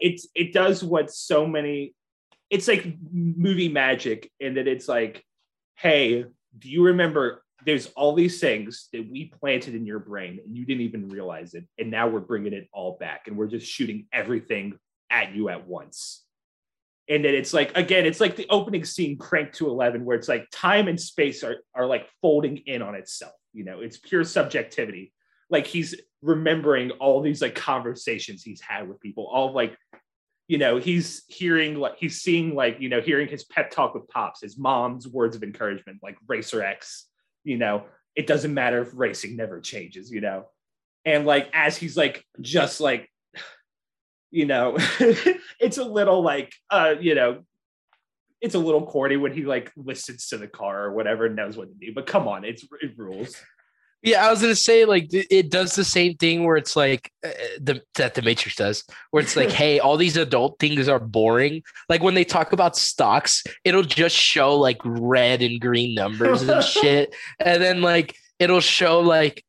It's 0.00 0.28
it 0.34 0.52
does 0.52 0.82
what 0.82 1.10
so 1.10 1.46
many. 1.46 1.94
It's 2.48 2.66
like 2.66 2.86
movie 3.12 3.68
magic 3.68 4.30
in 4.40 4.54
that 4.54 4.66
it's 4.66 4.88
like, 4.88 5.24
hey, 5.76 6.24
do 6.58 6.68
you 6.68 6.84
remember? 6.84 7.44
There's 7.66 7.88
all 7.88 8.14
these 8.14 8.40
things 8.40 8.88
that 8.94 9.06
we 9.10 9.26
planted 9.26 9.74
in 9.74 9.84
your 9.84 9.98
brain 9.98 10.40
and 10.44 10.56
you 10.56 10.64
didn't 10.64 10.82
even 10.82 11.08
realize 11.10 11.54
it, 11.54 11.66
and 11.78 11.90
now 11.90 12.08
we're 12.08 12.20
bringing 12.20 12.54
it 12.54 12.68
all 12.72 12.96
back, 12.98 13.22
and 13.26 13.36
we're 13.36 13.48
just 13.48 13.66
shooting 13.66 14.06
everything 14.12 14.78
at 15.10 15.34
you 15.34 15.48
at 15.48 15.66
once 15.66 16.24
and 17.10 17.24
then 17.24 17.34
it's 17.34 17.52
like 17.52 17.76
again 17.76 18.06
it's 18.06 18.20
like 18.20 18.36
the 18.36 18.46
opening 18.48 18.84
scene 18.84 19.18
crank 19.18 19.52
to 19.52 19.68
11 19.68 20.04
where 20.04 20.16
it's 20.16 20.28
like 20.28 20.48
time 20.50 20.88
and 20.88 20.98
space 20.98 21.44
are 21.44 21.56
are 21.74 21.84
like 21.84 22.08
folding 22.22 22.58
in 22.58 22.80
on 22.80 22.94
itself 22.94 23.34
you 23.52 23.64
know 23.64 23.80
it's 23.80 23.98
pure 23.98 24.24
subjectivity 24.24 25.12
like 25.50 25.66
he's 25.66 25.94
remembering 26.22 26.90
all 26.92 27.20
these 27.20 27.42
like 27.42 27.54
conversations 27.54 28.42
he's 28.42 28.60
had 28.60 28.88
with 28.88 29.00
people 29.00 29.28
all 29.32 29.52
like 29.52 29.76
you 30.48 30.58
know 30.58 30.78
he's 30.78 31.22
hearing 31.28 31.76
like 31.76 31.96
he's 31.98 32.20
seeing 32.20 32.54
like 32.54 32.80
you 32.80 32.88
know 32.88 33.00
hearing 33.00 33.28
his 33.28 33.44
pep 33.44 33.70
talk 33.70 33.94
with 33.94 34.06
pops 34.08 34.42
his 34.42 34.58
mom's 34.58 35.08
words 35.08 35.34
of 35.34 35.42
encouragement 35.42 35.98
like 36.02 36.16
racer 36.28 36.62
x 36.62 37.06
you 37.44 37.56
know 37.56 37.84
it 38.16 38.26
doesn't 38.26 38.52
matter 38.52 38.82
if 38.82 38.90
racing 38.94 39.36
never 39.36 39.60
changes 39.60 40.10
you 40.10 40.20
know? 40.20 40.46
And 41.04 41.24
like 41.24 41.48
as 41.54 41.76
he's 41.76 41.96
like 41.96 42.24
just 42.40 42.80
like 42.80 43.08
you 44.30 44.44
know 44.44 44.76
it's 45.60 45.78
a 45.78 45.84
little 45.84 46.22
like 46.22 46.52
uh 46.70 46.94
you 47.00 47.14
know 47.14 47.42
it's 48.40 48.54
a 48.54 48.58
little 48.58 48.86
corny 48.86 49.16
when 49.16 49.32
he 49.32 49.44
like 49.44 49.72
listens 49.76 50.28
to 50.28 50.38
the 50.38 50.46
car 50.46 50.84
or 50.84 50.92
whatever 50.92 51.26
and 51.26 51.36
knows 51.36 51.56
what 51.56 51.68
to 51.68 51.86
do 51.86 51.94
but 51.94 52.06
come 52.06 52.28
on 52.28 52.44
it's 52.44 52.64
it 52.82 52.92
rules 52.98 53.34
Yeah, 54.02 54.26
I 54.26 54.30
was 54.30 54.40
gonna 54.40 54.54
say 54.54 54.86
like 54.86 55.08
it 55.10 55.50
does 55.50 55.74
the 55.74 55.84
same 55.84 56.16
thing 56.16 56.44
where 56.44 56.56
it's 56.56 56.74
like 56.74 57.12
uh, 57.24 57.30
the 57.60 57.82
that 57.96 58.14
the 58.14 58.22
Matrix 58.22 58.56
does, 58.56 58.84
where 59.10 59.22
it's 59.22 59.36
like, 59.36 59.50
hey, 59.62 59.78
all 59.78 59.98
these 59.98 60.16
adult 60.16 60.58
things 60.58 60.88
are 60.88 60.98
boring. 60.98 61.62
Like 61.88 62.02
when 62.02 62.14
they 62.14 62.24
talk 62.24 62.52
about 62.52 62.76
stocks, 62.76 63.44
it'll 63.64 63.82
just 63.82 64.16
show 64.16 64.56
like 64.56 64.78
red 64.84 65.42
and 65.42 65.60
green 65.60 65.94
numbers 65.94 66.42
and 66.42 66.64
shit, 66.64 67.14
and 67.38 67.62
then 67.62 67.82
like 67.82 68.16
it'll 68.38 68.60
show 68.60 69.00
like 69.00 69.44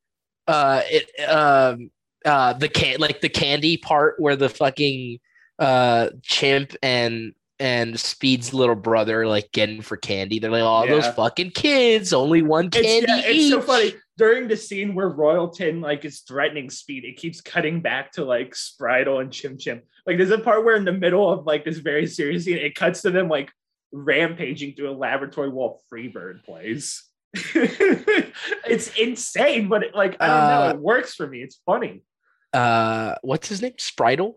uh 0.48 0.82
it 0.86 1.30
um 1.30 1.90
uh 2.26 2.52
the 2.54 2.68
can 2.68 3.00
like 3.00 3.22
the 3.22 3.30
candy 3.30 3.78
part 3.78 4.16
where 4.20 4.36
the 4.36 4.50
fucking 4.50 5.20
uh 5.60 6.10
chimp 6.24 6.76
and 6.84 7.34
and 7.62 8.00
Speed's 8.00 8.54
little 8.54 8.76
brother 8.76 9.28
like 9.28 9.52
getting 9.52 9.82
for 9.82 9.96
candy. 9.96 10.40
They're 10.40 10.52
like, 10.52 10.64
oh, 10.64 10.88
those 10.88 11.08
fucking 11.08 11.52
kids, 11.52 12.12
only 12.12 12.42
one 12.42 12.66
it's, 12.68 12.78
candy 12.78 13.06
yeah, 13.08 13.22
it's 13.24 13.50
so 13.50 13.62
funny 13.62 13.94
during 14.18 14.48
the 14.48 14.58
scene 14.58 14.94
where 14.94 15.10
royalton 15.10 15.82
like 15.82 16.06
is 16.06 16.20
threatening 16.20 16.70
speed 16.70 17.06
it 17.06 17.16
keeps 17.18 17.42
cutting 17.42 17.82
back 17.82 18.12
to 18.12 18.24
like 18.24 18.54
spritle 18.54 19.20
and 19.22 19.32
chim 19.32 19.58
chim 19.58 19.82
like 20.06 20.18
there's 20.18 20.30
a 20.30 20.38
part 20.38 20.64
where 20.64 20.76
in 20.76 20.86
the 20.86 20.92
middle 20.92 21.32
of 21.32 21.46
like 21.48 21.64
this 21.64 21.78
very 21.78 22.06
serious 22.06 22.44
scene 22.44 22.58
it 22.58 22.76
cuts 22.76 23.02
to 23.02 23.10
them 23.10 23.30
like 23.30 23.50
rampaging 23.92 24.76
through 24.76 24.92
a 24.92 24.94
laboratory 24.94 25.50
while 25.50 25.82
freebird 25.92 26.44
plays 26.44 27.04
it's 27.56 28.94
insane, 28.98 29.70
but 29.70 29.84
it, 29.84 29.96
like 29.96 30.18
I 30.20 30.28
don't 30.28 30.38
Uh, 30.38 30.50
know, 30.50 30.70
it 30.72 30.80
works 30.80 31.16
for 31.16 31.26
me. 31.26 31.42
It's 31.42 31.62
funny. 31.66 32.04
Uh, 32.52 33.16
what's 33.22 33.48
his 33.48 33.62
name? 33.62 33.74
Spritle. 33.78 34.34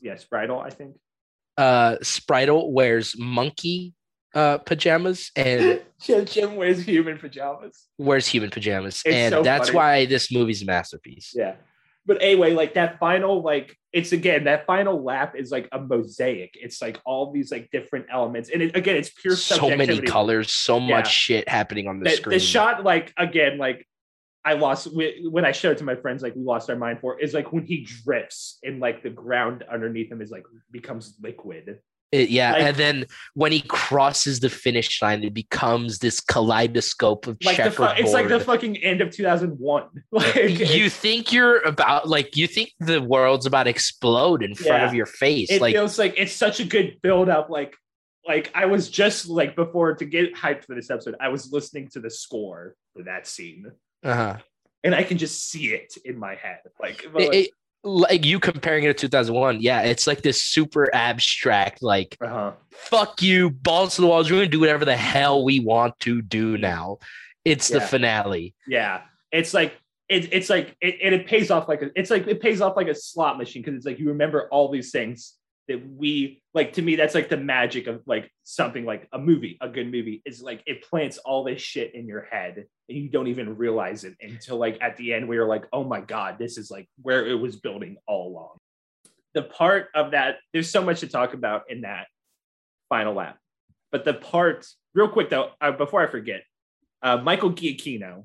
Yeah, 0.00 0.14
Spritle, 0.14 0.60
I 0.60 0.70
think. 0.70 0.96
Uh, 1.56 1.96
Spritle 2.02 2.70
wears 2.70 3.18
monkey 3.18 3.94
uh 4.34 4.58
pajamas 4.58 5.30
and 5.36 5.80
Jim, 6.02 6.26
Jim 6.26 6.56
wears 6.56 6.82
human 6.84 7.16
pajamas. 7.18 7.86
wears 7.96 8.26
human 8.26 8.50
pajamas, 8.50 9.00
It's 9.06 9.14
and 9.14 9.32
so 9.32 9.42
that's 9.42 9.68
funny. 9.68 9.76
why 9.76 10.04
this 10.06 10.30
movie's 10.30 10.60
a 10.62 10.66
masterpiece. 10.66 11.32
Yeah. 11.34 11.54
But 12.04 12.18
anyway, 12.22 12.52
like 12.52 12.74
that 12.74 12.98
final, 13.00 13.42
like 13.42 13.74
it's 13.92 14.12
again 14.12 14.44
that 14.44 14.66
final 14.66 15.02
lap 15.02 15.34
is 15.36 15.50
like 15.50 15.68
a 15.72 15.80
mosaic. 15.80 16.50
It's 16.54 16.80
like 16.82 17.00
all 17.06 17.32
these 17.32 17.50
like 17.50 17.70
different 17.72 18.06
elements, 18.12 18.50
and 18.52 18.62
it, 18.62 18.76
again, 18.76 18.96
it's 18.96 19.08
pure 19.10 19.34
So 19.34 19.74
many 19.74 20.00
colors, 20.02 20.50
so 20.52 20.78
Yeah. 20.78 20.96
much 20.98 21.10
shit 21.12 21.48
happening 21.48 21.88
on 21.88 21.98
the, 22.00 22.04
the, 22.04 22.10
screen. 22.16 22.32
the 22.34 22.38
shot 22.38 22.84
like 22.84 23.12
again 23.16 23.56
like 23.58 23.86
i 24.46 24.52
lost 24.54 24.82
we- 24.94 25.26
when 25.36 25.44
i 25.44 25.52
showed 25.52 25.72
it 25.72 25.78
to 25.78 25.84
my 25.92 25.96
friends 26.02 26.22
like 26.22 26.34
we 26.34 26.42
lost 26.52 26.70
our 26.70 26.76
mind 26.76 26.98
for 27.00 27.10
is 27.20 27.34
like 27.34 27.52
when 27.52 27.64
he 27.70 27.76
drifts 28.04 28.58
and 28.66 28.80
like 28.80 29.02
the 29.02 29.10
ground 29.10 29.64
underneath 29.70 30.10
him 30.10 30.20
is 30.22 30.30
like 30.30 30.44
becomes 30.70 31.04
liquid 31.22 31.64
It- 32.12 32.30
yeah, 32.30 32.52
Like- 32.52 32.62
and 32.66 32.76
then 32.76 32.96
when 33.34 33.50
he 33.50 33.62
crosses 33.62 34.38
the 34.38 34.48
finish 34.48 35.02
line, 35.02 35.24
it 35.24 35.34
becomes 35.34 35.98
this 35.98 36.20
kaleidoscope 36.20 37.26
of 37.26 37.36
like 37.44 37.56
the 37.56 37.70
fu- 37.72 37.82
it's 38.00 38.12
like 38.12 38.28
the 38.28 38.38
fucking 38.38 38.76
end 38.78 39.00
of 39.00 39.10
2001 39.10 39.84
like 40.12 40.60
you 40.78 40.88
think 40.88 41.32
you're 41.32 41.58
about 41.72 42.08
like 42.08 42.36
you 42.36 42.46
think 42.46 42.70
the 42.78 43.00
world's 43.02 43.44
about 43.46 43.64
to 43.64 43.70
explode 43.70 44.42
in 44.44 44.54
front 44.54 44.82
Yeah. 44.82 44.88
of 44.88 44.94
your 44.94 45.06
face. 45.06 45.50
it 45.50 45.60
like 45.60 45.74
feels 45.74 45.98
like 45.98 46.14
it's 46.16 46.32
such 46.32 46.60
a 46.60 46.64
good 46.64 46.98
build 47.02 47.28
up 47.28 47.50
like 47.50 47.74
like 48.26 48.50
i 48.54 48.66
was 48.66 48.88
just 48.88 49.28
like 49.28 49.56
before 49.56 49.94
to 49.96 50.04
get 50.04 50.34
hyped 50.34 50.64
for 50.64 50.74
this 50.76 50.90
episode 50.90 51.14
i 51.20 51.28
was 51.28 51.52
listening 51.52 51.88
to 51.94 52.00
the 52.00 52.10
score 52.10 52.74
for 52.94 53.02
that 53.04 53.26
scene 53.26 53.66
uh-huh. 54.06 54.36
and 54.84 54.94
i 54.94 55.02
can 55.02 55.18
just 55.18 55.50
see 55.50 55.74
it 55.74 55.96
in 56.04 56.18
my 56.18 56.34
head 56.34 56.60
like, 56.80 57.04
It- 57.04 57.34
it- 57.34 57.50
like 57.86 58.24
you 58.24 58.40
comparing 58.40 58.82
it 58.84 58.98
to 58.98 59.08
2001, 59.08 59.60
yeah, 59.60 59.82
it's 59.82 60.06
like 60.08 60.22
this 60.22 60.42
super 60.42 60.92
abstract, 60.92 61.82
like 61.82 62.16
uh-huh. 62.20 62.52
fuck 62.70 63.22
you, 63.22 63.50
balls 63.50 63.94
to 63.94 64.00
the 64.00 64.08
walls. 64.08 64.28
We're 64.28 64.38
gonna 64.38 64.48
do 64.48 64.60
whatever 64.60 64.84
the 64.84 64.96
hell 64.96 65.44
we 65.44 65.60
want 65.60 65.98
to 66.00 66.20
do 66.20 66.58
now. 66.58 66.98
It's 67.44 67.68
the 67.68 67.80
finale. 67.80 68.54
Yeah, 68.66 69.02
it's 69.30 69.54
like 69.54 69.74
it, 70.08 70.32
it's 70.32 70.50
like 70.50 70.76
it, 70.80 70.96
and 71.02 71.14
it 71.14 71.26
pays 71.28 71.50
off 71.50 71.68
like 71.68 71.82
a, 71.82 71.90
it's 71.94 72.10
like 72.10 72.26
it 72.26 72.40
pays 72.40 72.60
off 72.60 72.76
like 72.76 72.88
a 72.88 72.94
slot 72.94 73.38
machine 73.38 73.62
because 73.62 73.76
it's 73.76 73.86
like 73.86 74.00
you 74.00 74.08
remember 74.08 74.48
all 74.50 74.68
these 74.68 74.90
things 74.90 75.34
that 75.68 75.80
we 75.88 76.42
like. 76.54 76.74
To 76.74 76.82
me, 76.82 76.96
that's 76.96 77.14
like 77.14 77.28
the 77.28 77.36
magic 77.36 77.86
of 77.86 78.02
like 78.06 78.30
something 78.44 78.84
like 78.84 79.08
a 79.12 79.18
movie, 79.18 79.58
a 79.60 79.68
good 79.68 79.90
movie 79.90 80.22
is 80.24 80.42
like 80.42 80.62
it 80.66 80.82
plants 80.82 81.18
all 81.18 81.44
this 81.44 81.60
shit 81.60 81.94
in 81.94 82.06
your 82.06 82.22
head 82.30 82.64
and 82.88 82.98
you 82.98 83.08
don't 83.08 83.26
even 83.26 83.56
realize 83.56 84.04
it 84.04 84.14
until 84.20 84.56
like 84.58 84.78
at 84.80 84.96
the 84.96 85.12
end 85.12 85.28
we 85.28 85.38
were 85.38 85.46
like, 85.46 85.64
oh 85.72 85.84
my 85.84 86.00
god, 86.00 86.38
this 86.38 86.56
is 86.58 86.70
like 86.70 86.88
where 87.02 87.26
it 87.26 87.34
was 87.34 87.56
building 87.56 87.96
all 88.06 88.28
along. 88.28 88.56
The 89.34 89.42
part 89.42 89.88
of 89.94 90.12
that, 90.12 90.36
there's 90.52 90.70
so 90.70 90.82
much 90.82 91.00
to 91.00 91.08
talk 91.08 91.34
about 91.34 91.64
in 91.68 91.82
that 91.82 92.06
final 92.88 93.14
lap, 93.14 93.38
but 93.92 94.04
the 94.04 94.14
part, 94.14 94.66
real 94.94 95.08
quick 95.08 95.30
though, 95.30 95.50
uh, 95.60 95.72
before 95.72 96.02
I 96.02 96.10
forget, 96.10 96.42
uh, 97.02 97.18
Michael 97.18 97.52
Giacchino, 97.52 98.24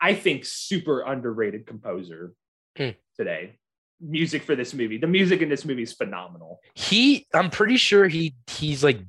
I 0.00 0.14
think 0.14 0.44
super 0.44 1.02
underrated 1.02 1.66
composer 1.66 2.32
Hmm. 2.76 2.90
today. 3.16 3.58
Music 4.00 4.42
for 4.42 4.54
this 4.54 4.74
movie. 4.74 4.96
The 4.98 5.06
music 5.08 5.42
in 5.42 5.48
this 5.48 5.64
movie 5.64 5.82
is 5.82 5.92
phenomenal. 5.92 6.60
He, 6.74 7.26
I'm 7.34 7.50
pretty 7.50 7.76
sure 7.76 8.06
he 8.06 8.34
he's 8.46 8.84
like 8.84 9.00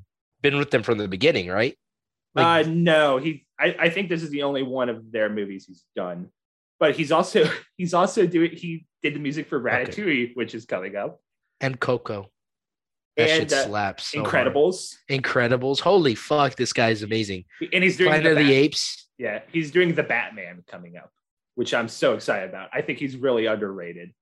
been 0.41 0.57
with 0.57 0.72
them 0.72 0.82
from 0.84 0.98
the 0.98 1.07
beginning, 1.07 1.48
right? 1.49 1.78
Like, 2.36 2.66
uh, 2.66 2.70
no, 2.70 3.18
he. 3.18 3.45
I, 3.60 3.76
I 3.80 3.90
think 3.90 4.10
this 4.10 4.24
is 4.24 4.30
the 4.30 4.44
only 4.44 4.64
one 4.64 4.90
of 4.90 5.11
their 5.11 5.30
movies 5.30 5.66
he's 5.68 5.84
done. 5.95 6.30
But 6.80 6.95
he's 6.95 7.11
also 7.11 7.49
he's 7.78 7.94
also 7.94 8.26
doing. 8.26 8.52
He 8.52 8.86
did 9.03 9.14
the 9.16 9.20
music 9.20 9.48
for 9.48 9.57
Okay. 9.60 9.86
Ratatouille, 9.91 10.36
which 10.36 10.56
is 10.56 10.66
coming 10.66 10.95
up. 10.95 11.20
and 11.61 11.80
Coco. 11.80 12.30
That 13.18 13.30
And, 13.30 13.49
shit 13.49 13.53
uh, 13.60 13.66
slaps. 13.66 14.06
so 14.11 14.24
hard. 14.24 14.48
Incredibles, 14.48 14.95
Incredibles. 15.10 15.80
Holy 15.82 16.16
fuck, 16.16 16.56
this 16.56 16.72
guy 16.74 16.90
is 16.90 17.03
amazing. 17.03 17.44
and 17.74 17.84
he's 17.84 17.98
doing 17.98 18.10
Planet 18.10 18.24
the 18.24 18.32
of 18.32 18.38
the 18.38 18.44
Bat- 18.44 18.52
Apes. 18.53 19.07
Yeah, 19.18 19.40
he's 19.52 19.72
doing 19.72 19.94
the 19.94 20.03
Batman 20.03 20.64
coming 20.68 20.95
up, 20.95 21.11
which 21.56 21.74
I'm 21.74 21.90
so 21.90 22.14
excited 22.14 22.49
about. 22.49 22.70
I 22.74 22.82
think 22.82 22.98
he's 22.99 23.18
really 23.18 23.45
underrated. 23.45 24.14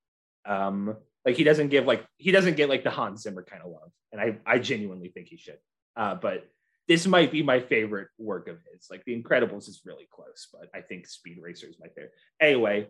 Um, 0.48 0.96
like 1.24 1.36
he 1.36 1.44
doesn't 1.44 1.68
give 1.68 1.84
like 1.84 2.04
he 2.16 2.32
doesn't 2.32 2.56
get 2.56 2.68
like 2.68 2.84
the 2.84 2.90
Hans 2.90 3.22
Zimmer 3.22 3.42
kind 3.42 3.62
of 3.62 3.70
love, 3.70 3.90
and 4.12 4.20
I 4.20 4.38
I 4.46 4.58
genuinely 4.58 5.08
think 5.08 5.28
he 5.28 5.36
should. 5.36 5.58
Uh, 5.94 6.14
but 6.14 6.48
this 6.88 7.06
might 7.06 7.30
be 7.30 7.42
my 7.42 7.60
favorite 7.60 8.08
work 8.18 8.48
of 8.48 8.56
his. 8.72 8.88
Like 8.90 9.04
The 9.04 9.20
Incredibles 9.20 9.68
is 9.68 9.82
really 9.84 10.08
close, 10.10 10.48
but 10.50 10.70
I 10.74 10.80
think 10.80 11.06
Speed 11.06 11.38
Racer 11.40 11.66
is 11.66 11.76
my 11.78 11.88
favorite. 11.88 12.14
Anyway, 12.40 12.88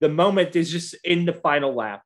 the 0.00 0.10
moment 0.10 0.54
is 0.56 0.70
just 0.70 0.94
in 1.04 1.24
the 1.24 1.32
final 1.32 1.74
lap. 1.74 2.02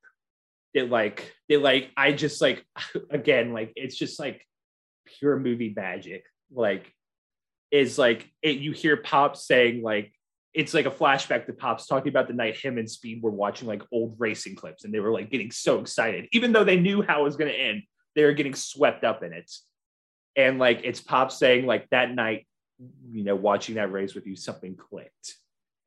It 0.75 0.91
like 0.91 1.35
it 1.49 1.59
like 1.59 1.91
I 1.97 2.13
just 2.13 2.41
like 2.41 2.65
again 3.11 3.53
like 3.53 3.73
it's 3.75 3.97
just 3.97 4.21
like 4.21 4.47
pure 5.07 5.39
movie 5.39 5.73
magic. 5.75 6.25
Like 6.53 6.93
is 7.71 7.99
like 7.99 8.31
it, 8.43 8.59
you 8.59 8.73
hear 8.73 8.97
Pops 8.97 9.47
saying 9.47 9.83
like 9.83 10.13
it's 10.59 10.75
like 10.75 10.87
a 10.87 10.91
flashback 10.91 11.47
to 11.47 11.53
Pops 11.53 11.87
talking 11.87 12.09
about 12.09 12.27
the 12.27 12.35
night 12.35 12.57
him 12.57 12.79
and 12.79 12.91
Speed 12.91 13.23
were 13.23 13.31
watching 13.31 13.69
like 13.69 13.83
old 13.93 14.17
racing 14.19 14.57
clips 14.57 14.85
and 14.85 14.93
they 14.93 14.99
were 14.99 15.13
like 15.13 15.31
getting 15.31 15.53
so 15.53 15.79
excited, 15.79 16.27
even 16.33 16.53
though 16.53 16.65
they 16.65 16.81
knew 16.81 17.01
how 17.01 17.21
it 17.21 17.25
was 17.25 17.37
going 17.37 17.51
to 17.51 17.57
end. 17.57 17.85
They 18.17 18.25
were 18.25 18.33
getting 18.33 18.57
swept 18.57 19.05
up 19.05 19.23
in 19.23 19.33
it, 19.33 19.49
and 20.35 20.59
like 20.59 20.81
it's 20.83 21.01
Pops 21.01 21.39
saying 21.39 21.65
like 21.65 21.89
that 21.91 22.13
night, 22.13 22.49
you 23.13 23.23
know, 23.23 23.37
watching 23.37 23.77
that 23.77 23.93
race 23.93 24.17
with 24.17 24.27
you, 24.27 24.35
something 24.35 24.75
clicked, 24.75 25.37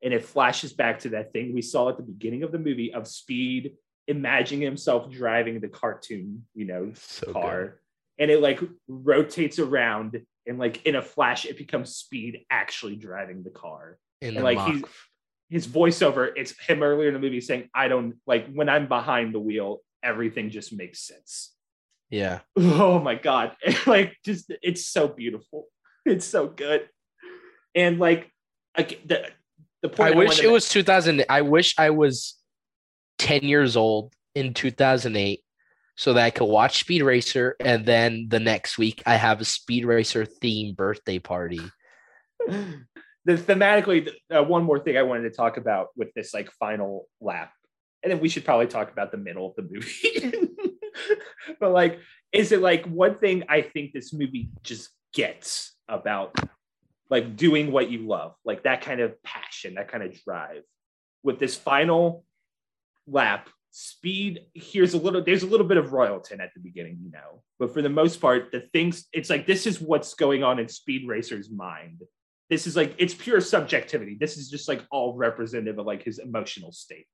and 0.02 0.14
it 0.14 0.24
flashes 0.24 0.72
back 0.72 1.00
to 1.00 1.10
that 1.10 1.34
thing 1.34 1.52
we 1.52 1.60
saw 1.60 1.90
at 1.90 1.98
the 1.98 2.02
beginning 2.02 2.42
of 2.42 2.50
the 2.50 2.58
movie 2.58 2.94
of 2.94 3.06
Speed 3.06 3.74
imagining 4.08 4.62
himself 4.62 5.10
driving 5.10 5.60
the 5.60 5.68
cartoon, 5.68 6.46
you 6.54 6.64
know, 6.64 6.92
So 6.94 7.30
car 7.34 7.62
good. 7.62 7.72
and 8.20 8.30
it 8.30 8.40
like 8.40 8.60
rotates 8.88 9.58
around 9.58 10.22
and 10.46 10.58
like 10.58 10.86
in 10.86 10.96
a 10.96 11.02
flash 11.02 11.44
it 11.44 11.58
becomes 11.58 11.94
speed 11.94 12.46
actually 12.50 12.96
driving 12.96 13.42
the 13.42 13.50
car 13.50 13.98
and, 14.22 14.42
like, 14.42 14.58
he's- 14.66 14.82
his 15.50 15.66
voiceover 15.68 16.32
it's 16.34 16.58
him 16.66 16.82
earlier 16.82 17.08
in 17.08 17.14
the 17.14 17.20
movie 17.20 17.38
saying 17.38 17.68
i 17.74 17.86
don't 17.86 18.14
like 18.26 18.50
when 18.54 18.70
i'm 18.70 18.88
behind 18.88 19.34
the 19.34 19.38
wheel 19.38 19.80
everything 20.02 20.48
just 20.48 20.72
makes 20.72 21.06
sense 21.06 21.54
yeah. 22.08 22.40
oh 22.56 22.98
my 22.98 23.14
god 23.16 23.54
like 23.86 24.16
just 24.24 24.50
it's 24.62 24.86
so 24.86 25.08
beautiful 25.08 25.66
it's 26.06 26.24
so 26.24 26.46
good 26.46 26.88
and 27.74 27.98
like 27.98 28.30
like 28.76 29.00
the 29.04 29.28
the 29.82 29.88
point 29.88 30.14
I 30.14 30.16
wish 30.16 30.28
wanted 30.28 30.44
it 30.44 30.52
was 30.52 30.68
2000. 30.68 31.24
I 31.28 31.42
wish 31.42 31.74
I 31.76 31.90
was 31.90 32.36
10 33.18 33.42
years 33.42 33.76
old 33.76 34.14
in 34.34 34.54
2008 34.54 35.40
so 35.96 36.14
that 36.14 36.24
I 36.24 36.30
could 36.30 36.46
watch 36.46 36.80
Speed 36.80 37.02
Racer 37.02 37.56
and 37.60 37.84
then 37.84 38.26
the 38.28 38.40
next 38.40 38.78
week 38.78 39.02
I 39.04 39.16
have 39.16 39.40
a 39.40 39.44
Speed 39.44 39.84
Racer 39.84 40.24
theme 40.24 40.74
birthday 40.74 41.18
party. 41.18 41.60
the 43.24 43.34
thematically 43.34 44.10
uh, 44.34 44.42
one 44.42 44.64
more 44.64 44.78
thing 44.78 44.96
i 44.96 45.02
wanted 45.02 45.22
to 45.22 45.30
talk 45.30 45.56
about 45.56 45.88
with 45.96 46.12
this 46.14 46.34
like 46.34 46.50
final 46.52 47.06
lap 47.20 47.52
and 48.02 48.10
then 48.10 48.20
we 48.20 48.28
should 48.28 48.44
probably 48.44 48.66
talk 48.66 48.90
about 48.90 49.12
the 49.12 49.16
middle 49.16 49.46
of 49.46 49.56
the 49.56 49.62
movie. 49.62 50.48
But 51.58 51.72
like 51.72 51.98
is 52.32 52.52
it 52.52 52.60
like 52.60 52.84
one 52.86 53.18
thing 53.18 53.44
i 53.48 53.62
think 53.62 53.92
this 53.92 54.12
movie 54.12 54.50
just 54.62 54.90
gets 55.12 55.74
about 55.88 56.38
like 57.10 57.36
doing 57.36 57.72
what 57.72 57.90
you 57.90 58.06
love 58.06 58.34
like 58.44 58.62
that 58.62 58.82
kind 58.82 59.00
of 59.00 59.20
passion 59.22 59.74
that 59.74 59.88
kind 59.88 60.04
of 60.04 60.12
drive? 60.22 60.62
With 61.22 61.38
this 61.38 61.56
final 61.56 62.24
lap 63.06 63.48
speed 63.70 64.40
here's 64.54 64.94
a 64.94 64.98
little 64.98 65.22
there's 65.24 65.42
a 65.42 65.46
little 65.46 65.66
bit 65.66 65.78
of 65.78 65.86
royalton 65.86 66.40
at 66.40 66.50
the 66.54 66.60
beginning 66.60 66.98
you 67.02 67.10
know? 67.10 67.42
But 67.58 67.72
for 67.72 67.82
the 67.82 67.88
most 67.88 68.20
part 68.20 68.52
the 68.52 68.60
things 68.72 69.06
it's 69.12 69.30
like 69.30 69.46
this 69.46 69.66
is 69.66 69.80
what's 69.80 70.14
going 70.14 70.44
on 70.44 70.58
in 70.58 70.68
speed 70.68 71.08
racer's 71.08 71.50
mind 71.50 72.02
this 72.52 72.66
is 72.66 72.76
like 72.76 72.94
it's 72.98 73.14
pure 73.14 73.40
subjectivity. 73.40 74.14
This 74.20 74.36
is 74.36 74.50
just 74.50 74.68
like 74.68 74.84
all 74.90 75.16
representative 75.16 75.78
of 75.78 75.86
like 75.86 76.02
his 76.02 76.18
emotional 76.18 76.70
state. 76.70 77.06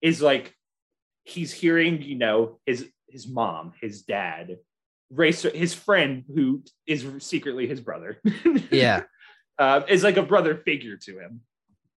Is 0.00 0.22
like 0.22 0.54
he's 1.24 1.52
hearing 1.52 2.00
you 2.00 2.14
know 2.14 2.60
his 2.64 2.88
his 3.08 3.26
mom 3.26 3.72
his 3.80 4.02
dad 4.02 4.58
racer 5.10 5.50
his 5.50 5.74
friend 5.74 6.22
who 6.32 6.62
is 6.86 7.04
secretly 7.18 7.66
his 7.66 7.80
brother. 7.80 8.20
Yeah. 8.70 9.02
uh, 9.58 9.80
is 9.88 10.04
like 10.04 10.18
a 10.18 10.22
brother 10.22 10.54
figure 10.54 10.98
to 10.98 11.18
him. 11.18 11.40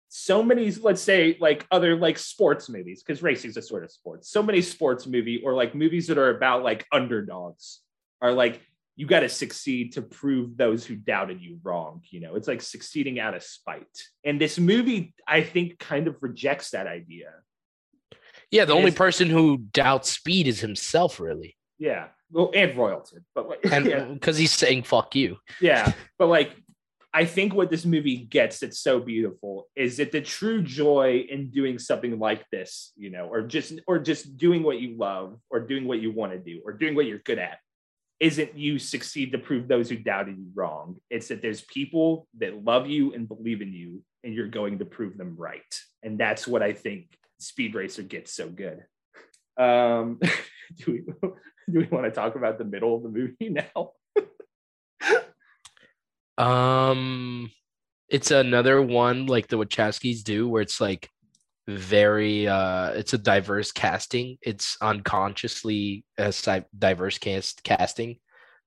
So 0.08 0.42
many 0.42 0.70
let's 0.70 1.02
say 1.02 1.36
like 1.38 1.66
other 1.70 1.94
like 1.94 2.16
sports 2.16 2.70
movies 2.70 3.02
because 3.02 3.22
racing 3.22 3.50
is 3.50 3.58
a 3.58 3.62
sort 3.62 3.84
of 3.84 3.90
sports 3.90 4.30
so 4.30 4.42
many 4.42 4.62
sports 4.62 5.06
movie 5.06 5.42
or 5.44 5.52
like 5.52 5.74
movies 5.74 6.06
that 6.06 6.16
are 6.16 6.30
about 6.30 6.62
like 6.62 6.86
underdogs 6.90 7.80
are 8.22 8.32
like 8.32 8.62
you 8.96 9.06
got 9.06 9.20
to 9.20 9.28
succeed 9.28 9.92
to 9.92 10.02
prove 10.02 10.56
those 10.56 10.84
who 10.84 10.96
doubted 10.96 11.40
you 11.40 11.58
wrong 11.62 12.00
you 12.10 12.20
know 12.20 12.34
it's 12.34 12.48
like 12.48 12.62
succeeding 12.62 13.18
out 13.20 13.34
of 13.34 13.42
spite 13.42 13.84
and 14.24 14.40
this 14.40 14.58
movie 14.58 15.14
i 15.28 15.42
think 15.42 15.78
kind 15.78 16.08
of 16.08 16.16
rejects 16.20 16.70
that 16.70 16.86
idea 16.86 17.30
Yeah. 18.50 18.64
The 18.64 18.74
only 18.74 18.92
person 18.92 19.28
who 19.28 19.58
doubts 19.58 20.10
Speed 20.12 20.46
is 20.46 20.60
himself, 20.60 21.20
really. 21.20 21.56
yeah 21.78 22.08
well 22.30 22.50
and 22.54 22.72
royalton 22.76 23.22
but 23.34 23.48
like 23.48 23.64
And 23.70 23.86
yeah. 23.90 24.04
because 24.04 24.36
he's 24.38 24.52
saying, 24.52 24.82
fuck 24.84 25.14
you. 25.14 25.36
yeah 25.60 25.92
but 26.18 26.26
like 26.28 26.52
I 27.14 27.24
think 27.24 27.54
what 27.54 27.70
this 27.70 27.86
movie 27.86 28.18
gets 28.18 28.58
that's 28.60 28.78
so 28.78 29.00
beautiful 29.00 29.68
is 29.74 29.96
that 29.96 30.12
the 30.12 30.20
true 30.20 30.60
joy 30.62 31.24
in 31.30 31.48
doing 31.50 31.78
something 31.78 32.18
like 32.18 32.44
this, 32.50 32.92
you 32.94 33.08
know, 33.08 33.24
or 33.26 33.40
just 33.40 33.72
or 33.86 33.98
just 33.98 34.36
doing 34.36 34.62
what 34.62 34.80
you 34.80 34.98
love 34.98 35.38
or 35.48 35.60
doing 35.60 35.86
what 35.88 35.98
you 36.02 36.10
want 36.12 36.32
to 36.32 36.38
do 36.38 36.60
or 36.66 36.72
doing 36.74 36.94
what 36.94 37.06
you're 37.06 37.20
good 37.24 37.38
at 37.38 37.56
isn't 38.18 38.56
you 38.56 38.78
succeed 38.78 39.32
to 39.32 39.38
prove 39.38 39.68
those 39.68 39.90
who 39.90 39.96
doubted 39.96 40.38
you 40.38 40.46
wrong. 40.54 40.96
It's 41.10 41.28
that 41.28 41.42
there's 41.42 41.62
people 41.62 42.26
that 42.38 42.64
love 42.64 42.86
you 42.86 43.12
and 43.12 43.28
believe 43.28 43.60
in 43.60 43.72
you 43.72 44.02
and 44.24 44.34
you're 44.34 44.48
going 44.48 44.78
to 44.78 44.84
prove 44.84 45.18
them 45.18 45.34
right. 45.36 45.62
And 46.02 46.18
that's 46.18 46.46
what 46.46 46.62
I 46.62 46.72
think 46.72 47.08
Speed 47.38 47.74
Racer 47.74 48.02
gets 48.02 48.32
so 48.32 48.48
good. 48.48 48.84
Um 49.58 50.20
do 50.76 50.92
we 50.92 51.28
do 51.72 51.78
we 51.80 51.86
want 51.86 52.04
to 52.04 52.10
talk 52.10 52.36
about 52.36 52.58
the 52.58 52.64
middle 52.64 52.96
of 52.96 53.02
the 53.02 53.08
movie 53.08 53.50
now? 53.50 53.92
Um, 56.38 57.50
it's 58.08 58.30
another 58.30 58.80
one 58.82 59.26
like 59.26 59.48
the 59.48 59.58
Wachowskis 59.58 60.22
do, 60.22 60.48
where 60.48 60.62
it's 60.62 60.80
like 60.80 61.10
very 61.68 62.46
uh 62.46 62.90
it's 62.90 63.12
a 63.12 63.18
diverse 63.18 63.72
casting. 63.72 64.38
It's 64.42 64.76
unconsciously 64.80 66.04
a 66.18 66.32
diverse 66.78 67.18
cast 67.18 67.62
casting. 67.64 68.18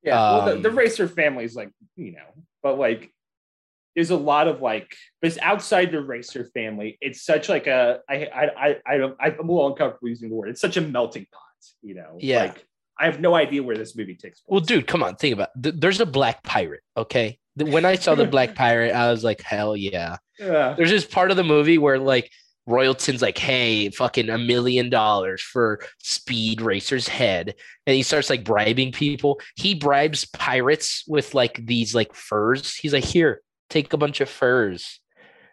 Yeah 0.03 0.15
well 0.15 0.55
the, 0.55 0.61
the 0.61 0.69
um, 0.69 0.77
racer 0.77 1.07
family 1.07 1.43
is 1.43 1.55
like 1.55 1.71
you 1.95 2.13
know 2.13 2.43
but 2.63 2.77
like 2.77 3.11
there's 3.95 4.11
a 4.11 4.17
lot 4.17 4.47
of 4.47 4.61
like 4.61 4.95
but 5.21 5.37
outside 5.41 5.91
the 5.91 6.01
racer 6.01 6.49
family. 6.53 6.97
It's 7.01 7.23
such 7.23 7.49
like 7.49 7.67
a 7.67 7.99
i 8.09 8.25
i 8.25 8.45
i, 8.45 8.93
I 8.95 9.27
i'm 9.27 9.49
a 9.49 9.51
little 9.51 9.67
uncomfortable 9.67 10.09
using 10.09 10.29
the 10.29 10.35
word. 10.35 10.49
It's 10.49 10.61
such 10.61 10.77
a 10.77 10.81
melting 10.81 11.27
pot 11.31 11.43
you 11.81 11.95
know? 11.95 12.17
Yeah. 12.19 12.43
Like 12.43 12.65
i 12.97 13.05
have 13.05 13.19
no 13.19 13.33
idea 13.33 13.63
where 13.63 13.77
this 13.77 13.95
movie 13.95 14.15
takes 14.15 14.41
place. 14.41 14.45
well 14.47 14.59
dude 14.61 14.87
come 14.87 15.03
on 15.03 15.15
think 15.15 15.33
about 15.33 15.49
it. 15.63 15.79
there's 15.79 15.99
a 15.99 16.05
black 16.05 16.43
pirate 16.43 16.81
okay? 16.97 17.39
When 17.55 17.85
I 17.85 17.95
saw 17.95 18.15
the 18.15 18.25
Black 18.25 18.55
Pirate, 18.55 18.93
I 18.93 19.11
was 19.11 19.23
like, 19.23 19.41
hell 19.41 19.75
yeah. 19.75 20.17
yeah. 20.39 20.73
There's 20.77 20.91
this 20.91 21.05
part 21.05 21.31
of 21.31 21.37
the 21.37 21.43
movie 21.43 21.77
where 21.77 21.99
like 21.99 22.31
Royalton's 22.69 23.21
like, 23.21 23.37
hey, 23.37 23.89
fucking 23.89 24.29
a 24.29 24.37
million 24.37 24.89
dollars 24.89 25.41
for 25.41 25.81
Speed 25.97 26.61
Racer's 26.61 27.07
head. 27.07 27.55
And 27.85 27.95
he 27.95 28.03
starts 28.03 28.29
like 28.29 28.43
bribing 28.43 28.91
people. 28.91 29.39
He 29.55 29.75
bribes 29.75 30.25
pirates 30.25 31.03
with 31.07 31.33
like 31.33 31.65
these 31.65 31.95
like 31.95 32.13
furs. 32.13 32.75
He's 32.75 32.93
like, 32.93 33.03
here, 33.03 33.41
take 33.69 33.91
a 33.93 33.97
bunch 33.97 34.21
of 34.21 34.29
furs. 34.29 34.99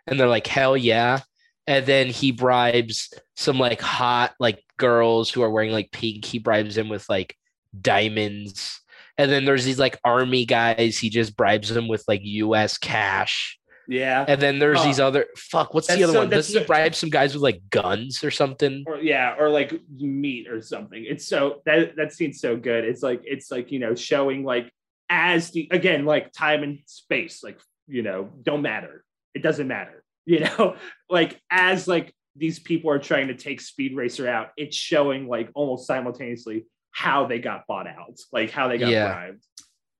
And 0.06 0.20
they're 0.20 0.28
like, 0.28 0.46
hell 0.46 0.76
yeah. 0.76 1.20
And 1.66 1.84
then 1.84 2.08
he 2.08 2.30
bribes 2.30 3.12
some 3.34 3.58
like 3.58 3.80
hot 3.80 4.34
like 4.38 4.62
girls 4.76 5.30
who 5.30 5.42
are 5.42 5.50
wearing 5.50 5.72
like 5.72 5.90
pink. 5.90 6.24
He 6.24 6.38
bribes 6.38 6.76
them 6.76 6.88
with 6.88 7.08
like 7.08 7.36
diamonds 7.80 8.80
and 9.18 9.30
then 9.30 9.44
there's 9.44 9.64
these 9.64 9.78
like 9.78 9.98
army 10.04 10.44
guys. 10.44 10.98
He 10.98 11.08
just 11.10 11.36
bribes 11.36 11.68
them 11.68 11.88
with 11.88 12.04
like 12.06 12.20
U.S. 12.22 12.78
cash. 12.78 13.58
Yeah. 13.88 14.24
And 14.26 14.40
then 14.40 14.58
there's 14.58 14.82
these 14.82 15.00
other 15.00 15.26
fuck. 15.36 15.74
What's 15.74 15.86
that's 15.86 15.98
the 15.98 16.04
other 16.04 16.12
so, 16.12 16.18
one? 16.20 16.30
Does 16.30 16.48
he 16.48 16.62
bribe 16.64 16.94
some 16.94 17.10
guys 17.10 17.34
with 17.34 17.42
like 17.42 17.62
guns 17.70 18.24
or 18.24 18.30
something? 18.30 18.84
Or 18.86 18.98
yeah, 18.98 19.36
or 19.38 19.48
like 19.48 19.80
meat 19.98 20.48
or 20.48 20.60
something. 20.60 21.04
It's 21.06 21.26
so 21.26 21.62
that 21.66 21.96
that 21.96 22.12
scene's 22.12 22.40
so 22.40 22.56
good. 22.56 22.84
It's 22.84 23.02
like 23.02 23.22
it's 23.24 23.50
like 23.50 23.70
you 23.70 23.78
know 23.78 23.94
showing 23.94 24.44
like 24.44 24.70
as 25.08 25.50
the 25.50 25.68
again 25.70 26.04
like 26.04 26.32
time 26.32 26.62
and 26.62 26.80
space 26.86 27.44
like 27.44 27.60
you 27.86 28.02
know 28.02 28.30
don't 28.42 28.62
matter. 28.62 29.04
It 29.34 29.42
doesn't 29.42 29.68
matter. 29.68 30.02
You 30.28 30.40
know 30.40 30.74
like 31.08 31.40
as 31.52 31.86
like 31.86 32.12
these 32.34 32.58
people 32.58 32.90
are 32.90 32.98
trying 32.98 33.28
to 33.28 33.34
take 33.34 33.60
Speed 33.60 33.94
Racer 33.94 34.28
out. 34.28 34.48
It's 34.56 34.76
showing 34.76 35.28
like 35.28 35.50
almost 35.54 35.86
simultaneously 35.86 36.66
how 36.90 37.26
they 37.26 37.38
got 37.38 37.66
bought 37.68 37.86
out, 37.86 38.18
like 38.32 38.50
how 38.50 38.66
they 38.66 38.78
got 38.78 38.90
yeah. 38.90 39.12
bribed. 39.12 39.44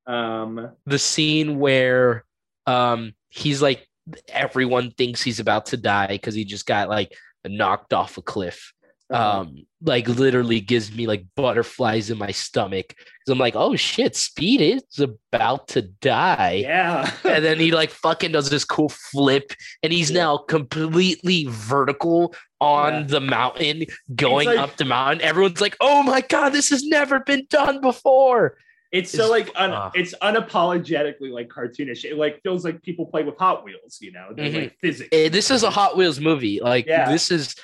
Um, 0.06 0.72
the 0.84 0.98
scene 0.98 1.58
where 1.58 2.24
um, 2.66 3.14
he's 3.28 3.62
like, 3.62 3.86
everyone 4.28 4.90
thinks 4.92 5.22
he's 5.22 5.40
about 5.40 5.66
to 5.66 5.76
die 5.76 6.08
because 6.08 6.34
he 6.34 6.44
just 6.44 6.66
got 6.66 6.88
like 6.88 7.14
knocked 7.44 7.92
off 7.92 8.18
a 8.18 8.22
cliff. 8.22 8.72
Uh-huh. 9.08 9.40
Um, 9.40 9.66
like 9.82 10.08
literally 10.08 10.60
gives 10.60 10.92
me 10.92 11.06
like 11.06 11.24
butterflies 11.36 12.10
in 12.10 12.18
my 12.18 12.32
stomach 12.32 12.88
because 12.88 13.32
I'm 13.32 13.38
like, 13.38 13.54
oh 13.54 13.76
shit, 13.76 14.16
Speed 14.16 14.60
is 14.60 14.82
about 14.98 15.68
to 15.68 15.82
die. 15.82 16.62
Yeah. 16.64 17.08
and 17.24 17.44
then 17.44 17.60
he 17.60 17.70
like 17.70 17.90
fucking 17.90 18.32
does 18.32 18.50
this 18.50 18.64
cool 18.64 18.88
flip 18.88 19.52
and 19.84 19.92
he's 19.92 20.10
yeah. 20.10 20.22
now 20.22 20.38
completely 20.38 21.46
vertical 21.48 22.34
on 22.60 22.92
yeah. 22.92 23.02
the 23.02 23.20
mountain, 23.20 23.84
going 24.16 24.48
like, 24.48 24.58
up 24.58 24.76
the 24.76 24.84
mountain. 24.84 25.22
Everyone's 25.22 25.60
like, 25.60 25.76
"Oh 25.80 26.02
my 26.02 26.22
god, 26.22 26.50
this 26.50 26.70
has 26.70 26.84
never 26.84 27.20
been 27.20 27.46
done 27.48 27.80
before." 27.80 28.56
It's, 28.96 29.10
so 29.10 29.30
like 29.30 29.50
un, 29.56 29.72
uh, 29.72 29.90
it's 29.94 30.14
unapologetically 30.22 31.30
like 31.30 31.48
cartoonish. 31.48 32.04
It 32.04 32.16
like 32.16 32.42
feels 32.42 32.64
like 32.64 32.82
people 32.82 33.06
play 33.06 33.22
with 33.22 33.36
Hot 33.38 33.64
Wheels, 33.64 33.98
you 34.00 34.12
know, 34.12 34.28
mm-hmm. 34.32 34.56
like 34.56 34.76
physics. 34.80 35.08
Eh, 35.12 35.28
this 35.28 35.50
is 35.50 35.62
a 35.62 35.70
Hot 35.70 35.96
Wheels 35.96 36.20
movie. 36.20 36.60
Like 36.60 36.86
yeah. 36.86 37.10
this 37.10 37.30
is 37.30 37.54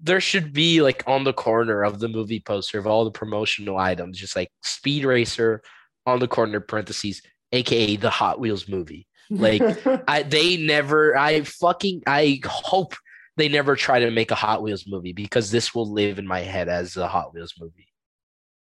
there 0.00 0.20
should 0.20 0.52
be 0.52 0.82
like 0.82 1.02
on 1.06 1.24
the 1.24 1.32
corner 1.32 1.82
of 1.82 1.98
the 1.98 2.08
movie 2.08 2.40
poster 2.40 2.78
of 2.78 2.86
all 2.86 3.04
the 3.04 3.10
promotional 3.10 3.76
items, 3.76 4.18
just 4.18 4.36
like 4.36 4.50
Speed 4.62 5.04
Racer 5.04 5.62
on 6.06 6.20
the 6.20 6.28
corner 6.28 6.60
parentheses, 6.60 7.22
aka 7.52 7.96
the 7.96 8.10
Hot 8.10 8.40
Wheels 8.40 8.68
movie. 8.68 9.06
Like 9.30 9.62
I 10.08 10.22
they 10.22 10.56
never 10.56 11.16
I 11.16 11.42
fucking 11.42 12.02
I 12.06 12.40
hope 12.44 12.94
they 13.36 13.48
never 13.48 13.76
try 13.76 14.00
to 14.00 14.10
make 14.10 14.30
a 14.30 14.36
Hot 14.36 14.62
Wheels 14.62 14.84
movie 14.86 15.12
because 15.12 15.50
this 15.50 15.74
will 15.74 15.90
live 15.90 16.18
in 16.18 16.26
my 16.26 16.40
head 16.40 16.68
as 16.68 16.96
a 16.96 17.08
Hot 17.08 17.34
Wheels 17.34 17.54
movie. 17.60 17.87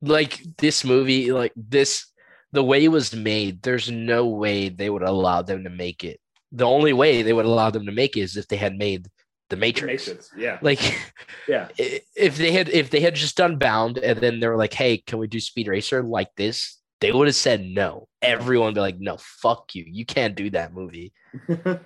Like 0.02 0.40
this 0.58 0.84
movie, 0.84 1.32
like 1.32 1.52
this, 1.56 2.06
the 2.52 2.62
way 2.62 2.84
it 2.84 2.88
was 2.88 3.14
made, 3.14 3.62
there's 3.62 3.90
no 3.90 4.26
way 4.26 4.68
they 4.68 4.90
would 4.90 5.02
allow 5.02 5.42
them 5.42 5.64
to 5.64 5.70
make 5.70 6.04
it. 6.04 6.20
The 6.52 6.66
only 6.66 6.92
way 6.92 7.22
they 7.22 7.32
would 7.32 7.44
allow 7.44 7.70
them 7.70 7.86
to 7.86 7.92
make 7.92 8.16
it 8.16 8.20
is 8.20 8.36
if 8.36 8.48
they 8.48 8.56
had 8.56 8.76
made 8.76 9.08
the 9.50 9.56
Matrix. 9.56 10.06
The 10.06 10.12
Matrix 10.12 10.30
yeah. 10.36 10.58
Like, 10.62 10.98
yeah. 11.46 11.68
If 12.16 12.38
they 12.38 12.52
had, 12.52 12.68
if 12.70 12.90
they 12.90 13.00
had 13.00 13.14
just 13.14 13.36
done 13.36 13.58
Bound, 13.58 13.98
and 13.98 14.18
then 14.18 14.40
they 14.40 14.48
were 14.48 14.56
like, 14.56 14.72
"Hey, 14.72 14.98
can 14.98 15.18
we 15.18 15.26
do 15.26 15.40
Speed 15.40 15.68
Racer 15.68 16.02
like 16.02 16.30
this?" 16.36 16.78
They 17.00 17.12
would 17.12 17.28
have 17.28 17.36
said 17.36 17.64
no. 17.64 18.08
Everyone 18.22 18.66
would 18.66 18.74
be 18.74 18.80
like, 18.80 19.00
"No, 19.00 19.16
fuck 19.18 19.74
you. 19.74 19.84
You 19.86 20.06
can't 20.06 20.34
do 20.34 20.50
that 20.50 20.72
movie." 20.72 21.12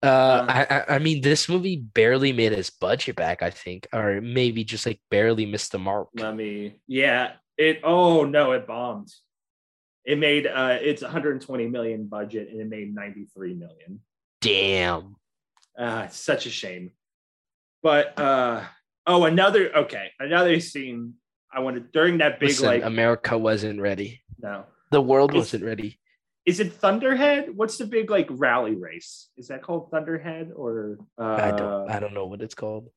Uh, 0.00 0.42
um, 0.42 0.50
I, 0.50 0.84
I 0.90 0.98
mean, 1.00 1.22
this 1.22 1.48
movie 1.48 1.74
barely 1.76 2.32
made 2.32 2.52
its 2.52 2.70
budget 2.70 3.16
back. 3.16 3.42
I 3.42 3.50
think, 3.50 3.88
or 3.92 4.20
maybe 4.20 4.62
just 4.62 4.86
like 4.86 5.00
barely 5.10 5.44
missed 5.44 5.72
the 5.72 5.80
mark. 5.80 6.08
Let 6.14 6.36
me, 6.36 6.80
yeah, 6.86 7.32
it. 7.58 7.80
Oh 7.84 8.24
no, 8.24 8.52
it 8.52 8.66
bombed. 8.66 9.12
It 10.04 10.18
made 10.18 10.46
uh, 10.46 10.78
it's 10.80 11.02
120 11.02 11.68
million 11.68 12.06
budget, 12.06 12.48
and 12.50 12.60
it 12.60 12.68
made 12.68 12.94
93 12.94 13.54
million. 13.54 14.00
Damn. 14.40 15.16
Uh, 15.78 16.04
it's 16.06 16.16
such 16.16 16.46
a 16.46 16.50
shame. 16.50 16.92
But 17.82 18.18
uh, 18.18 18.64
oh, 19.06 19.24
another 19.24 19.74
okay, 19.76 20.12
another 20.18 20.60
scene. 20.60 21.14
I 21.52 21.60
wanted 21.60 21.92
during 21.92 22.18
that 22.18 22.40
big 22.40 22.50
Listen, 22.50 22.66
like 22.66 22.84
America 22.84 23.36
wasn't 23.36 23.80
ready. 23.80 24.22
No, 24.40 24.64
the 24.90 25.00
world 25.00 25.34
wasn't 25.34 25.64
ready 25.64 25.98
is 26.48 26.60
it 26.60 26.72
Thunderhead? 26.72 27.54
What's 27.54 27.76
the 27.76 27.84
big 27.84 28.08
like 28.08 28.26
rally 28.30 28.74
race? 28.74 29.28
Is 29.36 29.48
that 29.48 29.62
called 29.62 29.90
Thunderhead 29.90 30.50
or 30.56 30.96
uh, 31.18 31.34
I 31.38 31.50
don't 31.50 31.90
I 31.90 32.00
don't 32.00 32.14
know 32.14 32.24
what 32.24 32.40
it's 32.40 32.54
called. 32.54 32.88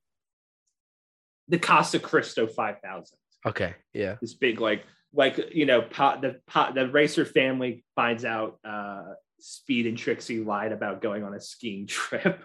The 1.49 1.59
Casa 1.59 1.99
Cristo 1.99 2.47
5000. 2.47 3.17
Okay, 3.45 3.76
yeah. 3.93 4.15
This 4.22 4.34
big 4.34 4.59
like 4.59 4.84
like 5.13 5.53
you 5.53 5.65
know 5.65 5.81
pot 5.81 6.22
the 6.22 6.39
pot 6.47 6.73
the 6.73 6.88
racer 6.89 7.26
family 7.26 7.84
finds 7.95 8.23
out 8.26 8.59
uh 8.63 9.13
Speed 9.39 9.88
and 9.88 9.97
Trixie 9.97 10.43
lied 10.43 10.72
about 10.72 11.01
going 11.01 11.23
on 11.23 11.34
a 11.34 11.41
skiing 11.41 11.88
trip. 11.88 12.43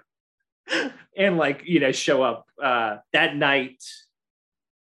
and 1.16 1.36
like 1.36 1.62
you 1.64 1.78
know 1.80 1.92
show 1.92 2.22
up 2.22 2.46
uh 2.62 2.96
that 3.12 3.36
night 3.36 3.82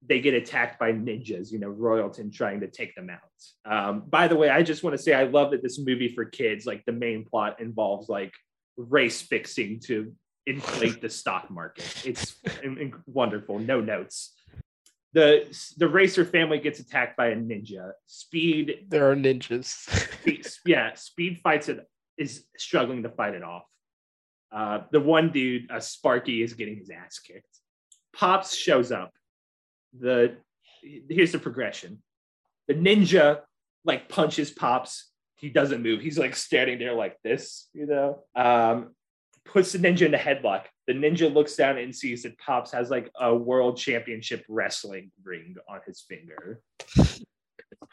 they 0.09 0.21
get 0.21 0.35
attacked 0.35 0.79
by 0.79 0.93
ninjas, 0.93 1.51
you 1.51 1.59
know, 1.59 1.73
Royalton 1.73 2.33
trying 2.33 2.61
to 2.61 2.69
take 2.69 2.95
them 2.95 3.11
out. 3.11 3.71
Um, 3.71 4.05
by 4.07 4.29
the 4.29 4.37
way, 4.37 4.49
I 4.49 4.63
just 4.63 4.83
want 4.83 4.97
to 4.97 5.03
say 5.03 5.15
I 5.15 5.25
love 5.25 5.51
that 5.51 5.63
this 5.63 5.79
movie 5.79 6.15
for 6.15 6.25
kids, 6.25 6.67
like 6.67 6.85
the 6.85 6.93
main 6.93 7.25
plot 7.25 7.61
involves 7.61 8.09
like 8.09 8.33
race 8.77 9.23
fixing 9.23 9.81
to 9.81 10.13
inflate 10.47 11.01
the 11.01 11.11
stock 11.11 11.51
market. 11.51 12.03
It's 12.05 12.37
wonderful. 13.07 13.59
No 13.59 13.81
notes. 13.81 14.33
The 15.17 15.47
the 15.79 15.89
racer 15.89 16.27
family 16.27 16.59
gets 16.59 16.79
attacked 16.79 17.17
by 17.17 17.29
a 17.29 17.37
ninja. 17.37 17.93
Speed. 18.05 18.85
There 18.91 19.11
are 19.11 19.17
ninjas. 19.17 19.67
speed, 20.21 20.47
yeah, 20.67 20.93
Speed 20.93 21.41
fights 21.43 21.71
it 21.71 21.89
is 22.19 22.45
struggling 22.59 23.03
to 23.05 23.09
fight 23.09 23.33
it 23.33 23.43
off. 23.43 23.63
Uh, 24.53 24.81
the 24.93 25.01
one 25.01 25.31
dude, 25.33 25.71
uh, 25.71 25.81
Sparky, 25.81 26.43
is 26.43 26.53
getting 26.53 26.77
his 26.77 26.91
ass 26.91 27.19
kicked. 27.19 27.49
Pops 28.13 28.55
shows 28.55 28.93
up 28.93 29.11
the 29.99 30.37
here's 31.09 31.33
the 31.33 31.39
progression. 31.39 32.03
The 32.69 32.75
ninja 32.75 33.41
like 33.87 34.11
punches 34.11 34.51
pops. 34.51 35.11
He 35.37 35.49
doesn't 35.49 35.83
move. 35.83 36.03
He's 36.03 36.19
like 36.19 36.37
standing 36.37 36.79
there 36.79 36.93
like 36.93 37.17
this, 37.25 37.71
you 37.73 37.87
know. 37.87 38.23
Um, 38.35 38.95
puts 39.47 39.73
the 39.73 39.79
ninja 39.79 40.03
in 40.03 40.15
a 40.15 40.19
headlock. 40.19 40.65
The 40.87 40.93
ninja 40.93 41.33
looks 41.33 41.57
down 41.57 41.79
and 41.79 41.95
sees 41.95 42.23
that 42.23 42.39
Pops 42.39 42.73
has 42.73 42.91
like 42.91 43.11
a 43.21 43.35
world 43.35 43.77
championship 43.77 44.45
wrestling 44.49 45.11
ring 45.25 45.57
on 45.69 45.81
his 45.87 46.01
finger. 46.01 46.61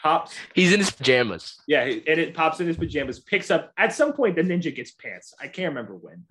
Pops 0.02 0.36
He's 0.54 0.74
in 0.74 0.80
his 0.80 0.92
pajamas. 0.92 1.62
Yeah, 1.68 1.82
and 1.84 2.20
it 2.20 2.34
pops 2.34 2.60
in 2.60 2.68
his 2.68 2.78
pajamas, 2.78 3.20
picks 3.20 3.50
up 3.52 3.72
at 3.78 3.94
some 3.94 4.14
point 4.14 4.36
the 4.36 4.42
ninja 4.42 4.74
gets 4.76 4.92
pants. 4.92 5.34
I 5.40 5.48
can't 5.48 5.70
remember 5.70 5.96
when. 5.96 6.26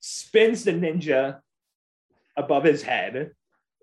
Spins 0.00 0.64
the 0.64 0.72
ninja 0.72 1.40
above 2.36 2.64
his 2.64 2.82
head 2.82 3.32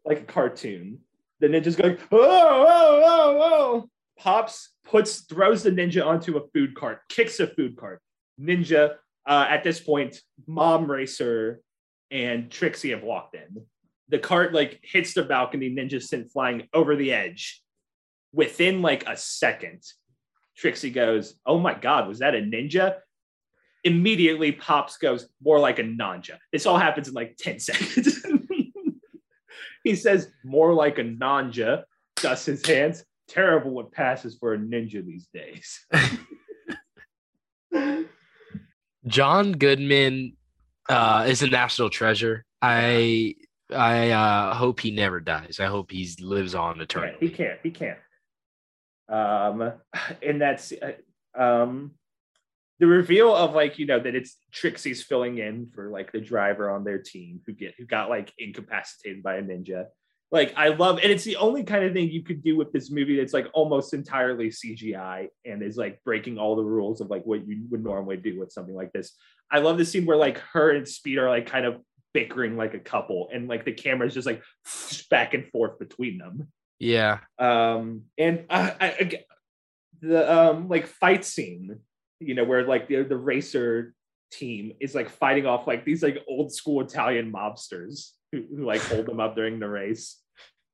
like 0.05 0.21
a 0.21 0.25
cartoon. 0.25 0.99
The 1.39 1.47
ninja's 1.47 1.75
going, 1.75 1.97
whoa, 2.09 2.19
whoa, 2.19 3.01
whoa, 3.01 3.39
oh. 3.41 3.89
Pops 4.17 4.69
puts 4.85 5.21
throws 5.21 5.63
the 5.63 5.71
ninja 5.71 6.05
onto 6.05 6.37
a 6.37 6.47
food 6.53 6.75
cart, 6.75 7.01
kicks 7.09 7.39
a 7.39 7.47
food 7.47 7.75
cart. 7.75 8.01
Ninja, 8.39 8.95
uh, 9.25 9.47
at 9.49 9.63
this 9.63 9.79
point, 9.79 10.19
Mom 10.47 10.89
Racer 10.89 11.61
and 12.11 12.51
Trixie 12.51 12.91
have 12.91 13.03
walked 13.03 13.35
in. 13.35 13.65
The 14.09 14.19
cart 14.19 14.53
like 14.53 14.79
hits 14.83 15.13
the 15.13 15.23
balcony, 15.23 15.69
ninja 15.69 16.01
sent 16.01 16.31
flying 16.31 16.67
over 16.73 16.95
the 16.95 17.11
edge 17.11 17.63
within 18.35 18.81
like 18.81 19.07
a 19.07 19.17
second, 19.17 19.81
Trixie 20.55 20.91
goes, 20.91 21.35
Oh 21.45 21.57
my 21.57 21.73
God, 21.73 22.07
was 22.07 22.19
that 22.19 22.35
a 22.35 22.39
ninja? 22.39 22.97
Immediately, 23.83 24.51
Pops 24.51 24.97
goes, 24.97 25.27
More 25.43 25.59
like 25.59 25.79
a 25.79 25.83
nanja. 25.83 26.37
This 26.51 26.65
all 26.65 26.77
happens 26.77 27.07
in 27.07 27.13
like 27.13 27.37
10 27.37 27.59
seconds. 27.59 28.25
he 29.83 29.95
says, 29.95 30.31
More 30.43 30.73
like 30.73 30.99
a 30.99 31.03
nanja, 31.03 31.83
dusts 32.17 32.45
his 32.45 32.65
hands. 32.65 33.03
Terrible 33.27 33.71
what 33.71 33.91
passes 33.91 34.37
for 34.39 34.53
a 34.53 34.57
ninja 34.57 35.03
these 35.03 35.27
days. 35.33 35.85
John 39.07 39.53
Goodman 39.53 40.33
uh, 40.89 41.25
is 41.27 41.41
a 41.41 41.47
national 41.47 41.89
treasure. 41.89 42.45
I 42.61 43.35
I 43.71 44.11
uh, 44.11 44.53
hope 44.53 44.79
he 44.79 44.91
never 44.91 45.19
dies. 45.19 45.59
I 45.59 45.65
hope 45.65 45.91
he 45.91 46.09
lives 46.19 46.55
on 46.55 46.81
eternally. 46.81 47.17
he 47.19 47.29
can't. 47.29 47.59
He 47.63 47.71
can't. 47.71 47.97
Um, 49.09 49.73
and 50.23 50.41
that's 50.41 50.71
uh, 50.71 51.41
um, 51.41 51.91
the 52.79 52.87
reveal 52.87 53.35
of 53.35 53.53
like 53.53 53.79
you 53.79 53.85
know 53.85 53.99
that 53.99 54.15
it's 54.15 54.37
Trixie's 54.51 55.03
filling 55.03 55.37
in 55.37 55.67
for 55.73 55.89
like 55.89 56.11
the 56.11 56.21
driver 56.21 56.69
on 56.69 56.83
their 56.83 56.99
team 56.99 57.41
who 57.45 57.53
get 57.53 57.75
who 57.77 57.85
got 57.85 58.09
like 58.09 58.33
incapacitated 58.37 59.23
by 59.23 59.35
a 59.35 59.41
ninja. 59.41 59.85
Like 60.35 60.53
I 60.57 60.67
love, 60.67 60.99
and 61.01 61.09
it's 61.13 61.23
the 61.23 61.37
only 61.37 61.63
kind 61.63 61.83
of 61.85 61.93
thing 61.93 62.09
you 62.11 62.21
could 62.29 62.43
do 62.43 62.57
with 62.57 62.73
this 62.73 62.91
movie 62.91 63.15
that's 63.17 63.33
like 63.33 63.47
almost 63.53 63.93
entirely 63.93 64.49
CGI 64.49 65.29
and 65.45 65.63
is 65.63 65.77
like 65.77 66.03
breaking 66.03 66.37
all 66.37 66.55
the 66.57 66.63
rules 66.77 66.99
of 66.99 67.09
like 67.09 67.23
what 67.23 67.47
you 67.47 67.63
would 67.71 67.83
normally 67.83 68.17
do 68.17 68.37
with 68.39 68.51
something 68.51 68.75
like 68.75 68.91
this. 68.91 69.13
I 69.49 69.59
love 69.59 69.77
the 69.77 69.85
scene 69.85 70.05
where 70.05 70.17
like 70.17 70.37
her 70.53 70.71
and 70.71 70.85
Speed 70.85 71.17
are 71.19 71.29
like 71.29 71.47
kind 71.47 71.65
of 71.65 71.73
bickering 72.13 72.57
like 72.57 72.73
a 72.73 72.79
couple, 72.79 73.29
and 73.33 73.47
like 73.47 73.63
the 73.63 73.71
camera's 73.71 74.13
just 74.13 74.27
like 74.27 74.43
back 75.09 75.33
and 75.33 75.47
forth 75.51 75.79
between 75.79 76.17
them 76.17 76.47
Yeah. 76.79 77.19
um 77.39 78.03
and 78.17 78.45
I, 78.49 78.61
I, 78.85 78.87
I- 78.87 79.23
the 80.01 80.21
um 80.39 80.67
like 80.67 80.85
fight 80.87 81.23
scene 81.23 81.79
you 82.19 82.33
know 82.35 82.43
where 82.43 82.67
like 82.67 82.87
the, 82.89 83.03
the 83.03 83.15
racer 83.17 83.93
team 84.31 84.73
is 84.81 84.93
like 84.93 85.09
fighting 85.09 85.45
off 85.45 85.65
like 85.65 85.85
these 85.85 86.03
like 86.03 86.17
old 86.27 86.53
school 86.53 86.81
italian 86.81 87.31
mobsters 87.31 88.11
who, 88.31 88.43
who 88.53 88.65
like 88.65 88.81
hold 88.81 89.05
them 89.05 89.21
up 89.21 89.35
during 89.37 89.59
the 89.59 89.69
race 89.69 90.21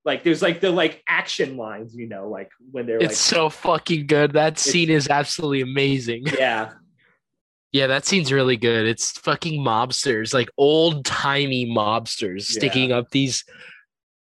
like 0.06 0.23
there's 0.23 0.41
like 0.41 0.61
the 0.61 0.72
like 0.72 1.03
action 1.07 1.57
lines 1.57 1.95
you 1.95 2.07
know 2.07 2.28
like 2.30 2.49
when 2.72 2.86
they're 2.86 2.99
It's 3.03 3.19
so 3.19 3.49
fucking 3.49 4.07
good. 4.07 4.34
That 4.34 4.57
scene 4.60 4.90
is 4.90 5.07
absolutely 5.10 5.61
amazing. 5.61 6.23
yeah 6.38 6.72
Yeah, 7.72 7.88
that 7.88 8.06
scene's 8.06 8.32
really 8.34 8.57
good. 8.57 8.86
It's 8.88 9.11
fucking 9.19 9.64
mobsters, 9.64 10.34
like 10.34 10.49
old 10.57 11.06
timey 11.06 11.65
mobsters 11.65 12.49
Yeah. 12.49 12.60
sticking 12.60 12.91
up 12.91 13.10
these 13.11 13.45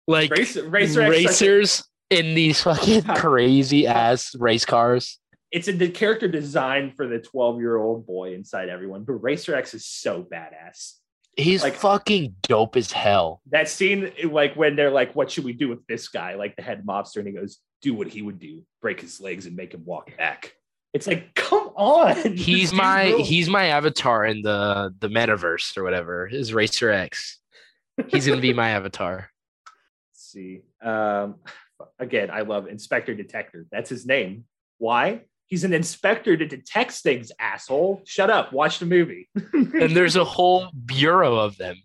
like 0.08 0.30
racer 0.32 0.68
racers 1.10 1.84
in 2.10 2.36
these 2.36 2.62
fucking 2.62 3.02
crazy 3.16 3.88
ass 3.88 4.36
race 4.36 4.66
cars. 4.66 5.18
it's 5.52 5.68
a 5.68 5.72
the 5.72 5.90
character 5.90 6.28
design 6.28 6.92
for 6.92 7.08
the 7.08 7.20
12 7.20 7.60
year 7.60 7.78
old 7.78 8.06
boy 8.06 8.34
inside 8.34 8.68
everyone 8.70 9.04
but 9.06 9.14
racer 9.14 9.56
x 9.56 9.74
is 9.74 9.86
so 9.86 10.22
badass 10.22 10.96
He's 11.36 11.64
Like- 11.64 11.76
fucking 11.76 12.36
dope 12.44 12.76
as 12.76 12.92
hell. 12.92 13.42
that 13.52 13.68
scene 13.68 14.12
like 14.30 14.56
when 14.56 14.76
they're 14.76 14.92
like 14.92 15.16
what 15.16 15.32
should 15.32 15.44
we 15.44 15.54
do 15.54 15.68
with 15.70 15.86
this 15.88 16.08
guy 16.08 16.36
like 16.36 16.56
the 16.56 16.62
head 16.62 16.86
mobster 16.86 17.18
and 17.18 17.28
he 17.28 17.34
goes 17.34 17.60
do 17.82 17.94
what 17.94 18.08
he 18.08 18.22
would 18.22 18.40
do 18.40 18.64
break 18.82 19.02
his 19.02 19.20
legs 19.20 19.46
and 19.48 19.56
make 19.56 19.74
him 19.74 19.84
walk 19.84 20.16
back 20.18 20.54
it's 20.94 21.08
like 21.08 21.34
come 21.34 21.70
on 21.76 22.34
He's 22.38 22.72
my 22.72 23.06
real- 23.08 23.26
he's 23.26 23.50
my 23.50 23.66
avatar 23.68 24.26
in 24.26 24.42
the 24.44 24.94
the 25.00 25.08
metaverse 25.10 25.76
or 25.76 25.84
whatever. 25.84 26.28
Is 26.28 26.54
Racer 26.54 26.92
X. 26.92 27.40
He's 28.10 28.28
gonna 28.28 28.40
be 28.42 28.54
my 28.54 28.70
avatar. 28.78 29.30
Let's 30.12 30.24
see 30.32 30.62
um 30.82 31.36
again 32.00 32.30
i 32.32 32.42
love 32.42 32.68
inspector 32.68 33.14
detector 33.16 33.66
that's 33.72 33.90
his 33.90 34.06
name 34.06 34.46
why 34.78 35.22
he's 35.48 35.64
an 35.64 35.74
inspector 35.74 36.36
to 36.36 36.46
detect 36.46 36.94
things 36.94 37.32
asshole 37.40 38.02
shut 38.06 38.30
up 38.30 38.54
watch 38.54 38.80
the 38.80 38.86
movie 38.86 39.30
And 39.54 39.96
there's 39.96 40.16
a 40.16 40.24
whole 40.24 40.70
bureau 40.86 41.36
of 41.36 41.58
them. 41.58 41.76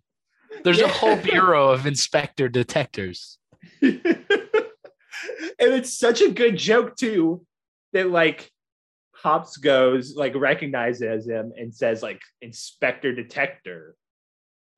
There's 0.65 0.81
a 0.81 0.89
whole 0.89 1.17
bureau 1.17 1.71
of 1.71 1.87
inspector 1.87 2.49
detectors. 2.49 3.39
and 3.83 4.03
it's 5.59 5.99
such 5.99 6.21
a 6.21 6.31
good 6.31 6.57
joke 6.57 6.97
too 6.97 7.45
that 7.93 8.11
like 8.11 8.51
Pops 9.23 9.57
goes 9.57 10.15
like 10.15 10.35
recognizes 10.35 11.27
him 11.27 11.53
and 11.57 11.75
says 11.75 12.03
like 12.03 12.21
Inspector 12.41 13.13
Detector, 13.15 13.97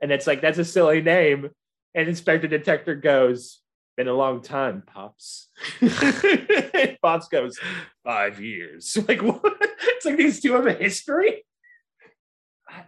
and 0.01 0.11
it's 0.11 0.27
like 0.27 0.41
that's 0.41 0.59
a 0.59 0.65
silly 0.65 1.03
name. 1.03 1.51
And 1.95 2.09
Inspector 2.09 2.47
Detector 2.47 2.95
goes, 2.95 3.60
"Been 4.01 4.09
a 4.09 4.15
long 4.15 4.41
time, 4.41 4.83
Pops." 4.87 5.49
Pops 7.03 7.29
goes, 7.29 7.59
five 8.03 8.41
years." 8.41 8.97
Like 9.09 9.21
what? 9.23 9.43
It's 9.45 10.07
like 10.07 10.17
these 10.17 10.41
two 10.41 10.55
have 10.55 10.67
a 10.67 10.73
history. 10.73 11.45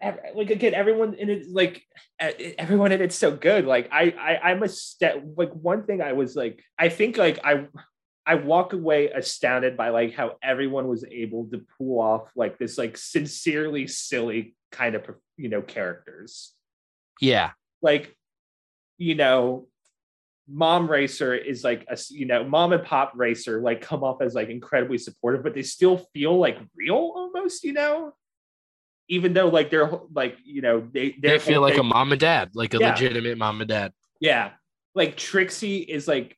I- 0.00 0.32
Like 0.34 0.48
again, 0.48 0.72
everyone 0.72 1.12
in 1.14 1.28
it 1.28 1.46
like 1.50 1.82
everyone 2.18 2.92
in 2.92 3.02
it's 3.02 3.16
so 3.16 3.30
good. 3.36 3.66
Like 3.66 3.88
I, 3.92 4.14
I 4.18 4.50
I'm 4.50 4.62
a 4.62 4.68
step. 4.68 5.22
Like 5.36 5.52
one 5.52 5.84
thing 5.84 6.00
I 6.00 6.14
was 6.14 6.34
like, 6.34 6.64
I 6.78 6.88
think 6.88 7.18
like 7.18 7.40
I 7.44 7.66
I 8.24 8.36
walk 8.36 8.72
away 8.72 9.08
astounded 9.10 9.76
by 9.76 9.90
like 9.90 10.14
how 10.14 10.36
everyone 10.42 10.88
was 10.88 11.04
able 11.04 11.50
to 11.50 11.60
pull 11.76 12.00
off 12.00 12.30
like 12.36 12.56
this 12.58 12.78
like 12.78 12.96
sincerely 12.96 13.86
silly 13.86 14.54
kind 14.70 14.94
of 14.94 15.04
you 15.36 15.50
know 15.50 15.60
characters. 15.60 16.52
Yeah. 17.20 17.50
Like, 17.82 18.16
you 18.98 19.14
know, 19.14 19.68
mom 20.48 20.90
racer 20.90 21.34
is 21.34 21.62
like 21.62 21.84
a 21.88 21.98
you 22.10 22.26
know 22.26 22.44
mom 22.44 22.72
and 22.72 22.84
pop 22.84 23.12
racer 23.14 23.60
like 23.60 23.80
come 23.80 24.02
off 24.02 24.20
as 24.20 24.34
like 24.34 24.48
incredibly 24.48 24.98
supportive, 24.98 25.42
but 25.42 25.54
they 25.54 25.62
still 25.62 25.98
feel 26.12 26.38
like 26.38 26.58
real 26.76 27.12
almost. 27.14 27.64
You 27.64 27.72
know, 27.72 28.12
even 29.08 29.32
though 29.32 29.48
like 29.48 29.70
they're 29.70 29.90
like 30.12 30.36
you 30.44 30.62
know 30.62 30.88
they 30.92 31.14
They 31.20 31.38
feel 31.38 31.60
like 31.60 31.78
a 31.78 31.82
mom 31.82 32.12
and 32.12 32.20
dad, 32.20 32.50
like 32.54 32.74
a 32.74 32.78
Yeah. 32.78 32.90
legitimate 32.90 33.38
mom 33.38 33.60
and 33.60 33.68
dad. 33.68 33.92
Yeah. 34.20 34.52
Like 34.94 35.16
Trixie 35.16 35.78
is 35.78 36.06
like 36.06 36.36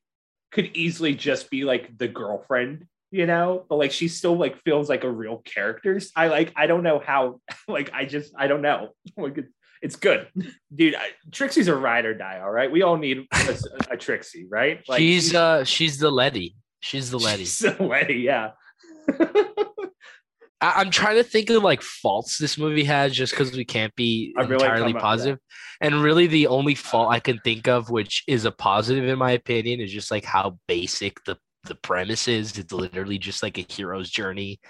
could 0.52 0.70
easily 0.74 1.14
just 1.14 1.50
be 1.50 1.64
like 1.64 1.98
the 1.98 2.06
girlfriend, 2.08 2.86
you 3.10 3.26
know, 3.26 3.64
but 3.68 3.76
like 3.76 3.90
she 3.90 4.08
still 4.08 4.36
like 4.36 4.62
feels 4.62 4.88
like 4.88 5.04
a 5.04 5.10
real 5.10 5.38
character. 5.38 6.00
I 6.14 6.28
like 6.28 6.52
I 6.56 6.66
don't 6.66 6.82
know 6.82 7.00
how 7.04 7.40
like 7.68 7.90
I 7.92 8.04
just 8.04 8.32
I 8.38 8.46
don't 8.46 8.62
know. 8.62 8.90
Like 9.16 9.44
it's, 9.84 9.96
good. 9.96 10.28
Dude, 10.74 10.94
I, 10.94 11.08
Trixie's 11.30 11.68
a 11.68 11.76
ride 11.76 12.04
or 12.04 12.14
die, 12.14 12.40
all 12.42 12.50
right? 12.50 12.70
We 12.70 12.82
all 12.82 12.96
need 12.96 13.26
a, 13.32 13.56
a 13.90 13.96
Trixie, 13.96 14.46
right? 14.50 14.84
she's 14.96 15.34
uh 15.34 15.64
she's 15.64 15.98
the 15.98 16.10
Letty. 16.10 16.56
She's 16.80 17.10
the 17.10 17.18
Letty. 17.18 17.44
She's 17.44 17.58
the 17.78 17.82
Letty, 17.82 18.14
yeah. 18.14 18.50
I- 20.60 20.80
I'm 20.80 20.90
trying 20.90 21.16
to 21.16 21.24
think 21.24 21.50
of 21.50 21.62
like 21.62 21.82
faults 21.82 22.38
this 22.38 22.56
movie 22.56 22.84
has 22.84 23.14
just 23.14 23.32
because 23.32 23.52
we 23.52 23.64
can't 23.64 23.94
be 23.94 24.34
really 24.36 24.54
entirely 24.54 24.94
positive. 24.94 25.38
And 25.80 26.02
really 26.02 26.26
the 26.26 26.46
only 26.46 26.74
fault 26.74 27.12
I 27.12 27.20
can 27.20 27.38
think 27.44 27.68
of, 27.68 27.90
which 27.90 28.24
is 28.26 28.44
a 28.44 28.50
positive 28.50 29.04
in 29.04 29.18
my 29.18 29.32
opinion, 29.32 29.80
is 29.80 29.92
just 29.92 30.10
like 30.10 30.24
how 30.24 30.58
basic 30.66 31.22
the 31.24 31.36
the 31.64 31.74
premise 31.74 32.28
is. 32.28 32.58
It's 32.58 32.72
literally 32.72 33.18
just 33.18 33.42
like 33.42 33.58
a 33.58 33.66
hero's 33.68 34.10
journey. 34.10 34.60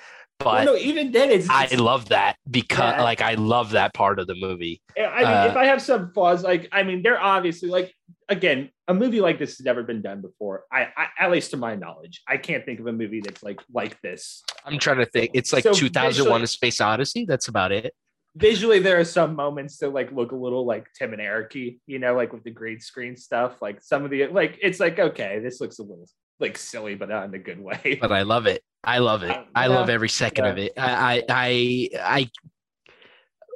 Well, 0.44 0.64
no, 0.64 0.76
even 0.76 1.12
then 1.12 1.30
it's, 1.30 1.48
I 1.50 1.66
love 1.76 2.08
that 2.10 2.36
because 2.50 2.94
Yeah. 2.96 3.02
like 3.02 3.20
I 3.20 3.34
love 3.34 3.70
that 3.72 3.94
part 3.94 4.18
of 4.18 4.26
the 4.26 4.34
movie. 4.34 4.80
I 4.98 5.00
mean, 5.00 5.26
Uh, 5.26 5.46
if 5.50 5.56
I 5.56 5.64
have 5.66 5.80
some 5.82 6.12
flaws, 6.12 6.42
like 6.42 6.68
I 6.72 6.82
mean, 6.82 7.02
they're 7.02 7.20
obviously 7.20 7.68
like 7.68 7.92
again, 8.28 8.70
a 8.88 8.94
movie 8.94 9.20
like 9.20 9.38
this 9.38 9.56
has 9.58 9.64
never 9.64 9.82
been 9.82 10.00
done 10.02 10.20
before. 10.20 10.64
I, 10.72 10.88
I 10.96 11.06
at 11.20 11.30
least 11.30 11.50
to 11.52 11.56
my 11.56 11.74
knowledge, 11.74 12.22
I 12.28 12.36
can't 12.36 12.64
think 12.64 12.80
of 12.80 12.86
a 12.86 12.92
movie 12.92 13.20
that's 13.20 13.42
like 13.42 13.60
like 13.72 14.00
this. 14.02 14.42
I'm 14.64 14.78
trying 14.78 14.98
to 14.98 15.06
think. 15.06 15.30
It's 15.34 15.52
like 15.52 15.62
So 15.64 15.72
2001: 15.72 16.10
visually- 16.12 16.42
A 16.42 16.46
Space 16.46 16.80
Odyssey. 16.80 17.24
That's 17.26 17.48
about 17.48 17.72
it. 17.72 17.94
Visually, 18.36 18.80
there 18.80 18.98
are 18.98 19.04
some 19.04 19.36
moments 19.36 19.78
that 19.78 19.90
like 19.94 20.10
look 20.10 20.32
a 20.32 20.36
little 20.36 20.66
like 20.66 20.88
Tim 20.98 21.12
and 21.12 21.22
Eric-y, 21.22 21.76
you 21.86 22.00
know, 22.00 22.16
like 22.16 22.32
with 22.32 22.42
the 22.42 22.50
green 22.50 22.80
screen 22.80 23.16
stuff. 23.16 23.62
Like 23.62 23.80
some 23.80 24.04
of 24.04 24.10
the 24.10 24.26
like, 24.26 24.58
it's 24.60 24.80
like 24.80 24.98
okay, 24.98 25.38
this 25.38 25.60
looks 25.60 25.78
a 25.78 25.82
little 25.82 26.06
like 26.40 26.58
silly, 26.58 26.94
but 26.94 27.08
not 27.08 27.24
in 27.24 27.34
a 27.34 27.38
good 27.38 27.60
way. 27.60 27.98
But 28.00 28.12
I 28.12 28.22
love 28.22 28.46
it. 28.46 28.62
I 28.82 28.98
love 28.98 29.22
it. 29.22 29.30
Uh, 29.30 29.44
I 29.54 29.68
love 29.68 29.88
every 29.88 30.08
second 30.08 30.44
of 30.46 30.58
it. 30.58 30.72
I, 30.76 31.18
I, 31.18 31.22
I, 31.28 31.88
I, 32.00 32.30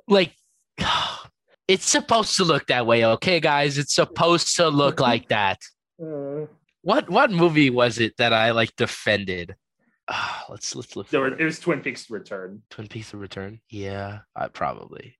like. 0.06 0.32
It's 1.68 1.84
supposed 1.86 2.34
to 2.38 2.44
look 2.44 2.68
that 2.68 2.86
way, 2.86 3.04
okay, 3.04 3.40
guys. 3.40 3.76
It's 3.76 3.94
supposed 3.94 4.56
to 4.56 4.70
look 4.70 5.00
like 5.10 5.28
that. 5.28 5.58
Uh, 6.02 6.46
What 6.80 7.10
what 7.10 7.30
movie 7.30 7.68
was 7.68 7.98
it 7.98 8.16
that 8.16 8.32
I 8.32 8.52
like 8.52 8.74
defended? 8.76 9.54
Ah, 10.08 10.46
let's 10.48 10.74
let's 10.74 10.96
look. 10.96 11.10
There 11.10 11.20
were, 11.20 11.28
it. 11.28 11.40
it 11.42 11.44
was 11.44 11.60
Twin 11.60 11.80
Peaks 11.82 12.08
Return. 12.08 12.62
Twin 12.70 12.88
Peaks: 12.88 13.10
The 13.10 13.18
Return. 13.18 13.60
Yeah, 13.68 14.20
I 14.34 14.48
probably. 14.48 15.18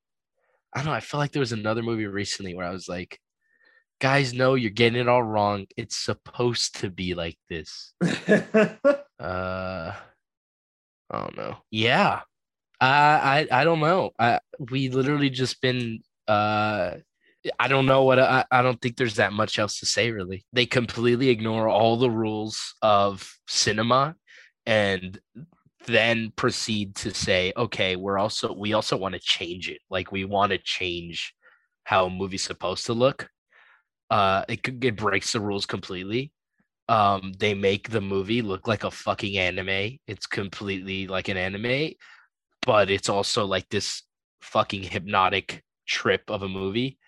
I 0.75 0.79
don't 0.79 0.87
know. 0.87 0.93
I 0.93 1.01
feel 1.01 1.21
like 1.21 1.33
there 1.33 1.41
was 1.41 1.53
another 1.53 1.83
movie 1.83 2.07
recently 2.07 2.55
where 2.55 2.65
I 2.67 2.71
was 2.71 2.89
like, 2.89 3.21
"Guys, 4.01 4.33
no, 4.33 4.55
you're 4.55 4.71
getting 4.71 5.01
it 5.01 5.09
all 5.09 5.23
wrong. 5.23 5.67
It's 5.77 5.97
supposed 5.97 6.81
to 6.81 6.91
be 6.91 7.15
like 7.15 7.39
this." 7.49 7.95
Uh, 9.21 9.93
I 11.11 11.19
don't 11.19 11.37
know. 11.37 11.57
Yeah, 11.73 12.21
I 12.81 13.47
I 13.51 13.61
I 13.61 13.65
don't 13.65 13.81
know. 13.81 14.13
I 14.19 14.39
we 14.71 14.89
literally 14.91 15.31
just 15.31 15.61
been 15.61 16.01
uh. 16.27 16.93
I 17.59 17.69
don't 17.69 17.87
know 17.87 18.03
what 18.03 18.19
I, 18.19 18.45
I 18.51 18.63
don't 18.63 18.81
think 18.83 18.97
there's 18.97 19.17
that 19.17 19.33
much 19.33 19.59
else 19.59 19.79
to 19.81 19.87
say 19.87 20.11
really. 20.11 20.45
They 20.53 20.67
completely 20.67 21.31
ignore 21.31 21.69
all 21.69 21.97
the 21.97 22.11
rules 22.11 22.75
of 22.83 23.33
cinema 23.47 24.17
and 24.67 25.19
then 25.87 26.33
proceed 26.37 26.95
to 26.97 27.15
say, 27.15 27.53
okay, 27.57 27.97
we're 27.97 28.19
also 28.19 28.53
we 28.53 28.73
also 28.73 28.97
want 28.97 29.15
to 29.15 29.21
change 29.21 29.69
it. 29.71 29.81
Like 29.89 30.13
we 30.13 30.25
want 30.25 30.53
to 30.53 30.59
change 30.59 31.35
how 31.85 32.07
a 32.07 32.11
movie's 32.11 32.43
supposed 32.43 32.87
to 32.87 32.93
look. 32.93 33.31
Uh 34.11 34.45
it 34.49 34.61
it 34.83 34.97
breaks 34.97 35.33
the 35.33 35.41
rules 35.41 35.67
completely. 35.67 36.33
Um 36.89 37.33
they 37.39 37.55
make 37.55 37.91
the 37.91 38.01
movie 38.01 38.43
look 38.43 38.67
like 38.67 38.85
a 38.85 38.91
fucking 38.91 39.37
anime. 39.39 39.99
It's 40.07 40.27
completely 40.27 41.07
like 41.07 41.29
an 41.29 41.37
anime, 41.37 41.93
but 42.67 42.91
it's 42.91 43.09
also 43.09 43.45
like 43.47 43.69
this 43.69 44.03
fucking 44.41 44.85
hypnotic 44.85 45.65
trip 45.87 46.23
of 46.29 46.43
a 46.43 46.49
movie. 46.49 46.99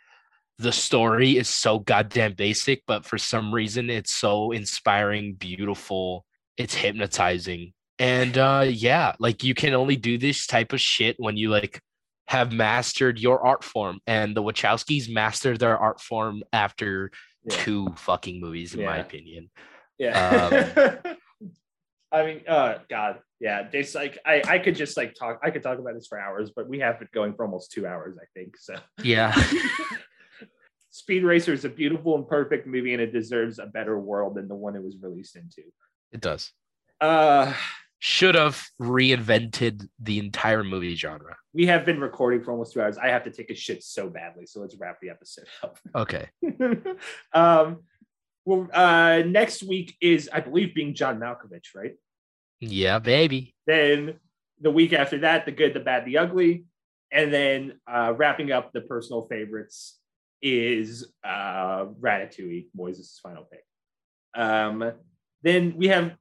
The 0.59 0.73
story 0.73 1.39
is 1.39 1.49
so 1.49 1.79
goddamn 1.79 2.35
basic, 2.35 2.83
but 2.87 3.07
for 3.07 3.17
some 3.19 3.53
reason 3.55 3.89
it's 3.89 4.13
so 4.13 4.53
inspiring, 4.53 5.35
beautiful, 5.35 6.27
it's 6.59 6.75
hypnotizing 6.75 7.73
and 8.01 8.39
uh 8.39 8.65
yeah 8.67 9.15
like 9.19 9.45
you 9.45 9.55
can 9.55 9.75
only 9.75 9.95
do 9.95 10.17
this 10.17 10.47
type 10.47 10.73
of 10.73 10.81
shit 10.81 11.17
when 11.19 11.37
you 11.37 11.51
like 11.51 11.81
have 12.31 12.53
mastered 12.53 13.19
your 13.19 13.45
art 13.45 13.65
form 13.65 13.99
and 14.07 14.37
the 14.37 14.43
wachowskis 14.43 15.13
mastered 15.13 15.59
their 15.59 15.77
art 15.77 16.01
form 16.01 16.43
after 16.53 17.11
Yeah. 17.45 17.57
two 17.65 17.89
fucking 17.97 18.41
movies 18.41 18.73
in 18.75 18.85
my 18.85 18.99
opinion 18.99 19.51
Yeah. 19.99 20.97
I 22.13 22.25
mean, 22.27 22.41
uh, 22.49 22.79
God, 22.89 23.21
yeah. 23.41 23.69
It's 23.73 23.95
like 23.95 24.19
I, 24.27 24.43
I 24.47 24.59
could 24.59 24.75
just 24.75 24.97
like 24.97 25.15
talk. 25.15 25.39
I 25.45 25.51
could 25.53 25.63
talk 25.63 25.79
about 25.79 25.95
this 25.95 26.09
for 26.09 26.19
hours, 26.19 26.51
but 26.55 26.69
we 26.69 26.81
have 26.81 27.01
it 27.03 27.11
going 27.13 27.35
for 27.35 27.45
almost 27.45 27.71
two 27.71 27.87
hours, 27.87 28.17
I 28.21 28.27
think. 28.35 28.57
So, 28.57 28.75
yeah 29.05 29.33
Speed 30.91 31.23
Racer 31.23 31.53
is 31.53 31.65
a 31.65 31.69
beautiful 31.69 32.17
and 32.17 32.27
perfect 32.27 32.67
movie, 32.67 32.93
and 32.95 33.01
it 33.03 33.13
deserves 33.13 33.61
a 33.61 33.67
better 33.67 33.97
world 33.99 34.35
than 34.35 34.49
the 34.49 34.57
one 34.57 34.75
it 34.75 34.83
was 34.83 34.97
released 35.01 35.37
into. 35.37 35.63
it 36.13 36.21
does 36.21 36.51
Uh, 37.01 37.55
should 38.01 38.35
have 38.35 38.63
reinvented 38.81 39.89
the 39.99 40.19
entire 40.19 40.65
movie 40.65 40.97
genre 40.97 41.37
we 41.53 41.67
have 41.67 41.85
been 41.85 42.01
recording 42.01 42.43
for 42.43 42.53
almost 42.53 42.73
two 42.73 42.81
hours. 42.81 42.97
I 42.97 43.09
have 43.09 43.25
to 43.25 43.31
take 43.31 43.51
a 43.51 43.55
shit 43.55 43.83
so 43.83 44.09
badly, 44.09 44.47
so 44.47 44.61
let's 44.61 44.77
wrap 44.77 45.01
the 45.01 45.11
episode 45.11 45.47
up. 45.63 45.79
okay 45.95 46.29
um, 47.33 47.83
well, 48.45 48.69
uh, 48.73 49.23
next 49.27 49.63
week 49.63 49.97
is, 50.01 50.29
I 50.33 50.41
believe, 50.41 50.75
being 50.75 50.95
John 50.95 51.19
Malkovich, 51.19 51.75
right? 51.75 51.95
yeah 52.61 52.99
baby 52.99 53.55
Then 53.67 54.19
the 54.61 54.71
week 54.71 54.93
after 54.93 55.19
that, 55.21 55.47
the 55.47 55.53
good, 55.53 55.75
the 55.75 55.81
bad, 55.81 56.05
the 56.05 56.19
ugly, 56.19 56.65
and 57.11 57.33
then 57.33 57.81
uh, 57.91 58.13
wrapping 58.17 58.53
up 58.53 58.73
the 58.73 58.83
personal 58.83 59.23
favorites 59.23 59.99
is 60.43 61.13
uh, 61.25 61.87
Ratatouille, 61.87 62.67
Moises' 62.79 63.19
final 63.21 63.45
pick. 63.45 63.65
Um, 64.35 64.93
then 65.43 65.75
we 65.77 65.89
have 65.89 66.17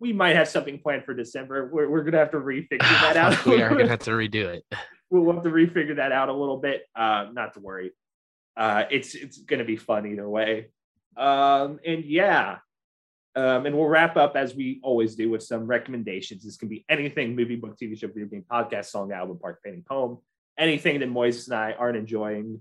we 0.00 0.12
might 0.12 0.36
have 0.36 0.48
something 0.48 0.78
planned 0.78 1.04
for 1.04 1.14
December. 1.14 1.68
We're, 1.72 1.88
we're 1.88 2.02
gonna 2.02 2.18
have 2.18 2.30
to 2.32 2.38
refigure 2.38 2.78
that 2.78 3.16
out. 3.16 3.44
We 3.44 3.62
are 3.62 3.68
gonna 3.68 3.88
have 3.88 4.00
to 4.00 4.12
redo 4.12 4.44
it 4.44 4.64
we'll 5.20 5.34
have 5.34 5.42
to 5.42 5.50
refigure 5.50 5.96
that 5.96 6.12
out 6.12 6.28
a 6.28 6.32
little 6.32 6.56
bit. 6.56 6.86
Uh, 6.96 7.26
not 7.32 7.54
to 7.54 7.60
worry. 7.60 7.92
Uh, 8.56 8.84
it's 8.90 9.14
it's 9.14 9.38
gonna 9.38 9.64
be 9.64 9.76
fun 9.76 10.06
either 10.06 10.28
way. 10.28 10.68
Um, 11.16 11.78
and 11.84 12.04
yeah. 12.04 12.58
Um, 13.34 13.64
and 13.64 13.74
we'll 13.74 13.88
wrap 13.88 14.18
up 14.18 14.36
as 14.36 14.54
we 14.54 14.78
always 14.82 15.14
do 15.14 15.30
with 15.30 15.42
some 15.42 15.66
recommendations. 15.66 16.44
This 16.44 16.58
can 16.58 16.68
be 16.68 16.84
anything 16.88 17.34
movie, 17.34 17.56
book, 17.56 17.78
TV 17.78 17.98
show, 17.98 18.08
video 18.08 18.26
game, 18.26 18.44
podcast, 18.50 18.86
song, 18.86 19.10
album, 19.12 19.38
park, 19.38 19.60
painting, 19.64 19.84
poem, 19.88 20.18
anything 20.58 21.00
that 21.00 21.08
Moises 21.08 21.46
and 21.46 21.56
I 21.56 21.72
aren't 21.72 21.96
enjoying, 21.96 22.60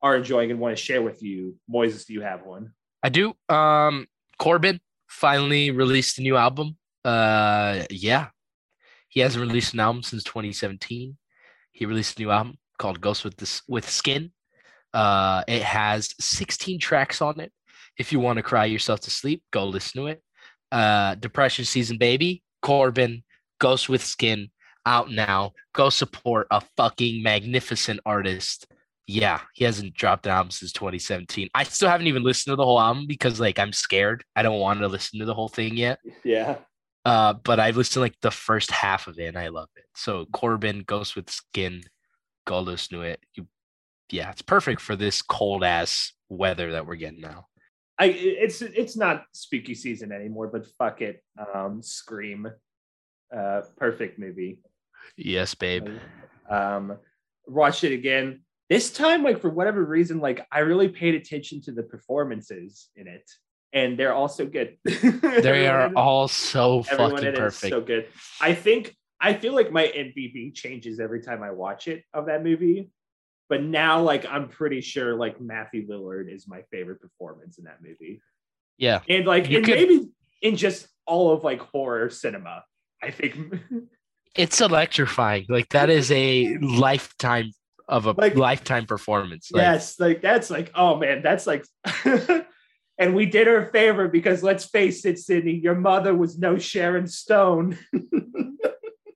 are 0.00 0.16
enjoying 0.16 0.52
and 0.52 0.60
want 0.60 0.76
to 0.76 0.82
share 0.82 1.02
with 1.02 1.24
you. 1.24 1.56
Moises, 1.68 2.06
do 2.06 2.12
you 2.12 2.20
have 2.20 2.44
one? 2.44 2.72
I 3.02 3.08
do. 3.08 3.34
Um, 3.48 4.06
Corbin 4.38 4.80
finally 5.12 5.70
released 5.70 6.18
a 6.18 6.22
new 6.22 6.36
album. 6.36 6.76
Uh, 7.04 7.84
yeah, 7.90 8.28
he 9.08 9.20
hasn't 9.20 9.46
released 9.46 9.74
an 9.74 9.80
album 9.80 10.02
since 10.02 10.24
2017. 10.24 11.16
He 11.72 11.86
released 11.86 12.18
a 12.18 12.22
new 12.22 12.30
album 12.30 12.58
called 12.78 13.00
Ghost 13.00 13.24
with 13.24 13.36
this 13.36 13.62
with 13.68 13.88
Skin. 13.88 14.32
Uh, 14.92 15.42
it 15.46 15.62
has 15.62 16.14
16 16.18 16.80
tracks 16.80 17.22
on 17.22 17.40
it. 17.40 17.52
If 17.98 18.12
you 18.12 18.20
want 18.20 18.38
to 18.38 18.42
cry 18.42 18.64
yourself 18.64 19.00
to 19.00 19.10
sleep, 19.10 19.42
go 19.52 19.66
listen 19.66 20.00
to 20.00 20.06
it. 20.08 20.22
Uh, 20.70 21.14
Depression 21.16 21.64
Season 21.64 21.98
Baby, 21.98 22.42
Corbin, 22.62 23.22
Ghost 23.58 23.88
with 23.88 24.02
Skin, 24.02 24.50
out 24.86 25.10
now. 25.10 25.52
Go 25.74 25.90
support 25.90 26.46
a 26.50 26.62
fucking 26.76 27.22
magnificent 27.22 28.00
artist 28.06 28.66
yeah, 29.12 29.40
he 29.52 29.64
hasn't 29.64 29.94
dropped 29.94 30.26
an 30.26 30.32
album 30.32 30.50
since 30.50 30.72
2017. 30.72 31.50
I 31.54 31.64
still 31.64 31.88
haven't 31.88 32.06
even 32.06 32.22
listened 32.22 32.52
to 32.52 32.56
the 32.56 32.64
whole 32.64 32.80
album 32.80 33.06
because 33.06 33.38
like 33.38 33.58
I'm 33.58 33.72
scared. 33.72 34.24
I 34.34 34.42
don't 34.42 34.58
want 34.58 34.80
to 34.80 34.88
listen 34.88 35.18
to 35.20 35.26
the 35.26 35.34
whole 35.34 35.48
thing 35.48 35.76
yet. 35.76 35.98
Yeah. 36.24 36.58
Uh, 37.04 37.34
but 37.34 37.60
I've 37.60 37.76
listened 37.76 37.94
to 37.94 38.00
like 38.00 38.18
the 38.22 38.30
first 38.30 38.70
half 38.70 39.08
of 39.08 39.18
it 39.18 39.26
and 39.26 39.38
I 39.38 39.48
love 39.48 39.68
it. 39.76 39.84
So 39.94 40.24
Corbin 40.32 40.84
Ghost 40.86 41.14
with 41.14 41.28
Skin, 41.28 41.82
go 42.46 42.60
listen 42.60 42.96
to 42.98 43.02
it. 43.02 43.20
You, 43.34 43.46
yeah, 44.10 44.30
it's 44.30 44.42
perfect 44.42 44.80
for 44.80 44.96
this 44.96 45.20
cold 45.20 45.62
ass 45.62 46.12
weather 46.30 46.72
that 46.72 46.86
we're 46.86 46.96
getting 46.96 47.20
now. 47.20 47.48
I 47.98 48.06
it's 48.06 48.62
it's 48.62 48.96
not 48.96 49.24
spooky 49.32 49.74
season 49.74 50.10
anymore, 50.10 50.48
but 50.48 50.66
fuck 50.78 51.02
it. 51.02 51.22
Um, 51.54 51.82
Scream. 51.82 52.48
Uh, 53.34 53.60
perfect 53.76 54.18
movie. 54.18 54.60
Yes, 55.16 55.54
babe. 55.54 55.88
um 56.48 56.96
watched 57.46 57.84
it 57.84 57.92
again 57.92 58.40
this 58.72 58.90
time 58.90 59.22
like 59.22 59.38
for 59.38 59.50
whatever 59.50 59.84
reason 59.84 60.18
like 60.18 60.46
i 60.50 60.60
really 60.60 60.88
paid 60.88 61.14
attention 61.14 61.60
to 61.60 61.72
the 61.72 61.82
performances 61.82 62.88
in 62.96 63.06
it 63.06 63.30
and 63.74 63.98
they're 63.98 64.14
all 64.14 64.28
so 64.28 64.46
good 64.46 64.78
They 64.84 65.66
are 65.66 65.92
all 65.94 66.26
so 66.26 66.82
everyone 66.90 67.10
fucking 67.10 67.26
in 67.28 67.34
it 67.34 67.34
is 67.34 67.38
perfect. 67.38 67.70
so 67.70 67.80
good 67.82 68.06
i 68.40 68.54
think 68.54 68.96
i 69.20 69.34
feel 69.34 69.54
like 69.54 69.70
my 69.70 69.84
mvp 69.84 70.54
changes 70.54 71.00
every 71.00 71.20
time 71.20 71.42
i 71.42 71.50
watch 71.50 71.86
it 71.86 72.02
of 72.14 72.26
that 72.26 72.42
movie 72.42 72.90
but 73.50 73.62
now 73.62 74.00
like 74.00 74.24
i'm 74.26 74.48
pretty 74.48 74.80
sure 74.80 75.16
like 75.16 75.38
matthew 75.38 75.86
lillard 75.86 76.32
is 76.34 76.48
my 76.48 76.62
favorite 76.70 77.00
performance 77.00 77.58
in 77.58 77.64
that 77.64 77.78
movie 77.82 78.22
yeah. 78.78 79.00
and 79.06 79.26
like 79.26 79.50
and 79.50 79.66
could- 79.66 79.74
maybe 79.74 80.08
in 80.40 80.56
just 80.56 80.88
all 81.06 81.30
of 81.34 81.44
like 81.44 81.60
horror 81.60 82.08
cinema 82.08 82.64
i 83.02 83.10
think 83.10 83.36
It's 84.34 84.62
electrifying. 84.62 85.44
Like 85.48 85.68
that 85.70 85.90
is 85.90 86.10
a 86.10 86.56
lifetime 86.56 87.52
of 87.88 88.06
a 88.06 88.12
Like- 88.12 88.34
lifetime 88.36 88.86
performance. 88.86 89.50
Like, 89.52 89.62
yes, 89.62 89.98
like 90.00 90.20
that's 90.22 90.50
like, 90.50 90.70
oh 90.74 90.96
man, 90.96 91.22
that's 91.22 91.46
like, 91.46 91.64
and 92.98 93.14
we 93.14 93.26
did 93.26 93.46
her 93.46 93.66
a 93.68 93.70
favor 93.72 94.08
because 94.08 94.42
let's 94.42 94.64
face 94.64 95.04
it, 95.04 95.18
Sydney, 95.18 95.54
your 95.54 95.74
mother 95.74 96.14
was 96.14 96.38
no 96.38 96.58
Sharon 96.58 97.06
Stone. 97.06 97.78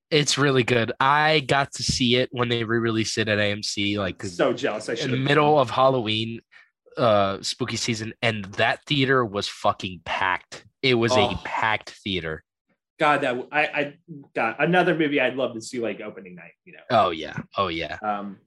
It's 0.08 0.38
really 0.38 0.62
good. 0.62 0.92
I 1.00 1.40
got 1.40 1.72
to 1.74 1.82
see 1.82 2.14
it 2.14 2.28
when 2.30 2.48
they 2.48 2.62
re-released 2.62 3.18
it 3.18 3.26
at 3.28 3.38
AMC, 3.38 3.98
Like 3.98 4.22
so 4.22 4.52
jealous. 4.52 4.88
I 4.88 4.92
in 4.92 4.98
should 4.98 5.10
the 5.10 5.16
middle 5.16 5.58
of 5.58 5.68
Halloween, 5.68 6.40
uh, 6.96 7.38
spooky 7.42 7.76
season, 7.76 8.14
and 8.22 8.44
that 8.54 8.84
theater 8.86 9.24
was 9.24 9.48
fucking 9.48 10.02
packed. 10.04 10.64
It 10.80 10.94
was 10.94 11.10
a 11.12 11.20
Oh. 11.22 11.40
packed 11.44 11.90
theater. 11.90 12.44
God, 13.00 13.22
that 13.22 13.48
I, 13.50 13.60
I 13.66 13.94
got 14.34 14.62
another 14.62 14.94
movie 14.94 15.20
I'd 15.20 15.34
love 15.34 15.54
to 15.54 15.60
see 15.60 15.80
like 15.80 16.00
opening 16.00 16.36
night. 16.36 16.52
You 16.64 16.74
know. 16.74 16.82
Oh 16.88 17.10
yeah, 17.10 17.36
oh 17.56 17.66
yeah. 17.66 17.98
Um, 18.00 18.38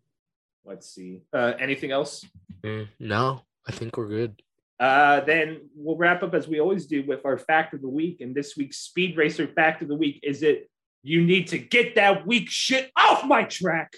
let's 0.65 0.89
see. 0.89 1.21
Uh, 1.33 1.53
anything 1.59 1.91
else? 1.91 2.25
Mm, 2.63 2.87
no, 2.99 3.41
I 3.67 3.71
think 3.71 3.97
we're 3.97 4.07
good. 4.07 4.41
Uh, 4.79 5.19
then 5.21 5.61
we'll 5.75 5.97
wrap 5.97 6.23
up 6.23 6.33
as 6.33 6.47
we 6.47 6.59
always 6.61 6.85
do 6.85 7.03
with 7.05 7.25
our 7.25 7.37
fact 7.37 7.73
of 7.73 7.81
the 7.81 7.89
week. 7.89 8.21
And 8.21 8.33
this 8.33 8.55
week's 8.55 8.77
Speed 8.77 9.17
Racer 9.17 9.47
fact 9.47 9.81
of 9.81 9.87
the 9.89 9.95
week 9.95 10.19
is 10.23 10.41
it 10.41 10.69
you 11.03 11.21
need 11.21 11.47
to 11.47 11.57
get 11.57 11.95
that 11.95 12.25
weak 12.25 12.49
shit 12.49 12.89
off 12.97 13.25
my 13.25 13.43
track. 13.43 13.93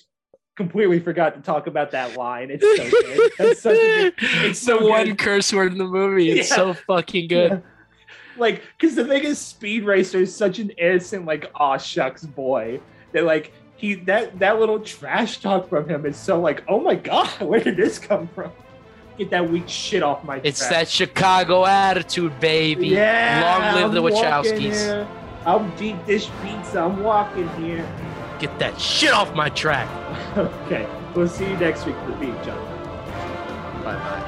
Completely 0.57 0.99
forgot 0.99 1.35
to 1.35 1.41
talk 1.41 1.67
about 1.67 1.91
that 1.91 2.17
line. 2.17 2.49
It's 2.51 2.63
so 2.63 2.89
good. 2.89 3.31
That's 3.37 3.61
such 3.61 3.77
a 3.77 3.77
good. 3.77 4.13
It's 4.49 4.59
so 4.59 4.79
the 4.79 4.85
one 4.87 5.05
good. 5.07 5.17
curse 5.19 5.53
word 5.53 5.71
in 5.71 5.77
the 5.77 5.85
movie. 5.85 6.31
It's 6.31 6.49
Yeah. 6.49 6.55
so 6.55 6.73
fucking 6.73 7.27
good. 7.27 7.63
Like, 8.37 8.63
because 8.77 8.95
the 8.95 9.05
thing 9.05 9.23
is, 9.23 9.37
Speed 9.39 9.83
Racer 9.85 10.19
is 10.19 10.35
such 10.35 10.57
an 10.59 10.71
innocent, 10.71 11.25
like, 11.25 11.49
aw 11.55 11.77
shucks 11.77 12.25
boy 12.25 12.79
that 13.13 13.23
like 13.23 13.53
he 13.81 13.95
that 13.95 14.37
that 14.39 14.59
little 14.59 14.79
trash 14.79 15.39
talk 15.39 15.67
from 15.67 15.89
him 15.89 16.05
is 16.05 16.15
so 16.15 16.39
like, 16.39 16.63
oh 16.67 16.79
my 16.79 16.93
god, 16.95 17.27
where 17.41 17.59
did 17.59 17.77
this 17.77 17.97
come 17.97 18.27
from? 18.27 18.51
Get 19.17 19.31
that 19.31 19.49
weak 19.49 19.67
shit 19.67 20.03
off 20.03 20.23
my 20.23 20.35
track. 20.35 20.45
It's 20.45 20.59
track. 20.59 20.71
that 20.71 20.87
Chicago 20.87 21.65
attitude, 21.65 22.39
baby. 22.39 22.89
Yeah. 22.89 23.41
Long 23.43 23.81
live 23.81 23.91
the 23.91 23.97
I'm 23.97 24.13
walking 24.13 24.53
Wachowskis. 24.53 25.07
I'm 25.45 25.75
deep 25.75 26.05
dish 26.05 26.29
pizza. 26.43 26.81
I'm 26.81 27.03
walking 27.03 27.49
here. 27.61 27.85
Get 28.39 28.57
that 28.59 28.79
shit 28.79 29.11
off 29.11 29.33
my 29.33 29.49
track. 29.49 29.89
okay. 30.37 30.87
We'll 31.15 31.27
see 31.27 31.49
you 31.49 31.57
next 31.57 31.85
week 31.85 31.95
for 32.05 32.11
the 32.11 32.17
beat, 32.17 32.43
John. 32.43 32.63
Bye 33.83 33.95
bye. 33.95 34.27